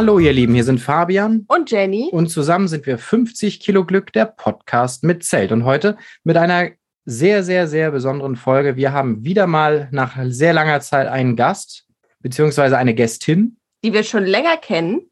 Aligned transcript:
Hallo 0.00 0.18
ihr 0.18 0.32
Lieben, 0.32 0.54
hier 0.54 0.64
sind 0.64 0.80
Fabian 0.80 1.44
und 1.46 1.70
Jenny 1.70 2.08
und 2.10 2.28
zusammen 2.28 2.68
sind 2.68 2.86
wir 2.86 2.96
50 2.96 3.60
Kilo 3.60 3.84
Glück, 3.84 4.14
der 4.14 4.24
Podcast 4.24 5.04
mit 5.04 5.24
Zelt. 5.24 5.52
Und 5.52 5.66
heute 5.66 5.98
mit 6.24 6.38
einer 6.38 6.70
sehr, 7.04 7.42
sehr, 7.42 7.68
sehr 7.68 7.90
besonderen 7.90 8.36
Folge. 8.36 8.76
Wir 8.76 8.94
haben 8.94 9.24
wieder 9.24 9.46
mal 9.46 9.88
nach 9.90 10.16
sehr 10.24 10.54
langer 10.54 10.80
Zeit 10.80 11.06
einen 11.06 11.36
Gast, 11.36 11.86
beziehungsweise 12.20 12.78
eine 12.78 12.94
Gästin. 12.94 13.58
Die 13.84 13.92
wir 13.92 14.02
schon 14.02 14.24
länger 14.24 14.56
kennen. 14.56 15.02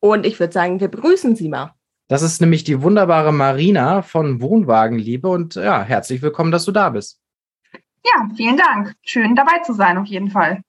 Und 0.00 0.26
ich 0.26 0.38
würde 0.38 0.52
sagen, 0.52 0.80
wir 0.80 0.88
begrüßen 0.88 1.34
sie 1.34 1.48
mal. 1.48 1.72
Das 2.08 2.20
ist 2.20 2.42
nämlich 2.42 2.62
die 2.62 2.82
wunderbare 2.82 3.32
Marina 3.32 4.02
von 4.02 4.42
Wohnwagenliebe. 4.42 5.28
Und 5.28 5.54
ja, 5.54 5.82
herzlich 5.82 6.20
willkommen, 6.20 6.52
dass 6.52 6.66
du 6.66 6.72
da 6.72 6.90
bist. 6.90 7.22
Ja, 8.04 8.28
vielen 8.36 8.58
Dank. 8.58 8.92
Schön 9.00 9.34
dabei 9.34 9.60
zu 9.64 9.72
sein, 9.72 9.96
auf 9.96 10.08
jeden 10.08 10.28
Fall. 10.28 10.60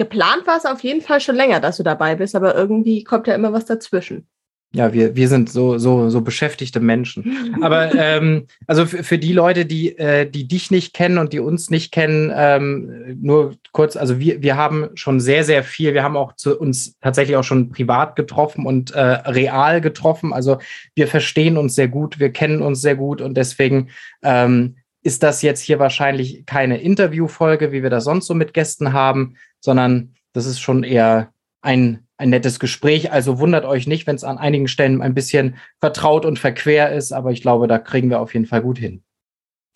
Geplant 0.00 0.46
war 0.46 0.56
es 0.56 0.64
auf 0.64 0.80
jeden 0.80 1.02
Fall 1.02 1.20
schon 1.20 1.36
länger, 1.36 1.60
dass 1.60 1.76
du 1.76 1.82
dabei 1.82 2.14
bist, 2.14 2.34
aber 2.34 2.54
irgendwie 2.54 3.04
kommt 3.04 3.26
ja 3.26 3.34
immer 3.34 3.52
was 3.52 3.66
dazwischen. 3.66 4.26
Ja, 4.72 4.94
wir, 4.94 5.14
wir 5.14 5.28
sind 5.28 5.50
so, 5.50 5.76
so, 5.76 6.08
so 6.08 6.22
beschäftigte 6.22 6.80
Menschen. 6.80 7.54
Aber 7.60 7.94
ähm, 7.94 8.46
also 8.66 8.86
für, 8.86 9.04
für 9.04 9.18
die 9.18 9.34
Leute, 9.34 9.66
die, 9.66 9.98
äh, 9.98 10.30
die 10.30 10.48
dich 10.48 10.70
nicht 10.70 10.94
kennen 10.94 11.18
und 11.18 11.34
die 11.34 11.40
uns 11.40 11.68
nicht 11.68 11.92
kennen, 11.92 12.32
ähm, 12.34 13.18
nur 13.20 13.56
kurz, 13.72 13.96
also 13.96 14.18
wir, 14.20 14.42
wir 14.42 14.56
haben 14.56 14.88
schon 14.94 15.20
sehr, 15.20 15.44
sehr 15.44 15.64
viel. 15.64 15.92
Wir 15.92 16.02
haben 16.02 16.16
auch 16.16 16.34
zu 16.36 16.58
uns 16.58 16.96
tatsächlich 17.00 17.36
auch 17.36 17.44
schon 17.44 17.68
privat 17.68 18.16
getroffen 18.16 18.64
und 18.64 18.92
äh, 18.92 19.00
real 19.00 19.82
getroffen. 19.82 20.32
Also 20.32 20.58
wir 20.94 21.08
verstehen 21.08 21.58
uns 21.58 21.74
sehr 21.74 21.88
gut, 21.88 22.18
wir 22.18 22.32
kennen 22.32 22.62
uns 22.62 22.80
sehr 22.80 22.96
gut 22.96 23.20
und 23.20 23.36
deswegen 23.36 23.90
ähm, 24.22 24.76
ist 25.02 25.22
das 25.22 25.42
jetzt 25.42 25.60
hier 25.60 25.78
wahrscheinlich 25.78 26.44
keine 26.46 26.80
Interviewfolge, 26.80 27.72
wie 27.72 27.82
wir 27.82 27.90
das 27.90 28.04
sonst 28.04 28.26
so 28.26 28.34
mit 28.34 28.54
Gästen 28.54 28.92
haben, 28.92 29.36
sondern 29.60 30.14
das 30.32 30.46
ist 30.46 30.60
schon 30.60 30.84
eher 30.84 31.32
ein, 31.62 32.06
ein 32.16 32.30
nettes 32.30 32.60
Gespräch. 32.60 33.12
Also 33.12 33.38
wundert 33.38 33.64
euch 33.64 33.86
nicht, 33.86 34.06
wenn 34.06 34.16
es 34.16 34.24
an 34.24 34.38
einigen 34.38 34.68
Stellen 34.68 35.02
ein 35.02 35.14
bisschen 35.14 35.56
vertraut 35.78 36.24
und 36.24 36.38
verquer 36.38 36.92
ist, 36.92 37.12
aber 37.12 37.32
ich 37.32 37.42
glaube, 37.42 37.66
da 37.66 37.78
kriegen 37.78 38.10
wir 38.10 38.20
auf 38.20 38.34
jeden 38.34 38.46
Fall 38.46 38.62
gut 38.62 38.78
hin. 38.78 39.02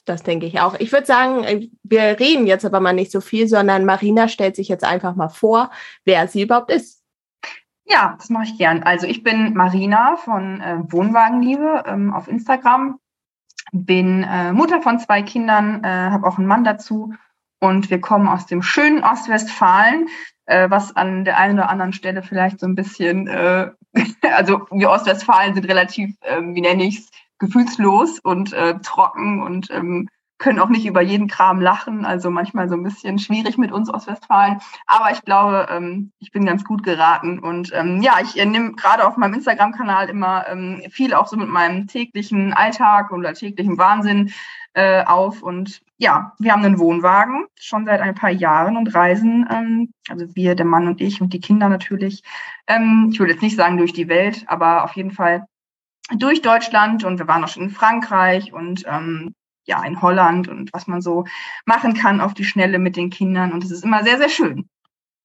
Das 0.07 0.23
denke 0.23 0.47
ich 0.47 0.61
auch. 0.61 0.75
Ich 0.79 0.93
würde 0.93 1.07
sagen, 1.07 1.45
äh, 1.45 1.69
wir 1.83 2.21
reden 2.21 2.47
jetzt 2.47 2.65
aber 2.65 2.81
mal 2.81 2.93
nicht 2.93 3.11
so 3.11 3.21
viel, 3.21 3.49
sondern 3.49 3.87
Marina 3.87 4.29
stellt 4.29 4.55
sich 4.57 4.69
jetzt 4.69 4.85
einfach 4.85 5.17
mal 5.17 5.29
vor, 5.29 5.71
wer 6.05 6.29
sie 6.29 6.43
überhaupt 6.43 6.71
ist. 6.71 7.03
Ja, 7.87 8.15
das 8.19 8.29
mache 8.31 8.45
ich 8.45 8.59
gern. 8.59 8.83
Also 8.83 9.07
ich 9.07 9.23
bin 9.23 9.55
Marina 9.55 10.17
von 10.17 10.61
äh, 10.61 10.79
Wohnwagenliebe 10.89 11.85
ähm, 11.87 12.13
auf 12.13 12.29
Instagram 12.29 12.99
bin 13.75 14.23
äh, 14.23 14.53
Mutter 14.53 14.83
von 14.83 14.99
zwei 14.99 15.23
Kindern, 15.23 15.83
äh, 15.83 15.89
habe 15.89 16.27
auch 16.27 16.39
einen 16.39 16.47
Mann 16.47 16.65
dazu 16.65 17.15
und 17.65 17.89
wir 17.89 17.99
kommen 17.99 18.29
aus 18.29 18.45
dem 18.45 18.61
schönen 18.61 19.03
Ostwestfalen, 19.03 20.09
äh, 20.45 20.69
was 20.69 20.95
an 20.97 21.25
der 21.25 21.39
einen 21.39 21.59
oder 21.59 21.71
anderen 21.71 21.95
Stelle 21.95 22.23
vielleicht 22.23 22.61
so 22.61 22.67
ein 22.67 22.75
bisschen, 22.75 23.27
äh, 23.27 23.71
also 24.37 24.67
wir 24.71 24.91
Ostwestfalen 24.91 25.55
sind 25.55 25.67
relativ, 25.67 26.15
äh, 26.21 26.43
wie 26.43 26.61
nenne 26.61 26.85
ich 26.85 26.99
es, 26.99 27.11
gefühlslos 27.39 28.21
und 28.21 28.53
äh, 28.53 28.79
trocken 28.81 29.43
und 29.43 29.71
ähm, 29.71 30.09
können 30.37 30.61
auch 30.61 30.69
nicht 30.69 30.85
über 30.85 31.01
jeden 31.01 31.27
Kram 31.27 31.61
lachen. 31.61 32.05
Also 32.05 32.31
manchmal 32.31 32.69
so 32.69 32.75
ein 32.75 32.83
bisschen 32.83 33.19
schwierig 33.19 33.57
mit 33.57 33.73
uns 33.73 33.89
aus 33.89 34.07
Westfalen. 34.07 34.61
Aber 34.87 35.11
ich 35.11 35.23
glaube, 35.23 35.67
ähm, 35.71 36.13
ich 36.19 36.33
bin 36.33 36.45
ganz 36.45 36.65
gut 36.65 36.83
geraten. 36.83 37.39
Und 37.39 37.73
ähm, 37.73 38.03
ja, 38.03 38.17
ich 38.23 38.39
äh, 38.39 38.45
nehme 38.45 38.73
gerade 38.73 39.07
auf 39.07 39.17
meinem 39.17 39.35
Instagram-Kanal 39.35 40.11
immer 40.11 40.47
ähm, 40.49 40.83
viel 40.91 41.15
auch 41.15 41.29
so 41.29 41.37
mit 41.37 41.49
meinem 41.49 41.87
täglichen 41.87 42.53
Alltag 42.53 43.11
oder 43.11 43.33
täglichen 43.33 43.79
Wahnsinn 43.79 44.33
äh, 44.75 45.05
auf. 45.05 45.43
Und 45.43 45.83
ja, 45.97 46.33
wir 46.39 46.53
haben 46.53 46.65
einen 46.65 46.79
Wohnwagen 46.79 47.47
schon 47.59 47.87
seit 47.87 48.01
ein 48.01 48.15
paar 48.15 48.31
Jahren 48.31 48.77
und 48.77 48.95
reisen, 48.95 49.47
ähm, 49.51 49.93
also 50.09 50.27
wir, 50.35 50.55
der 50.55 50.67
Mann 50.67 50.87
und 50.87 51.01
ich 51.01 51.21
und 51.21 51.33
die 51.33 51.41
Kinder 51.41 51.69
natürlich. 51.69 52.23
Ähm, 52.67 53.11
ich 53.13 53.19
würde 53.19 53.33
jetzt 53.33 53.43
nicht 53.43 53.57
sagen 53.57 53.79
durch 53.79 53.93
die 53.93 54.09
Welt, 54.09 54.45
aber 54.47 54.85
auf 54.85 54.93
jeden 54.93 55.13
Fall 55.13 55.47
durch 56.17 56.43
Deutschland 56.43 57.05
und 57.05 57.19
wir 57.19 57.29
waren 57.29 57.45
auch 57.45 57.49
schon 57.49 57.65
in 57.65 57.71
Frankreich 57.71 58.53
und 58.53 58.85
ähm, 58.87 59.35
ja, 59.67 59.83
in 59.85 60.03
Holland 60.03 60.49
und 60.49 60.73
was 60.75 60.87
man 60.87 61.01
so 61.01 61.25
machen 61.65 61.95
kann 61.95 62.21
auf 62.21 62.35
die 62.35 62.45
Schnelle 62.45 62.79
mit 62.79 62.97
den 62.97 63.11
Kindern. 63.11 63.53
Und 63.53 63.65
es 63.65 63.71
ist 63.71 63.85
immer 63.85 64.03
sehr, 64.03 64.19
sehr 64.19 64.29
schön. 64.29 64.69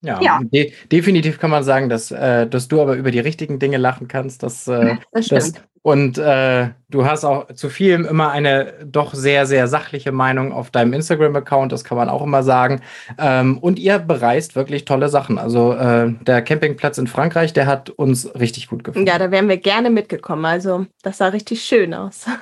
Ja, 0.01 0.21
ja. 0.21 0.39
De 0.43 0.71
definitiv 0.91 1.39
kann 1.39 1.49
man 1.49 1.63
sagen, 1.63 1.89
dass, 1.89 2.11
äh, 2.11 2.47
dass 2.47 2.67
du 2.67 2.81
aber 2.81 2.95
über 2.95 3.11
die 3.11 3.19
richtigen 3.19 3.59
Dinge 3.59 3.77
lachen 3.77 4.07
kannst. 4.07 4.43
Dass, 4.43 4.67
äh, 4.67 4.95
das 5.11 5.25
stimmt. 5.25 5.41
Das, 5.41 5.53
und 5.81 6.17
äh, 6.17 6.69
du 6.89 7.05
hast 7.05 7.23
auch 7.23 7.51
zu 7.53 7.69
vielem 7.69 8.05
immer 8.05 8.31
eine 8.31 8.73
doch 8.85 9.13
sehr, 9.13 9.45
sehr 9.45 9.67
sachliche 9.67 10.11
Meinung 10.11 10.51
auf 10.51 10.71
deinem 10.71 10.93
Instagram-Account, 10.93 11.71
das 11.71 11.83
kann 11.83 11.97
man 11.97 12.09
auch 12.09 12.21
immer 12.21 12.43
sagen. 12.43 12.81
Ähm, 13.17 13.57
und 13.57 13.79
ihr 13.79 13.99
bereist 13.99 14.55
wirklich 14.55 14.85
tolle 14.85 15.09
Sachen. 15.09 15.37
Also 15.37 15.73
äh, 15.73 16.13
der 16.21 16.41
Campingplatz 16.41 16.97
in 16.97 17.07
Frankreich, 17.07 17.53
der 17.53 17.65
hat 17.65 17.89
uns 17.89 18.33
richtig 18.35 18.67
gut 18.67 18.83
gefallen. 18.83 19.07
Ja, 19.07 19.17
da 19.17 19.31
wären 19.31 19.47
wir 19.47 19.57
gerne 19.57 19.89
mitgekommen. 19.89 20.45
Also 20.45 20.85
das 21.01 21.17
sah 21.17 21.27
richtig 21.27 21.63
schön 21.63 21.93
aus. 21.93 22.25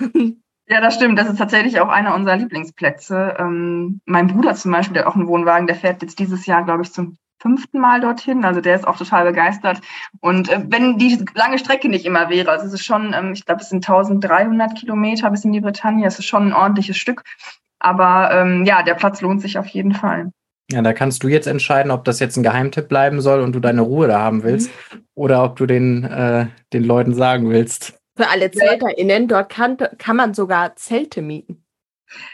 Ja, 0.70 0.82
das 0.82 0.96
stimmt. 0.96 1.18
Das 1.18 1.30
ist 1.30 1.38
tatsächlich 1.38 1.80
auch 1.80 1.88
einer 1.88 2.14
unserer 2.14 2.36
Lieblingsplätze. 2.36 3.38
Ähm, 3.40 4.02
mein 4.04 4.28
Bruder 4.28 4.54
zum 4.54 4.74
Beispiel, 4.74 4.96
der 4.96 5.06
hat 5.06 5.10
auch 5.10 5.16
einen 5.16 5.28
Wohnwagen, 5.28 5.66
der 5.66 5.78
fährt 5.78 6.02
jetzt 6.02 6.20
dieses 6.20 6.46
Jahr, 6.46 6.66
glaube 6.66 6.84
ich, 6.84 6.92
zum 6.92 7.18
fünften 7.40 7.80
Mal 7.80 8.02
dorthin. 8.02 8.46
Also 8.46 8.62
der 8.62 8.76
ist 8.76 8.88
auch 8.88 8.98
total 8.98 9.26
begeistert. 9.26 9.80
Und 10.20 10.50
äh, 10.50 10.64
wenn 10.68 10.98
die 10.98 11.24
lange 11.36 11.58
Strecke 11.58 11.90
nicht 11.90 12.06
immer 12.06 12.30
wäre, 12.30 12.52
also 12.52 12.66
es 12.66 12.74
ist 12.74 12.86
schon, 12.86 13.14
ähm, 13.14 13.34
ich 13.34 13.46
glaube, 13.46 13.62
es 13.62 13.70
sind 13.70 13.88
1300 13.88 14.76
Kilometer 14.76 15.30
bis 15.30 15.46
in 15.46 15.54
die 15.54 15.62
Bretagne, 15.62 16.06
es 16.06 16.20
ist 16.20 16.26
schon 16.26 16.48
ein 16.48 16.54
ordentliches 16.54 16.98
Stück. 16.98 17.24
Aber 17.80 18.32
ähm, 18.32 18.66
ja, 18.66 18.84
der 18.84 18.96
Platz 18.96 19.22
lohnt 19.22 19.42
sich 19.42 19.58
auf 19.58 19.68
jeden 19.68 19.94
Fall. 19.94 20.32
Ja, 20.72 20.82
da 20.82 20.92
kannst 20.92 21.24
du 21.24 21.30
jetzt 21.30 21.48
entscheiden, 21.48 21.92
ob 21.92 22.04
das 22.04 22.20
jetzt 22.20 22.36
ein 22.36 22.44
Geheimtipp 22.44 22.90
bleiben 22.90 23.22
soll 23.22 23.42
und 23.42 23.54
du 23.54 23.60
deine 23.60 23.82
Ruhe 23.82 24.08
da 24.08 24.20
haben 24.20 24.44
willst 24.44 24.70
mhm. 24.92 25.04
oder 25.16 25.44
ob 25.44 25.56
du 25.56 25.66
den, 25.66 26.04
äh, 26.04 26.48
den 26.74 26.84
Leuten 26.84 27.14
sagen 27.14 27.50
willst. 27.50 27.98
Für 28.18 28.30
alle 28.30 28.52
ZelterInnen, 28.52 29.28
dort 29.28 29.50
kann, 29.50 29.78
kann 29.98 30.16
man 30.16 30.34
sogar 30.34 30.76
Zelte 30.76 31.22
mieten. 31.22 31.64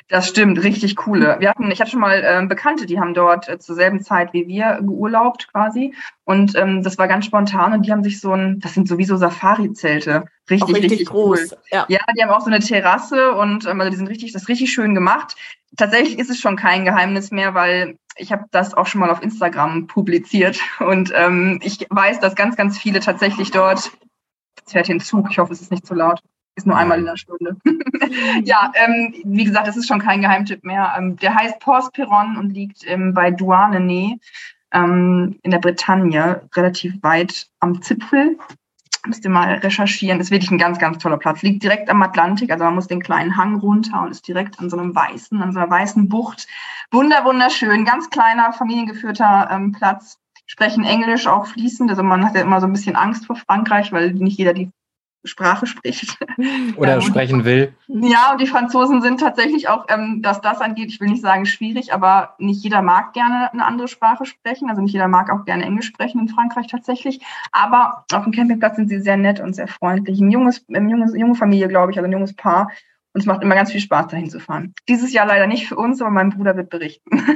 Das 0.08 0.28
stimmt, 0.28 0.64
richtig 0.64 0.96
coole. 0.96 1.38
Wir 1.40 1.50
hatten, 1.50 1.72
ich 1.72 1.82
hatte 1.82 1.92
schon 1.92 2.00
mal 2.00 2.24
ähm, 2.26 2.48
Bekannte, 2.48 2.86
die 2.86 3.00
haben 3.00 3.14
dort 3.14 3.50
äh, 3.50 3.60
zur 3.60 3.76
selben 3.76 4.02
Zeit 4.02 4.34
wie 4.34 4.48
wir 4.48 4.80
geurlaubt 4.82 5.48
quasi. 5.52 5.94
Und 6.24 6.56
ähm, 6.56 6.84
das 6.84 6.98
war 6.98 7.08
ganz 7.08 7.26
spontan 7.26 7.74
und 7.74 7.86
die 7.86 7.92
haben 7.92 8.04
sich 8.04 8.20
so 8.20 8.34
ein, 8.34 8.60
das 8.60 8.74
sind 8.74 8.88
sowieso 8.88 9.18
Safari-Zelte. 9.18 10.26
Richtig, 10.50 10.76
richtig, 10.76 10.92
richtig, 10.92 11.08
groß. 11.08 11.52
Cool. 11.52 11.58
Ja. 11.72 11.86
ja. 11.88 12.00
die 12.16 12.24
haben 12.24 12.32
auch 12.32 12.42
so 12.42 12.48
eine 12.48 12.60
Terrasse 12.60 13.34
und 13.34 13.66
ähm, 13.66 13.80
also 13.80 13.90
die 13.90 13.98
sind 13.98 14.08
richtig, 14.08 14.34
das 14.34 14.44
ist 14.44 14.50
richtig 14.50 14.72
schön 14.72 14.94
gemacht. 14.94 15.36
Tatsächlich 15.78 16.20
ist 16.20 16.30
es 16.30 16.40
schon 16.40 16.56
kein 16.56 16.86
Geheimnis 16.86 17.32
mehr, 17.32 17.54
weil 17.54 17.98
ich 18.16 18.32
habe 18.32 18.46
das 18.52 18.76
auch 18.76 18.86
schon 18.86 19.02
mal 19.02 19.10
auf 19.10 19.24
Instagram 19.24 19.88
publiziert 19.88 20.60
und 20.80 21.12
ähm, 21.16 21.60
ich 21.64 21.88
weiß, 21.90 22.20
dass 22.20 22.36
ganz, 22.36 22.56
ganz 22.56 22.78
viele 22.78 23.00
tatsächlich 23.00 23.52
dort 23.52 23.92
Jetzt 24.64 24.72
fährt 24.72 24.86
hier 24.86 24.96
ein 24.96 25.02
Zug. 25.02 25.30
Ich 25.30 25.40
hoffe, 25.40 25.52
es 25.52 25.62
ist 25.62 25.72
nicht 25.72 25.86
zu 25.86 25.94
laut. 25.94 26.22
Ist 26.56 26.68
nur 26.68 26.78
einmal 26.78 27.00
in 27.00 27.06
der 27.06 27.18
Stunde. 27.18 27.58
ja, 28.44 28.72
ähm, 28.76 29.14
wie 29.26 29.44
gesagt, 29.44 29.68
das 29.68 29.78
ist 29.78 29.88
schon 29.88 30.00
kein 30.00 30.22
Geheimtipp 30.22 30.64
mehr. 30.64 30.94
Ähm, 30.98 31.16
der 31.18 31.34
heißt 31.34 31.60
Pors 31.60 31.92
Peron 31.92 32.38
und 32.38 32.52
liegt 32.52 32.82
ähm, 32.86 33.14
bei 33.14 33.32
Douarnenez 33.32 34.20
ähm, 34.72 35.40
in 35.42 35.52
der 35.52 35.58
Bretagne, 35.58 36.48
relativ 36.56 37.02
weit 37.02 37.48
am 37.60 37.82
Zipfel. 37.82 38.38
Müsst 39.08 39.26
ihr 39.26 39.32
mal 39.32 39.56
recherchieren. 39.56 40.20
Ist 40.20 40.32
wirklich 40.32 40.52
ein 40.52 40.60
ganz, 40.60 40.78
ganz 40.78 41.00
toller 41.00 41.18
Platz. 41.18 41.42
Liegt 41.42 41.64
direkt 41.64 41.90
am 41.90 42.02
Atlantik, 42.04 42.52
also 42.52 42.64
man 42.64 42.76
muss 42.76 42.88
den 42.88 43.02
kleinen 43.02 43.36
Hang 43.36 43.56
runter 43.56 44.04
und 44.04 44.12
ist 44.12 44.28
direkt 44.28 44.60
an 44.60 44.70
so 44.70 44.78
einem 44.78 44.96
weißen, 44.96 45.42
an 45.42 45.54
so 45.54 45.60
einer 45.60 45.70
weißen 45.70 46.08
Bucht. 46.08 46.48
Wunder, 46.92 47.26
wunderschön. 47.26 47.84
Ganz 47.84 48.10
kleiner, 48.12 48.54
familiengeführter 48.54 49.50
ähm, 49.52 49.72
Platz 49.72 50.20
sprechen 50.46 50.84
Englisch 50.84 51.26
auch 51.26 51.48
fließend. 51.48 51.90
Also 51.90 52.04
man 52.04 52.24
hat 52.24 52.36
ja 52.36 52.42
immer 52.42 52.62
so 52.62 52.68
ein 52.68 52.74
bisschen 52.74 52.96
Angst 52.96 53.26
vor 53.26 53.36
Frankreich, 53.36 53.92
weil 53.92 54.14
nicht 54.14 54.38
jeder 54.38 54.54
die 54.54 54.72
Sprache 55.24 55.66
spricht. 55.66 56.18
Oder 56.76 57.02
sprechen 57.02 57.46
will. 57.46 57.74
Ja, 57.88 58.34
und 58.34 58.42
die 58.42 58.48
Franzosen 58.48 59.02
sind 59.02 59.20
tatsächlich 59.20 59.70
auch, 59.70 59.86
ähm, 59.90 60.20
was 60.24 60.42
das 60.42 60.60
angeht, 60.60 60.90
ich 60.90 61.00
will 61.00 61.08
nicht 61.08 61.22
sagen 61.22 61.46
schwierig, 61.46 61.94
aber 61.94 62.36
nicht 62.40 62.64
jeder 62.64 62.82
mag 62.82 63.14
gerne 63.14 63.52
eine 63.52 63.66
andere 63.66 63.88
Sprache 63.88 64.26
sprechen. 64.26 64.70
Also 64.70 64.82
nicht 64.82 64.94
jeder 64.94 65.08
mag 65.08 65.30
auch 65.32 65.46
gerne 65.46 65.64
Englisch 65.64 65.88
sprechen 65.88 66.20
in 66.20 66.28
Frankreich 66.28 66.68
tatsächlich. 66.68 67.22
Aber 67.52 68.06
auf 68.14 68.24
dem 68.24 68.34
Campingplatz 68.34 68.76
sind 68.76 68.90
sie 68.90 69.00
sehr 69.00 69.18
nett 69.18 69.40
und 69.40 69.56
sehr 69.56 69.68
freundlich. 69.68 70.20
Ein 70.20 70.32
junges, 70.32 70.66
eine 70.74 70.90
junges, 70.90 71.16
junge 71.16 71.36
Familie, 71.36 71.68
glaube 71.68 71.92
ich, 71.92 71.98
also 71.98 72.08
ein 72.08 72.14
junges 72.14 72.36
Paar. 72.36 72.72
Und 73.14 73.22
es 73.22 73.26
macht 73.26 73.44
immer 73.44 73.56
ganz 73.56 73.72
viel 73.72 73.82
Spaß, 73.82 74.08
dahin 74.08 74.30
zu 74.30 74.40
fahren. 74.40 74.74
Dieses 74.90 75.14
Jahr 75.14 75.28
leider 75.28 75.48
nicht 75.48 75.68
für 75.68 75.76
uns, 75.76 76.02
aber 76.02 76.10
mein 76.10 76.32
Bruder 76.32 76.58
wird 76.58 76.70
berichten. 76.70 77.22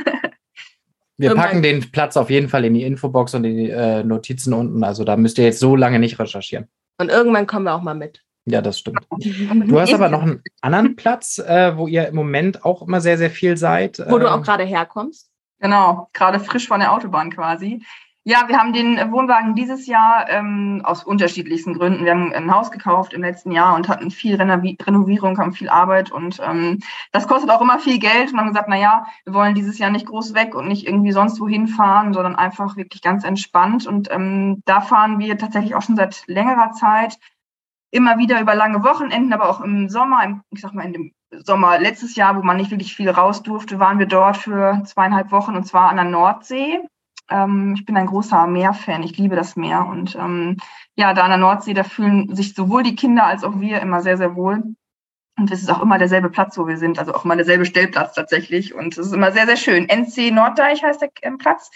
Wir 1.19 1.33
packen 1.33 1.63
den 1.63 1.91
Platz 1.91 2.15
auf 2.15 2.29
jeden 2.29 2.47
Fall 2.47 2.63
in 2.63 2.75
die 2.75 2.83
Infobox 2.83 3.33
und 3.33 3.43
in 3.43 3.57
die 3.57 3.69
äh, 3.71 4.03
Notizen 4.03 4.53
unten. 4.53 4.83
Also 4.83 5.03
da 5.03 5.17
müsst 5.17 5.39
ihr 5.39 5.45
jetzt 5.45 5.59
so 5.59 5.75
lange 5.75 5.97
nicht 5.97 6.19
recherchieren. 6.19 6.67
Und 6.97 7.09
irgendwann 7.09 7.47
kommen 7.47 7.65
wir 7.65 7.75
auch 7.75 7.81
mal 7.81 7.95
mit. 7.95 8.23
Ja, 8.45 8.61
das 8.61 8.79
stimmt. 8.79 9.05
Du 9.19 9.79
hast 9.79 9.93
aber 9.93 10.09
noch 10.09 10.21
einen 10.21 10.41
anderen 10.61 10.95
Platz, 10.95 11.37
äh, 11.37 11.75
wo 11.77 11.87
ihr 11.87 12.07
im 12.07 12.15
Moment 12.15 12.63
auch 12.63 12.81
immer 12.81 13.01
sehr, 13.01 13.17
sehr 13.17 13.29
viel 13.29 13.57
seid. 13.57 14.01
Wo 14.07 14.17
du 14.17 14.31
auch 14.31 14.37
ähm, 14.37 14.43
gerade 14.43 14.63
herkommst. 14.63 15.29
Genau, 15.59 16.09
gerade 16.13 16.39
frisch 16.39 16.67
von 16.67 16.79
der 16.79 16.93
Autobahn 16.93 17.31
quasi. 17.31 17.83
Ja, 18.29 18.49
wir 18.49 18.57
haben 18.57 18.73
den 18.73 18.97
Wohnwagen 19.13 19.55
dieses 19.55 19.87
Jahr 19.87 20.29
ähm, 20.29 20.81
aus 20.83 21.05
unterschiedlichsten 21.05 21.75
Gründen. 21.75 22.03
Wir 22.03 22.11
haben 22.11 22.33
ein 22.33 22.53
Haus 22.53 22.71
gekauft 22.71 23.13
im 23.13 23.21
letzten 23.21 23.53
Jahr 23.53 23.73
und 23.73 23.87
hatten 23.87 24.11
viel 24.11 24.35
Renovi 24.35 24.77
Renovierung, 24.85 25.37
haben 25.37 25.53
viel 25.53 25.69
Arbeit 25.69 26.11
und 26.11 26.41
ähm, 26.43 26.79
das 27.13 27.29
kostet 27.29 27.49
auch 27.49 27.61
immer 27.61 27.79
viel 27.79 27.99
Geld 27.99 28.33
und 28.33 28.37
haben 28.37 28.49
gesagt, 28.49 28.67
na 28.67 28.75
ja, 28.77 29.05
wir 29.23 29.33
wollen 29.33 29.55
dieses 29.55 29.77
Jahr 29.77 29.91
nicht 29.91 30.07
groß 30.07 30.33
weg 30.33 30.55
und 30.55 30.67
nicht 30.67 30.85
irgendwie 30.85 31.13
sonst 31.13 31.39
wohin 31.39 31.69
fahren, 31.69 32.11
sondern 32.13 32.35
einfach 32.35 32.75
wirklich 32.75 33.01
ganz 33.01 33.23
entspannt. 33.23 33.87
Und 33.87 34.11
ähm, 34.11 34.61
da 34.65 34.81
fahren 34.81 35.19
wir 35.19 35.37
tatsächlich 35.37 35.73
auch 35.75 35.81
schon 35.81 35.95
seit 35.95 36.27
längerer 36.27 36.73
Zeit 36.73 37.17
immer 37.91 38.17
wieder 38.17 38.41
über 38.41 38.55
lange 38.55 38.83
Wochenenden, 38.83 39.31
aber 39.31 39.47
auch 39.49 39.61
im 39.61 39.87
Sommer, 39.87 40.25
im, 40.25 40.41
ich 40.51 40.59
sag 40.59 40.73
mal 40.73 40.83
in 40.83 40.91
dem 40.91 41.11
Sommer 41.31 41.79
letztes 41.79 42.17
Jahr, 42.17 42.35
wo 42.35 42.43
man 42.43 42.57
nicht 42.57 42.71
wirklich 42.71 42.93
viel 42.93 43.09
raus 43.09 43.41
durfte, 43.41 43.79
waren 43.79 43.99
wir 43.99 44.05
dort 44.05 44.35
für 44.35 44.83
zweieinhalb 44.83 45.31
Wochen 45.31 45.55
und 45.55 45.63
zwar 45.63 45.87
an 45.87 45.95
der 45.95 46.03
Nordsee 46.03 46.81
ähm, 47.29 47.75
ich 47.77 47.85
bin 47.85 47.97
ein 47.97 48.07
großer 48.07 48.47
Meerfan. 48.47 49.03
Ich 49.03 49.17
liebe 49.17 49.35
das 49.35 49.55
Meer. 49.55 49.85
Und 49.85 50.15
ähm, 50.15 50.57
ja, 50.95 51.13
da 51.13 51.23
an 51.23 51.31
der 51.31 51.37
Nordsee, 51.37 51.73
da 51.73 51.83
fühlen 51.83 52.35
sich 52.35 52.53
sowohl 52.53 52.83
die 52.83 52.95
Kinder 52.95 53.25
als 53.25 53.43
auch 53.43 53.59
wir 53.59 53.81
immer 53.81 54.01
sehr, 54.01 54.17
sehr 54.17 54.35
wohl. 54.35 54.63
Und 55.37 55.51
es 55.51 55.61
ist 55.61 55.69
auch 55.69 55.81
immer 55.81 55.99
derselbe 55.99 56.29
Platz, 56.29 56.57
wo 56.57 56.67
wir 56.67 56.77
sind, 56.77 56.97
also 56.97 57.13
auch 57.13 57.23
immer 57.23 57.35
derselbe 57.35 57.65
Stellplatz 57.65 58.15
tatsächlich. 58.15 58.73
Und 58.73 58.97
es 58.97 59.07
ist 59.07 59.13
immer 59.13 59.31
sehr, 59.31 59.45
sehr 59.45 59.57
schön. 59.57 59.87
NC 59.87 60.31
Norddeich 60.31 60.83
heißt 60.83 61.01
der 61.01 61.09
ähm, 61.21 61.37
Platz. 61.37 61.69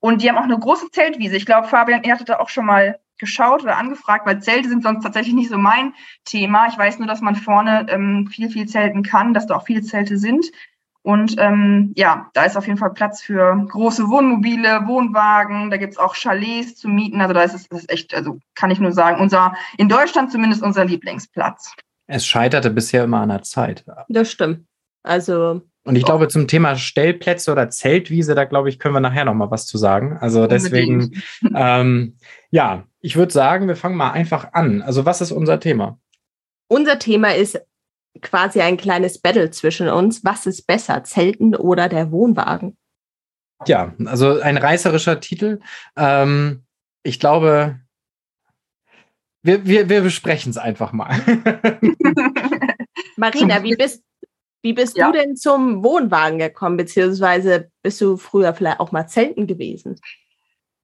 Und 0.00 0.22
die 0.22 0.28
haben 0.28 0.36
auch 0.36 0.42
eine 0.42 0.58
große 0.58 0.90
Zeltwiese. 0.90 1.36
Ich 1.36 1.46
glaube, 1.46 1.68
Fabian, 1.68 2.02
ihr 2.04 2.12
hattet 2.12 2.28
da 2.28 2.38
auch 2.40 2.50
schon 2.50 2.66
mal 2.66 2.98
geschaut 3.16 3.62
oder 3.62 3.78
angefragt, 3.78 4.26
weil 4.26 4.42
Zelte 4.42 4.68
sind 4.68 4.82
sonst 4.82 5.02
tatsächlich 5.02 5.34
nicht 5.34 5.48
so 5.48 5.58
mein 5.58 5.94
Thema. 6.24 6.68
Ich 6.68 6.78
weiß 6.78 6.98
nur, 6.98 7.08
dass 7.08 7.20
man 7.20 7.34
vorne 7.34 7.86
ähm, 7.88 8.28
viel, 8.28 8.50
viel 8.50 8.66
zelten 8.66 9.02
kann, 9.02 9.34
dass 9.34 9.46
da 9.46 9.56
auch 9.56 9.64
viele 9.64 9.82
Zelte 9.82 10.18
sind. 10.18 10.46
Und 11.08 11.36
ähm, 11.38 11.94
ja, 11.96 12.28
da 12.34 12.44
ist 12.44 12.54
auf 12.58 12.66
jeden 12.66 12.78
Fall 12.78 12.92
Platz 12.92 13.22
für 13.22 13.56
große 13.70 14.10
Wohnmobile, 14.10 14.86
Wohnwagen, 14.86 15.70
da 15.70 15.78
gibt's 15.78 15.96
auch 15.96 16.14
Chalets 16.14 16.76
zu 16.76 16.86
mieten. 16.86 17.22
Also 17.22 17.32
da 17.32 17.40
ist 17.44 17.54
es 17.54 17.66
das 17.66 17.80
ist 17.80 17.90
echt, 17.90 18.12
also 18.12 18.38
kann 18.54 18.70
ich 18.70 18.78
nur 18.78 18.92
sagen, 18.92 19.18
unser, 19.18 19.54
in 19.78 19.88
Deutschland 19.88 20.30
zumindest 20.30 20.62
unser 20.62 20.84
Lieblingsplatz. 20.84 21.72
Es 22.08 22.26
scheiterte 22.26 22.68
bisher 22.68 23.04
immer 23.04 23.20
an 23.20 23.30
der 23.30 23.40
Zeit. 23.40 23.86
Das 24.10 24.30
stimmt. 24.30 24.66
Also. 25.02 25.62
Und 25.84 25.96
ich 25.96 26.04
glaube, 26.04 26.28
zum 26.28 26.46
Thema 26.46 26.76
Stellplätze 26.76 27.52
oder 27.52 27.70
Zeltwiese, 27.70 28.34
da 28.34 28.44
glaube 28.44 28.68
ich, 28.68 28.78
können 28.78 28.92
wir 28.92 29.00
nachher 29.00 29.24
noch 29.24 29.32
mal 29.32 29.50
was 29.50 29.64
zu 29.64 29.78
sagen. 29.78 30.18
Also 30.20 30.46
deswegen, 30.46 31.22
ähm, 31.54 32.18
ja, 32.50 32.84
ich 33.00 33.16
würde 33.16 33.32
sagen, 33.32 33.66
wir 33.66 33.76
fangen 33.76 33.96
mal 33.96 34.10
einfach 34.10 34.52
an. 34.52 34.82
Also 34.82 35.06
was 35.06 35.22
ist 35.22 35.32
unser 35.32 35.58
Thema? 35.58 35.98
Unser 36.70 36.98
Thema 36.98 37.34
ist 37.34 37.58
quasi 38.20 38.60
ein 38.60 38.76
kleines 38.76 39.20
Battle 39.20 39.50
zwischen 39.50 39.88
uns. 39.88 40.24
Was 40.24 40.46
ist 40.46 40.66
besser, 40.66 41.04
Zelten 41.04 41.54
oder 41.54 41.88
der 41.88 42.10
Wohnwagen? 42.10 42.76
Ja, 43.66 43.94
also 44.04 44.40
ein 44.40 44.56
reißerischer 44.56 45.20
Titel. 45.20 45.60
Ähm, 45.96 46.64
ich 47.02 47.18
glaube, 47.18 47.80
wir, 49.42 49.66
wir, 49.66 49.88
wir 49.88 50.02
besprechen 50.02 50.50
es 50.50 50.58
einfach 50.58 50.92
mal. 50.92 51.20
Marina, 53.16 53.62
wie 53.62 53.76
bist, 53.76 54.02
wie 54.62 54.72
bist 54.72 54.96
ja. 54.96 55.06
du 55.06 55.18
denn 55.18 55.36
zum 55.36 55.82
Wohnwagen 55.82 56.38
gekommen, 56.38 56.76
beziehungsweise 56.76 57.70
bist 57.82 58.00
du 58.00 58.16
früher 58.16 58.54
vielleicht 58.54 58.80
auch 58.80 58.92
mal 58.92 59.06
Zelten 59.06 59.46
gewesen? 59.46 59.98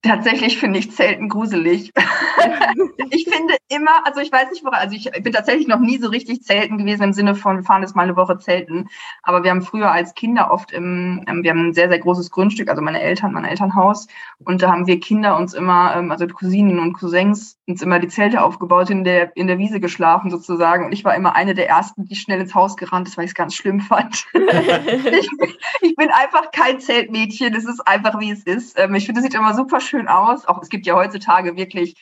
Tatsächlich 0.04 0.58
finde 0.58 0.78
ich 0.78 0.92
Zelten 0.92 1.30
gruselig. 1.30 1.90
ich 3.10 3.24
finde 3.24 3.56
immer, 3.68 4.06
also 4.06 4.20
ich 4.20 4.30
weiß 4.30 4.50
nicht, 4.50 4.62
woran, 4.62 4.80
also 4.80 4.94
ich 4.94 5.10
bin 5.22 5.32
tatsächlich 5.32 5.66
noch 5.66 5.80
nie 5.80 5.96
so 5.96 6.08
richtig 6.08 6.42
Zelten 6.42 6.76
gewesen 6.76 7.04
im 7.04 7.12
Sinne 7.14 7.34
von, 7.34 7.56
wir 7.56 7.64
fahren 7.64 7.80
jetzt 7.80 7.96
mal 7.96 8.02
eine 8.02 8.16
Woche 8.16 8.38
Zelten. 8.38 8.88
Aber 9.22 9.44
wir 9.44 9.50
haben 9.50 9.62
früher 9.62 9.90
als 9.90 10.14
Kinder 10.14 10.50
oft 10.50 10.72
im, 10.72 11.24
ähm, 11.26 11.42
wir 11.42 11.50
haben 11.50 11.68
ein 11.68 11.74
sehr, 11.74 11.88
sehr 11.88 11.98
großes 11.98 12.30
Grundstück, 12.30 12.68
also 12.68 12.82
meine 12.82 13.00
Eltern, 13.00 13.32
mein 13.32 13.46
Elternhaus. 13.46 14.06
Und 14.44 14.60
da 14.60 14.70
haben 14.70 14.86
wir 14.86 15.00
Kinder 15.00 15.38
uns 15.38 15.54
immer, 15.54 15.96
ähm, 15.96 16.12
also 16.12 16.26
Cousinen 16.26 16.80
und 16.80 16.92
Cousins, 16.92 17.58
uns 17.66 17.80
immer 17.80 17.98
die 17.98 18.08
Zelte 18.08 18.42
aufgebaut, 18.42 18.90
in 18.90 19.04
der, 19.04 19.34
in 19.36 19.46
der 19.46 19.56
Wiese 19.56 19.80
geschlafen 19.80 20.30
sozusagen. 20.30 20.84
Und 20.84 20.92
ich 20.92 21.04
war 21.04 21.14
immer 21.14 21.34
eine 21.34 21.54
der 21.54 21.66
ersten, 21.66 22.04
die 22.04 22.16
schnell 22.16 22.40
ins 22.40 22.54
Haus 22.54 22.76
gerannt 22.76 23.08
ist, 23.08 23.16
weil 23.16 23.24
ich 23.24 23.30
es 23.30 23.34
ganz 23.34 23.54
schlimm 23.54 23.80
fand. 23.80 24.26
ich, 24.34 25.30
ich, 25.80 25.96
bin 25.96 26.10
einfach 26.10 26.50
kein 26.50 26.78
Zeltmädchen. 26.78 27.54
Es 27.54 27.64
ist 27.64 27.80
einfach, 27.88 28.20
wie 28.20 28.30
es 28.30 28.42
ist. 28.42 28.78
Ähm, 28.78 28.94
ich 28.94 29.06
finde, 29.06 29.20
es 29.20 29.24
sieht 29.24 29.34
immer 29.34 29.54
super 29.54 29.80
schön 29.80 29.93
aus. 30.08 30.46
Auch 30.46 30.62
es 30.62 30.68
gibt 30.68 30.86
ja 30.86 30.94
heutzutage 30.94 31.56
wirklich 31.56 31.94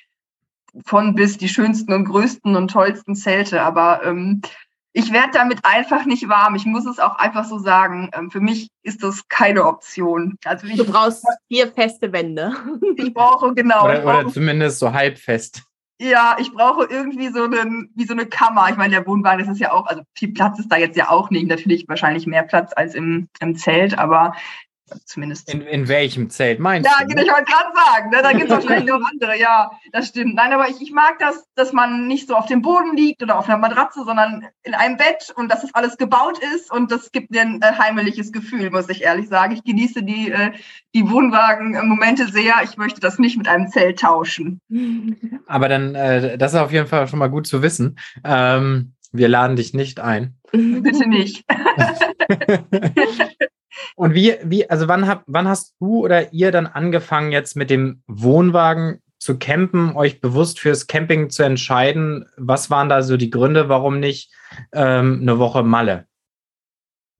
von 0.86 1.14
bis 1.14 1.36
die 1.36 1.48
schönsten 1.48 1.92
und 1.92 2.04
größten 2.04 2.56
und 2.56 2.70
tollsten 2.70 3.14
Zelte. 3.14 3.62
Aber 3.62 4.04
ähm, 4.04 4.42
ich 4.94 5.12
werde 5.12 5.30
damit 5.32 5.60
einfach 5.64 6.04
nicht 6.04 6.28
warm. 6.28 6.54
Ich 6.54 6.66
muss 6.66 6.86
es 6.86 6.98
auch 6.98 7.16
einfach 7.16 7.44
so 7.44 7.58
sagen. 7.58 8.10
Ähm, 8.14 8.30
für 8.30 8.40
mich 8.40 8.68
ist 8.82 9.02
das 9.02 9.28
keine 9.28 9.64
Option. 9.64 10.38
Also 10.44 10.66
du 10.66 10.84
brauchst 10.84 11.24
vier 11.48 11.72
feste 11.72 12.12
Wände. 12.12 12.54
Ich 12.96 13.14
brauche 13.14 13.54
genau. 13.54 13.84
Oder, 13.84 14.04
oder 14.04 14.28
zumindest 14.28 14.78
so 14.78 14.92
halbfest. 14.92 15.62
Ja, 15.98 16.36
ich 16.38 16.52
brauche 16.52 16.84
irgendwie 16.84 17.28
so 17.28 17.44
einen, 17.44 17.90
wie 17.94 18.06
so 18.06 18.12
eine 18.12 18.26
Kammer. 18.26 18.68
Ich 18.70 18.76
meine, 18.76 18.96
der 18.96 19.06
Wohnwagen, 19.06 19.38
das 19.38 19.54
ist 19.54 19.60
ja 19.60 19.72
auch, 19.72 19.86
also 19.86 20.02
viel 20.14 20.32
Platz 20.32 20.58
ist 20.58 20.68
da 20.68 20.76
jetzt 20.76 20.96
ja 20.96 21.08
auch 21.10 21.30
nicht. 21.30 21.46
Natürlich 21.46 21.88
wahrscheinlich 21.88 22.26
mehr 22.26 22.42
Platz 22.42 22.72
als 22.74 22.94
im, 22.94 23.28
im 23.40 23.56
Zelt, 23.56 23.98
aber 23.98 24.34
zumindest. 25.04 25.52
In, 25.52 25.62
in 25.62 25.88
welchem 25.88 26.30
Zelt 26.30 26.60
meinst 26.60 26.90
ja, 26.90 27.04
du? 27.04 27.14
Ja, 27.14 27.22
ich 27.22 27.30
wollte 27.30 27.44
gerade 27.44 27.70
sagen, 27.74 28.10
ne, 28.10 28.22
da 28.22 28.32
gibt 28.32 28.44
es 28.44 28.50
wahrscheinlich 28.50 28.88
noch 28.88 29.00
andere, 29.10 29.38
ja, 29.38 29.70
das 29.92 30.08
stimmt. 30.08 30.34
Nein, 30.34 30.52
aber 30.52 30.68
ich, 30.68 30.80
ich 30.80 30.92
mag 30.92 31.18
das, 31.18 31.44
dass 31.54 31.72
man 31.72 32.06
nicht 32.06 32.28
so 32.28 32.34
auf 32.34 32.46
dem 32.46 32.62
Boden 32.62 32.96
liegt 32.96 33.22
oder 33.22 33.38
auf 33.38 33.48
einer 33.48 33.58
Matratze, 33.58 34.04
sondern 34.04 34.46
in 34.62 34.74
einem 34.74 34.96
Bett 34.96 35.32
und 35.34 35.50
dass 35.50 35.62
das 35.62 35.74
alles 35.74 35.96
gebaut 35.96 36.38
ist 36.54 36.70
und 36.72 36.90
das 36.90 37.12
gibt 37.12 37.30
mir 37.30 37.42
ein 37.42 37.60
äh, 37.62 37.72
heimeliges 37.78 38.32
Gefühl, 38.32 38.70
muss 38.70 38.88
ich 38.88 39.02
ehrlich 39.02 39.28
sagen. 39.28 39.54
Ich 39.54 39.64
genieße 39.64 40.02
die, 40.02 40.30
äh, 40.30 40.52
die 40.94 41.08
Wohnwagen-Momente 41.08 42.28
sehr. 42.28 42.54
Ich 42.64 42.76
möchte 42.76 43.00
das 43.00 43.18
nicht 43.18 43.36
mit 43.36 43.48
einem 43.48 43.68
Zelt 43.68 44.00
tauschen. 44.00 44.60
Aber 45.46 45.68
dann, 45.68 45.94
äh, 45.94 46.38
das 46.38 46.54
ist 46.54 46.58
auf 46.58 46.72
jeden 46.72 46.86
Fall 46.86 47.08
schon 47.08 47.18
mal 47.18 47.30
gut 47.30 47.46
zu 47.46 47.62
wissen. 47.62 47.98
Ähm, 48.24 48.94
wir 49.12 49.28
laden 49.28 49.56
dich 49.56 49.74
nicht 49.74 50.00
ein. 50.00 50.36
Bitte 50.52 51.08
nicht. 51.08 51.44
Und 53.96 54.14
wie, 54.14 54.34
wie, 54.42 54.68
also 54.68 54.88
wann, 54.88 55.06
hab, 55.06 55.22
wann 55.26 55.48
hast 55.48 55.74
du 55.80 56.04
oder 56.04 56.32
ihr 56.32 56.50
dann 56.52 56.66
angefangen, 56.66 57.32
jetzt 57.32 57.56
mit 57.56 57.70
dem 57.70 58.02
Wohnwagen 58.06 59.00
zu 59.18 59.38
campen, 59.38 59.94
euch 59.94 60.20
bewusst 60.20 60.58
fürs 60.58 60.88
Camping 60.88 61.30
zu 61.30 61.44
entscheiden? 61.44 62.26
Was 62.36 62.70
waren 62.70 62.88
da 62.88 63.02
so 63.02 63.16
die 63.16 63.30
Gründe, 63.30 63.68
warum 63.68 64.00
nicht 64.00 64.32
ähm, 64.72 65.20
eine 65.22 65.38
Woche 65.38 65.62
Malle? 65.62 66.06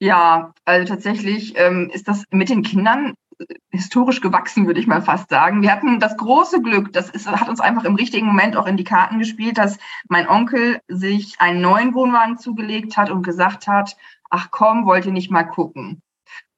Ja, 0.01 0.53
also 0.65 0.93
tatsächlich 0.93 1.55
ähm, 1.57 1.89
ist 1.93 2.09
das 2.09 2.25
mit 2.33 2.49
den 2.49 2.65
Kindern 2.65 3.15
äh, 3.39 3.45
historisch 3.71 4.21
gewachsen, 4.21 4.67
würde 4.67 4.81
ich 4.81 4.89
mal 4.89 5.01
fast 5.01 5.31
sagen. 5.31 5.63
Wir 5.63 5.71
hatten 5.71 6.01
das 6.01 6.17
große 6.17 6.61
Glück, 6.61 6.93
das 6.93 7.09
ist, 7.09 7.31
hat 7.31 7.49
uns 7.49 7.61
einfach 7.61 7.85
im 7.85 7.95
richtigen 7.95 8.27
Moment 8.27 8.57
auch 8.57 8.67
in 8.67 8.77
die 8.77 8.83
Karten 8.83 9.21
gespielt, 9.21 9.59
dass 9.59 9.79
mein 10.09 10.29
Onkel 10.29 10.81
sich 10.89 11.37
einen 11.41 11.61
neuen 11.61 11.95
Wohnwagen 11.95 12.37
zugelegt 12.37 12.97
hat 12.97 13.11
und 13.11 13.23
gesagt 13.23 13.69
hat, 13.69 13.97
ach 14.29 14.51
komm, 14.51 14.87
wollt 14.87 15.07
ihr 15.07 15.13
nicht 15.13 15.31
mal 15.31 15.45
gucken? 15.45 16.03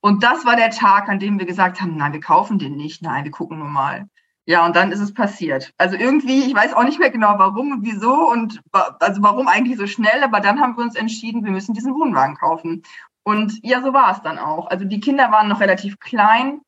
Und 0.05 0.23
das 0.23 0.45
war 0.45 0.55
der 0.55 0.69
Tag, 0.69 1.09
an 1.09 1.19
dem 1.19 1.39
wir 1.39 1.47
gesagt 1.47 1.81
haben, 1.81 1.97
nein, 1.97 2.13
wir 2.13 2.21
kaufen 2.21 2.59
den 2.59 2.77
nicht, 2.77 3.01
nein, 3.01 3.25
wir 3.25 3.31
gucken 3.31 3.59
nur 3.59 3.69
mal. 3.69 4.07
Ja, 4.45 4.67
und 4.67 4.77
dann 4.77 4.93
ist 4.93 5.01
es 5.01 5.15
passiert. 5.15 5.73
Also 5.79 5.97
irgendwie, 5.97 6.45
ich 6.45 6.55
weiß 6.55 6.75
auch 6.75 6.85
nicht 6.85 6.99
mehr 6.99 7.09
genau, 7.09 7.39
warum 7.39 7.73
und 7.73 7.85
wieso 7.85 8.13
und 8.31 8.61
also 9.01 9.23
warum 9.23 9.49
eigentlich 9.49 9.79
so 9.79 9.87
schnell, 9.87 10.23
aber 10.23 10.41
dann 10.41 10.61
haben 10.61 10.77
wir 10.77 10.85
uns 10.85 10.95
entschieden, 10.95 11.43
wir 11.43 11.53
müssen 11.53 11.73
diesen 11.73 11.95
Wohnwagen 11.95 12.37
kaufen. 12.37 12.83
Und 13.23 13.59
ja, 13.63 13.81
so 13.81 13.95
war 13.95 14.13
es 14.13 14.21
dann 14.21 14.37
auch. 14.39 14.67
Also 14.67 14.85
die 14.85 15.01
Kinder 15.01 15.33
waren 15.33 15.49
noch 15.49 15.61
relativ 15.61 15.99
klein. 15.99 16.61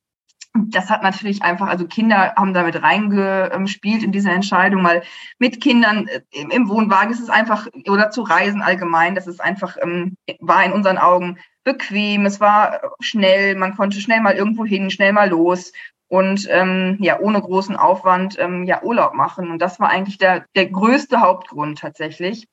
Das 0.69 0.91
hat 0.91 1.03
natürlich 1.03 1.43
einfach, 1.43 1.69
also 1.69 1.87
Kinder 1.87 2.35
haben 2.37 2.55
damit 2.55 2.83
reingespielt 2.83 4.03
in 4.03 4.13
diese 4.13 4.31
Entscheidung, 4.31 4.85
weil 4.85 5.03
mit 5.39 5.61
Kindern 5.61 6.09
äh, 6.09 6.21
im 6.33 6.69
Wohnwagen 6.69 7.13
ist 7.13 7.21
es 7.21 7.31
einfach, 7.31 7.69
oder 7.89 8.11
zu 8.11 8.23
reisen 8.23 8.63
allgemein, 8.63 9.15
das 9.15 9.27
ist 9.27 9.41
einfach, 9.41 9.77
ähm, 9.83 10.17
war 10.41 10.65
in 10.65 10.73
unseren 10.73 10.99
Augen 10.99 11.39
bequem, 11.65 12.27
es 12.27 12.41
war 12.41 12.81
schnell, 13.01 13.57
man 13.57 13.77
konnte 13.77 14.01
schnell 14.01 14.21
mal 14.21 14.35
irgendwo 14.35 14.65
hin, 14.65 14.91
schnell 14.91 15.13
mal 15.13 15.29
los 15.29 15.73
und 16.09 16.47
ähm, 16.51 16.97
ja, 17.01 17.19
ohne 17.19 17.41
großen 17.41 17.77
Aufwand 17.77 18.39
ähm, 18.39 18.65
ja 18.65 18.83
Urlaub 18.83 19.15
machen. 19.15 19.51
Und 19.51 19.61
das 19.61 19.81
war 19.81 19.91
eigentlich 19.91 20.19
der, 20.19 20.47
der 20.55 20.67
größte 20.67 21.21
Hauptgrund 21.21 21.79
tatsächlich. 21.81 22.47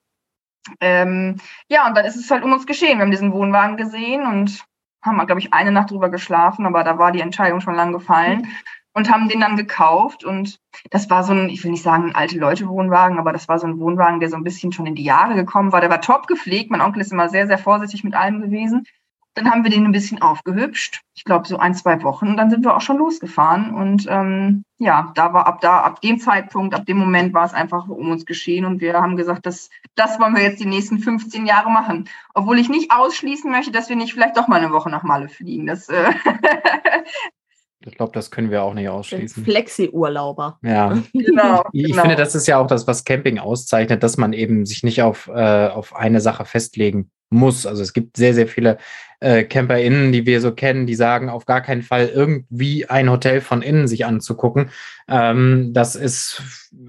Ähm, 0.80 1.38
ja, 1.68 1.88
und 1.88 1.96
dann 1.96 2.06
ist 2.06 2.16
es 2.16 2.32
halt 2.32 2.44
um 2.44 2.54
uns 2.54 2.66
geschehen. 2.66 2.98
Wir 2.98 3.04
haben 3.04 3.12
diesen 3.12 3.34
Wohnwagen 3.34 3.78
gesehen 3.78 4.26
und 4.26 4.64
haben, 5.04 5.26
glaube 5.26 5.40
ich, 5.40 5.54
eine 5.54 5.72
Nacht 5.72 5.92
drüber 5.92 6.10
geschlafen, 6.10 6.66
aber 6.66 6.84
da 6.84 6.98
war 6.98 7.12
die 7.12 7.22
Entscheidung 7.22 7.62
schon 7.62 7.76
lang 7.76 7.94
gefallen. 7.94 8.48
Und 8.96 9.12
haben 9.12 9.28
den 9.28 9.40
dann 9.40 9.58
gekauft. 9.58 10.24
Und 10.24 10.60
das 10.92 11.10
war 11.10 11.24
so 11.24 11.34
ein, 11.34 11.50
ich 11.50 11.64
will 11.64 11.72
nicht 11.72 11.82
sagen, 11.82 12.10
ein 12.10 12.16
alte 12.16 12.38
Leute-Wohnwagen, 12.38 13.18
aber 13.18 13.34
das 13.34 13.48
war 13.48 13.58
so 13.58 13.66
ein 13.66 13.80
Wohnwagen, 13.80 14.20
der 14.20 14.30
so 14.30 14.36
ein 14.36 14.44
bisschen 14.44 14.72
schon 14.72 14.86
in 14.86 14.94
die 14.94 15.04
Jahre 15.04 15.34
gekommen 15.34 15.72
war. 15.72 15.82
Der 15.82 15.90
war 15.90 16.00
top 16.00 16.28
gepflegt. 16.28 16.70
Mein 16.70 16.82
Onkel 16.82 17.02
ist 17.02 17.12
immer 17.12 17.28
sehr, 17.28 17.48
sehr 17.48 17.58
vorsichtig 17.58 18.04
mit 18.04 18.14
allem 18.14 18.40
gewesen. 18.40 18.86
Dann 19.36 19.50
haben 19.50 19.63
wir 19.63 19.72
den 19.72 19.86
ein 19.86 19.92
bisschen 19.92 20.22
aufgehübscht. 20.22 21.02
Ich 21.16 21.24
glaube, 21.24 21.48
so 21.48 21.58
ein, 21.58 21.74
zwei 21.74 22.02
Wochen. 22.04 22.38
Dann 22.38 22.50
sind 22.50 22.63
wir 22.63 22.75
auch 22.75 22.82
schon 22.82 22.98
losgefahren. 22.98 23.74
Und 23.74 24.06
ähm, 24.08 24.63
ja, 24.78 25.12
da 25.16 25.34
war 25.34 25.48
ab 25.48 25.62
da, 25.62 25.82
ab 25.82 26.02
dem 26.02 26.20
Zeitpunkt, 26.20 26.75
ab 26.75 26.86
dem 26.86 26.98
Moment 26.98 27.34
war 27.34 27.46
es 27.46 27.54
einfach 27.54 27.88
um 27.88 28.12
uns 28.12 28.25
geschehen. 28.25 28.66
Und 28.66 28.80
wir 28.80 28.94
haben 28.94 29.18
gesagt, 29.18 29.46
das, 29.46 29.70
das 29.96 30.20
wollen 30.20 30.36
wir 30.36 30.44
jetzt 30.44 30.62
die 30.62 30.68
nächsten 30.68 31.00
15 31.00 31.46
Jahre 31.46 31.72
machen. 31.72 32.08
Obwohl 32.34 32.60
ich 32.60 32.70
nicht 32.70 32.92
ausschließen 32.92 33.50
möchte, 33.50 33.72
dass 33.72 33.90
wir 33.90 33.96
nicht 33.96 34.13
vielleicht 34.13 34.38
doch 34.38 34.48
mal 34.48 34.62
eine 34.62 34.72
Woche 34.72 34.90
nach 34.90 35.04
Malle 35.04 35.30
fliegen. 35.30 35.66
Das, 35.66 35.90
äh 35.90 36.13
Ich 37.86 37.98
glaube, 37.98 38.13
das 38.13 38.32
können 38.32 38.52
wir 38.52 38.63
auch 38.63 38.74
nicht 38.74 38.90
ausschließen. 38.90 39.44
Flexi-Urlauber. 39.44 40.60
Ja, 40.63 40.98
genau. 41.13 41.63
Ich 41.72 41.88
genau. 41.88 42.02
finde, 42.02 42.16
das 42.16 42.36
ist 42.36 42.48
ja 42.48 42.58
auch 42.58 42.68
das, 42.68 42.88
was 42.88 43.04
Camping 43.04 43.40
auszeichnet, 43.40 44.04
dass 44.04 44.18
man 44.18 44.34
eben 44.34 44.66
sich 44.66 44.84
nicht 44.84 45.02
auf, 45.02 45.28
äh, 45.28 45.68
auf 45.68 45.96
eine 45.96 46.22
Sache 46.22 46.46
festlegen 46.46 47.12
muss. 47.30 47.66
Also 47.66 47.82
es 47.82 47.94
gibt 47.94 48.16
sehr, 48.18 48.34
sehr 48.34 48.48
viele 48.48 48.78
äh, 49.20 49.44
CamperInnen, 49.44 50.12
die 50.12 50.25
wir 50.25 50.40
so 50.40 50.54
kennen, 50.54 50.86
die 50.86 50.96
sagen, 50.96 51.30
auf 51.30 51.46
gar 51.46 51.62
keinen 51.62 51.82
Fall 51.82 52.08
irgendwie 52.08 52.90
ein 52.90 53.10
Hotel 53.10 53.42
von 53.42 53.62
innen 53.62 53.88
sich 53.88 54.06
anzugucken. 54.06 54.70
Ähm, 55.08 55.72
das 55.74 55.96
ist 55.96 56.42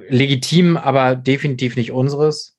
legitim, 0.08 0.76
aber 0.76 1.16
definitiv 1.16 1.76
nicht 1.76 1.92
unseres. 1.92 2.56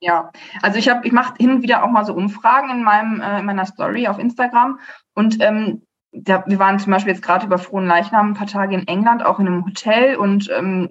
Ja, 0.00 0.30
also 0.62 0.78
ich 0.78 0.88
habe, 0.88 1.04
ich 1.06 1.12
mache 1.12 1.34
hin 1.38 1.50
und 1.50 1.62
wieder 1.62 1.82
auch 1.82 1.90
mal 1.90 2.04
so 2.04 2.14
Umfragen 2.14 2.70
in 2.70 2.84
meinem 2.84 3.20
äh, 3.20 3.40
in 3.40 3.46
meiner 3.46 3.66
Story 3.66 4.06
auf 4.06 4.20
Instagram 4.20 4.78
und 5.14 5.38
ähm, 5.40 5.82
da, 6.12 6.44
wir 6.46 6.58
waren 6.58 6.78
zum 6.78 6.92
Beispiel 6.92 7.12
jetzt 7.12 7.22
gerade 7.22 7.46
über 7.46 7.58
Frohen 7.58 7.86
Leichnam 7.86 8.30
ein 8.30 8.34
paar 8.34 8.46
Tage 8.46 8.74
in 8.74 8.88
England, 8.88 9.24
auch 9.24 9.38
in 9.38 9.46
einem 9.46 9.64
Hotel 9.64 10.16
und 10.16 10.50
ähm, 10.56 10.88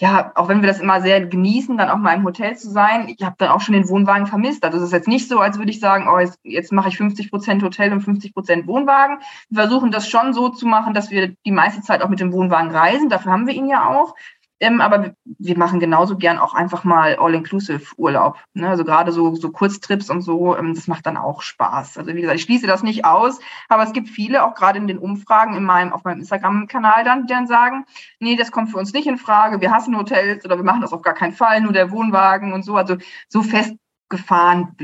ja, 0.00 0.30
auch 0.36 0.48
wenn 0.48 0.60
wir 0.62 0.68
das 0.68 0.78
immer 0.78 1.00
sehr 1.00 1.26
genießen, 1.26 1.76
dann 1.76 1.90
auch 1.90 1.96
mal 1.96 2.14
im 2.14 2.24
Hotel 2.24 2.56
zu 2.56 2.70
sein, 2.70 3.08
ich 3.08 3.24
habe 3.24 3.34
dann 3.38 3.48
auch 3.48 3.60
schon 3.60 3.72
den 3.72 3.88
Wohnwagen 3.88 4.28
vermisst. 4.28 4.64
Also 4.64 4.78
es 4.78 4.84
ist 4.84 4.92
jetzt 4.92 5.08
nicht 5.08 5.28
so, 5.28 5.40
als 5.40 5.58
würde 5.58 5.72
ich 5.72 5.80
sagen, 5.80 6.06
oh, 6.08 6.20
jetzt, 6.20 6.38
jetzt 6.44 6.72
mache 6.72 6.88
ich 6.88 6.96
50 6.96 7.30
Prozent 7.30 7.64
Hotel 7.64 7.92
und 7.92 8.02
50 8.02 8.32
Prozent 8.32 8.68
Wohnwagen. 8.68 9.18
Wir 9.48 9.62
versuchen 9.62 9.90
das 9.90 10.08
schon 10.08 10.32
so 10.32 10.50
zu 10.50 10.66
machen, 10.66 10.94
dass 10.94 11.10
wir 11.10 11.34
die 11.44 11.50
meiste 11.50 11.82
Zeit 11.82 12.02
auch 12.02 12.08
mit 12.08 12.20
dem 12.20 12.32
Wohnwagen 12.32 12.70
reisen. 12.70 13.08
Dafür 13.08 13.32
haben 13.32 13.48
wir 13.48 13.54
ihn 13.54 13.68
ja 13.68 13.88
auch. 13.88 14.14
Ähm, 14.60 14.80
aber 14.80 15.14
wir 15.24 15.56
machen 15.56 15.78
genauso 15.78 16.16
gern 16.16 16.38
auch 16.38 16.52
einfach 16.52 16.82
mal 16.82 17.16
All-Inclusive-Urlaub. 17.16 18.38
Ne? 18.54 18.68
Also 18.68 18.84
gerade 18.84 19.12
so, 19.12 19.34
so 19.36 19.50
Kurztrips 19.50 20.10
und 20.10 20.22
so, 20.22 20.56
ähm, 20.56 20.74
das 20.74 20.88
macht 20.88 21.06
dann 21.06 21.16
auch 21.16 21.42
Spaß. 21.42 21.96
Also 21.96 22.14
wie 22.14 22.20
gesagt, 22.20 22.38
ich 22.38 22.42
schließe 22.42 22.66
das 22.66 22.82
nicht 22.82 23.04
aus, 23.04 23.38
aber 23.68 23.84
es 23.84 23.92
gibt 23.92 24.08
viele, 24.08 24.44
auch 24.44 24.54
gerade 24.54 24.78
in 24.78 24.88
den 24.88 24.98
Umfragen 24.98 25.54
in 25.54 25.62
meinem, 25.62 25.92
auf 25.92 26.02
meinem 26.02 26.18
Instagram-Kanal 26.18 27.04
dann, 27.04 27.26
die 27.26 27.32
dann 27.32 27.46
sagen, 27.46 27.84
nee, 28.18 28.34
das 28.34 28.50
kommt 28.50 28.70
für 28.70 28.78
uns 28.78 28.92
nicht 28.92 29.06
in 29.06 29.16
Frage, 29.18 29.60
wir 29.60 29.70
hassen 29.70 29.96
Hotels 29.96 30.44
oder 30.44 30.56
wir 30.56 30.64
machen 30.64 30.80
das 30.80 30.92
auf 30.92 31.02
gar 31.02 31.14
keinen 31.14 31.34
Fall, 31.34 31.60
nur 31.60 31.72
der 31.72 31.92
Wohnwagen 31.92 32.52
und 32.52 32.64
so. 32.64 32.76
Also 32.76 32.96
so 33.28 33.42
fest 33.42 33.74
gefahren, 34.08 34.74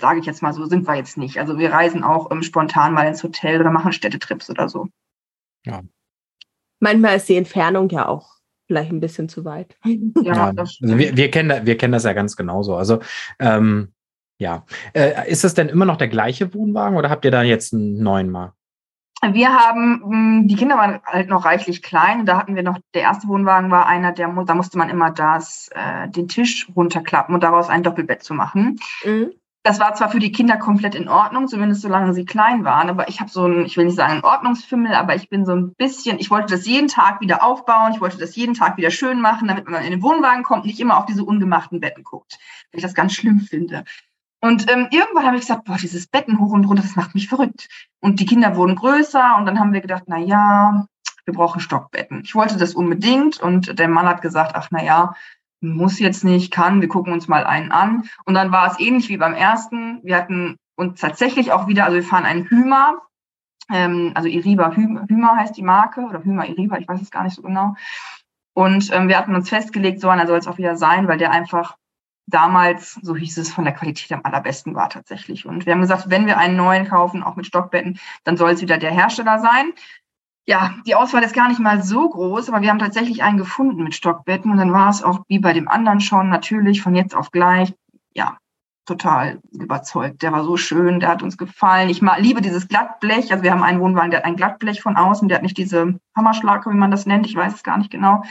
sage 0.00 0.20
ich 0.20 0.26
jetzt 0.26 0.42
mal 0.42 0.52
so, 0.52 0.66
sind 0.66 0.86
wir 0.86 0.96
jetzt 0.96 1.16
nicht. 1.16 1.38
Also 1.38 1.58
wir 1.58 1.72
reisen 1.72 2.02
auch 2.04 2.30
ähm, 2.30 2.42
spontan 2.42 2.92
mal 2.92 3.06
ins 3.06 3.22
Hotel 3.22 3.60
oder 3.60 3.70
machen 3.70 3.92
Städtetrips 3.92 4.50
oder 4.50 4.68
so. 4.68 4.88
Ja. 5.64 5.80
Manchmal 6.80 7.16
ist 7.16 7.28
die 7.28 7.36
Entfernung 7.36 7.88
ja 7.88 8.06
auch 8.08 8.33
vielleicht 8.66 8.92
ein 8.92 9.00
bisschen 9.00 9.28
zu 9.28 9.44
weit. 9.44 9.76
Ja, 10.22 10.52
also 10.56 10.78
wir, 10.80 11.16
wir, 11.16 11.30
kennen, 11.30 11.66
wir 11.66 11.76
kennen 11.76 11.92
das 11.92 12.04
ja 12.04 12.12
ganz 12.12 12.36
genauso. 12.36 12.76
Also 12.76 13.00
ähm, 13.38 13.92
ja, 14.38 14.64
äh, 14.94 15.30
ist 15.30 15.44
es 15.44 15.54
denn 15.54 15.68
immer 15.68 15.84
noch 15.84 15.96
der 15.96 16.08
gleiche 16.08 16.52
Wohnwagen 16.54 16.96
oder 16.96 17.10
habt 17.10 17.24
ihr 17.24 17.30
da 17.30 17.42
jetzt 17.42 17.72
einen 17.72 18.02
neuen 18.02 18.30
mal? 18.30 18.52
Wir 19.32 19.54
haben, 19.54 20.02
hm, 20.02 20.48
die 20.48 20.56
Kinder 20.56 20.76
waren 20.76 21.00
halt 21.04 21.28
noch 21.28 21.44
reichlich 21.44 21.82
klein. 21.82 22.26
Da 22.26 22.36
hatten 22.36 22.56
wir 22.56 22.62
noch, 22.62 22.78
der 22.92 23.02
erste 23.02 23.28
Wohnwagen 23.28 23.70
war 23.70 23.86
einer, 23.86 24.12
der, 24.12 24.28
da 24.44 24.54
musste 24.54 24.76
man 24.76 24.90
immer 24.90 25.10
das, 25.10 25.70
äh, 25.74 26.08
den 26.08 26.28
Tisch 26.28 26.68
runterklappen 26.76 27.34
und 27.34 27.42
daraus 27.42 27.70
ein 27.70 27.82
Doppelbett 27.82 28.22
zu 28.22 28.34
machen. 28.34 28.78
Mhm 29.04 29.32
das 29.64 29.80
war 29.80 29.94
zwar 29.94 30.10
für 30.10 30.18
die 30.18 30.30
Kinder 30.30 30.58
komplett 30.58 30.94
in 30.94 31.08
Ordnung, 31.08 31.48
zumindest 31.48 31.80
solange 31.80 32.12
sie 32.12 32.26
klein 32.26 32.64
waren, 32.64 32.90
aber 32.90 33.08
ich 33.08 33.20
habe 33.20 33.30
so 33.30 33.46
ein, 33.46 33.64
ich 33.64 33.78
will 33.78 33.86
nicht 33.86 33.96
sagen 33.96 34.20
Ordnungsfimmel, 34.22 34.94
aber 34.94 35.16
ich 35.16 35.30
bin 35.30 35.46
so 35.46 35.52
ein 35.52 35.74
bisschen, 35.74 36.18
ich 36.18 36.30
wollte 36.30 36.54
das 36.54 36.66
jeden 36.66 36.88
Tag 36.88 37.22
wieder 37.22 37.42
aufbauen, 37.42 37.92
ich 37.94 38.00
wollte 38.02 38.18
das 38.18 38.36
jeden 38.36 38.52
Tag 38.52 38.76
wieder 38.76 38.90
schön 38.90 39.22
machen, 39.22 39.48
damit 39.48 39.66
man 39.66 39.82
in 39.82 39.90
den 39.90 40.02
Wohnwagen 40.02 40.44
kommt, 40.44 40.66
nicht 40.66 40.80
immer 40.80 40.98
auf 40.98 41.06
diese 41.06 41.24
ungemachten 41.24 41.80
Betten 41.80 42.04
guckt, 42.04 42.38
weil 42.70 42.78
ich 42.78 42.82
das 42.82 42.92
ganz 42.92 43.14
schlimm 43.14 43.40
finde. 43.40 43.84
Und 44.42 44.70
ähm, 44.70 44.88
irgendwann 44.90 45.24
habe 45.24 45.36
ich 45.36 45.42
gesagt, 45.42 45.64
boah, 45.64 45.78
dieses 45.78 46.08
Betten 46.08 46.38
hoch 46.38 46.52
und 46.52 46.66
runter, 46.66 46.82
das 46.82 46.96
macht 46.96 47.14
mich 47.14 47.28
verrückt. 47.28 47.68
Und 48.00 48.20
die 48.20 48.26
Kinder 48.26 48.56
wurden 48.56 48.76
größer 48.76 49.36
und 49.38 49.46
dann 49.46 49.58
haben 49.58 49.72
wir 49.72 49.80
gedacht, 49.80 50.02
na 50.06 50.18
ja, 50.18 50.86
wir 51.24 51.32
brauchen 51.32 51.62
Stockbetten. 51.62 52.20
Ich 52.22 52.34
wollte 52.34 52.58
das 52.58 52.74
unbedingt 52.74 53.40
und 53.40 53.78
der 53.78 53.88
Mann 53.88 54.06
hat 54.06 54.20
gesagt, 54.20 54.52
ach 54.54 54.68
na 54.70 54.84
ja, 54.84 55.14
muss 55.64 55.98
jetzt 55.98 56.24
nicht, 56.24 56.52
kann, 56.52 56.80
wir 56.80 56.88
gucken 56.88 57.12
uns 57.12 57.28
mal 57.28 57.44
einen 57.44 57.72
an. 57.72 58.08
Und 58.24 58.34
dann 58.34 58.52
war 58.52 58.70
es 58.70 58.78
ähnlich 58.78 59.08
wie 59.08 59.16
beim 59.16 59.34
ersten. 59.34 60.00
Wir 60.02 60.16
hatten 60.16 60.56
uns 60.76 61.00
tatsächlich 61.00 61.52
auch 61.52 61.66
wieder, 61.68 61.84
also 61.84 61.96
wir 61.96 62.04
fahren 62.04 62.24
einen 62.24 62.44
Hümer, 62.44 63.02
ähm, 63.70 64.12
also 64.14 64.28
Iriba 64.28 64.72
Hümer 64.72 65.36
heißt 65.36 65.56
die 65.56 65.62
Marke, 65.62 66.02
oder 66.02 66.22
Hümer 66.22 66.46
Iriba, 66.46 66.78
ich 66.78 66.88
weiß 66.88 67.00
es 67.00 67.10
gar 67.10 67.24
nicht 67.24 67.36
so 67.36 67.42
genau. 67.42 67.74
Und 68.54 68.92
ähm, 68.92 69.08
wir 69.08 69.18
hatten 69.18 69.34
uns 69.34 69.48
festgelegt, 69.48 70.00
so 70.00 70.08
einer 70.08 70.26
soll 70.26 70.38
es 70.38 70.46
auch 70.46 70.58
wieder 70.58 70.76
sein, 70.76 71.08
weil 71.08 71.18
der 71.18 71.32
einfach 71.32 71.76
damals, 72.26 72.98
so 73.02 73.16
hieß 73.16 73.38
es, 73.38 73.52
von 73.52 73.64
der 73.64 73.74
Qualität 73.74 74.12
am 74.12 74.20
allerbesten 74.24 74.74
war 74.74 74.88
tatsächlich. 74.88 75.46
Und 75.46 75.66
wir 75.66 75.72
haben 75.72 75.80
gesagt, 75.80 76.08
wenn 76.08 76.26
wir 76.26 76.38
einen 76.38 76.56
neuen 76.56 76.88
kaufen, 76.88 77.22
auch 77.22 77.36
mit 77.36 77.46
Stockbetten, 77.46 77.98
dann 78.24 78.36
soll 78.36 78.52
es 78.52 78.62
wieder 78.62 78.78
der 78.78 78.92
Hersteller 78.92 79.40
sein 79.40 79.72
ja, 80.46 80.74
die 80.86 80.94
Auswahl 80.94 81.22
ist 81.22 81.34
gar 81.34 81.48
nicht 81.48 81.60
mal 81.60 81.82
so 81.82 82.08
groß, 82.08 82.48
aber 82.48 82.60
wir 82.60 82.70
haben 82.70 82.78
tatsächlich 82.78 83.22
einen 83.22 83.38
gefunden 83.38 83.82
mit 83.82 83.94
Stockbetten 83.94 84.50
und 84.50 84.58
dann 84.58 84.72
war 84.72 84.90
es 84.90 85.02
auch 85.02 85.20
wie 85.28 85.38
bei 85.38 85.52
dem 85.52 85.68
anderen 85.68 86.00
schon 86.00 86.28
natürlich 86.28 86.82
von 86.82 86.94
jetzt 86.94 87.14
auf 87.14 87.30
gleich, 87.30 87.74
ja, 88.12 88.36
total 88.86 89.40
überzeugt. 89.52 90.22
Der 90.22 90.32
war 90.32 90.44
so 90.44 90.58
schön, 90.58 91.00
der 91.00 91.08
hat 91.08 91.22
uns 91.22 91.38
gefallen. 91.38 91.88
Ich 91.88 92.02
mag, 92.02 92.18
liebe 92.20 92.42
dieses 92.42 92.68
Glattblech. 92.68 93.32
Also 93.32 93.42
wir 93.42 93.50
haben 93.50 93.62
einen 93.62 93.80
Wohnwagen, 93.80 94.10
der 94.10 94.20
hat 94.20 94.26
ein 94.26 94.36
Glattblech 94.36 94.82
von 94.82 94.96
außen, 94.96 95.28
der 95.28 95.36
hat 95.36 95.42
nicht 95.42 95.56
diese 95.56 95.98
Hammerschlage, 96.14 96.70
wie 96.70 96.76
man 96.76 96.90
das 96.90 97.06
nennt, 97.06 97.26
ich 97.26 97.34
weiß 97.34 97.54
es 97.54 97.62
gar 97.62 97.78
nicht 97.78 97.90
genau, 97.90 98.22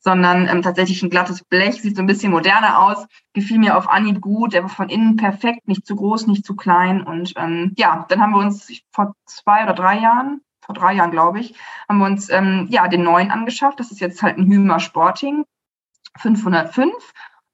sondern 0.00 0.48
ähm, 0.48 0.62
tatsächlich 0.62 1.02
ein 1.02 1.10
glattes 1.10 1.44
Blech, 1.44 1.80
sieht 1.80 1.94
so 1.94 2.02
ein 2.02 2.08
bisschen 2.08 2.32
moderner 2.32 2.82
aus. 2.82 3.06
Gefiel 3.32 3.58
mir 3.58 3.76
auf 3.76 3.88
Anhieb 3.88 4.20
gut, 4.20 4.54
der 4.54 4.62
war 4.62 4.68
von 4.68 4.88
innen 4.88 5.16
perfekt, 5.16 5.68
nicht 5.68 5.86
zu 5.86 5.94
groß, 5.94 6.26
nicht 6.26 6.44
zu 6.44 6.56
klein. 6.56 7.02
Und 7.02 7.34
ähm, 7.36 7.72
ja, 7.76 8.04
dann 8.08 8.20
haben 8.20 8.32
wir 8.32 8.40
uns 8.40 8.68
vor 8.90 9.14
zwei 9.26 9.62
oder 9.62 9.74
drei 9.74 10.00
Jahren 10.00 10.40
vor 10.66 10.74
drei 10.74 10.94
Jahren, 10.94 11.10
glaube 11.10 11.40
ich, 11.40 11.54
haben 11.88 11.98
wir 11.98 12.06
uns 12.06 12.28
ähm, 12.28 12.66
ja 12.70 12.88
den 12.88 13.02
neuen 13.02 13.30
angeschafft. 13.30 13.80
Das 13.80 13.90
ist 13.90 14.00
jetzt 14.00 14.22
halt 14.22 14.36
ein 14.36 14.46
Hümer 14.46 14.80
Sporting 14.80 15.44
505. 16.18 16.92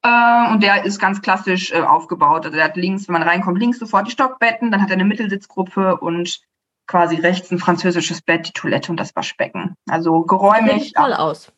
Äh, 0.02 0.52
und 0.52 0.62
der 0.62 0.84
ist 0.84 0.98
ganz 0.98 1.22
klassisch 1.22 1.72
äh, 1.72 1.82
aufgebaut. 1.82 2.44
Also 2.44 2.56
der 2.56 2.64
hat 2.64 2.76
links, 2.76 3.06
wenn 3.06 3.12
man 3.12 3.22
reinkommt, 3.22 3.58
links 3.58 3.78
sofort 3.78 4.08
die 4.08 4.12
Stockbetten, 4.12 4.70
dann 4.70 4.82
hat 4.82 4.90
er 4.90 4.94
eine 4.94 5.04
Mittelsitzgruppe 5.04 5.98
und 5.98 6.40
quasi 6.86 7.16
rechts 7.16 7.50
ein 7.50 7.58
französisches 7.58 8.22
Bett, 8.22 8.48
die 8.48 8.52
Toilette 8.52 8.90
und 8.90 8.98
das 8.98 9.14
Waschbecken. 9.14 9.76
Also 9.88 10.22
geräumig. 10.22 10.84
Sieht 10.84 10.96
toll 10.96 11.12
aus. 11.12 11.52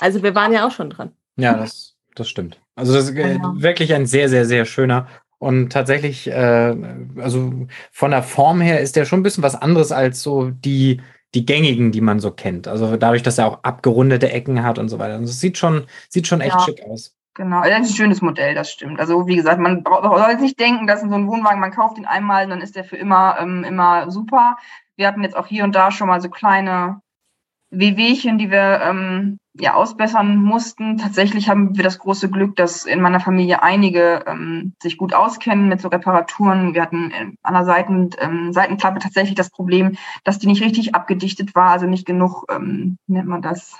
Also 0.00 0.22
wir 0.22 0.34
waren 0.34 0.52
ja 0.52 0.66
auch 0.66 0.70
schon 0.70 0.90
dran. 0.90 1.12
Ja, 1.36 1.54
das, 1.54 1.94
das 2.14 2.28
stimmt. 2.28 2.60
Also 2.74 2.94
das 2.94 3.04
ist 3.04 3.10
äh, 3.10 3.34
genau. 3.34 3.52
wirklich 3.56 3.92
ein 3.92 4.06
sehr, 4.06 4.28
sehr, 4.28 4.46
sehr 4.46 4.64
schöner 4.64 5.06
und 5.40 5.72
tatsächlich, 5.72 6.30
äh, 6.30 6.76
also 7.16 7.66
von 7.90 8.10
der 8.10 8.22
Form 8.22 8.60
her 8.60 8.80
ist 8.80 8.94
der 8.94 9.06
schon 9.06 9.20
ein 9.20 9.22
bisschen 9.22 9.42
was 9.42 9.54
anderes 9.54 9.90
als 9.90 10.22
so 10.22 10.50
die, 10.50 11.00
die 11.34 11.46
gängigen, 11.46 11.92
die 11.92 12.02
man 12.02 12.20
so 12.20 12.30
kennt. 12.30 12.68
Also 12.68 12.94
dadurch, 12.98 13.22
dass 13.22 13.38
er 13.38 13.46
auch 13.46 13.64
abgerundete 13.64 14.30
Ecken 14.30 14.62
hat 14.62 14.78
und 14.78 14.90
so 14.90 14.98
weiter. 14.98 15.14
Also 15.14 15.30
es 15.30 15.40
sieht 15.40 15.56
schon, 15.56 15.86
sieht 16.10 16.26
schon 16.26 16.42
echt 16.42 16.56
ja, 16.56 16.60
schick 16.60 16.82
aus. 16.84 17.16
Genau, 17.32 17.62
das 17.62 17.86
ist 17.86 17.92
ein 17.92 17.96
schönes 17.96 18.20
Modell, 18.20 18.54
das 18.54 18.70
stimmt. 18.70 19.00
Also 19.00 19.26
wie 19.26 19.36
gesagt, 19.36 19.58
man 19.58 19.82
soll 19.82 20.30
jetzt 20.30 20.42
nicht 20.42 20.60
denken, 20.60 20.86
dass 20.86 21.02
in 21.02 21.08
so 21.08 21.14
einem 21.14 21.26
Wohnwagen, 21.26 21.58
man 21.58 21.72
kauft 21.72 21.96
ihn 21.96 22.04
einmal, 22.04 22.46
dann 22.46 22.60
ist 22.60 22.76
der 22.76 22.84
für 22.84 22.98
immer, 22.98 23.38
ähm, 23.40 23.64
immer 23.64 24.10
super. 24.10 24.58
Wir 24.96 25.08
hatten 25.08 25.22
jetzt 25.22 25.38
auch 25.38 25.46
hier 25.46 25.64
und 25.64 25.74
da 25.74 25.90
schon 25.90 26.08
mal 26.08 26.20
so 26.20 26.28
kleine 26.28 27.00
Wehwehchen, 27.70 28.36
die 28.36 28.50
wir 28.50 28.82
ähm, 28.84 29.38
ja 29.54 29.74
ausbessern 29.74 30.36
mussten. 30.36 30.96
Tatsächlich 30.96 31.48
haben 31.48 31.76
wir 31.76 31.84
das 31.84 31.98
große 31.98 32.30
Glück, 32.30 32.56
dass 32.56 32.84
in 32.84 33.00
meiner 33.00 33.20
Familie 33.20 33.62
einige 33.62 34.24
ähm, 34.26 34.74
sich 34.82 34.96
gut 34.96 35.12
auskennen 35.12 35.68
mit 35.68 35.80
so 35.80 35.88
Reparaturen. 35.88 36.74
Wir 36.74 36.82
hatten 36.82 37.10
äh, 37.10 37.32
an 37.42 37.54
der 37.54 37.64
Seiten, 37.64 38.10
ähm, 38.18 38.52
Seitenklappe 38.52 39.00
tatsächlich 39.00 39.34
das 39.34 39.50
Problem, 39.50 39.96
dass 40.24 40.38
die 40.38 40.46
nicht 40.46 40.62
richtig 40.62 40.94
abgedichtet 40.94 41.54
war, 41.54 41.70
also 41.70 41.86
nicht 41.86 42.06
genug, 42.06 42.44
ähm, 42.50 42.96
nennt 43.06 43.28
man 43.28 43.42
das, 43.42 43.78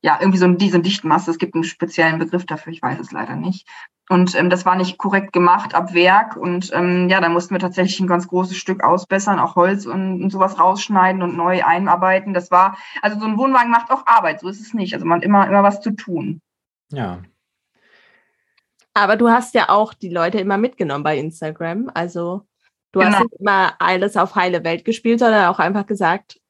ja, 0.00 0.18
irgendwie 0.20 0.38
so 0.38 0.46
diese 0.48 0.80
Dichtmasse. 0.80 1.30
Es 1.30 1.38
gibt 1.38 1.54
einen 1.54 1.64
speziellen 1.64 2.18
Begriff 2.18 2.46
dafür, 2.46 2.72
ich 2.72 2.82
weiß 2.82 2.98
es 3.00 3.12
leider 3.12 3.36
nicht. 3.36 3.66
Und 4.08 4.34
ähm, 4.36 4.48
das 4.48 4.64
war 4.64 4.76
nicht 4.76 4.96
korrekt 4.96 5.32
gemacht 5.32 5.74
ab 5.74 5.92
Werk. 5.92 6.36
Und 6.36 6.70
ähm, 6.72 7.08
ja, 7.08 7.20
da 7.20 7.28
mussten 7.28 7.54
wir 7.54 7.58
tatsächlich 7.58 8.00
ein 8.00 8.06
ganz 8.06 8.28
großes 8.28 8.56
Stück 8.56 8.82
ausbessern, 8.82 9.38
auch 9.38 9.54
Holz 9.54 9.84
und, 9.86 10.22
und 10.22 10.30
sowas 10.30 10.58
rausschneiden 10.58 11.22
und 11.22 11.36
neu 11.36 11.62
einarbeiten. 11.62 12.32
Das 12.32 12.50
war, 12.50 12.78
also 13.02 13.18
so 13.20 13.26
ein 13.26 13.36
Wohnwagen 13.36 13.70
macht 13.70 13.90
auch 13.90 14.06
Arbeit, 14.06 14.40
so 14.40 14.48
ist 14.48 14.60
es 14.60 14.72
nicht. 14.72 14.94
Also 14.94 15.04
man 15.04 15.18
hat 15.18 15.24
immer, 15.24 15.46
immer 15.46 15.62
was 15.62 15.80
zu 15.80 15.90
tun. 15.90 16.40
Ja. 16.90 17.22
Aber 18.94 19.16
du 19.16 19.28
hast 19.28 19.54
ja 19.54 19.68
auch 19.68 19.92
die 19.94 20.08
Leute 20.08 20.38
immer 20.38 20.56
mitgenommen 20.56 21.04
bei 21.04 21.18
Instagram. 21.18 21.90
Also 21.92 22.46
du 22.92 23.00
genau. 23.00 23.12
hast 23.12 23.24
nicht 23.24 23.40
immer 23.40 23.74
alles 23.78 24.16
auf 24.16 24.34
heile 24.36 24.64
Welt 24.64 24.84
gespielt, 24.86 25.18
sondern 25.18 25.46
auch 25.46 25.58
einfach 25.58 25.86
gesagt, 25.86 26.40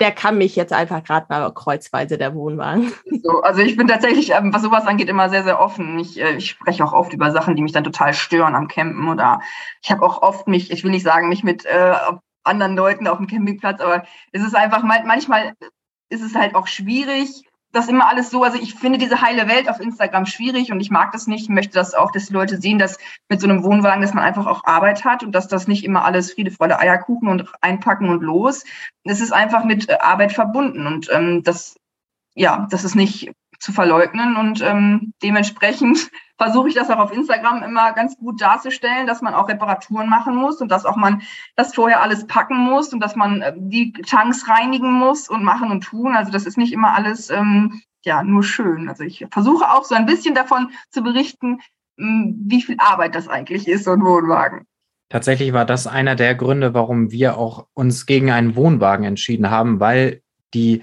der 0.00 0.12
kann 0.12 0.38
mich 0.38 0.56
jetzt 0.56 0.72
einfach 0.72 1.02
gerade 1.02 1.26
mal 1.28 1.52
kreuzweise 1.52 2.18
der 2.18 2.34
Wohnwagen. 2.34 2.92
So, 3.22 3.40
also 3.40 3.60
ich 3.60 3.76
bin 3.76 3.88
tatsächlich, 3.88 4.30
ähm, 4.30 4.54
was 4.54 4.62
sowas 4.62 4.86
angeht, 4.86 5.08
immer 5.08 5.28
sehr, 5.28 5.42
sehr 5.42 5.58
offen. 5.58 5.98
Ich, 5.98 6.20
äh, 6.20 6.36
ich 6.36 6.48
spreche 6.48 6.84
auch 6.84 6.92
oft 6.92 7.12
über 7.12 7.32
Sachen, 7.32 7.56
die 7.56 7.62
mich 7.62 7.72
dann 7.72 7.82
total 7.82 8.14
stören 8.14 8.54
am 8.54 8.68
Campen 8.68 9.08
oder 9.08 9.40
ich 9.82 9.90
habe 9.90 10.04
auch 10.04 10.22
oft 10.22 10.46
mich, 10.46 10.70
ich 10.70 10.84
will 10.84 10.92
nicht 10.92 11.02
sagen, 11.02 11.28
mich 11.28 11.42
mit 11.42 11.64
äh, 11.64 11.94
anderen 12.44 12.76
Leuten 12.76 13.08
auf 13.08 13.18
dem 13.18 13.26
Campingplatz, 13.26 13.80
aber 13.80 14.04
es 14.30 14.44
ist 14.44 14.54
einfach 14.54 14.84
manchmal 14.84 15.54
ist 16.08 16.22
es 16.22 16.36
halt 16.36 16.54
auch 16.54 16.68
schwierig, 16.68 17.42
das 17.76 17.88
immer 17.88 18.08
alles 18.08 18.30
so, 18.30 18.42
also 18.42 18.58
ich 18.58 18.74
finde 18.74 18.98
diese 18.98 19.20
heile 19.20 19.48
Welt 19.48 19.68
auf 19.68 19.80
Instagram 19.80 20.26
schwierig 20.26 20.72
und 20.72 20.80
ich 20.80 20.90
mag 20.90 21.12
das 21.12 21.26
nicht, 21.26 21.48
möchte 21.48 21.74
das 21.74 21.94
auch, 21.94 22.10
dass 22.10 22.26
die 22.26 22.32
Leute 22.32 22.60
sehen, 22.60 22.78
dass 22.78 22.98
mit 23.28 23.40
so 23.40 23.48
einem 23.48 23.62
Wohnwagen, 23.62 24.02
dass 24.02 24.14
man 24.14 24.24
einfach 24.24 24.46
auch 24.46 24.64
Arbeit 24.64 25.04
hat 25.04 25.22
und 25.22 25.32
dass 25.32 25.46
das 25.46 25.68
nicht 25.68 25.84
immer 25.84 26.04
alles 26.04 26.32
Friede, 26.32 26.52
Eierkuchen 26.58 27.28
und 27.28 27.52
einpacken 27.60 28.08
und 28.08 28.22
los. 28.22 28.64
Es 29.04 29.20
ist 29.20 29.32
einfach 29.32 29.64
mit 29.64 29.88
äh, 29.88 29.98
Arbeit 30.00 30.32
verbunden 30.32 30.86
und 30.86 31.08
ähm, 31.12 31.42
das, 31.42 31.76
ja, 32.34 32.66
das 32.70 32.84
ist 32.84 32.96
nicht 32.96 33.32
zu 33.58 33.72
verleugnen 33.72 34.36
und 34.36 34.60
ähm, 34.62 35.12
dementsprechend 35.22 36.10
versuche 36.38 36.68
ich 36.68 36.74
das 36.74 36.90
auch 36.90 36.98
auf 36.98 37.12
Instagram 37.12 37.62
immer 37.62 37.92
ganz 37.92 38.16
gut 38.18 38.40
darzustellen, 38.40 39.06
dass 39.06 39.22
man 39.22 39.34
auch 39.34 39.48
Reparaturen 39.48 40.08
machen 40.08 40.36
muss 40.36 40.60
und 40.60 40.70
dass 40.70 40.84
auch 40.84 40.96
man 40.96 41.22
das 41.54 41.74
vorher 41.74 42.02
alles 42.02 42.26
packen 42.26 42.56
muss 42.56 42.92
und 42.92 43.00
dass 43.00 43.16
man 43.16 43.42
äh, 43.42 43.54
die 43.56 43.92
Tanks 43.92 44.48
reinigen 44.48 44.92
muss 44.92 45.28
und 45.28 45.44
machen 45.44 45.70
und 45.70 45.82
tun. 45.82 46.14
Also 46.14 46.30
das 46.30 46.46
ist 46.46 46.58
nicht 46.58 46.72
immer 46.72 46.94
alles 46.94 47.30
ähm, 47.30 47.80
ja 48.04 48.22
nur 48.22 48.42
schön. 48.42 48.88
Also 48.88 49.04
ich 49.04 49.26
versuche 49.30 49.70
auch 49.70 49.84
so 49.84 49.94
ein 49.94 50.06
bisschen 50.06 50.34
davon 50.34 50.70
zu 50.90 51.02
berichten, 51.02 51.60
hm, 51.98 52.36
wie 52.46 52.62
viel 52.62 52.76
Arbeit 52.78 53.14
das 53.14 53.28
eigentlich 53.28 53.66
ist, 53.68 53.84
so 53.84 53.92
ein 53.92 54.04
Wohnwagen. 54.04 54.66
Tatsächlich 55.08 55.52
war 55.52 55.64
das 55.64 55.86
einer 55.86 56.16
der 56.16 56.34
Gründe, 56.34 56.74
warum 56.74 57.12
wir 57.12 57.38
auch 57.38 57.66
uns 57.74 58.06
gegen 58.06 58.30
einen 58.30 58.56
Wohnwagen 58.56 59.04
entschieden 59.04 59.50
haben, 59.50 59.78
weil 59.78 60.22
die 60.52 60.82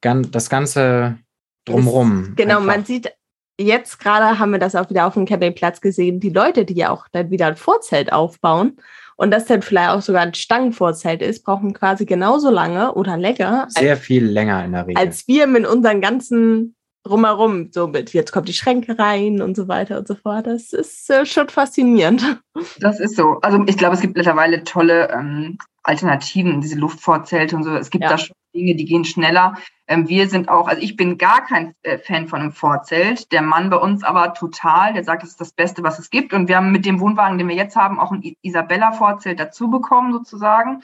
das 0.00 0.50
ganze 0.50 1.18
drumrum. 1.64 2.34
Genau, 2.36 2.56
einfach. 2.56 2.66
man 2.66 2.84
sieht 2.84 3.12
jetzt 3.58 3.98
gerade 3.98 4.38
haben 4.38 4.52
wir 4.52 4.58
das 4.58 4.74
auch 4.74 4.88
wieder 4.90 5.06
auf 5.06 5.14
dem 5.14 5.26
Campingplatz 5.26 5.80
gesehen, 5.80 6.20
die 6.20 6.30
Leute, 6.30 6.64
die 6.64 6.74
ja 6.74 6.90
auch 6.90 7.06
dann 7.12 7.30
wieder 7.30 7.46
ein 7.46 7.56
Vorzelt 7.56 8.12
aufbauen 8.12 8.76
und 9.16 9.30
das 9.30 9.44
dann 9.44 9.62
vielleicht 9.62 9.90
auch 9.90 10.02
sogar 10.02 10.22
ein 10.22 10.34
Stangenvorzelt 10.34 11.22
ist, 11.22 11.44
brauchen 11.44 11.72
quasi 11.72 12.04
genauso 12.06 12.50
lange 12.50 12.94
oder 12.94 13.16
länger. 13.16 13.66
Sehr 13.68 13.92
als, 13.92 14.00
viel 14.00 14.24
länger 14.24 14.64
in 14.64 14.72
der 14.72 14.86
Regel. 14.86 15.00
Als 15.00 15.28
wir 15.28 15.46
mit 15.46 15.66
unseren 15.66 16.00
ganzen 16.00 16.74
drumherum, 17.04 17.70
so 17.72 17.88
mit 17.88 18.12
jetzt 18.12 18.32
kommt 18.32 18.48
die 18.48 18.54
Schränke 18.54 18.98
rein 18.98 19.42
und 19.42 19.56
so 19.56 19.68
weiter 19.68 19.98
und 19.98 20.08
so 20.08 20.14
fort. 20.14 20.46
Das 20.46 20.72
ist 20.72 21.10
äh, 21.10 21.26
schon 21.26 21.48
faszinierend. 21.48 22.40
Das 22.78 23.00
ist 23.00 23.16
so. 23.16 23.38
Also 23.40 23.64
ich 23.66 23.76
glaube, 23.76 23.94
es 23.94 24.00
gibt 24.00 24.16
mittlerweile 24.16 24.62
tolle 24.62 25.08
ähm, 25.10 25.58
Alternativen, 25.82 26.60
diese 26.60 26.78
Luftvorzelte 26.78 27.56
und 27.56 27.64
so. 27.64 27.74
Es 27.74 27.90
gibt 27.90 28.04
ja. 28.04 28.10
da 28.10 28.18
schon 28.18 28.36
Dinge, 28.54 28.76
die 28.76 28.84
gehen 28.84 29.04
schneller. 29.04 29.54
Ähm, 29.88 30.08
wir 30.08 30.28
sind 30.28 30.48
auch, 30.48 30.68
also 30.68 30.80
ich 30.80 30.96
bin 30.96 31.18
gar 31.18 31.44
kein 31.44 31.74
äh, 31.82 31.98
Fan 31.98 32.28
von 32.28 32.40
einem 32.40 32.52
Vorzelt. 32.52 33.32
Der 33.32 33.42
Mann 33.42 33.70
bei 33.70 33.78
uns 33.78 34.04
aber 34.04 34.34
total, 34.34 34.92
der 34.92 35.04
sagt, 35.04 35.22
das 35.22 35.30
ist 35.30 35.40
das 35.40 35.52
Beste, 35.52 35.82
was 35.82 35.98
es 35.98 36.10
gibt. 36.10 36.32
Und 36.32 36.48
wir 36.48 36.56
haben 36.56 36.72
mit 36.72 36.84
dem 36.84 37.00
Wohnwagen, 37.00 37.38
den 37.38 37.48
wir 37.48 37.56
jetzt 37.56 37.76
haben, 37.76 37.98
auch 37.98 38.12
ein 38.12 38.36
Isabella-Vorzelt 38.42 39.40
dazu 39.40 39.70
bekommen, 39.70 40.12
sozusagen. 40.12 40.82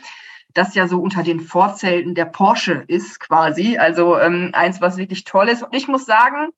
Das 0.59 0.75
ja 0.75 0.89
so 0.89 1.01
unter 1.01 1.23
den 1.23 1.41
Vorzelten 1.41 2.15
der 2.15 2.25
Porsche 2.25 2.85
ist 2.89 3.21
quasi. 3.21 3.79
Also 3.79 4.19
ähm, 4.19 4.51
eins, 4.53 4.81
was 4.81 4.97
wirklich 4.97 5.25
toll 5.25 5.49
ist. 5.49 5.63
Und 5.63 5.73
ich 5.75 5.87
muss 5.87 6.05
sagen, 6.05 6.49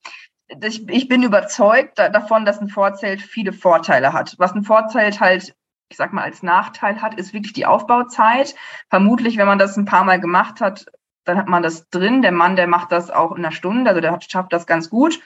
ich, 0.47 0.89
ich 0.89 1.07
bin 1.07 1.23
überzeugt 1.23 1.99
davon, 1.99 2.43
dass 2.43 2.59
ein 2.59 2.67
Vorzelt 2.67 3.21
viele 3.21 3.53
Vorteile 3.53 4.11
hat. 4.11 4.35
Was 4.39 4.53
ein 4.53 4.63
Vorzelt 4.63 5.19
halt 5.19 5.55
ich 5.91 5.97
sag 5.97 6.13
mal, 6.13 6.23
als 6.23 6.41
Nachteil 6.41 7.01
hat, 7.01 7.15
ist 7.19 7.33
wirklich 7.33 7.51
die 7.51 7.65
Aufbauzeit. 7.65 8.55
Vermutlich, 8.89 9.37
wenn 9.37 9.45
man 9.45 9.59
das 9.59 9.75
ein 9.75 9.83
paar 9.83 10.05
Mal 10.05 10.21
gemacht 10.21 10.61
hat, 10.61 10.85
dann 11.25 11.37
hat 11.37 11.49
man 11.49 11.61
das 11.61 11.89
drin. 11.89 12.21
Der 12.21 12.31
Mann, 12.31 12.55
der 12.55 12.67
macht 12.67 12.93
das 12.93 13.11
auch 13.11 13.31
in 13.33 13.39
einer 13.39 13.51
Stunde, 13.51 13.89
also 13.89 14.01
der 14.01 14.17
schafft 14.21 14.53
das 14.53 14.65
ganz 14.65 14.89
gut. 14.89 15.19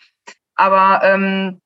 Aber 0.55 1.01
ähm, 1.03 1.61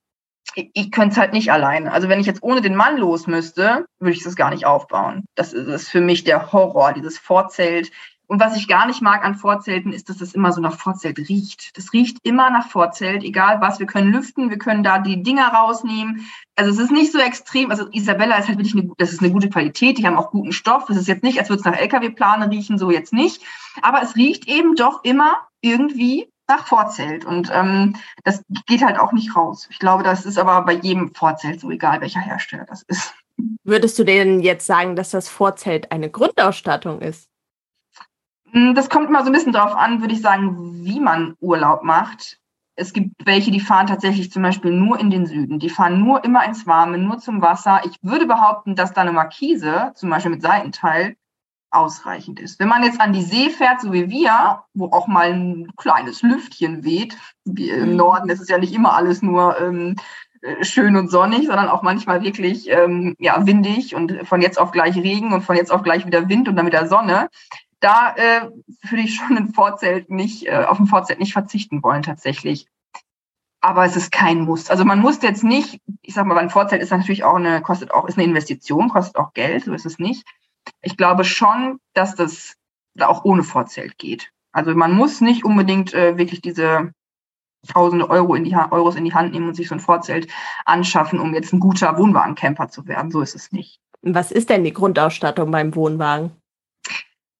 ich, 0.55 0.71
ich 0.73 0.91
könnte 0.91 1.13
es 1.13 1.17
halt 1.17 1.33
nicht 1.33 1.51
alleine. 1.51 1.91
Also 1.91 2.09
wenn 2.09 2.19
ich 2.19 2.27
jetzt 2.27 2.43
ohne 2.43 2.61
den 2.61 2.75
Mann 2.75 2.97
los 2.97 3.27
müsste, 3.27 3.85
würde 3.99 4.13
ich 4.13 4.23
das 4.23 4.35
gar 4.35 4.49
nicht 4.49 4.65
aufbauen. 4.65 5.25
Das 5.35 5.53
ist, 5.53 5.67
ist 5.67 5.89
für 5.89 6.01
mich 6.01 6.23
der 6.23 6.51
Horror, 6.51 6.93
dieses 6.93 7.17
Vorzelt. 7.17 7.91
Und 8.27 8.39
was 8.39 8.55
ich 8.55 8.67
gar 8.67 8.85
nicht 8.85 9.01
mag 9.01 9.25
an 9.25 9.33
Vorzelten, 9.33 9.91
ist, 9.91 10.07
dass 10.07 10.17
das 10.17 10.35
immer 10.35 10.51
so 10.51 10.61
nach 10.61 10.77
Vorzelt 10.77 11.17
riecht. 11.17 11.75
Das 11.75 11.93
riecht 11.93 12.17
immer 12.21 12.51
nach 12.51 12.67
Vorzelt, 12.67 13.23
egal 13.23 13.59
was. 13.59 13.79
Wir 13.79 13.87
können 13.87 14.13
lüften, 14.13 14.51
wir 14.51 14.59
können 14.59 14.83
da 14.83 14.99
die 14.99 15.23
Dinger 15.23 15.47
rausnehmen. 15.47 16.29
Also 16.55 16.69
es 16.69 16.77
ist 16.77 16.91
nicht 16.91 17.11
so 17.11 17.17
extrem. 17.17 17.71
Also 17.71 17.87
Isabella 17.91 18.37
ist 18.37 18.47
halt 18.47 18.59
wirklich 18.59 18.75
eine, 18.75 18.91
das 18.99 19.13
ist 19.13 19.21
eine 19.21 19.31
gute 19.31 19.49
Qualität. 19.49 19.97
Die 19.97 20.05
haben 20.05 20.15
auch 20.15 20.29
guten 20.29 20.51
Stoff. 20.51 20.87
Es 20.89 20.97
ist 20.97 21.07
jetzt 21.07 21.23
nicht, 21.23 21.39
als 21.39 21.49
würde 21.49 21.61
es 21.61 21.65
nach 21.65 21.75
LKW-Plane 21.75 22.51
riechen, 22.51 22.77
so 22.77 22.91
jetzt 22.91 23.13
nicht. 23.13 23.41
Aber 23.81 24.03
es 24.03 24.15
riecht 24.15 24.47
eben 24.47 24.75
doch 24.75 25.03
immer 25.03 25.37
irgendwie 25.61 26.29
nach 26.49 26.67
Vorzelt. 26.67 27.23
Und 27.23 27.49
ähm, 27.53 27.95
das 28.23 28.43
geht 28.65 28.83
halt 28.83 28.99
auch 28.99 29.11
nicht 29.11 29.35
raus. 29.35 29.67
Ich 29.71 29.79
glaube, 29.79 30.03
das 30.03 30.25
ist 30.25 30.37
aber 30.37 30.61
bei 30.63 30.73
jedem 30.73 31.13
Vorzelt 31.13 31.61
so, 31.61 31.71
egal 31.71 32.01
welcher 32.01 32.19
Hersteller 32.19 32.65
das 32.65 32.83
ist. 32.83 33.13
Würdest 33.63 33.97
du 33.97 34.03
denn 34.03 34.41
jetzt 34.41 34.65
sagen, 34.65 34.95
dass 34.95 35.11
das 35.11 35.29
Vorzelt 35.29 35.91
eine 35.91 36.09
Grundausstattung 36.09 37.01
ist? 37.01 37.29
Hm, 38.51 38.75
das 38.75 38.89
kommt 38.89 39.07
immer 39.07 39.21
so 39.23 39.29
ein 39.29 39.33
bisschen 39.33 39.53
darauf 39.53 39.75
an, 39.75 40.01
würde 40.01 40.13
ich 40.13 40.21
sagen, 40.21 40.83
wie 40.83 40.99
man 40.99 41.35
Urlaub 41.39 41.83
macht. 41.83 42.39
Es 42.75 42.93
gibt 42.93 43.25
welche, 43.25 43.51
die 43.51 43.59
fahren 43.59 43.87
tatsächlich 43.87 44.31
zum 44.31 44.41
Beispiel 44.41 44.71
nur 44.71 44.99
in 44.99 45.09
den 45.09 45.25
Süden. 45.25 45.59
Die 45.59 45.69
fahren 45.69 45.99
nur 45.99 46.23
immer 46.23 46.45
ins 46.45 46.65
Warme, 46.65 46.97
nur 46.97 47.19
zum 47.19 47.41
Wasser. 47.41 47.81
Ich 47.85 47.97
würde 48.01 48.25
behaupten, 48.25 48.75
dass 48.75 48.93
da 48.93 49.01
eine 49.01 49.11
Markise, 49.11 49.91
zum 49.95 50.09
Beispiel 50.09 50.31
mit 50.31 50.41
Seitenteil, 50.41 51.17
ausreichend 51.71 52.39
ist. 52.39 52.59
Wenn 52.59 52.67
man 52.67 52.83
jetzt 52.83 52.99
an 52.99 53.13
die 53.13 53.21
See 53.21 53.49
fährt, 53.49 53.81
so 53.81 53.93
wie 53.93 54.09
wir, 54.09 54.63
wo 54.73 54.85
auch 54.85 55.07
mal 55.07 55.31
ein 55.31 55.71
kleines 55.77 56.21
Lüftchen 56.21 56.83
weht, 56.83 57.17
wie 57.45 57.69
im 57.69 57.91
mhm. 57.91 57.95
Norden 57.95 58.29
ist 58.29 58.41
es 58.41 58.49
ja 58.49 58.57
nicht 58.57 58.73
immer 58.73 58.93
alles 58.93 59.21
nur 59.21 59.59
ähm, 59.59 59.95
äh, 60.41 60.63
schön 60.63 60.95
und 60.95 61.09
sonnig, 61.09 61.47
sondern 61.47 61.67
auch 61.67 61.83
manchmal 61.83 62.23
wirklich 62.23 62.69
ähm, 62.69 63.15
ja, 63.19 63.45
windig 63.45 63.95
und 63.95 64.27
von 64.27 64.41
jetzt 64.41 64.59
auf 64.59 64.71
gleich 64.71 64.95
Regen 64.95 65.33
und 65.33 65.41
von 65.41 65.55
jetzt 65.55 65.71
auf 65.71 65.83
gleich 65.83 66.05
wieder 66.05 66.27
Wind 66.29 66.47
und 66.47 66.55
dann 66.55 66.65
wieder 66.65 66.87
Sonne 66.87 67.29
da 67.79 68.13
äh, 68.15 68.49
würde 68.89 69.03
ich 69.03 69.15
schon 69.15 69.37
ein 69.37 69.53
Vorzelt 69.53 70.09
nicht, 70.09 70.47
äh, 70.47 70.65
auf 70.65 70.79
ein 70.79 70.87
Vorzelt 70.87 71.19
nicht 71.19 71.33
verzichten 71.33 71.81
wollen 71.83 72.03
tatsächlich. 72.03 72.67
Aber 73.61 73.85
es 73.85 73.95
ist 73.95 74.11
kein 74.11 74.41
Muss. 74.41 74.69
Also 74.69 74.85
man 74.85 74.99
muss 74.99 75.21
jetzt 75.21 75.43
nicht, 75.43 75.81
ich 76.01 76.13
sag 76.13 76.25
mal, 76.25 76.37
ein 76.37 76.49
Vorzelt 76.49 76.81
ist 76.81 76.91
natürlich 76.91 77.23
auch 77.23 77.35
eine, 77.35 77.61
kostet 77.61 77.91
auch, 77.91 78.07
ist 78.07 78.17
eine 78.17 78.25
Investition, 78.25 78.89
kostet 78.89 79.17
auch 79.17 79.33
Geld, 79.33 79.65
so 79.65 79.73
ist 79.73 79.85
es 79.85 79.99
nicht. 79.99 80.25
Ich 80.81 80.97
glaube 80.97 81.25
schon, 81.25 81.79
dass 81.93 82.15
das 82.15 82.55
auch 82.99 83.23
ohne 83.23 83.43
Vorzelt 83.43 83.97
geht. 83.97 84.31
Also 84.51 84.73
man 84.73 84.93
muss 84.93 85.21
nicht 85.21 85.45
unbedingt 85.45 85.93
äh, 85.93 86.17
wirklich 86.17 86.41
diese 86.41 86.91
tausende 87.67 88.09
Euro 88.09 88.35
in 88.35 88.43
die 88.43 88.55
Euros 88.55 88.95
in 88.95 89.05
die 89.05 89.13
Hand 89.13 89.33
nehmen 89.33 89.49
und 89.49 89.55
sich 89.55 89.67
so 89.67 89.75
ein 89.75 89.79
Vorzelt 89.79 90.27
anschaffen, 90.65 91.19
um 91.19 91.33
jetzt 91.33 91.53
ein 91.53 91.59
guter 91.59 91.97
Wohnwagencamper 91.97 92.69
zu 92.69 92.87
werden. 92.87 93.11
So 93.11 93.21
ist 93.21 93.35
es 93.35 93.51
nicht. 93.51 93.79
Was 94.01 94.31
ist 94.31 94.49
denn 94.49 94.63
die 94.63 94.73
Grundausstattung 94.73 95.51
beim 95.51 95.75
Wohnwagen? 95.75 96.31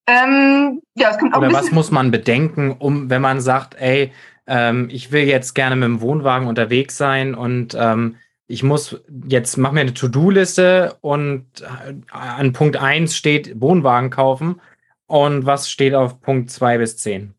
Ähm, 0.07 0.81
ja, 0.95 1.11
es 1.11 1.17
kommt 1.17 1.33
auch 1.33 1.39
Oder 1.39 1.53
was 1.53 1.71
muss 1.71 1.91
man 1.91 2.11
bedenken, 2.11 2.71
um, 2.71 3.09
wenn 3.09 3.21
man 3.21 3.41
sagt, 3.41 3.75
ey, 3.75 4.11
ähm, 4.47 4.89
ich 4.91 5.11
will 5.11 5.23
jetzt 5.23 5.53
gerne 5.53 5.75
mit 5.75 5.85
dem 5.85 6.01
Wohnwagen 6.01 6.47
unterwegs 6.47 6.97
sein 6.97 7.35
und 7.35 7.77
ähm, 7.79 8.17
ich 8.49 8.63
muss 8.63 8.99
jetzt, 9.27 9.57
mach 9.57 9.71
mir 9.71 9.81
eine 9.81 9.93
To-Do-Liste 9.93 10.97
und 11.01 11.45
äh, 11.61 11.93
an 12.11 12.51
Punkt 12.51 12.77
1 12.77 13.15
steht 13.15 13.61
Wohnwagen 13.61 14.09
kaufen. 14.09 14.59
Und 15.05 15.45
was 15.45 15.69
steht 15.69 15.93
auf 15.93 16.19
Punkt 16.19 16.49
2 16.49 16.79
bis 16.79 16.97
10? 16.97 17.35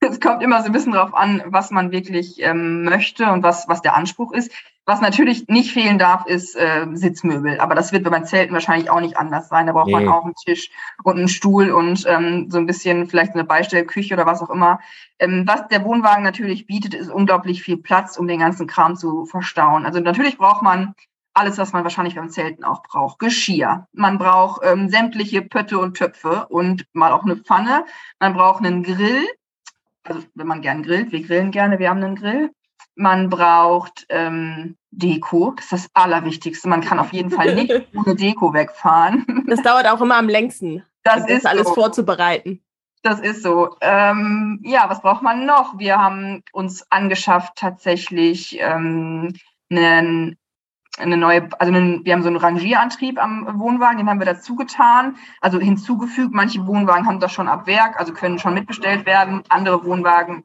Es 0.00 0.20
kommt 0.20 0.42
immer 0.42 0.60
so 0.60 0.66
ein 0.66 0.72
bisschen 0.72 0.92
darauf 0.92 1.14
an, 1.14 1.42
was 1.46 1.70
man 1.70 1.92
wirklich 1.92 2.42
ähm, 2.42 2.82
möchte 2.82 3.30
und 3.30 3.44
was, 3.44 3.68
was 3.68 3.82
der 3.82 3.94
Anspruch 3.94 4.32
ist. 4.32 4.50
Was 4.88 5.00
natürlich 5.00 5.48
nicht 5.48 5.72
fehlen 5.72 5.98
darf, 5.98 6.26
ist 6.26 6.54
äh, 6.54 6.86
Sitzmöbel. 6.92 7.58
Aber 7.58 7.74
das 7.74 7.92
wird 7.92 8.04
bei 8.04 8.10
meinen 8.10 8.24
Zelten 8.24 8.54
wahrscheinlich 8.54 8.88
auch 8.88 9.00
nicht 9.00 9.16
anders 9.16 9.48
sein. 9.48 9.66
Da 9.66 9.72
braucht 9.72 9.88
nee. 9.88 9.94
man 9.94 10.08
auch 10.08 10.24
einen 10.24 10.34
Tisch 10.34 10.70
und 11.02 11.18
einen 11.18 11.28
Stuhl 11.28 11.72
und 11.72 12.04
ähm, 12.06 12.48
so 12.50 12.58
ein 12.58 12.66
bisschen 12.66 13.08
vielleicht 13.08 13.34
eine 13.34 13.42
Beistellküche 13.42 14.14
oder 14.14 14.26
was 14.26 14.42
auch 14.42 14.50
immer. 14.50 14.78
Ähm, 15.18 15.42
was 15.44 15.66
der 15.66 15.84
Wohnwagen 15.84 16.22
natürlich 16.22 16.68
bietet, 16.68 16.94
ist 16.94 17.10
unglaublich 17.10 17.64
viel 17.64 17.78
Platz, 17.78 18.16
um 18.16 18.28
den 18.28 18.38
ganzen 18.38 18.68
Kram 18.68 18.94
zu 18.94 19.26
verstauen. 19.26 19.84
Also 19.84 19.98
natürlich 19.98 20.38
braucht 20.38 20.62
man 20.62 20.94
alles, 21.34 21.58
was 21.58 21.72
man 21.72 21.82
wahrscheinlich 21.82 22.14
beim 22.14 22.30
Zelten 22.30 22.62
auch 22.62 22.84
braucht. 22.84 23.18
Geschirr. 23.18 23.88
Man 23.92 24.18
braucht 24.18 24.62
ähm, 24.64 24.88
sämtliche 24.88 25.42
Pötte 25.42 25.80
und 25.80 25.96
Töpfe 25.96 26.46
und 26.48 26.86
mal 26.92 27.10
auch 27.10 27.24
eine 27.24 27.36
Pfanne. 27.36 27.86
Man 28.20 28.34
braucht 28.34 28.64
einen 28.64 28.84
Grill. 28.84 29.26
Also 30.04 30.22
wenn 30.34 30.46
man 30.46 30.62
gern 30.62 30.84
grillt, 30.84 31.10
wir 31.10 31.22
grillen 31.22 31.50
gerne, 31.50 31.80
wir 31.80 31.90
haben 31.90 32.02
einen 32.02 32.14
Grill. 32.14 32.52
Man 32.96 33.28
braucht 33.28 34.06
ähm, 34.08 34.76
Deko, 34.90 35.52
das 35.54 35.66
ist 35.66 35.72
das 35.72 35.90
Allerwichtigste. 35.92 36.68
Man 36.68 36.80
kann 36.80 36.98
auf 36.98 37.12
jeden 37.12 37.30
Fall 37.30 37.54
nicht 37.54 37.70
ohne 37.94 38.16
Deko 38.16 38.52
wegfahren. 38.54 39.44
Das 39.46 39.62
dauert 39.62 39.86
auch 39.86 40.00
immer 40.00 40.16
am 40.16 40.28
längsten, 40.28 40.82
das, 41.04 41.26
das 41.26 41.30
ist 41.30 41.46
alles 41.46 41.68
so. 41.68 41.74
vorzubereiten. 41.74 42.62
Das 43.02 43.20
ist 43.20 43.42
so. 43.42 43.76
Ähm, 43.82 44.60
ja, 44.64 44.88
was 44.88 45.02
braucht 45.02 45.22
man 45.22 45.46
noch? 45.46 45.78
Wir 45.78 45.98
haben 45.98 46.42
uns 46.52 46.90
angeschafft 46.90 47.52
tatsächlich 47.56 48.58
ähm, 48.60 49.34
einen 49.70 50.36
eine 50.98 51.16
neue, 51.16 51.48
also 51.58 51.72
wir 51.72 52.12
haben 52.12 52.22
so 52.22 52.28
einen 52.28 52.36
Rangierantrieb 52.36 53.22
am 53.22 53.60
Wohnwagen, 53.60 53.98
den 53.98 54.08
haben 54.08 54.18
wir 54.18 54.26
dazu 54.26 54.56
getan, 54.56 55.16
also 55.40 55.58
hinzugefügt. 55.58 56.32
Manche 56.32 56.66
Wohnwagen 56.66 57.06
haben 57.06 57.20
das 57.20 57.32
schon 57.32 57.48
ab 57.48 57.66
Werk, 57.66 58.00
also 58.00 58.12
können 58.12 58.38
schon 58.38 58.54
mitbestellt 58.54 59.04
werden. 59.06 59.42
Andere 59.48 59.84
Wohnwagen 59.84 60.44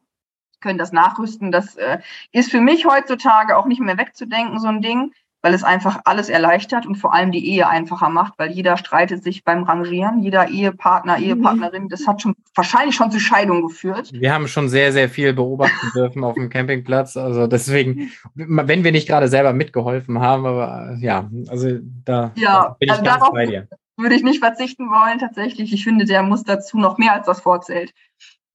können 0.61 0.79
das 0.79 0.91
nachrüsten. 0.91 1.51
Das 1.51 1.75
äh, 1.75 1.99
ist 2.31 2.51
für 2.51 2.61
mich 2.61 2.85
heutzutage 2.85 3.57
auch 3.57 3.65
nicht 3.65 3.81
mehr 3.81 3.97
wegzudenken, 3.97 4.59
so 4.59 4.67
ein 4.67 4.81
Ding. 4.81 5.11
weil 5.41 5.53
es 5.53 5.63
einfach 5.63 6.01
alles 6.05 6.29
erleichtert 6.29 6.85
und 6.85 6.95
vor 6.95 7.13
allem 7.13 7.31
die 7.31 7.47
Ehe 7.49 7.67
einfacher 7.67 8.09
macht, 8.09 8.33
weil 8.37 8.51
jeder 8.51 8.77
streitet 8.77 9.23
sich 9.23 9.43
beim 9.43 9.63
Rangieren, 9.63 10.19
jeder 10.19 10.49
Ehepartner, 10.49 11.17
mhm. 11.17 11.23
Ehepartnerin, 11.23 11.89
das 11.89 12.07
hat 12.07 12.21
schon 12.21 12.35
wahrscheinlich 12.55 12.95
schon 12.95 13.11
zu 13.11 13.19
Scheidung 13.19 13.63
geführt. 13.63 14.11
Wir 14.13 14.33
haben 14.33 14.47
schon 14.47 14.69
sehr, 14.69 14.91
sehr 14.91 15.09
viel 15.09 15.33
beobachten 15.33 15.91
dürfen 15.95 16.23
auf 16.23 16.35
dem 16.35 16.49
Campingplatz. 16.49 17.17
Also 17.17 17.47
deswegen, 17.47 18.11
wenn 18.35 18.83
wir 18.83 18.91
nicht 18.91 19.07
gerade 19.07 19.27
selber 19.27 19.53
mitgeholfen 19.53 20.19
haben, 20.19 20.45
aber 20.45 20.95
ja, 20.99 21.29
also 21.49 21.79
da 22.05 22.31
ja, 22.35 22.75
bin 22.79 22.87
ich 22.87 22.91
also 22.91 23.03
ganz 23.03 23.23
bei 23.31 23.45
dir. 23.45 23.67
Würde 23.97 24.15
ich 24.15 24.23
nicht 24.23 24.39
verzichten 24.39 24.89
wollen, 24.89 25.19
tatsächlich. 25.19 25.73
Ich 25.73 25.83
finde, 25.83 26.05
der 26.05 26.23
muss 26.23 26.43
dazu 26.43 26.77
noch 26.77 26.97
mehr 26.97 27.13
als 27.13 27.25
das 27.25 27.41
Vorzelt. 27.41 27.93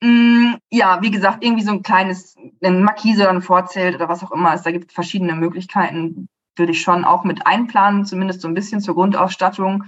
Mm, 0.03 0.55
ja, 0.71 1.01
wie 1.03 1.11
gesagt, 1.11 1.43
irgendwie 1.43 1.65
so 1.65 1.73
ein 1.73 1.83
kleines, 1.83 2.37
ein 2.63 2.83
Markise 2.83 3.23
oder 3.23 3.33
ein 3.33 3.43
Vorzelt 3.43 3.95
oder 3.95 4.09
was 4.09 4.23
auch 4.23 4.33
immer 4.33 4.55
ist. 4.55 4.65
Da 4.65 4.71
gibt 4.71 4.91
es 4.91 4.95
verschiedene 4.95 5.35
Möglichkeiten, 5.35 6.29
würde 6.57 6.73
ich 6.73 6.83
schon 6.83 7.05
auch 7.05 7.25
mit 7.25 7.47
einplanen, 7.47 8.05
zumindest 8.05 8.41
so 8.43 8.49
ein 8.49 8.55
bisschen 8.55 8.81
zur 8.81 8.95
Grundausstattung. 8.95 9.85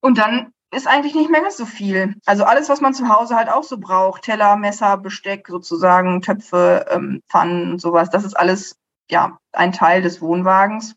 Und 0.00 0.18
dann 0.18 0.52
ist 0.74 0.86
eigentlich 0.86 1.14
nicht 1.14 1.30
mehr 1.30 1.42
ganz 1.42 1.56
so 1.56 1.66
viel. 1.66 2.16
Also 2.26 2.44
alles, 2.44 2.68
was 2.68 2.80
man 2.80 2.94
zu 2.94 3.08
Hause 3.08 3.36
halt 3.36 3.48
auch 3.48 3.62
so 3.62 3.78
braucht, 3.78 4.22
Teller, 4.22 4.56
Messer, 4.56 4.96
Besteck 4.96 5.48
sozusagen, 5.48 6.20
Töpfe, 6.20 6.86
ähm, 6.90 7.22
Pfannen 7.28 7.72
und 7.72 7.80
sowas, 7.80 8.10
das 8.10 8.24
ist 8.24 8.34
alles 8.34 8.76
ja 9.10 9.38
ein 9.52 9.72
Teil 9.72 10.02
des 10.02 10.20
Wohnwagens. 10.20 10.96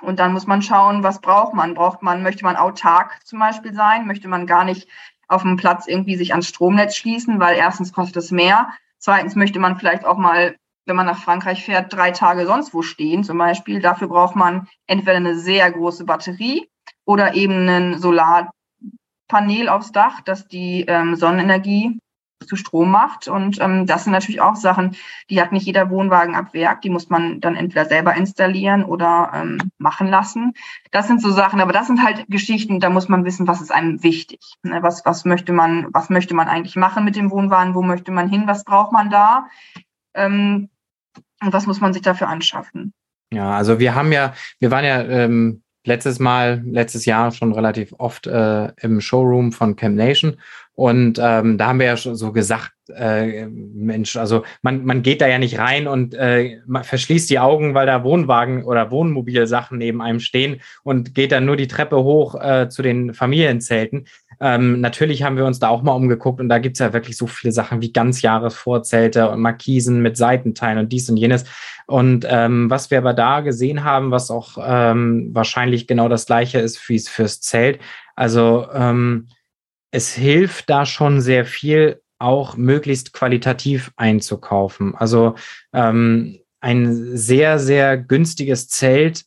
Und 0.00 0.18
dann 0.18 0.32
muss 0.32 0.46
man 0.46 0.62
schauen, 0.62 1.02
was 1.02 1.20
braucht 1.20 1.54
man? 1.54 1.74
Braucht 1.74 2.02
man, 2.02 2.22
möchte 2.22 2.44
man 2.44 2.56
autark 2.56 3.20
zum 3.24 3.38
Beispiel 3.38 3.74
sein? 3.74 4.06
Möchte 4.06 4.28
man 4.28 4.46
gar 4.46 4.64
nicht 4.64 4.88
auf 5.34 5.42
dem 5.42 5.56
Platz 5.56 5.86
irgendwie 5.86 6.16
sich 6.16 6.32
ans 6.32 6.48
Stromnetz 6.48 6.96
schließen, 6.96 7.40
weil 7.40 7.56
erstens 7.56 7.92
kostet 7.92 8.16
es 8.16 8.30
mehr. 8.30 8.68
Zweitens 8.98 9.34
möchte 9.34 9.58
man 9.58 9.76
vielleicht 9.76 10.04
auch 10.04 10.16
mal 10.16 10.54
wenn 10.86 10.96
man 10.96 11.06
nach 11.06 11.22
Frankreich 11.22 11.64
fährt, 11.64 11.92
drei 11.92 12.10
Tage 12.10 12.46
sonst 12.46 12.74
wo 12.74 12.82
stehen 12.82 13.24
zum 13.24 13.38
Beispiel. 13.38 13.80
Dafür 13.80 14.08
braucht 14.08 14.36
man 14.36 14.68
entweder 14.86 15.16
eine 15.16 15.36
sehr 15.38 15.70
große 15.70 16.04
Batterie 16.04 16.68
oder 17.04 17.34
eben 17.34 17.68
ein 17.68 17.98
Solarpanel 17.98 19.68
aufs 19.68 19.92
Dach, 19.92 20.20
das 20.20 20.46
die 20.46 20.84
ähm, 20.86 21.16
Sonnenenergie 21.16 21.98
zu 22.46 22.56
Strom 22.56 22.90
macht. 22.90 23.28
Und 23.28 23.60
ähm, 23.60 23.86
das 23.86 24.04
sind 24.04 24.12
natürlich 24.12 24.40
auch 24.40 24.56
Sachen, 24.56 24.96
die 25.30 25.40
hat 25.40 25.52
nicht 25.52 25.66
jeder 25.66 25.90
Wohnwagen 25.90 26.34
ab 26.34 26.54
Werk. 26.54 26.82
Die 26.82 26.90
muss 26.90 27.10
man 27.10 27.40
dann 27.40 27.56
entweder 27.56 27.84
selber 27.84 28.14
installieren 28.14 28.84
oder 28.84 29.32
ähm, 29.34 29.58
machen 29.78 30.08
lassen. 30.08 30.54
Das 30.90 31.06
sind 31.06 31.20
so 31.20 31.30
Sachen, 31.30 31.60
aber 31.60 31.72
das 31.72 31.86
sind 31.86 32.02
halt 32.04 32.24
Geschichten, 32.28 32.80
da 32.80 32.90
muss 32.90 33.08
man 33.08 33.24
wissen, 33.24 33.48
was 33.48 33.60
ist 33.60 33.72
einem 33.72 34.02
wichtig. 34.02 34.40
Ne? 34.62 34.82
Was, 34.82 35.04
was 35.04 35.24
möchte 35.24 35.52
man, 35.52 35.88
was 35.92 36.10
möchte 36.10 36.34
man 36.34 36.48
eigentlich 36.48 36.76
machen 36.76 37.04
mit 37.04 37.16
dem 37.16 37.30
Wohnwagen? 37.30 37.74
Wo 37.74 37.82
möchte 37.82 38.12
man 38.12 38.28
hin? 38.28 38.44
Was 38.46 38.64
braucht 38.64 38.92
man 38.92 39.10
da? 39.10 39.46
Ähm, 40.14 40.68
und 41.42 41.52
was 41.52 41.66
muss 41.66 41.80
man 41.80 41.92
sich 41.92 42.02
dafür 42.02 42.28
anschaffen? 42.28 42.92
Ja, 43.32 43.50
also 43.50 43.78
wir 43.78 43.94
haben 43.94 44.12
ja, 44.12 44.34
wir 44.60 44.70
waren 44.70 44.84
ja 44.84 45.02
ähm, 45.02 45.62
letztes 45.84 46.18
Mal, 46.18 46.62
letztes 46.64 47.04
Jahr 47.04 47.30
schon 47.30 47.52
relativ 47.52 47.94
oft 47.98 48.26
äh, 48.26 48.72
im 48.80 49.00
Showroom 49.00 49.52
von 49.52 49.76
Camp 49.76 49.96
Nation. 49.96 50.36
Und 50.74 51.20
ähm, 51.22 51.56
da 51.56 51.68
haben 51.68 51.78
wir 51.78 51.86
ja 51.86 51.96
schon 51.96 52.16
so 52.16 52.32
gesagt, 52.32 52.72
äh, 52.88 53.46
Mensch, 53.46 54.16
also 54.16 54.42
man, 54.62 54.84
man 54.84 55.02
geht 55.02 55.20
da 55.20 55.28
ja 55.28 55.38
nicht 55.38 55.58
rein 55.58 55.86
und 55.86 56.14
äh, 56.14 56.58
verschließt 56.82 57.30
die 57.30 57.38
Augen, 57.38 57.74
weil 57.74 57.86
da 57.86 58.02
Wohnwagen 58.02 58.64
oder 58.64 58.90
Wohnmobilsachen 58.90 59.78
neben 59.78 60.02
einem 60.02 60.18
stehen 60.18 60.60
und 60.82 61.14
geht 61.14 61.32
dann 61.32 61.44
nur 61.46 61.56
die 61.56 61.68
Treppe 61.68 62.02
hoch 62.02 62.34
äh, 62.34 62.68
zu 62.68 62.82
den 62.82 63.14
Familienzelten. 63.14 64.06
Ähm, 64.40 64.80
natürlich 64.80 65.22
haben 65.22 65.36
wir 65.36 65.46
uns 65.46 65.60
da 65.60 65.68
auch 65.68 65.82
mal 65.82 65.92
umgeguckt 65.92 66.40
und 66.40 66.48
da 66.48 66.58
gibt's 66.58 66.80
ja 66.80 66.92
wirklich 66.92 67.16
so 67.16 67.28
viele 67.28 67.52
Sachen 67.52 67.80
wie 67.80 67.92
Ganzjahresvorzelte 67.92 69.30
und 69.30 69.40
Markisen 69.40 70.02
mit 70.02 70.16
Seitenteilen 70.16 70.78
und 70.78 70.92
dies 70.92 71.08
und 71.08 71.16
jenes. 71.16 71.44
Und 71.86 72.26
ähm, 72.28 72.68
was 72.68 72.90
wir 72.90 72.98
aber 72.98 73.14
da 73.14 73.40
gesehen 73.40 73.84
haben, 73.84 74.10
was 74.10 74.30
auch 74.30 74.58
ähm, 74.60 75.30
wahrscheinlich 75.32 75.86
genau 75.86 76.08
das 76.08 76.26
gleiche 76.26 76.58
ist 76.58 76.88
wie 76.88 76.96
es 76.96 77.08
fürs 77.08 77.40
Zelt, 77.40 77.78
also 78.16 78.66
ähm, 78.74 79.28
es 79.94 80.12
hilft 80.12 80.70
da 80.70 80.86
schon 80.86 81.20
sehr 81.20 81.44
viel, 81.44 82.02
auch 82.18 82.56
möglichst 82.56 83.12
qualitativ 83.12 83.92
einzukaufen. 83.96 84.96
Also 84.96 85.36
ähm, 85.72 86.40
ein 86.60 87.16
sehr, 87.16 87.60
sehr 87.60 87.96
günstiges 87.96 88.68
Zelt 88.68 89.24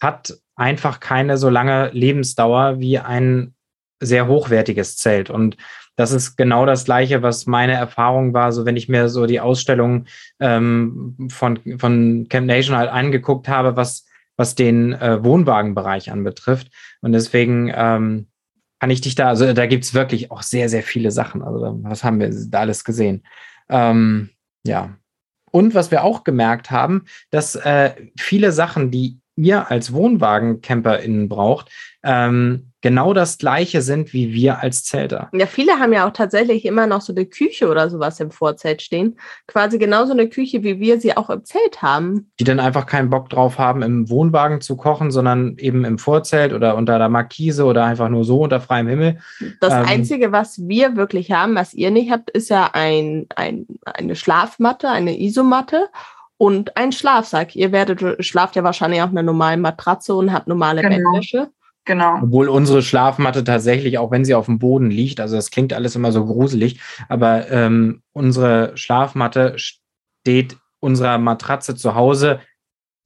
hat 0.00 0.34
einfach 0.56 0.98
keine 0.98 1.36
so 1.36 1.50
lange 1.50 1.90
Lebensdauer 1.92 2.80
wie 2.80 2.98
ein 2.98 3.54
sehr 4.00 4.26
hochwertiges 4.26 4.96
Zelt. 4.96 5.30
Und 5.30 5.56
das 5.94 6.10
ist 6.10 6.36
genau 6.36 6.66
das 6.66 6.84
Gleiche, 6.84 7.22
was 7.22 7.46
meine 7.46 7.74
Erfahrung 7.74 8.34
war. 8.34 8.50
So, 8.50 8.66
wenn 8.66 8.76
ich 8.76 8.88
mir 8.88 9.08
so 9.08 9.26
die 9.26 9.40
Ausstellung 9.40 10.06
ähm, 10.40 11.28
von, 11.30 11.60
von 11.78 12.26
Camp 12.28 12.48
Nation 12.48 12.76
halt 12.76 12.90
angeguckt 12.90 13.48
habe, 13.48 13.76
was, 13.76 14.04
was 14.36 14.56
den 14.56 14.94
äh, 14.94 15.22
Wohnwagenbereich 15.22 16.10
anbetrifft. 16.10 16.72
Und 17.02 17.12
deswegen 17.12 17.72
ähm, 17.72 18.26
kann 18.80 18.90
ich 18.90 19.00
dich 19.00 19.14
da, 19.14 19.28
also 19.28 19.52
da 19.52 19.66
gibt's 19.66 19.94
wirklich 19.94 20.30
auch 20.30 20.42
sehr, 20.42 20.68
sehr 20.68 20.82
viele 20.82 21.10
Sachen. 21.10 21.42
Also, 21.42 21.78
was 21.82 22.04
haben 22.04 22.20
wir 22.20 22.30
da 22.48 22.60
alles 22.60 22.84
gesehen? 22.84 23.22
Ähm, 23.68 24.30
ja. 24.66 24.96
Und 25.50 25.74
was 25.74 25.90
wir 25.90 26.04
auch 26.04 26.24
gemerkt 26.24 26.70
haben, 26.70 27.04
dass 27.30 27.54
äh, 27.54 27.94
viele 28.18 28.52
Sachen, 28.52 28.90
die 28.90 29.20
ihr 29.36 29.70
als 29.70 29.92
WohnwagencamperInnen 29.92 31.28
braucht, 31.28 31.70
ähm, 32.02 32.72
genau 32.82 33.14
das 33.14 33.38
gleiche 33.38 33.82
sind 33.82 34.12
wie 34.12 34.32
wir 34.32 34.60
als 34.60 34.84
Zelter. 34.84 35.28
Ja, 35.32 35.46
viele 35.46 35.78
haben 35.78 35.92
ja 35.92 36.06
auch 36.06 36.12
tatsächlich 36.12 36.64
immer 36.64 36.86
noch 36.86 37.00
so 37.00 37.12
eine 37.12 37.26
Küche 37.26 37.68
oder 37.68 37.90
sowas 37.90 38.20
im 38.20 38.30
Vorzelt 38.30 38.82
stehen. 38.82 39.18
Quasi 39.46 39.78
genauso 39.78 40.12
eine 40.12 40.28
Küche, 40.28 40.62
wie 40.62 40.78
wir 40.78 41.00
sie 41.00 41.16
auch 41.16 41.30
im 41.30 41.44
Zelt 41.44 41.82
haben. 41.82 42.30
Die 42.38 42.44
dann 42.44 42.60
einfach 42.60 42.86
keinen 42.86 43.10
Bock 43.10 43.28
drauf 43.28 43.58
haben, 43.58 43.82
im 43.82 44.08
Wohnwagen 44.08 44.60
zu 44.60 44.76
kochen, 44.76 45.10
sondern 45.10 45.56
eben 45.58 45.84
im 45.84 45.98
Vorzelt 45.98 46.52
oder 46.52 46.76
unter 46.76 46.98
der 46.98 47.08
Markise 47.08 47.64
oder 47.64 47.84
einfach 47.84 48.08
nur 48.08 48.24
so 48.24 48.40
unter 48.40 48.60
freiem 48.60 48.88
Himmel. 48.88 49.18
Das 49.60 49.72
ähm, 49.72 49.84
Einzige, 49.86 50.32
was 50.32 50.68
wir 50.68 50.96
wirklich 50.96 51.30
haben, 51.32 51.54
was 51.54 51.74
ihr 51.74 51.90
nicht 51.90 52.10
habt, 52.10 52.30
ist 52.30 52.50
ja 52.50 52.70
ein, 52.72 53.26
ein, 53.34 53.66
eine 53.84 54.16
Schlafmatte, 54.16 54.88
eine 54.88 55.18
Isomatte 55.20 55.88
und 56.38 56.76
ein 56.76 56.92
Schlafsack. 56.92 57.56
Ihr 57.56 57.72
werdet, 57.72 58.24
schlaft 58.24 58.56
ja 58.56 58.64
wahrscheinlich 58.64 59.02
auf 59.02 59.10
einer 59.10 59.22
normalen 59.22 59.60
Matratze 59.60 60.14
und 60.14 60.32
habt 60.32 60.46
normale 60.46 60.82
genau. 60.82 61.12
Bettwäsche. 61.12 61.50
Genau. 61.86 62.18
Obwohl 62.22 62.48
unsere 62.48 62.82
Schlafmatte 62.82 63.44
tatsächlich, 63.44 63.98
auch 63.98 64.10
wenn 64.10 64.24
sie 64.24 64.34
auf 64.34 64.46
dem 64.46 64.58
Boden 64.58 64.90
liegt, 64.90 65.20
also 65.20 65.36
das 65.36 65.50
klingt 65.50 65.72
alles 65.72 65.94
immer 65.94 66.12
so 66.12 66.26
gruselig, 66.26 66.80
aber 67.08 67.48
ähm, 67.50 68.02
unsere 68.12 68.76
Schlafmatte 68.76 69.54
steht 69.56 70.58
unserer 70.80 71.18
Matratze 71.18 71.76
zu 71.76 71.94
Hause 71.94 72.40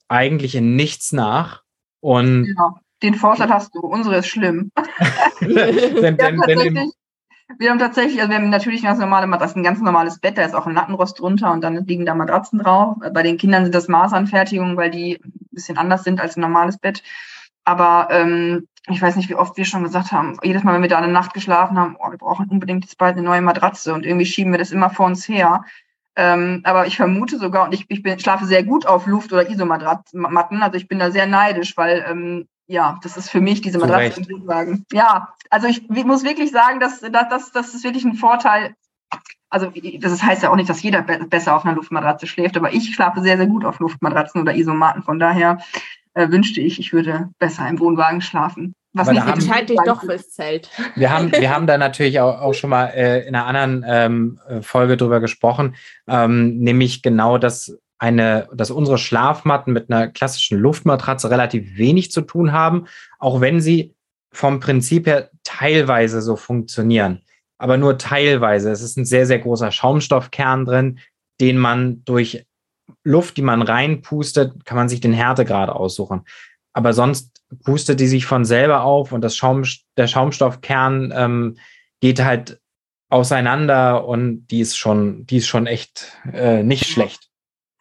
eigentlich 0.09 0.55
in 0.55 0.77
nichts 0.77 1.13
nach. 1.13 1.63
Und 2.01 2.47
genau. 2.47 2.79
Den 3.03 3.15
Vorteil 3.15 3.51
hast 3.51 3.75
du, 3.75 3.81
unsere 3.81 4.17
ist 4.17 4.29
schlimm. 4.29 4.73
denn, 5.41 6.17
denn, 6.17 6.41
denn 6.47 6.93
wir 7.59 7.71
haben 7.71 7.79
tatsächlich, 7.79 8.21
also 8.21 8.31
wir 8.31 8.39
haben 8.39 8.51
natürlich 8.51 8.83
ganz 8.83 8.99
normale 8.99 9.27
Matratzen, 9.27 9.61
ein 9.61 9.65
ganz 9.65 9.81
normales 9.81 10.21
Bett, 10.21 10.39
da 10.39 10.43
ist 10.45 10.55
auch 10.55 10.67
ein 10.67 10.75
Lattenrost 10.75 11.19
drunter 11.19 11.53
und 11.53 11.63
dann 11.63 11.85
liegen 11.87 12.07
da 12.07 12.15
Matratzen 12.15 12.61
drauf. 12.61 12.97
Bei 13.13 13.23
den 13.23 13.37
Kindern 13.37 13.65
sind 13.65 13.75
das 13.75 13.89
Maßanfertigungen, 13.89 14.77
weil 14.77 14.91
die 14.91 15.21
ein 15.23 15.33
bisschen 15.51 15.77
anders 15.77 16.05
sind 16.05 16.21
als 16.21 16.37
ein 16.37 16.41
normales 16.41 16.79
Bett. 16.79 17.03
Aber 17.65 18.09
ähm, 18.11 18.67
ich 18.89 19.01
weiß 19.01 19.17
nicht, 19.17 19.29
wie 19.29 19.35
oft 19.35 19.57
wir 19.57 19.65
schon 19.65 19.85
gesagt 19.85 20.13
haben, 20.13 20.39
jedes 20.43 20.63
Mal, 20.63 20.75
wenn 20.75 20.83
wir 20.83 20.89
da 20.89 20.99
eine 20.99 21.13
Nacht 21.13 21.35
geschlafen 21.35 21.79
haben, 21.79 21.97
oh, 21.99 22.11
wir 22.11 22.19
brauchen 22.19 22.47
unbedingt 22.49 22.85
jetzt 22.85 22.99
bald 22.99 23.17
eine 23.17 23.27
neue 23.27 23.43
Matratze 23.43 23.93
und 23.93 24.05
irgendwie 24.05 24.27
schieben 24.27 24.53
wir 24.53 24.59
das 24.59 24.73
immer 24.73 24.91
vor 24.91 25.07
uns 25.07 25.29
her. 25.29 25.65
Ähm, 26.17 26.61
aber 26.65 26.87
ich 26.87 26.97
vermute 26.97 27.39
sogar, 27.39 27.65
und 27.67 27.75
ich, 27.75 27.87
ich 27.89 28.03
bin, 28.03 28.19
schlafe 28.19 28.45
sehr 28.47 28.65
gut 28.65 28.87
auf 28.87 29.07
Luft- 29.07 29.33
oder 29.33 29.49
Isomatten, 29.49 30.63
also 30.63 30.77
ich 30.77 30.89
bin 30.89 30.99
da 30.99 31.11
sehr 31.11 31.27
neidisch, 31.27 31.77
weil 31.77 32.05
ähm, 32.09 32.49
ja, 32.67 32.99
das 33.03 33.17
ist 33.17 33.31
für 33.31 33.41
mich 33.41 33.61
diese 33.61 33.79
Matratze 33.79 34.21
im 34.21 34.29
Wohnwagen. 34.31 34.87
Ja, 34.93 35.35
also 35.51 35.67
ich, 35.67 35.91
ich, 35.91 36.05
muss 36.05 36.23
wirklich 36.23 36.51
sagen, 36.53 36.79
dass, 36.79 37.01
dass, 37.01 37.29
dass 37.29 37.53
das 37.53 37.75
ist 37.75 37.85
wirklich 37.85 38.05
ein 38.05 38.15
Vorteil. 38.15 38.75
Also 39.49 39.73
das 39.99 40.23
heißt 40.23 40.45
ja 40.45 40.51
auch 40.51 40.57
nicht, 40.57 40.71
dass 40.71 40.81
jeder 40.81 41.03
be 41.03 41.19
besser 41.25 41.57
auf 41.57 41.65
einer 41.65 41.75
Luftmatratze 41.75 42.29
schläft, 42.29 42.57
aber 42.57 42.73
ich 42.73 42.95
schlafe 42.95 43.23
sehr, 43.23 43.37
sehr 43.37 43.49
gut 43.49 43.65
auf 43.65 43.81
Luftmatratzen 43.81 44.41
oder 44.41 44.55
Isomaten. 44.55 45.03
Von 45.03 45.19
daher 45.19 45.59
äh, 46.21 46.31
wünschte 46.31 46.61
ich, 46.61 46.79
ich 46.79 46.93
würde 46.93 47.31
besser 47.39 47.69
im 47.69 47.79
Wohnwagen 47.79 48.21
schlafen. 48.21 48.75
Was 48.93 49.09
Aber 49.09 49.15
nicht 49.15 49.35
entscheid 49.35 49.69
dich 49.69 49.79
doch 49.87 50.03
fürs 50.03 50.31
Zelt. 50.31 50.69
Wir 50.97 51.11
haben, 51.11 51.31
wir 51.31 51.55
haben 51.55 51.69
da 51.69 51.79
natürlich 51.79 52.19
auch, 52.19 52.41
auch 52.41 52.55
schon 52.55 52.71
mal 52.71 52.87
äh, 52.87 53.27
in 53.27 53.37
einer 53.37 53.47
anderen 53.47 53.85
ähm, 53.87 54.41
äh, 54.49 54.63
Folge 54.63 54.97
drüber 54.97 55.21
gesprochen, 55.21 55.77
ähm, 56.09 56.59
nämlich 56.59 57.03
genau, 57.03 57.39
dass 57.39 57.79
eine, 57.99 58.49
dass 58.53 58.71
unsere 58.71 58.99
Schlafmatten 58.99 59.73
mit 59.73 59.91
einer 59.91 60.09
klassischen 60.09 60.59
Luftmatratze 60.59 61.31
relativ 61.31 61.77
wenig 61.77 62.11
zu 62.11 62.23
tun 62.23 62.51
haben, 62.51 62.87
auch 63.19 63.41
wenn 63.41 63.61
sie 63.61 63.95
vom 64.33 64.59
Prinzip 64.59 65.07
her 65.07 65.31
teilweise 65.45 66.21
so 66.21 66.35
funktionieren. 66.35 67.23
Aber 67.59 67.77
nur 67.77 67.99
teilweise. 67.99 68.71
Es 68.71 68.81
ist 68.81 68.97
ein 68.97 69.05
sehr, 69.05 69.27
sehr 69.27 69.39
großer 69.39 69.71
Schaumstoffkern 69.71 70.65
drin, 70.65 70.99
den 71.41 71.59
man 71.59 72.03
durch 72.05 72.47
Luft, 73.05 73.37
die 73.37 73.43
man 73.43 73.63
reinpustet, 73.63 74.65
kann 74.65 74.77
man 74.77 74.89
sich 74.89 75.01
den 75.01 75.13
Härtegrad 75.13 75.69
aussuchen. 75.69 76.23
Aber 76.73 76.93
sonst 76.93 77.43
pustet 77.65 78.01
die 78.01 78.07
sich 78.07 78.27
von 78.27 78.45
selber 78.45 78.83
auf 78.83 79.13
und 79.13 79.23
das 79.23 79.37
Schaum, 79.37 79.65
der 79.97 80.07
Schaumstoffkern 80.07 81.13
ähm, 81.15 81.59
geht 82.01 82.23
halt 82.23 82.61
auseinander 83.09 84.07
und 84.07 84.47
die 84.47 84.61
ist 84.61 84.77
schon, 84.77 85.27
die 85.27 85.39
ist 85.39 85.49
schon 85.49 85.67
echt 85.67 86.17
äh, 86.33 86.63
nicht 86.63 86.87
schlecht. 86.87 87.30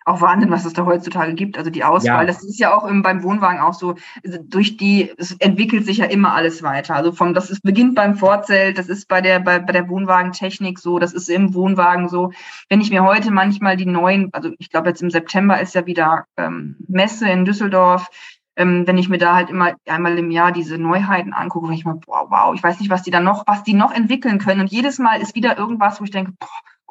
Auch 0.05 0.21
Wahnsinn, 0.21 0.49
was 0.49 0.65
es 0.65 0.73
da 0.73 0.85
heutzutage 0.85 1.33
gibt. 1.33 1.57
Also 1.57 1.69
die 1.69 1.83
Auswahl, 1.83 2.21
ja. 2.21 2.25
das 2.25 2.43
ist 2.43 2.59
ja 2.59 2.73
auch 2.73 2.85
im, 2.85 3.01
beim 3.01 3.23
Wohnwagen 3.23 3.59
auch 3.59 3.73
so, 3.73 3.95
also 4.25 4.39
durch 4.41 4.77
die, 4.77 5.11
es 5.17 5.33
entwickelt 5.33 5.85
sich 5.85 5.97
ja 5.97 6.05
immer 6.05 6.33
alles 6.33 6.63
weiter. 6.63 6.95
Also 6.95 7.11
vom, 7.11 7.33
das 7.33 7.49
ist, 7.49 7.61
beginnt 7.61 7.95
beim 7.95 8.15
Vorzelt, 8.15 8.77
das 8.77 8.89
ist 8.89 9.07
bei 9.07 9.21
der, 9.21 9.39
bei, 9.39 9.59
bei 9.59 9.73
der 9.73 9.89
Wohnwagentechnik 9.89 10.79
so, 10.79 10.99
das 10.99 11.13
ist 11.13 11.29
im 11.29 11.53
Wohnwagen 11.53 12.09
so. 12.09 12.31
Wenn 12.69 12.81
ich 12.81 12.89
mir 12.89 13.03
heute 13.03 13.31
manchmal 13.31 13.77
die 13.77 13.85
neuen, 13.85 14.29
also 14.33 14.51
ich 14.57 14.69
glaube 14.69 14.89
jetzt 14.89 15.01
im 15.01 15.11
September 15.11 15.59
ist 15.59 15.75
ja 15.75 15.85
wieder 15.85 16.25
ähm, 16.37 16.77
Messe 16.87 17.29
in 17.29 17.45
Düsseldorf, 17.45 18.09
ähm, 18.55 18.85
wenn 18.85 18.97
ich 18.97 19.09
mir 19.09 19.17
da 19.17 19.35
halt 19.35 19.49
immer 19.49 19.73
einmal 19.87 20.17
im 20.17 20.31
Jahr 20.31 20.51
diese 20.51 20.77
Neuheiten 20.77 21.33
angucke, 21.33 21.67
wenn 21.67 21.75
ich 21.75 21.85
mal, 21.85 21.99
wow, 22.07 22.27
wow, 22.29 22.53
ich 22.53 22.61
weiß 22.61 22.79
nicht, 22.79 22.89
was 22.89 23.03
die 23.03 23.11
da 23.11 23.21
noch, 23.21 23.47
was 23.47 23.63
die 23.63 23.73
noch 23.73 23.93
entwickeln 23.93 24.37
können. 24.37 24.61
Und 24.61 24.71
jedes 24.71 24.99
Mal 24.99 25.21
ist 25.21 25.35
wieder 25.35 25.57
irgendwas, 25.57 25.99
wo 26.01 26.03
ich 26.03 26.11
denke, 26.11 26.33
boah, 26.37 26.47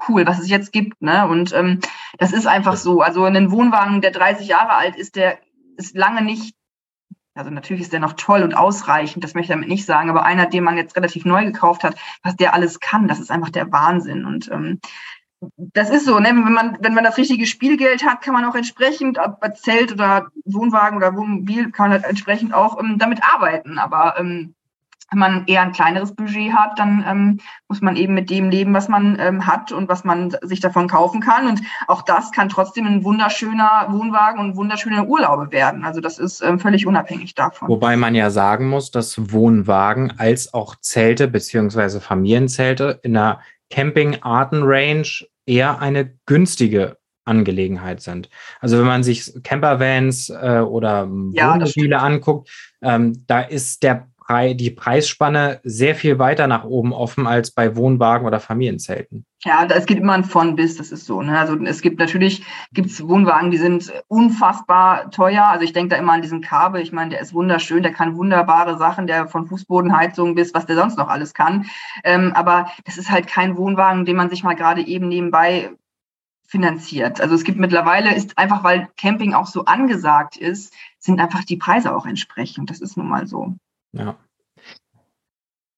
cool, 0.08 0.26
was 0.26 0.38
es 0.38 0.48
jetzt 0.48 0.72
gibt. 0.72 1.00
Ne? 1.02 1.26
Und 1.26 1.52
ähm, 1.52 1.80
das 2.18 2.32
ist 2.32 2.46
einfach 2.46 2.76
so. 2.76 3.00
Also 3.00 3.24
ein 3.24 3.50
Wohnwagen, 3.50 4.00
der 4.00 4.10
30 4.10 4.46
Jahre 4.46 4.72
alt 4.72 4.96
ist, 4.96 5.16
der 5.16 5.38
ist 5.76 5.96
lange 5.96 6.22
nicht, 6.22 6.54
also 7.34 7.50
natürlich 7.50 7.82
ist 7.82 7.92
der 7.92 8.00
noch 8.00 8.14
toll 8.14 8.42
und 8.42 8.56
ausreichend, 8.56 9.22
das 9.22 9.34
möchte 9.34 9.52
ich 9.52 9.56
damit 9.56 9.68
nicht 9.68 9.86
sagen, 9.86 10.10
aber 10.10 10.24
einer, 10.24 10.46
den 10.46 10.64
man 10.64 10.76
jetzt 10.76 10.96
relativ 10.96 11.24
neu 11.24 11.44
gekauft 11.44 11.84
hat, 11.84 11.96
was 12.22 12.34
der 12.36 12.52
alles 12.52 12.80
kann, 12.80 13.06
das 13.06 13.20
ist 13.20 13.30
einfach 13.30 13.50
der 13.50 13.70
Wahnsinn. 13.70 14.24
Und 14.24 14.50
ähm, 14.50 14.80
das 15.56 15.88
ist 15.90 16.04
so, 16.04 16.18
ne? 16.18 16.28
wenn 16.28 16.52
man 16.52 16.78
wenn 16.80 16.94
man 16.94 17.04
das 17.04 17.16
richtige 17.16 17.46
Spielgeld 17.46 18.04
hat, 18.04 18.22
kann 18.22 18.34
man 18.34 18.44
auch 18.44 18.56
entsprechend, 18.56 19.18
ob 19.18 19.40
Zelt 19.56 19.92
oder 19.92 20.28
Wohnwagen 20.44 20.96
oder 20.96 21.14
Wohnmobil, 21.14 21.70
kann 21.70 21.90
man 21.90 21.92
halt 21.92 22.10
entsprechend 22.10 22.52
auch 22.54 22.78
ähm, 22.80 22.98
damit 22.98 23.22
arbeiten. 23.22 23.78
Aber 23.78 24.18
ähm, 24.18 24.54
wenn 25.10 25.18
man 25.18 25.46
eher 25.46 25.62
ein 25.62 25.72
kleineres 25.72 26.14
Budget 26.14 26.52
hat, 26.52 26.78
dann 26.78 27.04
ähm, 27.08 27.40
muss 27.68 27.80
man 27.80 27.96
eben 27.96 28.14
mit 28.14 28.30
dem 28.30 28.50
leben, 28.50 28.74
was 28.74 28.88
man 28.88 29.18
ähm, 29.18 29.46
hat 29.46 29.72
und 29.72 29.88
was 29.88 30.04
man 30.04 30.36
sich 30.42 30.60
davon 30.60 30.88
kaufen 30.88 31.20
kann. 31.20 31.46
Und 31.46 31.62
auch 31.86 32.02
das 32.02 32.30
kann 32.32 32.48
trotzdem 32.48 32.86
ein 32.86 33.04
wunderschöner 33.04 33.86
Wohnwagen 33.88 34.40
und 34.40 34.56
wunderschöne 34.56 35.04
Urlaube 35.04 35.50
werden. 35.50 35.84
Also 35.84 36.00
das 36.00 36.18
ist 36.18 36.42
ähm, 36.42 36.58
völlig 36.58 36.86
unabhängig 36.86 37.34
davon. 37.34 37.68
Wobei 37.68 37.96
man 37.96 38.14
ja 38.14 38.30
sagen 38.30 38.68
muss, 38.68 38.90
dass 38.90 39.32
Wohnwagen 39.32 40.12
als 40.18 40.52
auch 40.52 40.76
Zelte 40.76 41.28
beziehungsweise 41.28 42.00
Familienzelte 42.00 43.00
in 43.02 43.14
der 43.14 43.40
Camping-Arten-Range 43.70 45.08
eher 45.46 45.80
eine 45.80 46.12
günstige 46.26 46.98
Angelegenheit 47.24 48.00
sind. 48.00 48.28
Also 48.60 48.78
wenn 48.78 48.86
man 48.86 49.02
sich 49.02 49.32
Campervans 49.42 50.30
äh, 50.30 50.60
oder 50.60 51.08
ja, 51.32 51.54
Wohnmobile 51.54 51.98
anguckt, 51.98 52.50
ähm, 52.82 53.24
da 53.26 53.40
ist 53.40 53.82
der 53.82 54.08
die 54.28 54.70
Preisspanne 54.70 55.60
sehr 55.62 55.94
viel 55.94 56.18
weiter 56.18 56.46
nach 56.46 56.64
oben 56.64 56.92
offen 56.92 57.26
als 57.26 57.50
bei 57.50 57.76
Wohnwagen 57.76 58.26
oder 58.26 58.40
Familienzelten. 58.40 59.24
Ja, 59.44 59.64
es 59.66 59.86
geht 59.86 59.98
immer 59.98 60.12
ein 60.12 60.24
von 60.24 60.54
bis, 60.54 60.76
das 60.76 60.92
ist 60.92 61.06
so. 61.06 61.22
Ne? 61.22 61.38
Also 61.38 61.56
es 61.64 61.80
gibt 61.80 61.98
natürlich 61.98 62.44
gibt's 62.72 63.06
Wohnwagen, 63.06 63.50
die 63.50 63.56
sind 63.56 63.90
unfassbar 64.08 65.10
teuer. 65.10 65.46
Also 65.46 65.64
ich 65.64 65.72
denke 65.72 65.94
da 65.94 65.96
immer 65.96 66.12
an 66.12 66.22
diesen 66.22 66.42
Kabel. 66.42 66.82
Ich 66.82 66.92
meine, 66.92 67.10
der 67.10 67.20
ist 67.20 67.32
wunderschön, 67.32 67.82
der 67.82 67.92
kann 67.92 68.16
wunderbare 68.16 68.76
Sachen, 68.76 69.06
der 69.06 69.28
von 69.28 69.46
Fußbodenheizung 69.46 70.34
bis 70.34 70.52
was 70.52 70.66
der 70.66 70.76
sonst 70.76 70.98
noch 70.98 71.08
alles 71.08 71.32
kann. 71.32 71.66
Ähm, 72.04 72.32
aber 72.34 72.68
das 72.84 72.98
ist 72.98 73.10
halt 73.10 73.28
kein 73.28 73.56
Wohnwagen, 73.56 74.04
den 74.04 74.16
man 74.16 74.28
sich 74.28 74.42
mal 74.42 74.56
gerade 74.56 74.86
eben 74.86 75.08
nebenbei 75.08 75.70
finanziert. 76.46 77.20
Also 77.20 77.34
es 77.34 77.44
gibt 77.44 77.58
mittlerweile, 77.58 78.14
ist 78.14 78.36
einfach, 78.36 78.64
weil 78.64 78.88
Camping 78.96 79.34
auch 79.34 79.46
so 79.46 79.66
angesagt 79.66 80.36
ist, 80.36 80.74
sind 80.98 81.20
einfach 81.20 81.44
die 81.44 81.56
Preise 81.56 81.94
auch 81.94 82.06
entsprechend. 82.06 82.70
Das 82.70 82.80
ist 82.80 82.96
nun 82.96 83.08
mal 83.08 83.26
so. 83.26 83.54
Ja. 83.92 84.18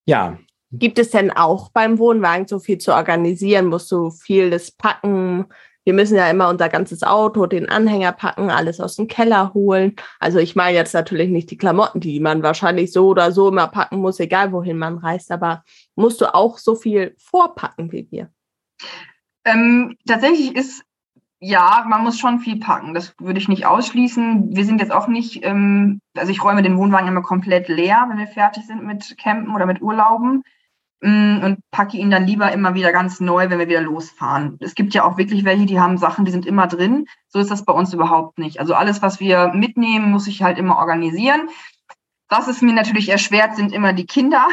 Ja. 0.07 0.39
Gibt 0.73 0.99
es 0.99 1.11
denn 1.11 1.31
auch 1.31 1.71
beim 1.71 1.99
Wohnwagen 1.99 2.47
so 2.47 2.61
viel 2.61 2.79
zu 2.79 2.95
organisieren? 2.95 3.67
Musst 3.67 3.91
du 3.91 4.11
vieles 4.11 4.71
packen? 4.71 5.47
Wir 5.85 5.95
müssen 5.95 6.17
ja 6.17 6.31
immer 6.31 6.49
unser 6.49 6.69
ganzes 6.69 7.03
Auto, 7.03 7.47
den 7.47 7.69
Anhänger 7.69 8.13
packen, 8.13 8.51
alles 8.51 8.81
aus 8.81 8.97
dem 8.97 9.09
Keller 9.09 9.53
holen. 9.55 9.97
Also 10.21 10.39
ich 10.39 10.55
meine 10.55 10.77
jetzt 10.77 10.95
natürlich 10.95 11.31
nicht 11.31 11.51
die 11.51 11.57
Klamotten, 11.57 12.01
die 12.01 12.21
man 12.21 12.43
wahrscheinlich 12.43 12.93
so 12.93 13.09
oder 13.09 13.33
so 13.33 13.49
immer 13.49 13.67
packen 13.67 13.99
muss, 13.99 14.21
egal 14.21 14.53
wohin 14.53 14.79
man 14.79 14.99
reist, 14.99 15.33
aber 15.33 15.65
musst 15.97 16.21
du 16.21 16.33
auch 16.33 16.59
so 16.59 16.77
viel 16.77 17.17
vorpacken 17.19 17.91
wie 17.91 18.07
wir? 18.11 18.31
Ähm, 19.45 19.97
tatsächlich 20.07 20.55
ist 20.55 20.85
ja, 21.41 21.85
man 21.89 22.05
muss 22.05 22.19
schon 22.19 22.41
viel 22.41 22.59
packen. 22.59 22.93
Das 22.93 23.15
würde 23.19 23.39
ich 23.39 23.49
nicht 23.49 23.65
ausschließen. 23.67 24.55
Wir 24.55 24.65
sind 24.65 24.81
jetzt 24.81 24.93
auch 24.93 25.09
nicht, 25.09 25.43
ähm, 25.43 26.01
also 26.17 26.31
ich 26.31 26.45
räume 26.45 26.63
den 26.63 26.77
Wohnwagen 26.77 27.09
immer 27.09 27.23
komplett 27.23 27.69
leer, 27.69 28.07
wenn 28.09 28.19
wir 28.19 28.27
fertig 28.27 28.67
sind 28.67 28.85
mit 28.85 29.17
Campen 29.17 29.55
oder 29.55 29.65
mit 29.65 29.81
Urlauben 29.81 30.43
ähm, 31.03 31.41
und 31.43 31.59
packe 31.71 31.97
ihn 31.97 32.11
dann 32.11 32.27
lieber 32.27 32.53
immer 32.53 32.75
wieder 32.75 32.93
ganz 32.93 33.21
neu, 33.21 33.49
wenn 33.49 33.59
wir 33.59 33.69
wieder 33.69 33.81
losfahren. 33.81 34.59
Es 34.61 34.75
gibt 34.75 34.93
ja 34.93 35.05
auch 35.05 35.17
wirklich 35.17 35.45
welche, 35.47 35.65
die 35.65 35.81
haben 35.81 35.97
Sachen, 35.97 36.27
die 36.27 36.31
sind 36.31 36.45
immer 36.45 36.67
drin. 36.67 37.07
So 37.29 37.39
ist 37.39 37.51
das 37.51 37.65
bei 37.65 37.73
uns 37.73 37.95
überhaupt 37.95 38.39
nicht. 38.39 38.61
Also 38.61 38.75
alles, 38.75 39.01
was 39.01 39.19
wir 39.19 39.53
mitnehmen, 39.55 40.11
muss 40.11 40.27
ich 40.27 40.43
halt 40.43 40.59
immer 40.59 40.77
organisieren. 40.77 41.49
Was 42.31 42.47
es 42.47 42.63
mir 42.63 42.73
natürlich 42.73 43.09
erschwert, 43.09 43.57
sind 43.57 43.73
immer 43.73 43.93
die 43.93 44.07
Kinder, 44.07 44.47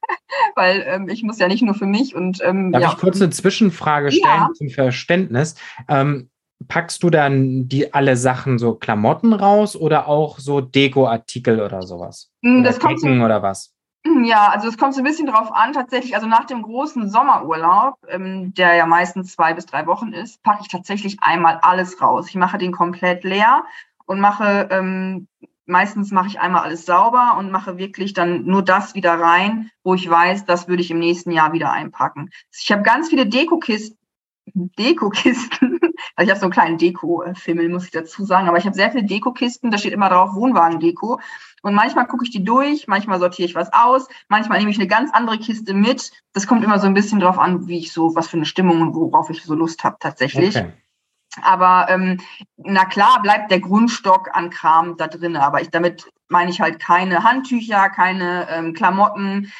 weil 0.54 0.84
ähm, 0.86 1.08
ich 1.08 1.24
muss 1.24 1.38
ja 1.38 1.48
nicht 1.48 1.62
nur 1.62 1.74
für 1.74 1.86
mich 1.86 2.14
und 2.14 2.40
ähm, 2.42 2.72
Darf 2.72 2.82
ja. 2.82 2.92
ich 2.92 2.98
kurz 2.98 3.20
eine 3.20 3.30
Zwischenfrage 3.30 4.12
stellen 4.12 4.24
ja. 4.24 4.50
zum 4.54 4.70
Verständnis? 4.70 5.56
Ähm, 5.88 6.30
packst 6.68 7.02
du 7.02 7.10
dann 7.10 7.68
die 7.68 7.92
alle 7.92 8.16
Sachen 8.16 8.58
so 8.58 8.74
Klamotten 8.74 9.32
raus 9.32 9.76
oder 9.76 10.08
auch 10.08 10.38
so 10.38 10.60
Dekoartikel 10.60 11.60
oder 11.60 11.82
sowas? 11.82 12.30
Hm, 12.44 12.62
das 12.62 12.76
oder 12.76 12.86
kommt 12.86 13.00
so, 13.00 13.08
oder 13.08 13.42
was? 13.42 13.74
Hm, 14.06 14.24
ja, 14.24 14.48
also 14.48 14.68
es 14.68 14.78
kommt 14.78 14.94
so 14.94 15.00
ein 15.00 15.04
bisschen 15.04 15.26
drauf 15.26 15.52
an, 15.52 15.72
tatsächlich, 15.72 16.14
also 16.14 16.26
nach 16.26 16.44
dem 16.44 16.62
großen 16.62 17.10
Sommerurlaub, 17.10 17.96
ähm, 18.08 18.54
der 18.54 18.74
ja 18.74 18.86
meistens 18.86 19.32
zwei 19.32 19.52
bis 19.52 19.66
drei 19.66 19.86
Wochen 19.86 20.12
ist, 20.12 20.42
packe 20.42 20.62
ich 20.62 20.68
tatsächlich 20.68 21.18
einmal 21.20 21.58
alles 21.62 22.00
raus. 22.00 22.28
Ich 22.28 22.36
mache 22.36 22.58
den 22.58 22.72
komplett 22.72 23.24
leer 23.24 23.64
und 24.06 24.20
mache 24.20 24.68
ähm, 24.70 25.26
meistens 25.66 26.10
mache 26.10 26.28
ich 26.28 26.40
einmal 26.40 26.62
alles 26.62 26.86
sauber 26.86 27.36
und 27.38 27.50
mache 27.50 27.78
wirklich 27.78 28.14
dann 28.14 28.44
nur 28.44 28.62
das 28.62 28.94
wieder 28.94 29.14
rein, 29.14 29.70
wo 29.82 29.94
ich 29.94 30.08
weiß, 30.08 30.44
das 30.44 30.68
würde 30.68 30.82
ich 30.82 30.90
im 30.90 30.98
nächsten 30.98 31.30
Jahr 31.30 31.52
wieder 31.52 31.72
einpacken. 31.72 32.30
Ich 32.56 32.70
habe 32.72 32.82
ganz 32.82 33.08
viele 33.08 33.26
Dekokisten, 33.26 33.98
Dekokisten. 34.54 35.80
Also 36.14 36.28
ich 36.28 36.30
habe 36.30 36.40
so 36.40 36.46
einen 36.46 36.52
kleinen 36.52 36.78
Deko-Fimmel, 36.78 37.68
muss 37.70 37.86
ich 37.86 37.90
dazu 37.90 38.24
sagen, 38.24 38.48
aber 38.48 38.58
ich 38.58 38.64
habe 38.66 38.76
sehr 38.76 38.90
viele 38.90 39.04
Dekokisten, 39.04 39.70
da 39.70 39.78
steht 39.78 39.92
immer 39.92 40.10
drauf 40.10 40.34
Wohnwagen-Deko. 40.34 41.20
Und 41.62 41.74
manchmal 41.74 42.06
gucke 42.06 42.24
ich 42.24 42.30
die 42.30 42.44
durch, 42.44 42.86
manchmal 42.86 43.18
sortiere 43.18 43.48
ich 43.48 43.54
was 43.54 43.72
aus, 43.72 44.06
manchmal 44.28 44.58
nehme 44.58 44.70
ich 44.70 44.78
eine 44.78 44.88
ganz 44.88 45.10
andere 45.12 45.38
Kiste 45.38 45.74
mit. 45.74 46.12
Das 46.32 46.46
kommt 46.46 46.64
immer 46.64 46.78
so 46.78 46.86
ein 46.86 46.94
bisschen 46.94 47.20
drauf 47.20 47.38
an, 47.38 47.66
wie 47.66 47.78
ich 47.78 47.92
so, 47.92 48.14
was 48.14 48.28
für 48.28 48.36
eine 48.36 48.46
Stimmung 48.46 48.82
und 48.82 48.94
worauf 48.94 49.30
ich 49.30 49.42
so 49.42 49.54
Lust 49.54 49.84
habe 49.84 49.96
tatsächlich. 50.00 50.56
Okay. 50.56 50.72
Aber 51.42 51.86
ähm, 51.88 52.20
na 52.56 52.84
klar 52.84 53.20
bleibt 53.22 53.50
der 53.50 53.60
Grundstock 53.60 54.30
an 54.32 54.50
Kram 54.50 54.96
da 54.96 55.06
drin. 55.06 55.36
Aber 55.36 55.60
ich 55.60 55.70
damit 55.70 56.10
meine 56.28 56.50
ich 56.50 56.60
halt 56.60 56.80
keine 56.80 57.22
Handtücher, 57.22 57.88
keine 57.88 58.48
ähm, 58.50 58.72
Klamotten. 58.72 59.52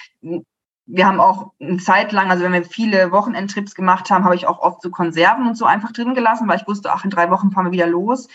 Wir 0.86 1.06
haben 1.06 1.20
auch 1.20 1.52
eine 1.60 1.78
Zeit 1.78 2.12
lang, 2.12 2.30
also 2.30 2.44
wenn 2.44 2.52
wir 2.52 2.64
viele 2.64 3.10
Wochenendtrips 3.10 3.74
gemacht 3.74 4.10
haben, 4.10 4.24
habe 4.24 4.36
ich 4.36 4.46
auch 4.46 4.60
oft 4.60 4.82
so 4.82 4.90
Konserven 4.90 5.46
und 5.46 5.56
so 5.56 5.64
einfach 5.64 5.92
drin 5.92 6.14
gelassen, 6.14 6.48
weil 6.48 6.58
ich 6.58 6.68
wusste, 6.68 6.92
ach, 6.92 7.04
in 7.04 7.10
drei 7.10 7.30
Wochen 7.30 7.50
fahren 7.50 7.66
wir 7.66 7.72
wieder 7.72 7.86
los. 7.86 8.28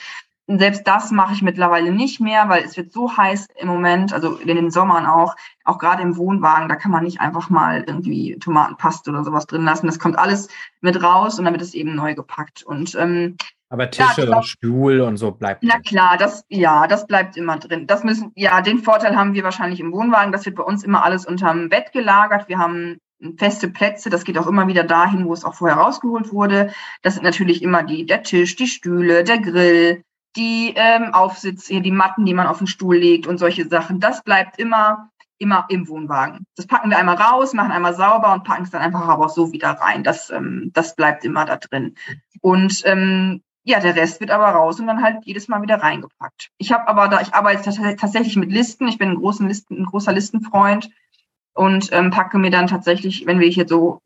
Und 0.52 0.60
selbst 0.60 0.86
das 0.86 1.12
mache 1.12 1.34
ich 1.34 1.42
mittlerweile 1.42 1.94
nicht 1.94 2.20
mehr, 2.20 2.50
weil 2.50 2.66
es 2.66 2.76
wird 2.76 2.92
so 2.92 3.16
heiß 3.16 3.48
im 3.56 3.70
Moment, 3.70 4.12
also 4.12 4.36
in 4.36 4.48
den 4.48 4.70
Sommern 4.70 5.06
auch, 5.06 5.34
auch 5.64 5.78
gerade 5.78 6.02
im 6.02 6.18
Wohnwagen, 6.18 6.68
da 6.68 6.76
kann 6.76 6.92
man 6.92 7.06
nicht 7.06 7.22
einfach 7.22 7.50
mal 7.50 7.86
irgendwie 7.88 8.38
Tomatenpaste 8.38 9.12
oder 9.12 9.24
sowas 9.24 9.48
drin 9.48 9.64
lassen. 9.64 9.86
Das 9.86 9.98
kommt 9.98 10.20
alles 10.20 10.50
mit 10.82 11.02
raus 11.02 11.40
und 11.40 11.46
dann 11.46 11.54
wird 11.54 11.64
es 11.64 11.74
eben 11.74 11.96
neu 11.96 12.16
gepackt. 12.16 12.64
Und 12.64 12.96
ähm, 12.96 13.38
aber 13.70 13.90
Tische 13.90 14.26
ja, 14.26 14.36
und 14.36 14.44
Stuhl 14.44 15.00
und 15.00 15.16
so 15.16 15.32
bleibt. 15.32 15.64
Na 15.64 15.80
klar, 15.80 16.18
das 16.18 16.44
ja, 16.50 16.86
das 16.86 17.08
bleibt 17.08 17.38
immer 17.38 17.56
drin. 17.58 17.88
Das 17.88 18.04
müssen 18.04 18.34
ja, 18.36 18.60
den 18.60 18.80
Vorteil 18.80 19.16
haben 19.16 19.34
wir 19.34 19.46
wahrscheinlich 19.46 19.80
im 19.80 19.94
Wohnwagen. 19.94 20.34
Das 20.34 20.46
wird 20.46 20.58
bei 20.58 20.64
uns 20.64 20.84
immer 20.84 21.06
alles 21.06 21.26
unterm 21.26 21.70
Bett 21.70 21.94
gelagert. 21.94 22.50
Wir 22.50 22.58
haben 22.58 22.98
feste 23.38 23.70
Plätze. 23.70 24.10
Das 24.10 24.26
geht 24.26 24.38
auch 24.38 24.48
immer 24.48 24.68
wieder 24.68 24.84
dahin, 24.84 25.24
wo 25.28 25.32
es 25.32 25.46
auch 25.46 25.54
vorher 25.54 25.78
rausgeholt 25.78 26.34
wurde. 26.34 26.74
Das 27.04 27.14
sind 27.14 27.24
natürlich 27.24 27.62
immer 27.62 27.84
die 27.84 28.06
der 28.06 28.24
Tisch, 28.24 28.58
die 28.58 28.68
Stühle, 28.68 29.24
der 29.24 29.40
Grill, 29.40 30.04
die 30.36 30.74
ähm, 30.76 31.14
Aufsitze, 31.14 31.82
die 31.82 31.92
Matten, 31.92 32.26
die 32.26 32.34
man 32.34 32.48
auf 32.48 32.60
den 32.60 32.68
Stuhl 32.68 32.98
legt 32.98 33.28
und 33.28 33.38
solche 33.38 33.68
Sachen. 33.68 34.00
Das 34.00 34.24
bleibt 34.24 34.60
immer, 34.60 35.10
immer 35.38 35.66
im 35.70 35.88
Wohnwagen. 35.88 36.46
Das 36.56 36.68
packen 36.68 36.90
wir 36.90 36.98
einmal 36.98 37.16
raus, 37.16 37.54
machen 37.54 37.72
einmal 37.72 37.94
sauber 37.94 38.34
und 38.34 38.44
packen 38.44 38.64
es 38.64 38.72
dann 38.72 38.82
einfach 38.82 39.08
aber 39.08 39.26
auch 39.26 39.30
so 39.30 39.52
wieder 39.52 39.72
rein. 39.72 40.04
Das, 40.04 40.30
ähm, 40.30 40.72
das 40.74 40.96
bleibt 40.96 41.26
immer 41.26 41.46
da 41.46 41.58
drin. 41.58 41.96
Und 42.42 42.82
ähm, 42.86 43.42
ja, 43.64 43.80
der 43.80 43.96
Rest 43.96 44.20
wird 44.20 44.32
aber 44.32 44.50
raus 44.50 44.80
und 44.80 44.88
dann 44.88 45.04
halt 45.04 45.24
jedes 45.26 45.48
Mal 45.48 45.62
wieder 45.62 45.76
reingepackt. 45.76 46.50
Ich 46.58 46.72
habe 46.72 46.88
aber 46.88 47.08
da, 47.08 47.22
ich 47.22 47.34
arbeite 47.34 47.64
tatsächlich 47.96 48.36
mit 48.36 48.52
Listen. 48.52 48.88
Ich 48.88 48.98
bin 48.98 49.10
ein, 49.10 49.16
großen 49.16 49.48
Listen, 49.48 49.82
ein 49.82 49.86
großer 49.86 50.14
Listenfreund 50.14 50.90
und 51.54 51.90
ähm, 51.92 52.10
packe 52.10 52.40
mir 52.40 52.50
dann 52.50 52.68
tatsächlich, 52.68 53.26
wenn 53.28 53.40
wir 53.40 53.50
hier 53.50 53.68
so 53.68 54.02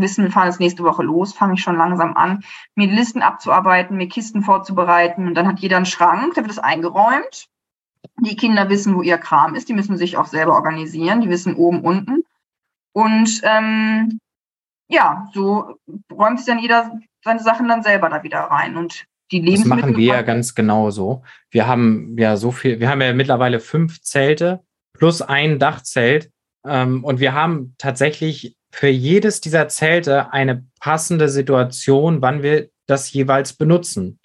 wissen, 0.00 0.24
wir 0.24 0.30
fahren 0.30 0.46
jetzt 0.46 0.60
nächste 0.60 0.84
Woche 0.84 1.02
los, 1.02 1.32
fange 1.32 1.54
ich 1.54 1.62
schon 1.62 1.76
langsam 1.76 2.16
an, 2.16 2.44
mir 2.74 2.86
Listen 2.88 3.22
abzuarbeiten, 3.22 3.96
mir 3.96 4.08
Kisten 4.08 4.42
vorzubereiten 4.42 5.26
und 5.26 5.34
dann 5.34 5.46
hat 5.46 5.60
jeder 5.60 5.76
einen 5.76 5.86
Schrank, 5.86 6.34
da 6.34 6.42
wird 6.42 6.50
es 6.50 6.58
eingeräumt. 6.58 7.48
Die 8.20 8.36
Kinder 8.36 8.68
wissen, 8.68 8.96
wo 8.96 9.02
ihr 9.02 9.18
Kram 9.18 9.54
ist, 9.54 9.68
die 9.68 9.74
müssen 9.74 9.96
sich 9.96 10.16
auch 10.16 10.26
selber 10.26 10.54
organisieren, 10.54 11.20
die 11.20 11.28
wissen 11.28 11.54
oben, 11.54 11.82
unten. 11.82 12.24
Und 12.92 13.40
ähm, 13.42 14.18
ja, 14.88 15.28
so 15.32 15.76
räumt 16.12 16.38
sich 16.38 16.46
dann 16.46 16.58
jeder 16.58 16.98
seine 17.22 17.40
Sachen 17.40 17.68
dann 17.68 17.82
selber 17.82 18.08
da 18.08 18.22
wieder 18.22 18.40
rein. 18.40 18.76
Und 18.76 19.06
die 19.30 19.40
Lebensmittel. 19.40 19.76
Das 19.76 19.90
machen 19.90 19.96
wir 19.96 20.06
ja 20.06 20.22
ganz 20.22 20.54
genau 20.54 20.90
so. 20.90 21.22
Wir 21.50 21.66
haben 21.66 22.16
ja 22.18 22.36
so 22.36 22.50
viel, 22.50 22.80
wir 22.80 22.88
haben 22.88 23.00
ja 23.00 23.12
mittlerweile 23.12 23.60
fünf 23.60 24.00
Zelte 24.02 24.64
plus 24.92 25.22
ein 25.22 25.58
Dachzelt. 25.58 26.30
Ähm, 26.66 27.04
und 27.04 27.20
wir 27.20 27.34
haben 27.34 27.74
tatsächlich 27.78 28.56
für 28.70 28.88
jedes 28.88 29.40
dieser 29.40 29.68
Zelte 29.68 30.32
eine 30.32 30.66
passende 30.80 31.28
Situation, 31.28 32.22
wann 32.22 32.42
wir 32.42 32.68
das 32.86 33.12
jeweils 33.12 33.52
benutzen. 33.52 34.18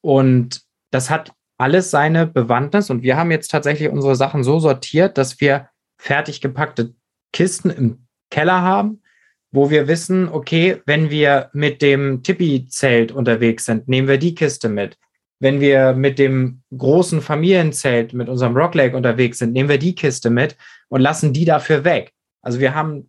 Und 0.00 0.62
das 0.90 1.10
hat 1.10 1.32
alles 1.58 1.90
seine 1.90 2.26
Bewandtnis. 2.26 2.90
Und 2.90 3.02
wir 3.02 3.16
haben 3.16 3.30
jetzt 3.30 3.50
tatsächlich 3.50 3.88
unsere 3.88 4.16
Sachen 4.16 4.44
so 4.44 4.58
sortiert, 4.60 5.18
dass 5.18 5.40
wir 5.40 5.68
fertig 5.98 6.40
gepackte 6.40 6.94
Kisten 7.32 7.70
im 7.70 8.06
Keller 8.30 8.62
haben, 8.62 9.02
wo 9.50 9.70
wir 9.70 9.88
wissen, 9.88 10.28
okay, 10.28 10.80
wenn 10.86 11.10
wir 11.10 11.50
mit 11.52 11.82
dem 11.82 12.22
Tippi-Zelt 12.22 13.12
unterwegs 13.12 13.64
sind, 13.64 13.88
nehmen 13.88 14.08
wir 14.08 14.18
die 14.18 14.34
Kiste 14.34 14.68
mit. 14.68 14.96
Wenn 15.40 15.60
wir 15.60 15.94
mit 15.94 16.18
dem 16.18 16.62
großen 16.76 17.22
Familienzelt, 17.22 18.12
mit 18.12 18.28
unserem 18.28 18.56
Rock 18.56 18.74
Lake 18.74 18.96
unterwegs 18.96 19.38
sind, 19.38 19.52
nehmen 19.52 19.68
wir 19.68 19.78
die 19.78 19.94
Kiste 19.94 20.30
mit 20.30 20.56
und 20.88 21.00
lassen 21.00 21.32
die 21.32 21.44
dafür 21.44 21.84
weg. 21.84 22.12
Also 22.42 22.60
wir 22.60 22.74
haben 22.74 23.08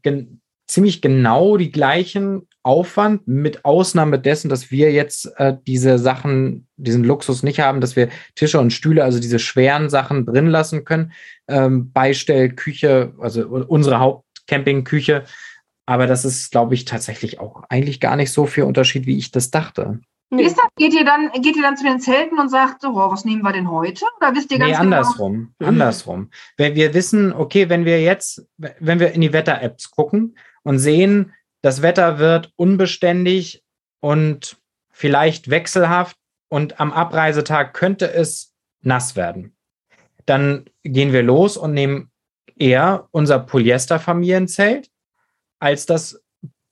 ziemlich 0.70 1.02
genau 1.02 1.58
die 1.58 1.72
gleichen 1.72 2.48
Aufwand, 2.64 3.28
mit 3.28 3.66
Ausnahme 3.66 4.20
dessen, 4.20 4.50
dass 4.50 4.70
wir 4.70 4.92
jetzt 4.92 5.32
äh, 5.38 5.56
diese 5.66 5.98
Sachen, 5.98 6.68
diesen 6.78 7.04
Luxus 7.04 7.42
nicht 7.42 7.60
haben, 7.60 7.82
dass 7.82 7.96
wir 7.96 8.10
Tische 8.36 8.60
und 8.60 8.72
Stühle, 8.72 9.04
also 9.04 9.20
diese 9.20 9.40
schweren 9.40 9.90
Sachen 9.90 10.26
drin 10.26 10.48
lassen 10.48 10.86
können. 10.86 11.12
Ähm, 11.48 11.92
Beistell, 11.92 12.50
Küche, 12.50 13.14
also 13.20 13.48
unsere 13.48 14.00
Hauptcampingküche 14.00 15.24
aber 15.90 16.06
das 16.06 16.24
ist, 16.24 16.52
glaube 16.52 16.76
ich, 16.76 16.86
tatsächlich 16.86 17.40
auch 17.40 17.64
eigentlich 17.68 18.00
gar 18.00 18.16
nicht 18.16 18.32
so 18.32 18.46
viel 18.46 18.64
Unterschied, 18.64 19.08
wie 19.08 19.18
ich 19.18 19.32
das 19.32 19.50
dachte. 19.50 20.00
Wie 20.30 20.44
ist 20.44 20.56
das? 20.56 20.68
Geht 20.76 20.94
ihr 20.94 21.04
dann, 21.04 21.32
geht 21.42 21.56
ihr 21.56 21.64
dann 21.64 21.78
zu 21.78 21.84
den 21.84 22.00
Zelten 22.00 22.38
und 22.38 22.50
sagt 22.50 22.84
so, 22.84 22.90
oh, 22.90 23.12
was 23.12 23.26
nehmen 23.26 23.42
wir 23.42 23.52
denn 23.54 23.72
heute? 23.72 24.06
Oder 24.18 24.36
wisst 24.36 24.52
ihr 24.52 24.60
ganz 24.60 24.78
nee, 24.78 24.84
genau? 24.84 24.98
andersrum. 24.98 25.54
Genau? 25.58 25.70
Andersrum. 25.70 26.30
Wenn 26.58 26.76
wir 26.76 26.94
wissen, 26.94 27.34
okay, 27.34 27.70
wenn 27.70 27.86
wir 27.86 28.04
jetzt, 28.04 28.46
wenn 28.58 29.00
wir 29.00 29.14
in 29.14 29.22
die 29.22 29.34
Wetter-Apps 29.34 29.90
gucken 29.90 30.38
und 30.64 30.80
sehen, 30.80 31.34
das 31.62 31.82
Wetter 31.82 32.20
wird 32.20 32.54
unbeständig 32.56 33.64
und 34.00 34.58
vielleicht 34.92 35.50
wechselhaft 35.50 36.16
und 36.50 36.80
am 36.80 36.94
Abreisetag 36.94 37.74
könnte 37.74 38.12
es 38.12 38.54
nass 38.82 39.16
werden. 39.16 39.56
Dann 40.26 40.66
gehen 40.84 41.14
wir 41.14 41.24
los 41.24 41.58
und 41.58 41.74
nehmen 41.74 42.12
eher 42.58 43.08
unser 43.12 43.40
Polyester-Familienzelt 43.40 44.90
als 45.60 45.86
das 45.86 46.22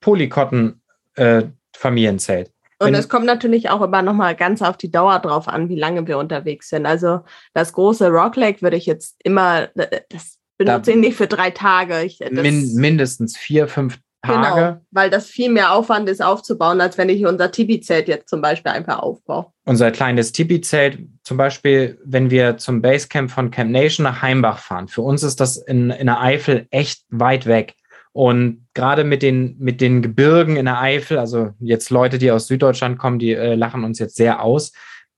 Polycotton-Familienzelt. 0.01 2.47
Äh, 2.47 2.51
und 2.79 2.93
es 2.93 3.09
kommt 3.09 3.25
natürlich 3.25 3.69
auch 3.69 3.81
immer 3.81 4.03
nochmal 4.03 4.35
ganz 4.35 4.61
auf 4.61 4.77
die 4.77 4.91
Dauer 4.91 5.17
drauf 5.19 5.47
an, 5.47 5.69
wie 5.69 5.79
lange 5.79 6.05
wir 6.07 6.19
unterwegs 6.19 6.69
sind. 6.69 6.85
Also 6.85 7.21
das 7.53 7.73
große 7.73 8.09
Rock 8.09 8.35
Lake 8.35 8.61
würde 8.61 8.77
ich 8.77 8.85
jetzt 8.85 9.15
immer, 9.23 9.69
das 10.09 10.37
benutze 10.57 10.91
da, 10.91 10.91
ich 10.91 10.97
nicht 10.97 11.17
für 11.17 11.27
drei 11.27 11.51
Tage. 11.51 12.03
Ich, 12.03 12.19
min, 12.31 12.75
mindestens 12.75 13.37
vier, 13.37 13.67
fünf 13.67 13.99
Tage. 14.21 14.55
Genau, 14.55 14.77
weil 14.91 15.09
das 15.09 15.27
viel 15.27 15.49
mehr 15.49 15.73
Aufwand 15.73 16.09
ist 16.09 16.21
aufzubauen, 16.21 16.81
als 16.81 16.97
wenn 16.97 17.09
ich 17.09 17.25
unser 17.25 17.51
Tipi-Zelt 17.51 18.07
jetzt 18.07 18.29
zum 18.29 18.41
Beispiel 18.41 18.71
einfach 18.71 18.99
aufbaue. 18.99 19.47
Unser 19.65 19.91
kleines 19.91 20.31
Tipi-Zelt, 20.31 20.99
zum 21.23 21.37
Beispiel, 21.37 21.99
wenn 22.03 22.31
wir 22.31 22.57
zum 22.57 22.81
Basecamp 22.81 23.31
von 23.31 23.51
Camp 23.51 23.71
Nation 23.71 24.03
nach 24.03 24.21
Heimbach 24.21 24.59
fahren. 24.59 24.87
Für 24.87 25.01
uns 25.01 25.23
ist 25.23 25.39
das 25.39 25.57
in, 25.57 25.91
in 25.91 26.07
der 26.07 26.21
Eifel 26.21 26.67
echt 26.71 27.03
weit 27.09 27.45
weg. 27.45 27.75
Und 28.11 28.65
gerade 28.73 29.03
mit 29.03 29.21
den, 29.21 29.57
mit 29.59 29.79
den 29.79 30.01
Gebirgen 30.01 30.55
in 30.55 30.65
der 30.65 30.81
Eifel, 30.81 31.19
also 31.19 31.51
jetzt 31.59 31.91
Leute, 31.91 32.17
die 32.17 32.31
aus 32.31 32.47
Süddeutschland 32.47 32.97
kommen, 32.97 33.19
die 33.19 33.33
äh, 33.33 33.53
lachen 33.53 33.83
uns 33.83 33.99
jetzt 33.99 34.15
sehr 34.15 34.41
aus. 34.41 34.71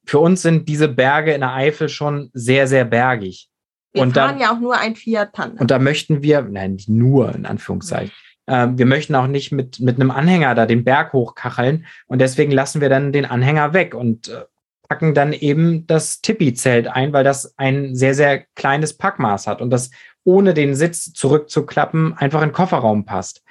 Für 0.05 0.19
uns 0.19 0.41
sind 0.41 0.67
diese 0.67 0.89
Berge 0.89 1.31
in 1.31 1.39
der 1.39 1.53
Eifel 1.53 1.87
schon 1.87 2.29
sehr, 2.33 2.67
sehr 2.67 2.83
bergig. 2.83 3.49
Wir 3.93 4.03
und 4.03 4.13
fahren 4.13 4.37
da, 4.37 4.45
ja 4.45 4.53
auch 4.53 4.59
nur 4.59 4.77
ein 4.77 4.95
Fiat 4.95 5.31
Panda. 5.31 5.59
Und 5.59 5.71
da 5.71 5.79
möchten 5.79 6.21
wir, 6.21 6.41
nein, 6.41 6.73
nicht 6.73 6.89
nur 6.89 7.33
in 7.33 7.45
Anführungszeichen, 7.45 8.13
äh, 8.45 8.67
wir 8.71 8.85
möchten 8.85 9.15
auch 9.15 9.27
nicht 9.27 9.51
mit, 9.51 9.79
mit 9.79 9.95
einem 9.95 10.11
Anhänger 10.11 10.55
da 10.55 10.65
den 10.65 10.83
Berg 10.83 11.13
hochkacheln. 11.13 11.85
Und 12.07 12.19
deswegen 12.19 12.51
lassen 12.51 12.81
wir 12.81 12.89
dann 12.89 13.11
den 13.11 13.25
Anhänger 13.25 13.73
weg 13.73 13.95
und 13.95 14.27
äh, 14.27 14.45
packen 14.87 15.13
dann 15.13 15.33
eben 15.33 15.85
das 15.85 16.21
Tippi-Zelt 16.21 16.87
ein, 16.87 17.13
weil 17.13 17.23
das 17.23 17.57
ein 17.57 17.95
sehr, 17.95 18.15
sehr 18.15 18.45
kleines 18.55 18.97
Packmaß 18.97 19.47
hat. 19.47 19.61
Und 19.61 19.69
das 19.69 19.91
ohne 20.23 20.53
den 20.53 20.75
Sitz 20.75 21.13
zurückzuklappen, 21.13 22.13
einfach 22.13 22.41
in 22.41 22.49
den 22.49 22.53
Kofferraum 22.53 23.05
passt. 23.05 23.43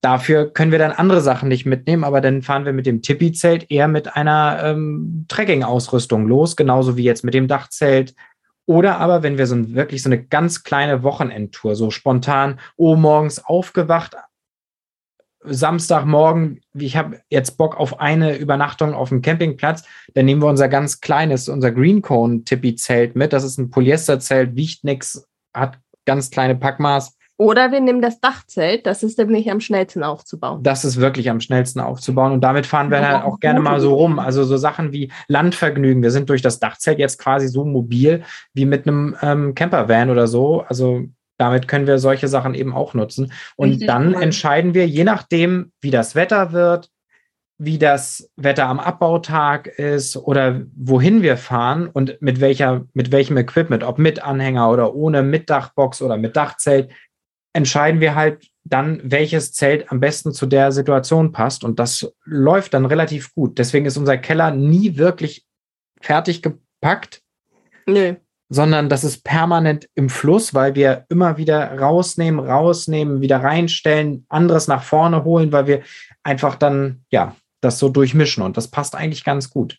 Dafür 0.00 0.52
können 0.52 0.72
wir 0.72 0.78
dann 0.78 0.92
andere 0.92 1.22
Sachen 1.22 1.48
nicht 1.48 1.64
mitnehmen, 1.64 2.04
aber 2.04 2.20
dann 2.20 2.42
fahren 2.42 2.66
wir 2.66 2.74
mit 2.74 2.84
dem 2.84 3.00
Tippi-Zelt 3.00 3.70
eher 3.70 3.88
mit 3.88 4.16
einer 4.16 4.60
ähm, 4.62 5.24
Trekking-Ausrüstung 5.28 6.26
los, 6.26 6.56
genauso 6.56 6.96
wie 6.98 7.04
jetzt 7.04 7.24
mit 7.24 7.32
dem 7.32 7.48
Dachzelt. 7.48 8.14
Oder 8.66 8.98
aber, 8.98 9.22
wenn 9.22 9.36
wir 9.38 9.46
so 9.46 9.54
ein, 9.54 9.74
wirklich 9.74 10.02
so 10.02 10.08
eine 10.08 10.24
ganz 10.24 10.62
kleine 10.62 11.02
Wochenendtour, 11.02 11.76
so 11.76 11.90
spontan, 11.90 12.60
oh, 12.76 12.96
morgens 12.96 13.44
aufgewacht, 13.44 14.16
Samstagmorgen, 15.46 16.62
ich 16.72 16.96
habe 16.96 17.20
jetzt 17.28 17.58
Bock 17.58 17.76
auf 17.76 18.00
eine 18.00 18.38
Übernachtung 18.38 18.94
auf 18.94 19.10
dem 19.10 19.20
Campingplatz, 19.20 19.84
dann 20.14 20.24
nehmen 20.24 20.40
wir 20.42 20.48
unser 20.48 20.68
ganz 20.68 21.00
kleines, 21.00 21.50
unser 21.50 21.70
Green 21.70 22.00
Cone 22.00 22.44
Tippi-Zelt 22.44 23.14
mit. 23.14 23.34
Das 23.34 23.44
ist 23.44 23.58
ein 23.58 23.70
Polyesterzelt, 23.70 24.56
wiegt 24.56 24.84
nichts, 24.84 25.28
hat 25.52 25.78
ganz 26.06 26.30
kleine 26.30 26.56
Packmaß. 26.56 27.16
Oder 27.36 27.72
wir 27.72 27.80
nehmen 27.80 28.00
das 28.00 28.20
Dachzelt, 28.20 28.86
das 28.86 29.02
ist 29.02 29.18
nämlich 29.18 29.50
am 29.50 29.58
schnellsten 29.58 30.04
aufzubauen. 30.04 30.62
Das 30.62 30.84
ist 30.84 31.00
wirklich 31.00 31.30
am 31.30 31.40
schnellsten 31.40 31.80
aufzubauen 31.80 32.32
und 32.32 32.42
damit 32.42 32.64
fahren 32.64 32.90
wir 32.90 33.06
halt 33.06 33.24
auch 33.24 33.40
gerne 33.40 33.60
mal 33.60 33.80
so 33.80 33.94
rum. 33.94 34.20
Also 34.20 34.44
so 34.44 34.56
Sachen 34.56 34.92
wie 34.92 35.10
Landvergnügen. 35.26 36.02
Wir 36.02 36.12
sind 36.12 36.30
durch 36.30 36.42
das 36.42 36.60
Dachzelt 36.60 37.00
jetzt 37.00 37.18
quasi 37.18 37.48
so 37.48 37.64
mobil 37.64 38.22
wie 38.52 38.66
mit 38.66 38.86
einem 38.86 39.16
ähm, 39.20 39.54
Campervan 39.54 40.10
oder 40.10 40.28
so. 40.28 40.64
Also 40.68 41.02
damit 41.36 41.66
können 41.66 41.88
wir 41.88 41.98
solche 41.98 42.28
Sachen 42.28 42.54
eben 42.54 42.72
auch 42.72 42.94
nutzen. 42.94 43.32
Und 43.56 43.70
Richtig 43.70 43.88
dann 43.88 44.14
cool. 44.14 44.22
entscheiden 44.22 44.74
wir, 44.74 44.86
je 44.86 45.02
nachdem, 45.02 45.72
wie 45.80 45.90
das 45.90 46.14
Wetter 46.14 46.52
wird, 46.52 46.90
wie 47.58 47.78
das 47.78 48.30
Wetter 48.36 48.66
am 48.66 48.80
Abbautag 48.80 49.66
ist 49.66 50.16
oder 50.16 50.62
wohin 50.76 51.22
wir 51.22 51.36
fahren 51.36 51.88
und 51.88 52.20
mit 52.20 52.40
welcher, 52.40 52.84
mit 52.94 53.12
welchem 53.12 53.36
Equipment, 53.36 53.84
ob 53.84 53.98
mit 53.98 54.22
Anhänger 54.22 54.70
oder 54.70 54.94
ohne, 54.94 55.22
mit 55.22 55.50
Dachbox 55.50 56.02
oder 56.02 56.16
mit 56.16 56.36
Dachzelt, 56.36 56.90
entscheiden 57.54 58.00
wir 58.00 58.14
halt 58.14 58.50
dann, 58.64 59.00
welches 59.04 59.52
Zelt 59.52 59.90
am 59.90 60.00
besten 60.00 60.32
zu 60.32 60.46
der 60.46 60.72
Situation 60.72 61.32
passt. 61.32 61.64
Und 61.64 61.78
das 61.78 62.12
läuft 62.24 62.74
dann 62.74 62.84
relativ 62.84 63.32
gut. 63.34 63.58
Deswegen 63.58 63.86
ist 63.86 63.96
unser 63.96 64.18
Keller 64.18 64.50
nie 64.50 64.96
wirklich 64.96 65.46
fertig 66.00 66.42
gepackt. 66.42 67.22
Nö. 67.86 68.16
Sondern 68.50 68.88
das 68.88 69.04
ist 69.04 69.24
permanent 69.24 69.88
im 69.94 70.08
Fluss, 70.08 70.52
weil 70.52 70.74
wir 70.74 71.06
immer 71.08 71.38
wieder 71.38 71.78
rausnehmen, 71.78 72.40
rausnehmen, 72.40 73.20
wieder 73.20 73.42
reinstellen, 73.42 74.26
anderes 74.28 74.68
nach 74.68 74.82
vorne 74.82 75.24
holen, 75.24 75.52
weil 75.52 75.66
wir 75.66 75.82
einfach 76.22 76.56
dann, 76.56 77.04
ja, 77.10 77.36
das 77.60 77.78
so 77.78 77.88
durchmischen 77.88 78.42
und 78.42 78.56
das 78.56 78.68
passt 78.68 78.94
eigentlich 78.94 79.24
ganz 79.24 79.48
gut. 79.48 79.78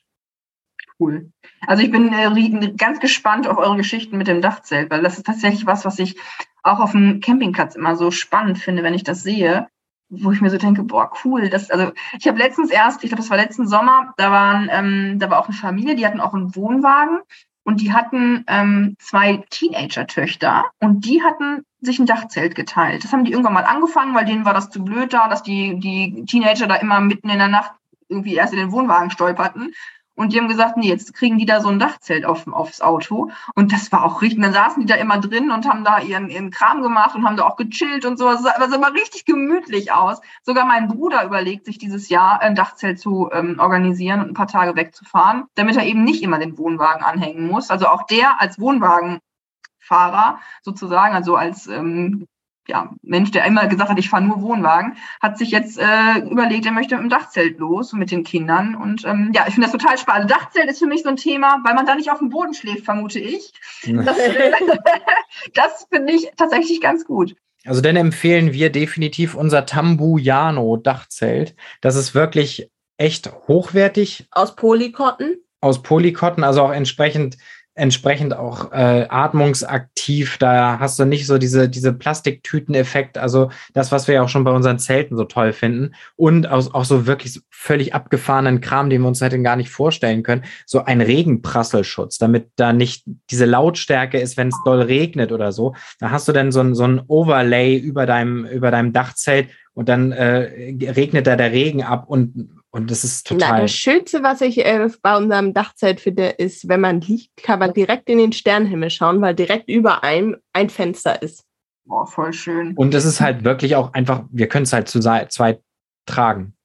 Cool. 0.99 1.31
Also 1.67 1.83
ich 1.83 1.91
bin 1.91 2.13
äh, 2.13 2.73
ganz 2.77 2.99
gespannt 2.99 3.47
auf 3.47 3.57
eure 3.57 3.77
Geschichten 3.77 4.17
mit 4.17 4.27
dem 4.27 4.41
Dachzelt, 4.41 4.89
weil 4.91 5.01
das 5.01 5.17
ist 5.17 5.25
tatsächlich 5.25 5.65
was, 5.65 5.85
was 5.85 5.99
ich 5.99 6.17
auch 6.63 6.79
auf 6.79 6.91
dem 6.91 7.19
Campingplatz 7.19 7.75
immer 7.75 7.95
so 7.95 8.11
spannend 8.11 8.57
finde, 8.57 8.83
wenn 8.83 8.93
ich 8.93 9.03
das 9.03 9.23
sehe, 9.23 9.67
wo 10.09 10.31
ich 10.31 10.41
mir 10.41 10.49
so 10.49 10.57
denke, 10.57 10.83
boah, 10.83 11.11
cool. 11.23 11.49
Das, 11.49 11.69
also 11.71 11.91
ich 12.17 12.27
habe 12.27 12.37
letztens 12.37 12.69
erst, 12.69 13.03
ich 13.03 13.09
glaube, 13.09 13.21
das 13.21 13.29
war 13.29 13.37
letzten 13.37 13.67
Sommer, 13.67 14.13
da 14.17 14.31
waren, 14.31 14.69
ähm, 14.71 15.19
da 15.19 15.29
war 15.29 15.39
auch 15.39 15.47
eine 15.47 15.55
Familie, 15.55 15.95
die 15.95 16.05
hatten 16.05 16.21
auch 16.21 16.33
einen 16.33 16.55
Wohnwagen 16.55 17.19
und 17.63 17.81
die 17.81 17.93
hatten 17.93 18.45
ähm, 18.47 18.95
zwei 18.99 19.43
Teenager-Töchter 19.49 20.65
und 20.79 21.05
die 21.05 21.23
hatten 21.23 21.63
sich 21.81 21.99
ein 21.99 22.05
Dachzelt 22.05 22.55
geteilt. 22.55 23.03
Das 23.03 23.11
haben 23.11 23.25
die 23.25 23.31
irgendwann 23.31 23.53
mal 23.53 23.65
angefangen, 23.65 24.15
weil 24.15 24.25
denen 24.25 24.45
war 24.45 24.53
das 24.53 24.69
zu 24.69 24.83
blöd 24.83 25.13
da, 25.13 25.27
dass 25.27 25.43
die, 25.43 25.79
die 25.79 26.25
Teenager 26.25 26.67
da 26.67 26.75
immer 26.75 26.99
mitten 27.01 27.29
in 27.29 27.39
der 27.39 27.47
Nacht 27.47 27.71
irgendwie 28.07 28.35
erst 28.35 28.53
in 28.53 28.59
den 28.59 28.71
Wohnwagen 28.71 29.09
stolperten. 29.09 29.73
Und 30.15 30.31
die 30.31 30.39
haben 30.39 30.47
gesagt, 30.47 30.77
nee, 30.77 30.87
jetzt 30.87 31.13
kriegen 31.13 31.37
die 31.37 31.45
da 31.45 31.59
so 31.59 31.67
ein 31.67 31.77
Dachzelt 31.77 32.25
auf, 32.25 32.47
aufs 32.47 32.81
Auto. 32.81 33.31
Und 33.53 33.73
das 33.73 33.91
war 33.91 34.05
auch 34.05 34.21
richtig. 34.21 34.41
Dann 34.41 34.53
saßen 34.53 34.81
die 34.81 34.87
da 34.87 34.95
immer 34.95 35.19
drin 35.19 35.51
und 35.51 35.67
haben 35.67 35.83
da 35.83 35.99
ihren, 35.99 36.29
ihren 36.29 36.51
Kram 36.51 36.81
gemacht 36.81 37.15
und 37.15 37.25
haben 37.25 37.35
da 37.35 37.45
auch 37.45 37.57
gechillt 37.57 38.05
und 38.05 38.17
so. 38.17 38.25
Das 38.29 38.41
sah, 38.41 38.53
sah 38.57 38.75
immer 38.75 38.93
richtig 38.93 39.25
gemütlich 39.25 39.91
aus. 39.91 40.21
Sogar 40.43 40.65
mein 40.65 40.87
Bruder 40.87 41.25
überlegt 41.25 41.65
sich 41.65 41.77
dieses 41.77 42.07
Jahr 42.09 42.41
ein 42.41 42.55
Dachzelt 42.55 42.99
zu 42.99 43.29
ähm, 43.31 43.59
organisieren 43.59 44.21
und 44.21 44.29
ein 44.29 44.33
paar 44.33 44.47
Tage 44.47 44.75
wegzufahren, 44.75 45.45
damit 45.55 45.75
er 45.75 45.85
eben 45.85 46.03
nicht 46.03 46.23
immer 46.23 46.39
den 46.39 46.57
Wohnwagen 46.57 47.03
anhängen 47.03 47.47
muss. 47.47 47.69
Also 47.69 47.87
auch 47.87 48.03
der 48.03 48.39
als 48.39 48.57
Wohnwagenfahrer 48.59 50.39
sozusagen, 50.61 51.13
also 51.13 51.35
als 51.35 51.67
ähm, 51.67 52.27
ja, 52.67 52.91
Mensch, 53.01 53.31
der 53.31 53.45
immer 53.45 53.67
gesagt 53.67 53.89
hat, 53.89 53.99
ich 53.99 54.09
fahre 54.09 54.23
nur 54.23 54.41
Wohnwagen, 54.41 54.97
hat 55.21 55.37
sich 55.37 55.51
jetzt 55.51 55.77
äh, 55.77 56.19
überlegt, 56.29 56.65
er 56.65 56.71
möchte 56.71 56.95
mit 56.95 57.03
dem 57.03 57.09
Dachzelt 57.09 57.59
los 57.59 57.93
mit 57.93 58.11
den 58.11 58.23
Kindern. 58.23 58.75
Und 58.75 59.05
ähm, 59.05 59.31
ja, 59.33 59.45
ich 59.47 59.53
finde 59.53 59.69
das 59.69 59.71
total 59.71 59.97
spannend. 59.97 60.31
Also 60.31 60.35
Dachzelt 60.35 60.69
ist 60.69 60.79
für 60.79 60.87
mich 60.87 61.03
so 61.03 61.09
ein 61.09 61.17
Thema, 61.17 61.59
weil 61.63 61.75
man 61.75 61.85
da 61.85 61.95
nicht 61.95 62.11
auf 62.11 62.19
dem 62.19 62.29
Boden 62.29 62.53
schläft, 62.53 62.85
vermute 62.85 63.19
ich. 63.19 63.53
Das, 63.83 64.17
das 65.53 65.87
finde 65.91 66.13
ich 66.13 66.29
tatsächlich 66.37 66.81
ganz 66.81 67.05
gut. 67.05 67.35
Also 67.65 67.81
dann 67.81 67.95
empfehlen 67.95 68.53
wir 68.53 68.69
definitiv 68.71 69.35
unser 69.35 69.65
Tambujano 69.65 70.77
Dachzelt. 70.77 71.55
Das 71.81 71.95
ist 71.95 72.13
wirklich 72.13 72.69
echt 72.97 73.31
hochwertig. 73.47 74.27
Aus 74.31 74.55
Polykotten? 74.55 75.37
Aus 75.61 75.81
Polykotten, 75.81 76.43
also 76.43 76.61
auch 76.61 76.71
entsprechend 76.71 77.37
entsprechend 77.75 78.35
auch 78.35 78.71
äh, 78.71 79.05
atmungsaktiv. 79.09 80.37
Da 80.37 80.79
hast 80.79 80.97
du 80.97 81.05
nicht 81.05 81.27
so 81.27 81.37
diese, 81.37 81.69
diese 81.69 81.93
Plastiktüten-Effekt, 81.93 83.17
also 83.17 83.51
das, 83.73 83.91
was 83.91 84.07
wir 84.07 84.15
ja 84.15 84.23
auch 84.23 84.29
schon 84.29 84.45
bei 84.45 84.51
unseren 84.51 84.79
Zelten 84.79 85.17
so 85.17 85.25
toll 85.25 85.51
finden. 85.51 85.93
Und 86.15 86.49
auch, 86.49 86.73
auch 86.73 86.85
so 86.85 87.05
wirklich 87.05 87.41
völlig 87.49 87.93
abgefahrenen 87.93 88.61
Kram, 88.61 88.89
den 88.89 89.01
wir 89.01 89.07
uns 89.09 89.21
hätten 89.21 89.43
gar 89.43 89.57
nicht 89.57 89.69
vorstellen 89.69 90.23
können. 90.23 90.45
So 90.65 90.85
ein 90.85 91.01
Regenprasselschutz, 91.01 92.17
damit 92.17 92.49
da 92.55 92.71
nicht 92.71 93.03
diese 93.29 93.45
Lautstärke 93.45 94.19
ist, 94.19 94.37
wenn 94.37 94.47
es 94.47 94.59
doll 94.63 94.81
regnet 94.81 95.33
oder 95.33 95.51
so. 95.51 95.75
Da 95.99 96.11
hast 96.11 96.27
du 96.29 96.31
dann 96.31 96.53
so 96.53 96.61
ein, 96.61 96.75
so 96.75 96.85
ein 96.85 97.01
Overlay 97.07 97.75
über 97.75 98.05
deinem, 98.05 98.45
über 98.45 98.71
deinem 98.71 98.93
Dachzelt 98.93 99.49
und 99.73 99.89
dann 99.89 100.13
äh, 100.13 100.73
regnet 100.91 101.27
da 101.27 101.35
der 101.35 101.51
Regen 101.51 101.83
ab 101.83 102.05
und 102.07 102.49
und 102.75 102.91
das 102.91 103.05
ist 103.05 103.25
total. 103.25 103.51
Na, 103.51 103.61
das 103.61 103.71
Schönste, 103.71 104.21
was 104.21 104.41
ich 104.41 104.57
äh, 104.65 104.89
bei 105.01 105.15
unserem 105.15 105.53
Dachzelt 105.53 106.01
finde, 106.01 106.25
ist, 106.27 106.67
wenn 106.67 106.81
man 106.81 106.99
liegt, 106.99 107.37
kann 107.41 107.59
man 107.59 107.73
direkt 107.73 108.09
in 108.09 108.17
den 108.17 108.33
Sternenhimmel 108.33 108.89
schauen, 108.89 109.21
weil 109.21 109.33
direkt 109.33 109.69
über 109.69 110.03
einem 110.03 110.35
ein 110.51 110.69
Fenster 110.69 111.21
ist. 111.21 111.45
Boah, 111.85 112.05
voll 112.05 112.33
schön. 112.33 112.75
Und 112.75 112.93
es 112.93 113.05
ist 113.05 113.21
halt 113.21 113.45
wirklich 113.45 113.77
auch 113.77 113.93
einfach, 113.93 114.25
wir 114.29 114.49
können 114.49 114.63
es 114.63 114.73
halt 114.73 114.89
zu 114.89 114.99
zwei 114.99 115.61
tragen. 116.05 116.57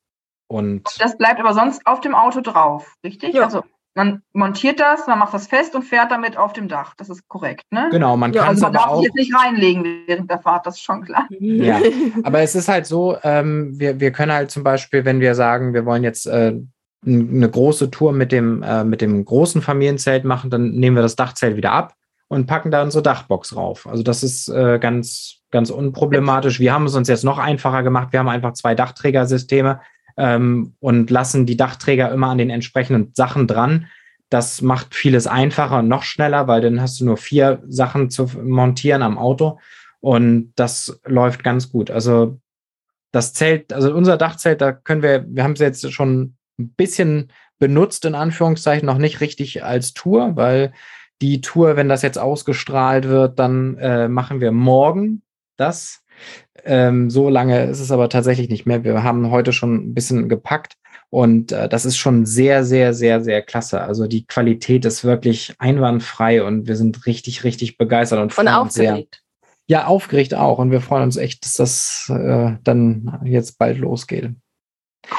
Und 0.49 0.83
das 0.99 1.17
bleibt 1.17 1.39
aber 1.39 1.55
sonst 1.55 1.87
auf 1.87 2.01
dem 2.01 2.17
Auto 2.17 2.41
drauf, 2.41 2.97
richtig? 3.05 3.35
Ja. 3.35 3.45
Also 3.45 3.63
man 3.95 4.23
montiert 4.33 4.79
das, 4.79 5.07
man 5.07 5.19
macht 5.19 5.35
das 5.35 5.49
fest 5.49 5.75
und 5.75 5.83
fährt 5.83 6.11
damit 6.11 6.37
auf 6.37 6.53
dem 6.53 6.69
Dach. 6.69 6.95
Das 6.97 7.11
ist 7.11 7.27
korrekt, 7.29 7.65
ne? 7.71 7.89
Genau, 7.91 8.17
man 8.17 8.33
ja, 8.33 8.45
kann 8.45 8.55
es 8.55 8.63
also 8.63 8.79
aber 8.79 8.91
auch. 8.91 9.03
jetzt 9.03 9.17
nicht 9.17 9.35
reinlegen 9.35 10.05
während 10.07 10.31
der 10.31 10.39
Fahrt, 10.39 10.67
das 10.67 10.77
ist 10.77 10.83
schon 10.83 11.03
klar. 11.03 11.27
Ja, 11.31 11.81
aber 12.23 12.41
es 12.41 12.55
ist 12.55 12.69
halt 12.69 12.87
so, 12.87 13.17
ähm, 13.23 13.79
wir, 13.79 13.99
wir 13.99 14.13
können 14.13 14.33
halt 14.33 14.51
zum 14.51 14.63
Beispiel, 14.63 15.05
wenn 15.05 15.21
wir 15.21 15.35
sagen, 15.35 15.75
wir 15.75 15.87
wollen 15.87 16.05
jetzt 16.05 16.27
äh, 16.27 16.55
eine 17.05 17.51
große 17.51 17.91
Tour 17.91 18.13
mit 18.13 18.31
dem, 18.31 18.63
äh, 18.63 18.85
mit 18.85 19.01
dem 19.01 19.25
großen 19.25 19.63
Familienzelt 19.63 20.25
machen, 20.25 20.51
dann 20.51 20.71
nehmen 20.73 20.97
wir 20.97 21.03
das 21.03 21.17
Dachzelt 21.17 21.57
wieder 21.57 21.73
ab 21.73 21.95
und 22.29 22.47
packen 22.47 22.71
da 22.71 22.83
unsere 22.83 23.03
Dachbox 23.03 23.57
rauf. 23.57 23.89
Also 23.89 24.03
das 24.03 24.23
ist 24.23 24.49
äh, 24.49 24.79
ganz, 24.79 25.41
ganz 25.51 25.71
unproblematisch. 25.71 26.61
Wir 26.61 26.73
haben 26.73 26.87
es 26.87 26.95
uns 26.95 27.09
jetzt 27.09 27.25
noch 27.25 27.39
einfacher 27.39 27.83
gemacht. 27.83 28.13
Wir 28.13 28.21
haben 28.21 28.29
einfach 28.29 28.53
zwei 28.53 28.75
Dachträgersysteme 28.75 29.81
ähm, 30.21 30.75
und 30.81 31.11
lassen 31.11 31.47
die 31.47 31.57
Dachträger 31.57 32.13
immer 32.13 32.29
an 32.29 32.39
den 32.39 32.51
entsprechenden 32.51 33.13
Sachen 33.15 33.47
dran. 33.47 33.87
Das 34.29 34.61
macht 34.61 34.95
vieles 34.95 35.27
einfacher 35.27 35.79
und 35.79 35.89
noch 35.89 36.03
schneller, 36.03 36.47
weil 36.47 36.61
dann 36.61 36.81
hast 36.81 37.01
du 37.01 37.07
nur 37.07 37.17
vier 37.17 37.63
Sachen 37.67 38.11
zu 38.11 38.31
montieren 38.43 39.03
am 39.03 39.19
Auto 39.19 39.59
und 40.01 40.53
das 40.57 41.01
läuft 41.07 41.43
ganz 41.43 41.71
gut. 41.71 41.91
Also 41.91 42.39
das 43.13 43.33
Zelt, 43.33 43.73
also 43.73 43.93
unser 43.95 44.19
Dachzelt, 44.19 44.61
da 44.61 44.73
können 44.73 45.03
wir, 45.03 45.25
wir 45.27 45.43
haben 45.43 45.55
es 45.55 45.61
jetzt 45.61 45.91
schon 45.93 46.37
ein 46.59 46.75
bisschen 46.75 47.33
benutzt, 47.59 48.05
in 48.05 48.15
Anführungszeichen, 48.15 48.87
noch 48.87 48.99
nicht 48.99 49.21
richtig 49.21 49.65
als 49.65 49.95
Tour, 49.95 50.37
weil 50.37 50.73
die 51.23 51.41
Tour, 51.41 51.77
wenn 51.77 51.89
das 51.89 52.03
jetzt 52.03 52.19
ausgestrahlt 52.19 53.09
wird, 53.09 53.39
dann 53.39 53.77
äh, 53.79 54.09
machen 54.09 54.41
wir 54.41 54.53
morgen 54.53 55.23
das. 55.57 56.03
Ähm, 56.71 57.11
so 57.11 57.29
lange 57.29 57.65
ist 57.65 57.81
es 57.81 57.91
aber 57.91 58.09
tatsächlich 58.09 58.49
nicht 58.49 58.65
mehr. 58.65 58.85
Wir 58.85 59.03
haben 59.03 59.33
heute 59.33 59.53
schon 59.53 59.75
ein 59.75 59.93
bisschen 59.93 60.29
gepackt 60.29 60.77
und 61.09 61.51
äh, 61.51 61.69
das 61.69 61.85
ist 61.85 61.97
schon 61.97 62.27
sehr, 62.27 62.65
sehr, 62.65 62.95
sehr, 62.95 63.21
sehr 63.23 63.43
klasse. 63.43 63.81
Also 63.81 64.07
die 64.07 64.25
Qualität 64.25 64.85
ist 64.85 65.03
wirklich 65.03 65.53
einwandfrei 65.59 66.45
und 66.45 66.69
wir 66.69 66.77
sind 66.77 67.07
richtig, 67.07 67.43
richtig 67.43 67.77
begeistert 67.77 68.21
und, 68.21 68.39
und 68.39 68.47
aufgeregt. 68.47 69.23
Sehr, 69.67 69.79
ja, 69.79 69.87
aufgeregt 69.87 70.33
auch 70.33 70.59
und 70.59 70.71
wir 70.71 70.81
freuen 70.81 71.03
uns 71.03 71.17
echt, 71.17 71.45
dass 71.45 71.55
das 71.55 72.09
äh, 72.09 72.53
dann 72.63 73.21
jetzt 73.25 73.59
bald 73.59 73.79
losgeht. 73.79 74.31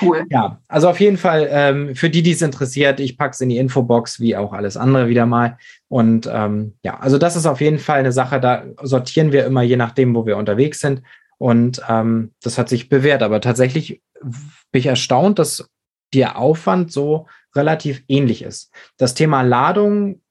Cool. 0.02 0.24
Ja, 0.30 0.62
also 0.70 0.88
auf 0.88 1.02
jeden 1.02 1.18
Fall 1.18 1.50
ähm, 1.52 1.96
für 1.96 2.10
die, 2.10 2.22
die 2.22 2.32
es 2.32 2.42
interessiert, 2.42 3.02
ich 3.02 3.18
packe 3.18 3.32
es 3.32 3.42
in 3.42 3.50
die 3.50 3.58
Infobox, 3.58 4.22
wie 4.22 4.38
auch 4.38 4.54
alles 4.54 4.78
andere 4.78 5.10
wieder 5.10 5.26
mal. 5.26 5.58
Und 5.90 6.30
ähm, 6.32 6.76
ja, 6.84 6.98
also 7.00 7.18
das 7.18 7.36
ist 7.36 7.46
auf 7.46 7.60
jeden 7.60 7.80
Fall 7.80 8.00
eine 8.00 8.14
Sache, 8.14 8.40
da 8.40 8.64
sortieren 8.82 9.34
wir 9.34 9.46
immer 9.46 9.64
je 9.64 9.76
nachdem, 9.76 10.16
wo 10.16 10.26
wir 10.26 10.38
unterwegs 10.38 10.80
sind. 10.80 11.02
Und 11.42 11.82
ähm, 11.90 12.36
das 12.44 12.60
hat 12.60 12.70
sich 12.70 12.88
bewährt. 12.88 13.24
Aber 13.24 13.42
tatsächlich 13.42 14.04
bin 14.22 14.80
ich 14.80 14.86
erstaunt, 14.86 15.40
dass 15.40 15.68
der 16.14 16.38
Aufwand 16.38 16.92
so 16.92 17.26
relativ 17.56 18.04
ähnlich 18.08 18.44
ist. 18.44 18.72
Das 18.98 19.16
Thema 19.16 19.42
Ladung 19.42 20.22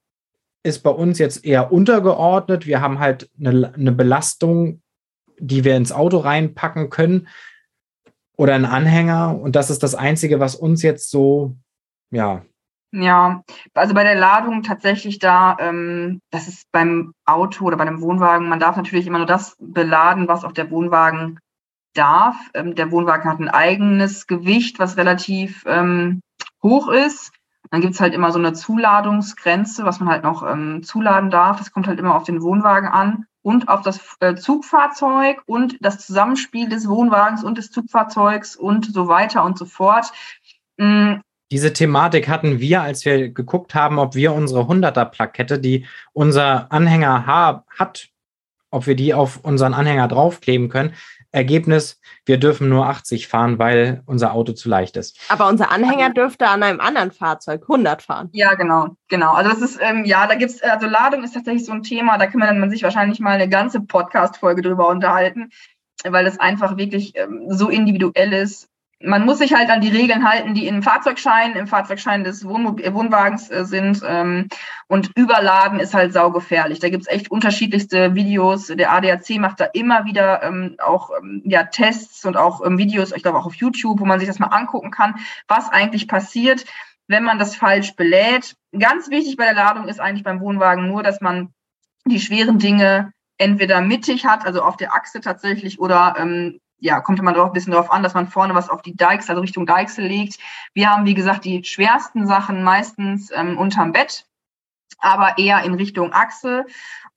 ist 0.63 0.83
bei 0.83 0.89
uns 0.89 1.19
jetzt 1.19 1.43
eher 1.43 1.73
untergeordnet. 1.73 2.65
Wir 2.65 2.79
haben 2.79 2.99
halt 2.99 3.29
eine, 3.37 3.73
eine 3.73 3.91
Belastung, 3.91 4.81
die 5.37 5.65
wir 5.65 5.75
ins 5.75 5.91
Auto 5.91 6.19
reinpacken 6.19 6.89
können 6.89 7.27
oder 8.37 8.55
einen 8.55 8.63
Anhänger. 8.63 9.37
Und 9.37 9.57
das 9.57 9.69
ist 9.69 9.83
das 9.83 9.95
Einzige, 9.95 10.39
was 10.39 10.55
uns 10.55 10.81
jetzt 10.81 11.11
so, 11.11 11.57
ja. 12.11 12.45
Ja, 12.93 13.43
also 13.73 13.93
bei 13.93 14.03
der 14.03 14.15
Ladung 14.15 14.63
tatsächlich 14.63 15.17
da, 15.17 15.55
ähm, 15.59 16.21
das 16.29 16.49
ist 16.49 16.69
beim 16.73 17.13
Auto 17.25 17.65
oder 17.65 17.77
bei 17.77 17.83
einem 17.83 18.01
Wohnwagen, 18.01 18.49
man 18.49 18.59
darf 18.59 18.75
natürlich 18.75 19.07
immer 19.07 19.19
nur 19.19 19.27
das 19.27 19.55
beladen, 19.59 20.27
was 20.27 20.43
auch 20.43 20.51
der 20.51 20.69
Wohnwagen 20.71 21.39
darf. 21.93 22.35
Ähm, 22.53 22.75
der 22.75 22.91
Wohnwagen 22.91 23.29
hat 23.31 23.39
ein 23.39 23.47
eigenes 23.49 24.27
Gewicht, 24.27 24.77
was 24.79 24.97
relativ 24.97 25.63
ähm, 25.67 26.21
hoch 26.61 26.89
ist. 26.89 27.31
Dann 27.69 27.79
gibt's 27.79 28.01
halt 28.01 28.13
immer 28.13 28.33
so 28.33 28.39
eine 28.39 28.51
Zuladungsgrenze, 28.51 29.85
was 29.85 30.01
man 30.01 30.09
halt 30.09 30.23
noch 30.23 30.43
ähm, 30.43 30.83
zuladen 30.83 31.29
darf. 31.29 31.59
Das 31.59 31.71
kommt 31.71 31.87
halt 31.87 31.99
immer 31.99 32.15
auf 32.15 32.25
den 32.25 32.41
Wohnwagen 32.41 32.89
an 32.89 33.25
und 33.41 33.69
auf 33.69 33.81
das 33.81 34.17
äh, 34.19 34.35
Zugfahrzeug 34.35 35.41
und 35.45 35.77
das 35.79 36.05
Zusammenspiel 36.05 36.67
des 36.67 36.89
Wohnwagens 36.89 37.43
und 37.45 37.57
des 37.57 37.71
Zugfahrzeugs 37.71 38.57
und 38.57 38.93
so 38.93 39.07
weiter 39.07 39.45
und 39.45 39.57
so 39.57 39.65
fort. 39.65 40.11
Diese 41.51 41.73
Thematik 41.73 42.29
hatten 42.29 42.59
wir, 42.61 42.81
als 42.81 43.03
wir 43.03 43.29
geguckt 43.29 43.75
haben, 43.75 43.99
ob 43.99 44.15
wir 44.15 44.33
unsere 44.33 44.61
100er-Plakette, 44.61 45.59
die 45.59 45.85
unser 46.13 46.71
Anhänger 46.71 47.25
hat, 47.77 48.07
ob 48.69 48.87
wir 48.87 48.95
die 48.95 49.13
auf 49.13 49.41
unseren 49.43 49.73
Anhänger 49.73 50.07
draufkleben 50.07 50.69
können. 50.69 50.93
Ergebnis, 51.33 51.99
wir 52.25 52.37
dürfen 52.37 52.69
nur 52.69 52.87
80 52.87 53.27
fahren, 53.27 53.59
weil 53.59 54.01
unser 54.05 54.33
Auto 54.33 54.53
zu 54.53 54.69
leicht 54.69 54.97
ist. 54.97 55.17
Aber 55.29 55.47
unser 55.47 55.71
Anhänger 55.71 56.09
dürfte 56.09 56.47
an 56.47 56.63
einem 56.63 56.79
anderen 56.79 57.11
Fahrzeug 57.11 57.63
100 57.63 58.01
fahren. 58.01 58.29
Ja, 58.33 58.53
genau, 58.55 58.95
genau. 59.09 59.33
Also 59.33 59.49
das 59.49 59.61
ist, 59.61 59.79
ähm, 59.81 60.05
ja, 60.05 60.27
da 60.27 60.35
gibt's, 60.35 60.61
also 60.61 60.87
Ladung 60.87 61.23
ist 61.23 61.33
tatsächlich 61.33 61.65
so 61.65 61.73
ein 61.73 61.83
Thema, 61.83 62.17
da 62.17 62.27
kann 62.27 62.39
man, 62.39 62.59
man 62.59 62.69
sich 62.69 62.83
wahrscheinlich 62.83 63.19
mal 63.19 63.35
eine 63.35 63.49
ganze 63.49 63.81
Podcast-Folge 63.81 64.61
drüber 64.61 64.87
unterhalten, 64.87 65.51
weil 66.03 66.25
das 66.25 66.39
einfach 66.39 66.77
wirklich 66.77 67.13
ähm, 67.15 67.45
so 67.49 67.69
individuell 67.69 68.33
ist 68.33 68.70
man 69.03 69.25
muss 69.25 69.39
sich 69.39 69.53
halt 69.53 69.69
an 69.69 69.81
die 69.81 69.89
Regeln 69.89 70.27
halten, 70.27 70.53
die 70.53 70.67
im 70.67 70.83
Fahrzeugschein, 70.83 71.55
im 71.55 71.67
Fahrzeugschein 71.67 72.23
des 72.23 72.45
Wohnmob 72.45 72.81
Wohnwagens 72.93 73.49
äh, 73.49 73.65
sind. 73.65 74.01
Ähm, 74.05 74.47
und 74.87 75.11
Überladen 75.15 75.79
ist 75.79 75.93
halt 75.93 76.13
saugefährlich. 76.13 76.79
Da 76.79 76.89
gibt's 76.89 77.07
echt 77.07 77.31
unterschiedlichste 77.31 78.15
Videos. 78.15 78.67
Der 78.67 78.91
ADAC 78.91 79.39
macht 79.39 79.59
da 79.59 79.65
immer 79.65 80.05
wieder 80.05 80.43
ähm, 80.43 80.75
auch 80.79 81.11
ähm, 81.21 81.41
ja, 81.45 81.63
Tests 81.63 82.25
und 82.25 82.37
auch 82.37 82.65
ähm, 82.65 82.77
Videos, 82.77 83.11
ich 83.11 83.23
glaube 83.23 83.37
auch 83.37 83.45
auf 83.45 83.55
YouTube, 83.55 83.99
wo 83.99 84.05
man 84.05 84.19
sich 84.19 84.27
das 84.27 84.39
mal 84.39 84.47
angucken 84.47 84.91
kann, 84.91 85.15
was 85.47 85.69
eigentlich 85.69 86.07
passiert, 86.07 86.65
wenn 87.07 87.23
man 87.23 87.39
das 87.39 87.55
falsch 87.55 87.95
belädt. 87.95 88.55
Ganz 88.77 89.09
wichtig 89.09 89.37
bei 89.37 89.45
der 89.45 89.55
Ladung 89.55 89.87
ist 89.87 89.99
eigentlich 89.99 90.23
beim 90.23 90.41
Wohnwagen 90.41 90.87
nur, 90.87 91.03
dass 91.03 91.21
man 91.21 91.53
die 92.05 92.19
schweren 92.19 92.57
Dinge 92.57 93.13
entweder 93.37 93.81
mittig 93.81 94.25
hat, 94.25 94.45
also 94.45 94.61
auf 94.61 94.77
der 94.77 94.93
Achse 94.93 95.19
tatsächlich, 95.19 95.79
oder 95.79 96.15
ähm, 96.17 96.59
ja, 96.81 96.99
kommt 96.99 97.19
immer 97.19 97.31
drauf, 97.31 97.51
ein 97.51 97.53
bisschen 97.53 97.71
darauf 97.71 97.91
an, 97.91 98.03
dass 98.03 98.15
man 98.15 98.27
vorne 98.27 98.55
was 98.55 98.69
auf 98.69 98.81
die 98.81 98.95
Deichsel, 98.95 99.31
also 99.31 99.41
Richtung 99.41 99.65
Deichsel 99.65 100.05
legt. 100.05 100.39
Wir 100.73 100.89
haben, 100.89 101.05
wie 101.05 101.13
gesagt, 101.13 101.45
die 101.45 101.63
schwersten 101.63 102.27
Sachen 102.27 102.63
meistens 102.63 103.31
ähm, 103.33 103.57
unterm 103.57 103.91
Bett, 103.91 104.25
aber 104.97 105.37
eher 105.37 105.63
in 105.63 105.75
Richtung 105.75 106.11
Achse, 106.11 106.65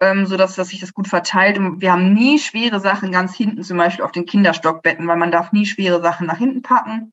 ähm, 0.01 0.27
so 0.27 0.37
dass, 0.37 0.55
dass 0.55 0.69
sich 0.69 0.81
das 0.81 0.93
gut 0.93 1.09
verteilt. 1.09 1.59
Und 1.59 1.81
wir 1.81 1.93
haben 1.93 2.12
nie 2.12 2.39
schwere 2.39 2.79
Sachen 2.79 3.11
ganz 3.11 3.35
hinten, 3.35 3.62
zum 3.62 3.79
Beispiel 3.79 4.05
auf 4.05 4.12
den 4.12 4.27
Kinderstockbetten, 4.27 5.09
weil 5.09 5.17
man 5.17 5.33
darf 5.33 5.53
nie 5.53 5.67
schwere 5.67 6.03
Sachen 6.03 6.27
nach 6.27 6.39
hinten 6.39 6.61
packen. 6.61 7.12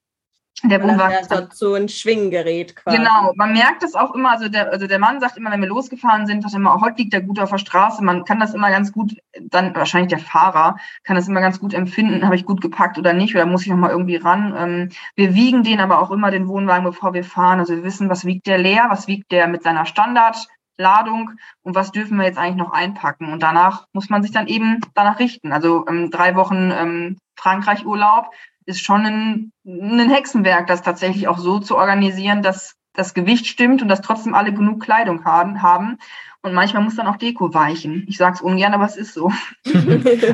Der 0.64 0.84
Wohnwagen. 0.84 1.18
Also 1.18 1.48
so 1.52 1.74
ein 1.74 1.90
Schwinggerät 1.90 2.76
quasi. 2.76 2.98
Genau, 2.98 3.34
man 3.36 3.54
merkt 3.54 3.84
es 3.84 3.96
auch 3.96 4.14
immer, 4.14 4.32
also 4.32 4.48
der, 4.48 4.72
also 4.72 4.86
der 4.86 5.00
Mann 5.00 5.20
sagt 5.20 5.38
immer, 5.38 5.50
wenn 5.52 5.62
wir 5.62 5.68
losgefahren 5.68 6.28
sind, 6.28 6.44
sagt 6.44 6.54
immer, 6.54 6.80
heute 6.80 6.98
liegt 6.98 7.14
er 7.16 7.22
gut 7.22 7.40
auf 7.40 7.50
der 7.50 7.58
Straße. 7.58 8.04
Man 8.04 8.26
kann 8.26 8.40
das 8.40 8.54
immer 8.54 8.70
ganz 8.70 8.92
gut, 8.92 9.16
dann 9.40 9.74
wahrscheinlich 9.76 10.10
der 10.10 10.20
Fahrer 10.20 10.78
kann 11.04 11.16
das 11.16 11.28
immer 11.28 11.42
ganz 11.42 11.60
gut 11.60 11.74
empfinden, 11.74 12.24
habe 12.26 12.36
ich 12.36 12.46
gut 12.46 12.62
gepackt 12.62 13.00
oder 13.00 13.14
nicht, 13.14 13.34
oder 13.34 13.48
muss 13.48 13.64
ich 13.64 13.70
nochmal 13.70 13.90
irgendwie 13.90 14.18
ran. 14.18 14.54
Ähm, 14.56 14.90
wir 15.16 15.34
wiegen 15.34 15.64
den 15.64 15.80
aber 15.80 16.00
auch 16.00 16.12
immer, 16.12 16.30
den 16.30 16.48
Wohnwagen, 16.48 16.86
bevor 16.86 17.14
wir 17.14 17.24
fahren. 17.24 17.60
Also 17.60 17.76
wir 17.76 17.84
wissen, 17.84 18.10
was 18.10 18.26
wiegt 18.26 18.46
der 18.46 18.60
leer, 18.60 18.86
was 18.90 19.08
wiegt 19.08 19.32
der 19.32 19.48
mit 19.48 19.64
seiner 19.64 19.88
Standardladung 19.88 21.32
und 21.64 21.74
was 21.74 21.92
dürfen 21.92 22.18
wir 22.18 22.26
jetzt 22.26 22.38
eigentlich 22.38 22.58
noch 22.58 22.72
einpacken. 22.72 23.34
Und 23.34 23.42
danach 23.42 23.88
muss 23.94 24.10
man 24.10 24.22
sich 24.22 24.32
dann 24.32 24.46
eben 24.46 24.80
danach 24.94 25.18
richten. 25.18 25.54
Also 25.54 25.86
ähm, 25.88 26.12
drei 26.12 26.36
Wochen 26.36 26.72
ähm, 26.72 27.18
Frankreich-Urlaub 27.36 28.30
ist 28.66 28.82
schon 28.82 29.06
ein, 29.06 29.52
ein 29.66 30.10
Hexenwerk, 30.10 30.68
das 30.68 30.82
tatsächlich 30.82 31.28
auch 31.28 31.40
so 31.40 31.60
zu 31.60 31.78
organisieren, 31.78 32.42
dass 32.42 32.76
das 32.94 33.14
Gewicht 33.14 33.48
stimmt 33.48 33.82
und 33.82 33.88
dass 33.88 34.02
trotzdem 34.02 34.36
alle 34.36 34.54
genug 34.54 34.82
Kleidung 34.82 35.24
haben. 35.24 35.62
haben. 35.62 35.98
Und 36.44 36.54
manchmal 36.54 36.84
muss 36.84 36.96
dann 36.96 37.06
auch 37.06 37.18
Deko 37.18 37.54
weichen. 37.54 38.04
Ich 38.08 38.18
sage 38.18 38.36
es 38.36 38.42
ungern, 38.42 38.74
aber 38.74 38.86
es 38.86 38.98
ist 38.98 39.14
so. 39.14 39.32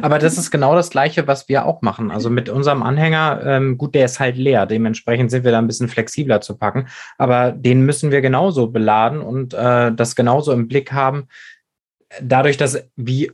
aber 0.01 0.19
das 0.19 0.37
ist 0.37 0.51
genau 0.51 0.73
das 0.73 0.89
Gleiche, 0.89 1.27
was 1.27 1.49
wir 1.49 1.65
auch 1.65 1.81
machen. 1.81 2.11
Also 2.11 2.29
mit 2.29 2.47
unserem 2.47 2.81
Anhänger, 2.81 3.41
ähm, 3.43 3.77
gut, 3.77 3.93
der 3.93 4.05
ist 4.05 4.19
halt 4.19 4.37
leer. 4.37 4.65
Dementsprechend 4.65 5.31
sind 5.31 5.43
wir 5.43 5.51
da 5.51 5.57
ein 5.57 5.67
bisschen 5.67 5.89
flexibler 5.89 6.39
zu 6.39 6.57
packen. 6.57 6.87
Aber 7.17 7.51
den 7.51 7.81
müssen 7.81 8.09
wir 8.09 8.21
genauso 8.21 8.67
beladen 8.67 9.19
und 9.19 9.53
äh, 9.53 9.91
das 9.93 10.15
genauso 10.15 10.53
im 10.53 10.69
Blick 10.69 10.93
haben, 10.93 11.27
dadurch, 12.21 12.57
dass 12.57 12.83
wie 12.95 13.31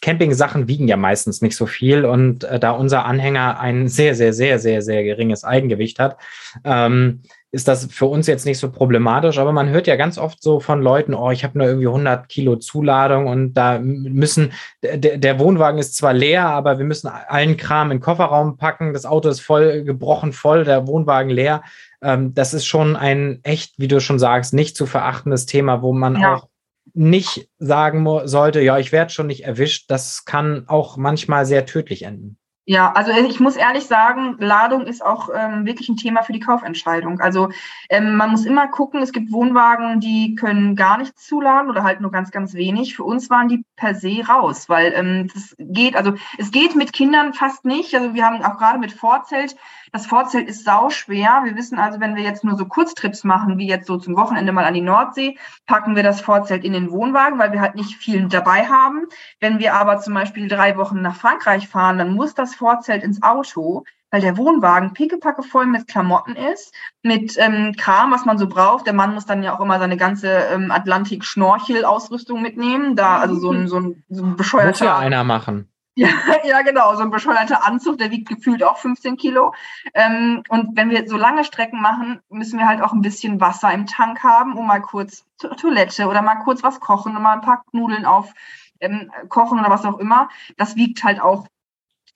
Camping-Sachen 0.00 0.66
wiegen 0.66 0.88
ja 0.88 0.96
meistens 0.96 1.42
nicht 1.42 1.56
so 1.56 1.66
viel 1.66 2.04
und 2.04 2.44
äh, 2.44 2.58
da 2.58 2.70
unser 2.70 3.04
Anhänger 3.04 3.60
ein 3.60 3.88
sehr, 3.88 4.14
sehr, 4.14 4.32
sehr, 4.32 4.58
sehr, 4.58 4.82
sehr 4.82 5.04
geringes 5.04 5.44
Eigengewicht 5.44 5.98
hat, 5.98 6.16
ähm, 6.64 7.20
ist 7.52 7.68
das 7.68 7.86
für 7.86 8.06
uns 8.06 8.26
jetzt 8.26 8.46
nicht 8.46 8.58
so 8.58 8.70
problematisch. 8.70 9.38
Aber 9.38 9.52
man 9.52 9.68
hört 9.68 9.86
ja 9.86 9.94
ganz 9.94 10.18
oft 10.18 10.42
so 10.42 10.58
von 10.58 10.82
Leuten, 10.82 11.14
oh, 11.14 11.30
ich 11.30 11.44
habe 11.44 11.56
nur 11.56 11.68
irgendwie 11.68 11.86
100 11.86 12.28
Kilo 12.28 12.56
Zuladung 12.56 13.28
und 13.28 13.54
da 13.54 13.78
müssen, 13.78 14.52
der, 14.82 15.18
der 15.18 15.38
Wohnwagen 15.38 15.78
ist 15.78 15.94
zwar 15.94 16.14
leer, 16.14 16.46
aber 16.46 16.78
wir 16.78 16.84
müssen 16.84 17.08
allen 17.08 17.56
Kram 17.56 17.92
in 17.92 17.98
den 17.98 18.02
Kofferraum 18.02 18.56
packen. 18.56 18.92
Das 18.92 19.06
Auto 19.06 19.28
ist 19.28 19.40
voll 19.40 19.84
gebrochen 19.84 20.32
voll, 20.32 20.64
der 20.64 20.88
Wohnwagen 20.88 21.30
leer. 21.30 21.62
Ähm, 22.02 22.34
das 22.34 22.54
ist 22.54 22.66
schon 22.66 22.96
ein 22.96 23.38
echt, 23.44 23.74
wie 23.78 23.88
du 23.88 24.00
schon 24.00 24.18
sagst, 24.18 24.52
nicht 24.52 24.76
zu 24.76 24.86
verachtendes 24.86 25.46
Thema, 25.46 25.80
wo 25.80 25.92
man 25.92 26.18
ja. 26.20 26.34
auch 26.34 26.48
nicht 26.94 27.50
sagen 27.58 28.06
sollte, 28.26 28.60
ja, 28.60 28.78
ich 28.78 28.92
werde 28.92 29.12
schon 29.12 29.26
nicht 29.26 29.44
erwischt. 29.44 29.90
Das 29.90 30.24
kann 30.24 30.64
auch 30.68 30.96
manchmal 30.96 31.44
sehr 31.44 31.66
tödlich 31.66 32.02
enden. 32.02 32.38
Ja, 32.66 32.92
also 32.92 33.10
ich 33.12 33.40
muss 33.40 33.56
ehrlich 33.56 33.84
sagen, 33.84 34.36
Ladung 34.38 34.86
ist 34.86 35.04
auch 35.04 35.28
ähm, 35.34 35.66
wirklich 35.66 35.90
ein 35.90 35.98
Thema 35.98 36.22
für 36.22 36.32
die 36.32 36.40
Kaufentscheidung. 36.40 37.20
Also 37.20 37.50
ähm, 37.90 38.16
man 38.16 38.30
muss 38.30 38.46
immer 38.46 38.68
gucken, 38.68 39.02
es 39.02 39.12
gibt 39.12 39.32
Wohnwagen, 39.32 40.00
die 40.00 40.34
können 40.34 40.74
gar 40.74 40.96
nichts 40.96 41.26
zuladen 41.26 41.68
oder 41.68 41.82
halt 41.82 42.00
nur 42.00 42.10
ganz, 42.10 42.30
ganz 42.30 42.54
wenig. 42.54 42.96
Für 42.96 43.04
uns 43.04 43.28
waren 43.28 43.48
die 43.48 43.66
per 43.76 43.94
se 43.94 44.24
raus, 44.26 44.70
weil 44.70 44.94
ähm, 44.96 45.28
das 45.34 45.54
geht, 45.58 45.94
also 45.94 46.14
es 46.38 46.52
geht 46.52 46.74
mit 46.74 46.94
Kindern 46.94 47.34
fast 47.34 47.66
nicht. 47.66 47.94
Also 47.94 48.14
wir 48.14 48.24
haben 48.24 48.42
auch 48.42 48.56
gerade 48.56 48.78
mit 48.78 48.92
Vorzelt 48.92 49.56
das 49.94 50.06
Vorzelt 50.06 50.48
ist 50.48 50.64
sau 50.64 50.90
schwer. 50.90 51.42
Wir 51.44 51.54
wissen 51.54 51.78
also, 51.78 52.00
wenn 52.00 52.16
wir 52.16 52.24
jetzt 52.24 52.42
nur 52.42 52.56
so 52.56 52.66
Kurztrips 52.66 53.22
machen, 53.22 53.58
wie 53.58 53.68
jetzt 53.68 53.86
so 53.86 53.96
zum 53.96 54.16
Wochenende 54.16 54.50
mal 54.50 54.64
an 54.64 54.74
die 54.74 54.80
Nordsee, 54.80 55.38
packen 55.66 55.94
wir 55.94 56.02
das 56.02 56.20
Vorzelt 56.20 56.64
in 56.64 56.72
den 56.72 56.90
Wohnwagen, 56.90 57.38
weil 57.38 57.52
wir 57.52 57.60
halt 57.60 57.76
nicht 57.76 57.94
viel 57.94 58.26
dabei 58.26 58.66
haben. 58.66 59.06
Wenn 59.38 59.60
wir 59.60 59.74
aber 59.74 60.00
zum 60.00 60.14
Beispiel 60.14 60.48
drei 60.48 60.76
Wochen 60.76 61.00
nach 61.00 61.14
Frankreich 61.14 61.68
fahren, 61.68 61.98
dann 61.98 62.12
muss 62.12 62.34
das 62.34 62.56
Vorzelt 62.56 63.04
ins 63.04 63.22
Auto, 63.22 63.84
weil 64.10 64.20
der 64.20 64.36
Wohnwagen 64.36 64.94
pickepacke 64.94 65.44
voll 65.44 65.66
mit 65.66 65.86
Klamotten 65.86 66.34
ist, 66.34 66.74
mit 67.04 67.36
ähm, 67.38 67.76
Kram, 67.78 68.10
was 68.10 68.24
man 68.24 68.36
so 68.36 68.48
braucht. 68.48 68.88
Der 68.88 68.94
Mann 68.94 69.14
muss 69.14 69.26
dann 69.26 69.44
ja 69.44 69.56
auch 69.56 69.60
immer 69.60 69.78
seine 69.78 69.96
ganze 69.96 70.28
ähm, 70.28 70.72
Atlantik-Schnorchel-Ausrüstung 70.72 72.42
mitnehmen. 72.42 72.96
Da, 72.96 73.18
also 73.18 73.36
so 73.36 73.52
ein, 73.52 73.68
so 73.68 73.78
ein, 73.78 74.02
so 74.08 74.24
ein 74.24 74.34
bescheuerter. 74.34 74.70
Muss 74.70 74.80
ja 74.80 74.98
einer 74.98 75.22
machen. 75.22 75.68
Ja, 75.96 76.08
ja, 76.44 76.62
genau, 76.62 76.94
so 76.96 77.02
ein 77.02 77.10
bescheuerter 77.10 77.64
Anzug, 77.64 77.98
der 77.98 78.10
wiegt 78.10 78.28
gefühlt 78.28 78.64
auch 78.64 78.78
15 78.78 79.16
Kilo. 79.16 79.54
Ähm, 79.94 80.42
und 80.48 80.76
wenn 80.76 80.90
wir 80.90 81.06
so 81.08 81.16
lange 81.16 81.44
Strecken 81.44 81.80
machen, 81.80 82.20
müssen 82.28 82.58
wir 82.58 82.66
halt 82.66 82.82
auch 82.82 82.92
ein 82.92 83.00
bisschen 83.02 83.40
Wasser 83.40 83.72
im 83.72 83.86
Tank 83.86 84.22
haben, 84.24 84.56
um 84.56 84.66
mal 84.66 84.80
kurz 84.82 85.24
zur 85.36 85.56
Toilette 85.56 86.08
oder 86.08 86.22
mal 86.22 86.36
kurz 86.36 86.62
was 86.62 86.80
kochen 86.80 87.16
und 87.16 87.22
mal 87.22 87.34
ein 87.34 87.40
paar 87.42 87.64
Nudeln 87.72 88.06
auf 88.06 88.32
ähm, 88.80 89.12
kochen 89.28 89.60
oder 89.60 89.70
was 89.70 89.84
auch 89.84 89.98
immer. 89.98 90.28
Das 90.56 90.74
wiegt 90.76 91.04
halt 91.04 91.20
auch 91.20 91.46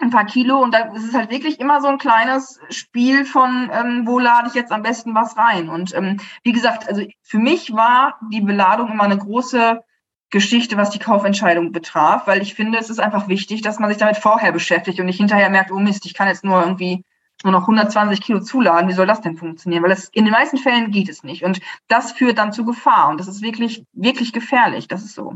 ein 0.00 0.10
paar 0.10 0.26
Kilo 0.26 0.58
und 0.58 0.72
da 0.72 0.92
ist 0.94 1.04
es 1.04 1.14
halt 1.14 1.30
wirklich 1.30 1.58
immer 1.60 1.80
so 1.80 1.88
ein 1.88 1.98
kleines 1.98 2.60
Spiel 2.70 3.24
von, 3.24 3.70
ähm, 3.72 4.06
wo 4.06 4.18
lade 4.18 4.48
ich 4.48 4.54
jetzt 4.54 4.72
am 4.72 4.82
besten 4.82 5.14
was 5.14 5.36
rein. 5.36 5.68
Und 5.68 5.94
ähm, 5.94 6.18
wie 6.42 6.52
gesagt, 6.52 6.88
also 6.88 7.04
für 7.22 7.38
mich 7.38 7.72
war 7.74 8.18
die 8.32 8.40
Beladung 8.40 8.90
immer 8.90 9.04
eine 9.04 9.18
große 9.18 9.82
Geschichte, 10.30 10.76
was 10.76 10.90
die 10.90 10.98
Kaufentscheidung 10.98 11.72
betraf, 11.72 12.26
weil 12.26 12.42
ich 12.42 12.54
finde, 12.54 12.78
es 12.78 12.90
ist 12.90 13.00
einfach 13.00 13.28
wichtig, 13.28 13.62
dass 13.62 13.78
man 13.78 13.88
sich 13.88 13.98
damit 13.98 14.18
vorher 14.18 14.52
beschäftigt 14.52 15.00
und 15.00 15.06
nicht 15.06 15.16
hinterher 15.16 15.48
merkt, 15.48 15.70
oh 15.70 15.78
Mist, 15.78 16.04
ich 16.04 16.14
kann 16.14 16.28
jetzt 16.28 16.44
nur 16.44 16.60
irgendwie 16.60 17.04
nur 17.44 17.52
noch 17.52 17.62
120 17.62 18.20
Kilo 18.20 18.40
zuladen. 18.40 18.88
Wie 18.88 18.94
soll 18.94 19.06
das 19.06 19.20
denn 19.20 19.36
funktionieren? 19.36 19.82
Weil 19.82 19.90
das, 19.90 20.08
in 20.08 20.24
den 20.24 20.32
meisten 20.32 20.58
Fällen 20.58 20.90
geht 20.90 21.08
es 21.08 21.22
nicht. 21.22 21.44
Und 21.44 21.60
das 21.86 22.12
führt 22.12 22.38
dann 22.38 22.52
zu 22.52 22.64
Gefahr. 22.64 23.08
Und 23.08 23.20
das 23.20 23.28
ist 23.28 23.42
wirklich, 23.42 23.84
wirklich 23.92 24.32
gefährlich. 24.32 24.88
Das 24.88 25.04
ist 25.04 25.14
so. 25.14 25.34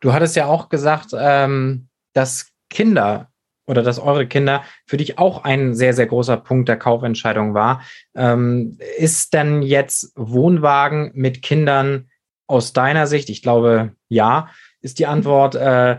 Du 0.00 0.12
hattest 0.12 0.36
ja 0.36 0.46
auch 0.46 0.68
gesagt, 0.68 1.10
ähm, 1.16 1.88
dass 2.14 2.50
Kinder 2.68 3.30
oder 3.66 3.82
dass 3.82 3.98
eure 3.98 4.26
Kinder 4.26 4.64
für 4.86 4.96
dich 4.96 5.18
auch 5.18 5.44
ein 5.44 5.74
sehr, 5.74 5.94
sehr 5.94 6.06
großer 6.06 6.36
Punkt 6.36 6.68
der 6.68 6.78
Kaufentscheidung 6.78 7.54
war. 7.54 7.82
Ähm, 8.14 8.78
ist 8.98 9.32
denn 9.32 9.62
jetzt 9.62 10.12
Wohnwagen 10.16 11.12
mit 11.14 11.42
Kindern 11.42 12.10
aus 12.46 12.72
deiner 12.72 13.06
Sicht, 13.06 13.30
ich 13.30 13.42
glaube 13.42 13.92
ja, 14.08 14.48
ist 14.80 14.98
die 14.98 15.06
Antwort 15.06 15.54
äh, 15.54 15.98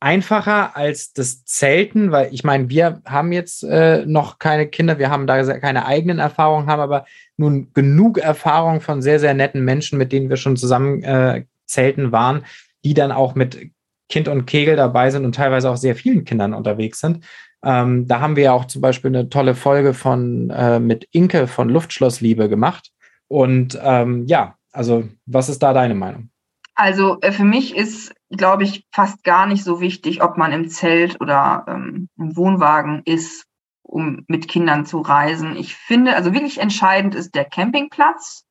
einfacher 0.00 0.76
als 0.76 1.12
das 1.12 1.44
Zelten, 1.44 2.12
weil 2.12 2.32
ich 2.32 2.44
meine, 2.44 2.68
wir 2.68 3.00
haben 3.06 3.32
jetzt 3.32 3.64
äh, 3.64 4.04
noch 4.06 4.38
keine 4.38 4.66
Kinder, 4.68 4.98
wir 4.98 5.10
haben 5.10 5.26
da 5.26 5.42
keine 5.58 5.86
eigenen 5.86 6.18
Erfahrungen, 6.18 6.68
haben 6.68 6.80
aber 6.80 7.06
nun 7.36 7.72
genug 7.72 8.18
Erfahrung 8.18 8.80
von 8.80 9.02
sehr, 9.02 9.18
sehr 9.18 9.34
netten 9.34 9.64
Menschen, 9.64 9.98
mit 9.98 10.12
denen 10.12 10.28
wir 10.28 10.36
schon 10.36 10.56
zusammen 10.56 11.02
äh, 11.02 11.44
zelten 11.64 12.12
waren, 12.12 12.44
die 12.84 12.94
dann 12.94 13.10
auch 13.10 13.34
mit 13.34 13.70
Kind 14.08 14.28
und 14.28 14.46
Kegel 14.46 14.76
dabei 14.76 15.10
sind 15.10 15.24
und 15.24 15.34
teilweise 15.34 15.70
auch 15.70 15.76
sehr 15.76 15.96
vielen 15.96 16.24
Kindern 16.24 16.54
unterwegs 16.54 17.00
sind. 17.00 17.24
Ähm, 17.64 18.06
da 18.06 18.20
haben 18.20 18.36
wir 18.36 18.44
ja 18.44 18.52
auch 18.52 18.66
zum 18.66 18.82
Beispiel 18.82 19.08
eine 19.08 19.28
tolle 19.28 19.54
Folge 19.54 19.94
von 19.94 20.50
äh, 20.50 20.78
mit 20.78 21.08
Inke 21.10 21.46
von 21.48 21.68
Luftschlossliebe 21.68 22.48
gemacht. 22.48 22.92
Und 23.28 23.76
ähm, 23.82 24.26
ja, 24.26 24.55
also, 24.76 25.08
was 25.24 25.48
ist 25.48 25.62
da 25.62 25.72
deine 25.72 25.94
Meinung? 25.94 26.30
Also 26.74 27.18
äh, 27.22 27.32
für 27.32 27.44
mich 27.44 27.74
ist, 27.74 28.14
glaube 28.30 28.64
ich, 28.64 28.86
fast 28.92 29.24
gar 29.24 29.46
nicht 29.46 29.64
so 29.64 29.80
wichtig, 29.80 30.22
ob 30.22 30.36
man 30.36 30.52
im 30.52 30.68
Zelt 30.68 31.20
oder 31.20 31.64
ähm, 31.66 32.08
im 32.18 32.36
Wohnwagen 32.36 33.02
ist, 33.06 33.46
um 33.82 34.24
mit 34.28 34.48
Kindern 34.48 34.84
zu 34.84 35.00
reisen. 35.00 35.56
Ich 35.56 35.74
finde, 35.74 36.14
also 36.14 36.34
wirklich 36.34 36.58
entscheidend 36.58 37.14
ist 37.14 37.34
der 37.34 37.46
Campingplatz. 37.46 38.44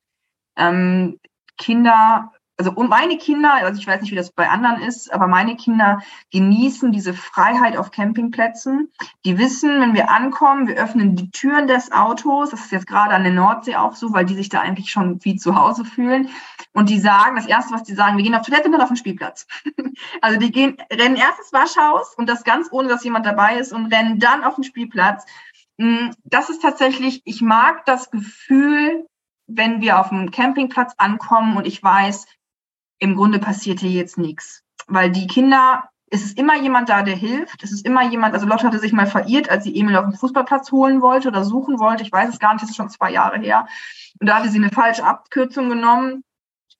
Ähm, 0.56 1.20
Kinder 1.56 2.32
also 2.58 2.72
und 2.72 2.88
meine 2.88 3.18
Kinder, 3.18 3.54
also 3.54 3.78
ich 3.78 3.86
weiß 3.86 4.00
nicht, 4.00 4.10
wie 4.12 4.16
das 4.16 4.32
bei 4.32 4.48
anderen 4.48 4.80
ist, 4.80 5.12
aber 5.12 5.26
meine 5.26 5.56
Kinder 5.56 6.00
genießen 6.32 6.90
diese 6.90 7.12
Freiheit 7.12 7.76
auf 7.76 7.90
Campingplätzen. 7.90 8.90
Die 9.24 9.36
wissen, 9.36 9.80
wenn 9.80 9.94
wir 9.94 10.10
ankommen, 10.10 10.66
wir 10.66 10.76
öffnen 10.76 11.16
die 11.16 11.30
Türen 11.30 11.66
des 11.66 11.92
Autos. 11.92 12.50
Das 12.50 12.60
ist 12.60 12.72
jetzt 12.72 12.86
gerade 12.86 13.14
an 13.14 13.24
der 13.24 13.32
Nordsee 13.32 13.76
auch 13.76 13.94
so, 13.94 14.12
weil 14.12 14.24
die 14.24 14.34
sich 14.34 14.48
da 14.48 14.60
eigentlich 14.60 14.90
schon 14.90 15.22
wie 15.24 15.36
zu 15.36 15.54
Hause 15.54 15.84
fühlen. 15.84 16.30
Und 16.72 16.88
die 16.88 16.98
sagen, 16.98 17.36
das 17.36 17.46
erste, 17.46 17.74
was 17.74 17.82
die 17.82 17.94
sagen, 17.94 18.16
wir 18.16 18.24
gehen 18.24 18.34
auf 18.34 18.46
Toilette 18.46 18.66
und 18.66 18.72
dann 18.72 18.80
auf 18.80 18.88
den 18.88 18.96
Spielplatz. 18.96 19.46
also 20.22 20.38
die 20.38 20.50
gehen, 20.50 20.78
rennen 20.90 21.16
erst 21.16 21.38
ins 21.38 21.52
Waschhaus 21.52 22.14
und 22.16 22.26
das 22.28 22.44
ganz 22.44 22.68
ohne, 22.70 22.88
dass 22.88 23.04
jemand 23.04 23.26
dabei 23.26 23.58
ist 23.58 23.72
und 23.72 23.92
rennen 23.92 24.18
dann 24.18 24.44
auf 24.44 24.54
den 24.54 24.64
Spielplatz. 24.64 25.26
Mm, 25.76 26.10
das 26.24 26.48
ist 26.48 26.62
tatsächlich, 26.62 27.20
ich 27.26 27.42
mag 27.42 27.84
das 27.84 28.10
Gefühl, 28.10 29.06
wenn 29.46 29.80
wir 29.80 30.00
auf 30.00 30.08
dem 30.08 30.30
Campingplatz 30.30 30.94
ankommen 30.96 31.56
und 31.56 31.66
ich 31.66 31.82
weiß, 31.82 32.26
im 32.98 33.16
Grunde 33.16 33.38
passiert 33.38 33.80
hier 33.80 33.90
jetzt 33.90 34.18
nichts. 34.18 34.62
Weil 34.86 35.10
die 35.10 35.26
Kinder, 35.26 35.88
es 36.10 36.24
ist 36.24 36.38
immer 36.38 36.56
jemand 36.56 36.88
da, 36.88 37.02
der 37.02 37.16
hilft. 37.16 37.62
Es 37.62 37.72
ist 37.72 37.84
immer 37.84 38.04
jemand, 38.04 38.34
also 38.34 38.46
Lotte 38.46 38.66
hatte 38.66 38.78
sich 38.78 38.92
mal 38.92 39.06
verirrt, 39.06 39.50
als 39.50 39.64
sie 39.64 39.78
Emil 39.78 39.96
auf 39.96 40.04
dem 40.04 40.14
Fußballplatz 40.14 40.70
holen 40.72 41.00
wollte 41.00 41.28
oder 41.28 41.44
suchen 41.44 41.78
wollte. 41.78 42.02
Ich 42.02 42.12
weiß 42.12 42.30
es 42.30 42.38
gar 42.38 42.52
nicht, 42.52 42.62
das 42.62 42.70
ist 42.70 42.76
schon 42.76 42.90
zwei 42.90 43.10
Jahre 43.10 43.38
her. 43.38 43.66
Und 44.20 44.28
da 44.28 44.36
hatte 44.36 44.48
sie 44.48 44.58
eine 44.58 44.70
falsche 44.70 45.04
Abkürzung 45.04 45.68
genommen 45.68 46.22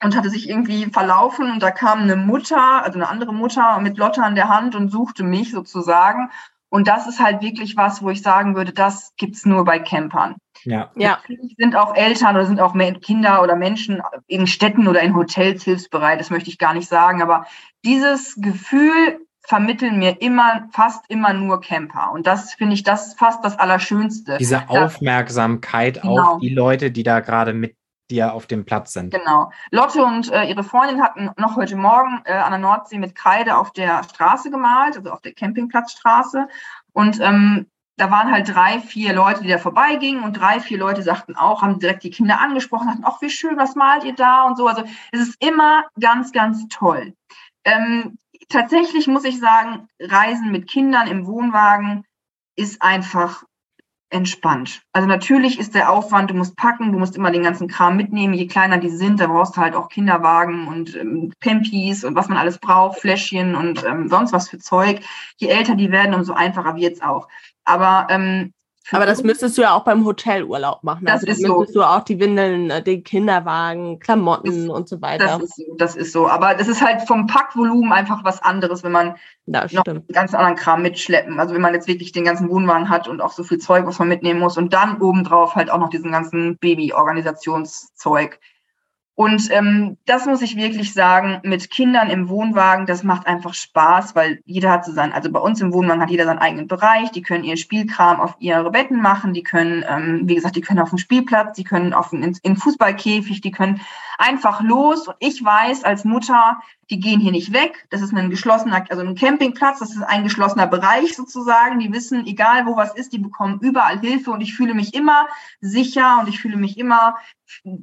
und 0.03 0.17
hatte 0.17 0.31
sich 0.31 0.49
irgendwie 0.49 0.87
verlaufen 0.87 1.51
und 1.51 1.63
da 1.63 1.71
kam 1.71 2.01
eine 2.01 2.17
Mutter, 2.17 2.85
also 2.85 2.99
eine 2.99 3.09
andere 3.09 3.33
Mutter 3.33 3.79
mit 3.81 3.97
Lotte 3.97 4.23
an 4.23 4.35
der 4.35 4.49
Hand 4.49 4.75
und 4.75 4.91
suchte 4.91 5.25
mich 5.25 5.53
sozusagen. 5.53 6.31
Und 6.69 6.89
das 6.89 7.07
ist 7.07 7.21
halt 7.21 7.43
wirklich 7.43 7.77
was, 7.77 8.03
wo 8.03 8.11
ich 8.11 8.23
sagen 8.23 8.57
würde, 8.57 8.73
das 8.73 9.13
gibt's 9.17 9.47
nur 9.47 9.65
bei 9.65 9.79
Campern. 9.79 10.37
Ja. 10.65 10.91
ja. 10.97 11.19
Sind 11.57 11.77
auch 11.77 11.95
Eltern 11.95 12.35
oder 12.35 12.47
sind 12.47 12.61
auch 12.61 12.75
Kinder 13.01 13.43
oder 13.43 13.57
Menschen 13.57 14.03
in 14.27 14.47
Städten 14.47 14.89
oder 14.89 15.01
in 15.01 15.15
Hotels 15.15 15.63
hilfsbereit, 15.63 16.19
das 16.19 16.31
möchte 16.31 16.51
ich 16.51 16.59
gar 16.59 16.75
nicht 16.75 16.89
sagen. 16.89 17.23
Aber 17.23 17.47
dieses 17.85 18.35
Gefühl 18.37 19.21
vermitteln 19.47 19.99
mir 19.99 20.21
immer, 20.21 20.69
fast 20.73 21.05
immer 21.09 21.33
nur 21.33 21.61
Camper. 21.61 22.11
Und 22.13 22.27
das 22.27 22.55
finde 22.55 22.75
ich, 22.75 22.83
das 22.83 23.15
fast 23.15 23.45
das 23.45 23.59
Allerschönste. 23.59 24.39
Diese 24.39 24.69
Aufmerksamkeit 24.69 26.03
genau. 26.03 26.35
auf 26.35 26.41
die 26.41 26.49
Leute, 26.49 26.91
die 26.91 27.05
da 27.05 27.21
gerade 27.21 27.53
mit 27.53 27.77
dir 28.11 28.33
auf 28.33 28.47
dem 28.47 28.65
Platz 28.65 28.93
sind. 28.93 29.13
Genau. 29.13 29.51
Lotte 29.71 30.05
und 30.05 30.31
äh, 30.31 30.45
ihre 30.45 30.63
Freundin 30.63 31.03
hatten 31.03 31.31
noch 31.37 31.57
heute 31.57 31.77
Morgen 31.77 32.23
äh, 32.25 32.33
an 32.33 32.53
der 32.53 32.61
Nordsee 32.61 32.99
mit 32.99 33.15
Kreide 33.15 33.57
auf 33.57 33.73
der 33.73 34.03
Straße 34.05 34.51
gemalt, 34.51 34.97
also 34.97 35.11
auf 35.11 35.21
der 35.21 35.33
Campingplatzstraße. 35.33 36.49
Und 36.93 37.21
ähm, 37.21 37.67
da 37.97 38.11
waren 38.11 38.31
halt 38.31 38.55
drei, 38.55 38.79
vier 38.81 39.15
Leute, 39.15 39.43
die 39.43 39.49
da 39.49 39.59
vorbeigingen 39.59 40.23
und 40.23 40.35
drei, 40.35 40.61
vier 40.61 40.79
Leute 40.79 41.03
sagten 41.03 41.35
auch, 41.35 41.63
haben 41.63 41.79
direkt 41.79 42.03
die 42.05 42.11
Kinder 42.11 42.41
angesprochen, 42.41 42.89
sagten, 42.89 43.05
ach, 43.07 43.23
wie 43.23 43.31
schön, 43.31 43.57
was 43.57 43.75
malt 43.75 44.05
ihr 44.05 44.15
da 44.15 44.45
und 44.45 44.57
so. 44.57 44.67
Also 44.67 44.85
es 45.13 45.21
ist 45.21 45.43
immer 45.43 45.85
ganz, 45.99 46.33
ganz 46.33 46.69
toll. 46.69 47.15
Ähm, 47.65 48.19
tatsächlich 48.49 49.07
muss 49.07 49.25
ich 49.25 49.41
sagen, 49.41 49.89
Reisen 50.01 50.53
mit 50.53 50.69
Kindern 50.69 51.09
im 51.09 51.27
Wohnwagen 51.27 52.05
ist 52.55 52.83
einfach 52.83 53.45
entspannt. 54.17 54.83
Also 54.93 55.07
natürlich 55.07 55.59
ist 55.59 55.75
der 55.75 55.91
Aufwand, 55.91 56.31
du 56.31 56.35
musst 56.35 56.57
packen, 56.57 56.93
du 56.93 56.99
musst 56.99 57.17
immer 57.17 57.31
den 57.31 57.43
ganzen 57.43 57.69
Kram 57.69 57.97
mitnehmen. 57.97 58.35
Je 58.35 58.47
kleiner 58.47 58.79
die 58.79 58.89
sind, 58.89 59.21
da 59.21 59.27
brauchst 59.27 59.57
du 59.57 59.61
halt 59.61 59.75
auch 59.75 59.89
Kinderwagen 59.89 60.67
und 60.67 60.97
ähm, 60.97 61.33
Pampis 61.41 62.05
und 62.05 62.17
was 62.17 62.29
man 62.29 62.39
alles 62.39 62.59
braucht, 62.59 62.99
Fläschchen 62.99 63.55
und 63.55 63.85
ähm, 63.85 64.09
sonst 64.09 64.33
was 64.33 64.49
für 64.49 64.59
Zeug. 64.59 65.01
Je 65.37 65.49
älter 65.49 65.75
die 65.77 65.93
werden, 65.93 66.15
umso 66.15 66.33
einfacher 66.33 66.77
wird's 66.77 67.03
auch. 67.03 67.29
Aber 67.65 68.07
ähm, 68.11 68.53
aber 68.93 69.07
das 69.07 69.23
müsstest 69.23 69.59
du 69.59 69.63
ja 69.63 69.75
auch 69.75 69.85
beim 69.85 70.05
Hotelurlaub 70.05 70.85
machen. 70.85 71.07
Das 71.07 71.15
also 71.15 71.27
ist 71.27 71.41
müsstest 71.41 71.75
so. 71.75 71.81
du 71.81 71.87
auch 71.87 72.03
die 72.05 72.21
Windeln, 72.21 72.71
äh, 72.71 72.83
den 72.83 73.03
Kinderwagen, 73.03 73.99
Klamotten 73.99 74.67
das, 74.67 74.77
und 74.77 74.89
so 74.89 75.03
weiter. 75.03 75.27
Das 75.27 75.43
ist, 75.43 75.57
so, 75.57 75.75
das 75.77 75.97
ist 75.97 76.13
so. 76.13 76.29
Aber 76.29 76.55
das 76.55 76.69
ist 76.69 76.81
halt 76.81 77.03
vom 77.03 77.27
Packvolumen 77.27 77.93
einfach 77.93 78.25
was 78.25 78.43
anderes, 78.43 78.85
wenn 78.85 78.93
man 78.93 79.17
das 79.47 79.73
noch 79.73 79.85
einen 79.87 80.07
ganz 80.09 80.35
anderen 80.35 80.57
Kram 80.57 80.83
mitschleppen. 80.83 81.41
Also 81.41 81.55
wenn 81.55 81.63
man 81.63 81.75
jetzt 81.75 81.89
wirklich 81.89 82.13
den 82.13 82.25
ganzen 82.25 82.49
Wohnwagen 82.49 82.89
hat 82.89 83.09
und 83.09 83.21
auch 83.21 83.33
so 83.33 83.43
viel 83.43 83.59
Zeug, 83.59 83.87
was 83.87 83.99
man 83.99 84.09
mitnehmen 84.09 84.41
muss 84.41 84.57
und 84.57 84.73
dann 84.73 85.01
obendrauf 85.01 85.55
halt 85.55 85.71
auch 85.71 85.79
noch 85.79 85.91
diesen 85.91 86.13
ganzen 86.13 86.57
Baby-Organisationszeug. 86.59 88.39
Und 89.17 89.51
ähm, 89.51 89.97
das 90.05 90.27
muss 90.27 90.43
ich 90.43 90.57
wirklich 90.57 90.93
sagen, 90.93 91.41
mit 91.43 91.71
Kindern 91.71 92.11
im 92.11 92.29
Wohnwagen, 92.29 92.85
das 92.85 93.03
macht 93.03 93.27
einfach 93.27 93.55
Spaß, 93.55 94.15
weil 94.15 94.43
jeder 94.45 94.71
hat 94.71 94.85
so 94.85 94.93
sein, 94.93 95.15
also 95.15 95.33
bei 95.33 95.41
uns 95.41 95.59
im 95.63 95.73
Wohnwagen 95.73 96.03
hat 96.03 96.11
jeder 96.11 96.27
seinen 96.27 96.39
eigenen 96.39 96.69
Bereich, 96.69 97.13
die 97.13 97.23
können 97.23 97.43
ihr 97.43 97.57
Spielkram 97.57 98.21
auf 98.21 98.37
ihre 98.41 98.71
Betten 98.71 99.01
machen, 99.01 99.33
die 99.33 99.43
können, 99.43 99.83
ähm, 99.89 100.21
wie 100.25 100.35
gesagt, 100.35 100.55
die 100.55 100.61
können 100.61 100.81
auf 100.81 100.91
dem 100.91 100.99
Spielplatz, 100.99 101.57
die 101.57 101.65
können 101.65 101.95
auf 101.95 102.11
den, 102.11 102.37
in 102.43 102.57
Fußballkäfig, 102.57 103.41
die 103.41 103.51
können 103.53 103.81
einfach 104.19 104.61
los. 104.61 105.09
Und 105.09 105.17
ich 105.21 105.45
weiß 105.45 105.85
als 105.85 106.05
Mutter, 106.05 106.61
die 106.91 107.01
gehen 107.01 107.21
hier 107.21 107.33
nicht 107.33 107.53
weg. 107.53 107.87
Das 107.91 108.01
ist 108.01 108.15
ein 108.15 108.31
geschlossener, 108.31 108.85
also 108.89 109.03
ein 109.03 109.15
Campingplatz, 109.15 109.81
das 109.81 109.91
ist 109.91 110.03
ein 110.03 110.23
geschlossener 110.23 110.67
Bereich 110.67 111.17
sozusagen. 111.17 111.79
Die 111.79 111.93
wissen, 111.93 112.27
egal 112.27 112.67
wo 112.67 112.77
was 112.77 112.95
ist, 112.95 113.13
die 113.13 113.19
bekommen 113.19 113.59
überall 113.61 113.99
Hilfe 114.01 114.31
und 114.31 114.41
ich 114.41 114.55
fühle 114.55 114.75
mich 114.75 114.95
immer 114.95 115.27
sicher 115.61 116.19
und 116.21 116.29
ich 116.29 116.41
fühle 116.41 116.57
mich 116.57 116.79
immer, 116.79 117.17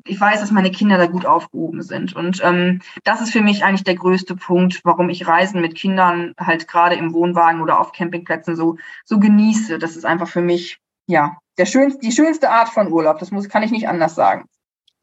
ich 0.05 0.19
weiß, 0.19 0.39
dass 0.39 0.51
meine 0.51 0.71
Kinder 0.71 0.97
da 0.97 1.07
gut 1.07 1.25
aufgehoben 1.25 1.81
sind. 1.81 2.15
Und 2.15 2.41
ähm, 2.43 2.81
das 3.03 3.21
ist 3.21 3.31
für 3.31 3.41
mich 3.41 3.63
eigentlich 3.63 3.83
der 3.83 3.95
größte 3.95 4.35
Punkt, 4.35 4.81
warum 4.83 5.09
ich 5.09 5.27
Reisen 5.27 5.61
mit 5.61 5.75
Kindern 5.75 6.33
halt 6.39 6.67
gerade 6.67 6.95
im 6.95 7.13
Wohnwagen 7.13 7.61
oder 7.61 7.79
auf 7.79 7.91
Campingplätzen 7.91 8.55
so, 8.55 8.77
so 9.05 9.19
genieße. 9.19 9.79
Das 9.79 9.95
ist 9.95 10.05
einfach 10.05 10.27
für 10.27 10.41
mich, 10.41 10.79
ja, 11.07 11.37
der 11.57 11.65
schönste, 11.65 11.99
die 11.99 12.11
schönste 12.11 12.49
Art 12.49 12.69
von 12.69 12.91
Urlaub. 12.91 13.19
Das 13.19 13.31
muss, 13.31 13.49
kann 13.49 13.63
ich 13.63 13.71
nicht 13.71 13.87
anders 13.87 14.15
sagen. 14.15 14.45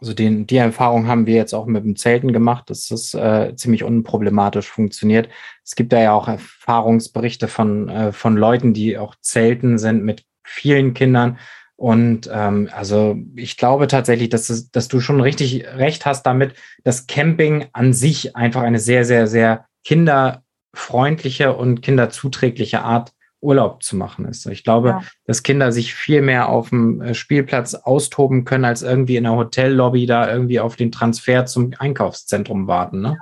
Also 0.00 0.14
den, 0.14 0.46
die 0.46 0.56
Erfahrung 0.56 1.08
haben 1.08 1.26
wir 1.26 1.34
jetzt 1.34 1.52
auch 1.52 1.66
mit 1.66 1.84
dem 1.84 1.94
Zelten 1.94 2.32
gemacht, 2.32 2.70
dass 2.70 2.88
das 2.88 3.12
äh, 3.12 3.54
ziemlich 3.54 3.84
unproblematisch 3.84 4.68
funktioniert. 4.68 5.28
Es 5.62 5.74
gibt 5.74 5.92
da 5.92 6.00
ja 6.00 6.12
auch 6.12 6.26
Erfahrungsberichte 6.26 7.48
von, 7.48 7.88
äh, 7.88 8.12
von 8.12 8.36
Leuten, 8.36 8.72
die 8.72 8.96
auch 8.96 9.14
Zelten 9.20 9.78
sind 9.78 10.02
mit 10.02 10.24
vielen 10.42 10.94
Kindern. 10.94 11.38
Und 11.76 12.30
ähm, 12.32 12.68
also 12.72 13.16
ich 13.36 13.56
glaube 13.56 13.86
tatsächlich, 13.86 14.30
dass, 14.30 14.48
es, 14.50 14.70
dass 14.70 14.88
du 14.88 15.00
schon 15.00 15.20
richtig 15.20 15.66
recht 15.66 16.06
hast 16.06 16.24
damit, 16.24 16.54
dass 16.82 17.06
Camping 17.06 17.66
an 17.72 17.92
sich 17.92 18.36
einfach 18.36 18.62
eine 18.62 18.78
sehr, 18.78 19.04
sehr, 19.04 19.26
sehr 19.26 19.66
kinderfreundliche 19.84 21.54
und 21.54 21.82
kinderzuträgliche 21.82 22.82
Art 22.82 23.12
Urlaub 23.40 23.82
zu 23.82 23.96
machen 23.96 24.26
ist. 24.26 24.46
Ich 24.46 24.64
glaube, 24.64 24.88
ja. 24.88 25.02
dass 25.26 25.42
Kinder 25.42 25.72
sich 25.72 25.94
viel 25.94 26.22
mehr 26.22 26.48
auf 26.48 26.70
dem 26.70 27.00
äh, 27.00 27.14
Spielplatz 27.14 27.74
austoben 27.74 28.44
können, 28.44 28.64
als 28.64 28.82
irgendwie 28.82 29.16
in 29.16 29.24
der 29.24 29.36
Hotellobby 29.36 30.06
da 30.06 30.30
irgendwie 30.30 30.60
auf 30.60 30.76
den 30.76 30.92
Transfer 30.92 31.46
zum 31.46 31.72
Einkaufszentrum 31.78 32.66
warten. 32.66 33.00
Ne? 33.00 33.16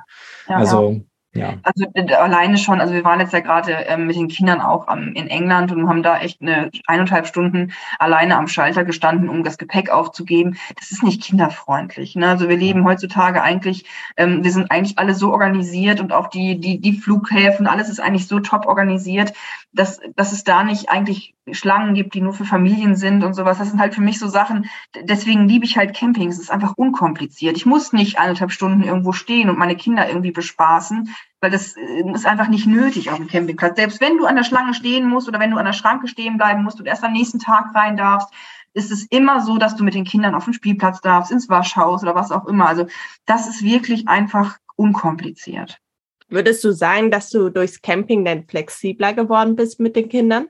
Ja, 0.48 0.56
also 0.56 1.00
ja. 1.34 1.54
Also 1.62 1.84
alleine 2.16 2.56
schon, 2.56 2.80
also 2.80 2.94
wir 2.94 3.04
waren 3.04 3.20
jetzt 3.20 3.32
ja 3.34 3.40
gerade 3.40 3.72
ähm, 3.72 4.06
mit 4.06 4.16
den 4.16 4.28
Kindern 4.28 4.60
auch 4.60 4.88
ähm, 4.90 5.12
in 5.14 5.28
England 5.28 5.70
und 5.70 5.88
haben 5.88 6.02
da 6.02 6.18
echt 6.18 6.40
eine 6.40 6.70
eineinhalb 6.86 7.26
Stunden 7.26 7.72
alleine 7.98 8.36
am 8.36 8.48
Schalter 8.48 8.84
gestanden, 8.84 9.28
um 9.28 9.44
das 9.44 9.58
Gepäck 9.58 9.90
aufzugeben. 9.90 10.56
Das 10.76 10.90
ist 10.90 11.02
nicht 11.02 11.22
kinderfreundlich. 11.22 12.16
Ne? 12.16 12.28
Also 12.28 12.48
wir 12.48 12.56
leben 12.56 12.84
heutzutage 12.84 13.42
eigentlich, 13.42 13.84
ähm, 14.16 14.42
wir 14.42 14.50
sind 14.50 14.70
eigentlich 14.70 14.98
alle 14.98 15.14
so 15.14 15.30
organisiert 15.30 16.00
und 16.00 16.12
auch 16.12 16.28
die, 16.28 16.58
die, 16.60 16.80
die 16.80 16.94
Flughäfen, 16.94 17.66
alles 17.66 17.90
ist 17.90 18.00
eigentlich 18.00 18.26
so 18.26 18.40
top 18.40 18.66
organisiert, 18.66 19.32
dass, 19.72 20.00
dass 20.16 20.32
es 20.32 20.44
da 20.44 20.64
nicht 20.64 20.88
eigentlich 20.88 21.34
Schlangen 21.52 21.94
gibt, 21.94 22.14
die 22.14 22.20
nur 22.20 22.32
für 22.32 22.44
Familien 22.44 22.96
sind 22.96 23.22
und 23.22 23.34
sowas. 23.34 23.58
Das 23.58 23.70
sind 23.70 23.80
halt 23.80 23.94
für 23.94 24.00
mich 24.00 24.18
so 24.18 24.28
Sachen. 24.28 24.68
Deswegen 25.02 25.48
liebe 25.48 25.64
ich 25.64 25.76
halt 25.76 25.94
Camping. 25.94 26.28
Es 26.28 26.38
ist 26.38 26.50
einfach 26.50 26.74
unkompliziert. 26.76 27.56
Ich 27.56 27.66
muss 27.66 27.92
nicht 27.92 28.18
eineinhalb 28.18 28.50
Stunden 28.50 28.82
irgendwo 28.82 29.12
stehen 29.12 29.50
und 29.50 29.58
meine 29.58 29.76
Kinder 29.76 30.08
irgendwie 30.08 30.30
bespaßen, 30.30 31.14
weil 31.40 31.50
das 31.50 31.76
äh, 31.76 32.10
ist 32.12 32.26
einfach 32.26 32.48
nicht 32.48 32.66
nötig 32.66 33.10
auf 33.10 33.16
dem 33.16 33.28
Campingplatz. 33.28 33.76
Selbst 33.76 34.00
wenn 34.00 34.16
du 34.16 34.26
an 34.26 34.36
der 34.36 34.44
Schlange 34.44 34.74
stehen 34.74 35.06
musst 35.06 35.28
oder 35.28 35.38
wenn 35.38 35.50
du 35.50 35.58
an 35.58 35.66
der 35.66 35.72
Schranke 35.72 36.08
stehen 36.08 36.38
bleiben 36.38 36.62
musst 36.62 36.80
und 36.80 36.86
erst 36.86 37.04
am 37.04 37.12
nächsten 37.12 37.38
Tag 37.38 37.74
rein 37.74 37.96
darfst, 37.96 38.32
ist 38.74 38.90
es 38.90 39.04
immer 39.04 39.40
so, 39.40 39.58
dass 39.58 39.76
du 39.76 39.84
mit 39.84 39.94
den 39.94 40.04
Kindern 40.04 40.34
auf 40.34 40.44
den 40.44 40.54
Spielplatz 40.54 41.00
darfst, 41.00 41.32
ins 41.32 41.48
Waschhaus 41.48 42.02
oder 42.02 42.14
was 42.14 42.32
auch 42.32 42.46
immer. 42.46 42.68
Also 42.68 42.86
das 43.26 43.48
ist 43.48 43.62
wirklich 43.62 44.08
einfach 44.08 44.58
unkompliziert. 44.76 45.80
Würdest 46.28 46.62
du 46.64 46.72
sagen, 46.72 47.10
dass 47.10 47.30
du 47.30 47.48
durchs 47.48 47.80
Camping 47.80 48.24
dann 48.24 48.46
flexibler 48.46 49.14
geworden 49.14 49.56
bist 49.56 49.80
mit 49.80 49.96
den 49.96 50.08
Kindern? 50.08 50.48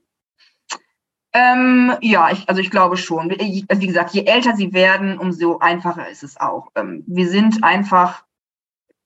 Ähm, 1.33 1.93
ja, 2.01 2.31
ich, 2.31 2.49
also 2.49 2.61
ich 2.61 2.71
glaube 2.71 2.97
schon. 2.97 3.31
Wie, 3.31 3.65
also 3.69 3.83
wie 3.83 3.87
gesagt, 3.87 4.11
je 4.13 4.25
älter 4.25 4.57
sie 4.57 4.73
werden, 4.73 5.19
umso 5.19 5.59
einfacher 5.59 6.09
ist 6.09 6.23
es 6.23 6.39
auch. 6.39 6.69
Ähm, 6.75 7.05
wir 7.07 7.29
sind 7.29 7.63
einfach, 7.63 8.25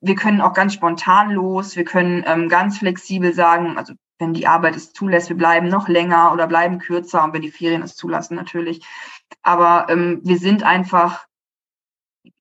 wir 0.01 0.15
können 0.15 0.41
auch 0.41 0.53
ganz 0.53 0.73
spontan 0.73 1.31
los, 1.31 1.75
wir 1.75 1.83
können 1.83 2.23
ähm, 2.25 2.49
ganz 2.49 2.79
flexibel 2.79 3.33
sagen, 3.33 3.77
also 3.77 3.93
wenn 4.19 4.33
die 4.33 4.47
Arbeit 4.47 4.75
es 4.75 4.93
zulässt, 4.93 5.29
wir 5.29 5.37
bleiben 5.37 5.67
noch 5.67 5.87
länger 5.87 6.31
oder 6.33 6.47
bleiben 6.47 6.79
kürzer 6.79 7.23
und 7.23 7.33
wenn 7.33 7.41
die 7.41 7.51
Ferien 7.51 7.83
es 7.83 7.95
zulassen 7.95 8.35
natürlich. 8.35 8.85
Aber 9.41 9.87
ähm, 9.89 10.21
wir 10.23 10.37
sind 10.37 10.63
einfach, 10.63 11.25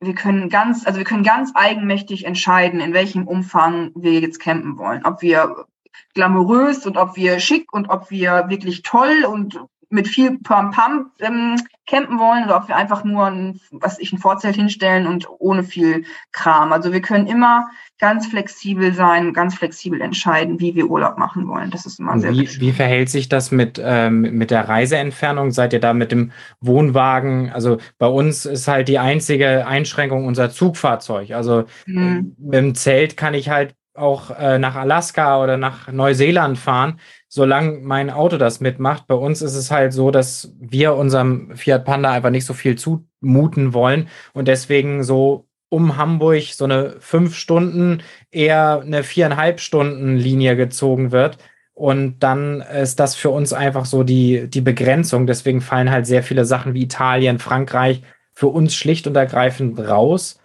wir 0.02 0.14
können 0.14 0.48
ganz, 0.48 0.86
also 0.86 0.98
wir 0.98 1.04
können 1.04 1.22
ganz 1.22 1.52
eigenmächtig 1.54 2.24
entscheiden, 2.26 2.80
in 2.80 2.92
welchem 2.92 3.26
Umfang 3.26 3.92
wir 3.94 4.20
jetzt 4.20 4.40
campen 4.40 4.78
wollen. 4.78 5.04
Ob 5.04 5.22
wir 5.22 5.66
glamourös 6.14 6.86
und 6.86 6.96
ob 6.96 7.16
wir 7.16 7.38
schick 7.40 7.72
und 7.72 7.88
ob 7.88 8.10
wir 8.10 8.48
wirklich 8.48 8.82
toll 8.82 9.24
und 9.24 9.60
mit 9.92 10.08
viel 10.08 10.38
Pam-Pam 10.38 11.10
ähm, 11.20 11.56
campen 11.86 12.18
wollen 12.18 12.44
oder 12.44 12.56
ob 12.56 12.68
wir 12.68 12.76
einfach 12.76 13.04
nur 13.04 13.26
ein, 13.26 13.60
was 13.70 13.98
ich, 13.98 14.12
ein 14.12 14.18
Vorzelt 14.18 14.56
hinstellen 14.56 15.06
und 15.06 15.26
ohne 15.38 15.64
viel 15.64 16.04
Kram. 16.32 16.72
Also 16.72 16.92
wir 16.92 17.02
können 17.02 17.26
immer 17.26 17.68
ganz 17.98 18.26
flexibel 18.26 18.94
sein, 18.94 19.32
ganz 19.32 19.54
flexibel 19.54 20.00
entscheiden, 20.00 20.60
wie 20.60 20.74
wir 20.74 20.86
Urlaub 20.86 21.18
machen 21.18 21.46
wollen. 21.46 21.70
Das 21.70 21.84
ist 21.84 22.00
immer 22.00 22.18
sehr 22.18 22.32
wie, 22.32 22.40
wichtig. 22.40 22.60
Wie 22.60 22.72
verhält 22.72 23.10
sich 23.10 23.28
das 23.28 23.50
mit, 23.50 23.80
ähm, 23.84 24.22
mit 24.22 24.50
der 24.50 24.68
Reiseentfernung? 24.68 25.50
Seid 25.50 25.72
ihr 25.72 25.80
da 25.80 25.92
mit 25.92 26.10
dem 26.10 26.32
Wohnwagen? 26.60 27.50
Also 27.50 27.78
bei 27.98 28.06
uns 28.06 28.46
ist 28.46 28.68
halt 28.68 28.88
die 28.88 28.98
einzige 28.98 29.66
Einschränkung 29.66 30.24
unser 30.24 30.50
Zugfahrzeug. 30.50 31.32
Also 31.32 31.64
mhm. 31.86 32.34
mit 32.38 32.54
dem 32.54 32.74
Zelt 32.74 33.16
kann 33.16 33.34
ich 33.34 33.50
halt 33.50 33.74
auch 33.94 34.30
äh, 34.38 34.58
nach 34.58 34.74
Alaska 34.74 35.42
oder 35.42 35.56
nach 35.56 35.90
Neuseeland 35.90 36.58
fahren, 36.58 36.98
solange 37.28 37.78
mein 37.80 38.10
Auto 38.10 38.38
das 38.38 38.60
mitmacht. 38.60 39.06
Bei 39.06 39.14
uns 39.14 39.42
ist 39.42 39.54
es 39.54 39.70
halt 39.70 39.92
so, 39.92 40.10
dass 40.10 40.52
wir 40.58 40.94
unserem 40.94 41.54
Fiat 41.56 41.84
Panda 41.84 42.10
einfach 42.10 42.30
nicht 42.30 42.46
so 42.46 42.54
viel 42.54 42.76
zumuten 42.76 43.74
wollen 43.74 44.08
und 44.32 44.48
deswegen 44.48 45.02
so 45.04 45.46
um 45.68 45.96
Hamburg 45.96 46.42
so 46.52 46.64
eine 46.64 46.96
fünf 47.00 47.34
Stunden, 47.34 48.02
eher 48.30 48.82
eine 48.84 49.02
viereinhalb 49.02 49.58
Stunden 49.58 50.16
Linie 50.16 50.54
gezogen 50.54 51.12
wird. 51.12 51.38
Und 51.72 52.18
dann 52.18 52.60
ist 52.60 53.00
das 53.00 53.14
für 53.14 53.30
uns 53.30 53.54
einfach 53.54 53.86
so 53.86 54.02
die, 54.02 54.48
die 54.48 54.60
Begrenzung. 54.60 55.26
Deswegen 55.26 55.62
fallen 55.62 55.90
halt 55.90 56.06
sehr 56.06 56.22
viele 56.22 56.44
Sachen 56.44 56.74
wie 56.74 56.82
Italien, 56.82 57.38
Frankreich 57.38 58.02
für 58.34 58.48
uns 58.48 58.74
schlicht 58.74 59.06
und 59.06 59.16
ergreifend 59.16 59.78
raus. 59.80 60.38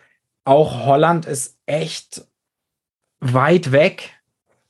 Auch 0.45 0.85
Holland 0.85 1.25
ist 1.25 1.57
echt 1.65 2.25
weit 3.19 3.71
weg 3.71 4.13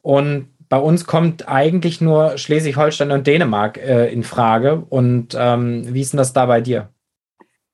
und 0.01 0.49
bei 0.69 0.77
uns 0.77 1.05
kommt 1.05 1.47
eigentlich 1.47 2.01
nur 2.01 2.37
Schleswig-Holstein 2.37 3.11
und 3.11 3.25
Dänemark 3.25 3.77
äh, 3.77 4.11
in 4.11 4.23
Frage. 4.23 4.85
Und 4.89 5.35
ähm, 5.39 5.93
wie 5.93 6.01
ist 6.01 6.11
denn 6.11 6.17
das 6.17 6.33
da 6.33 6.45
bei 6.45 6.59
dir? 6.59 6.89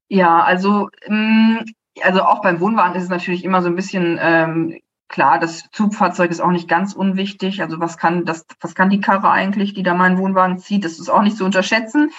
Ja, 0.10 0.44
also, 0.44 0.90
ähm, 1.08 1.66
also 2.02 2.22
auch 2.22 2.42
beim 2.44 2.60
Wohnwagen 2.60 2.96
ist 2.96 3.04
es 3.04 3.10
natürlich 3.10 3.44
immer 3.44 3.64
so 3.64 3.68
ein 3.68 3.76
bisschen 3.76 4.20
ähm, 4.22 4.80
klar, 5.08 5.40
das 5.40 5.70
Zugfahrzeug 5.72 6.32
ist 6.32 6.42
auch 6.42 6.52
nicht 6.52 6.68
ganz 6.68 6.94
unwichtig. 6.94 7.62
Also 7.62 7.80
was 7.80 7.98
kann 7.98 8.26
das, 8.26 8.46
was 8.62 8.76
kann 8.76 8.90
die 8.90 9.02
Karre 9.02 9.30
eigentlich, 9.30 9.74
die 9.74 9.84
da 9.84 9.94
meinen 9.94 10.18
Wohnwagen 10.18 10.60
zieht? 10.60 10.86
Das 10.86 11.00
ist 11.00 11.10
auch 11.10 11.22
nicht 11.22 11.38
zu 11.38 11.46
unterschätzen. 11.46 12.12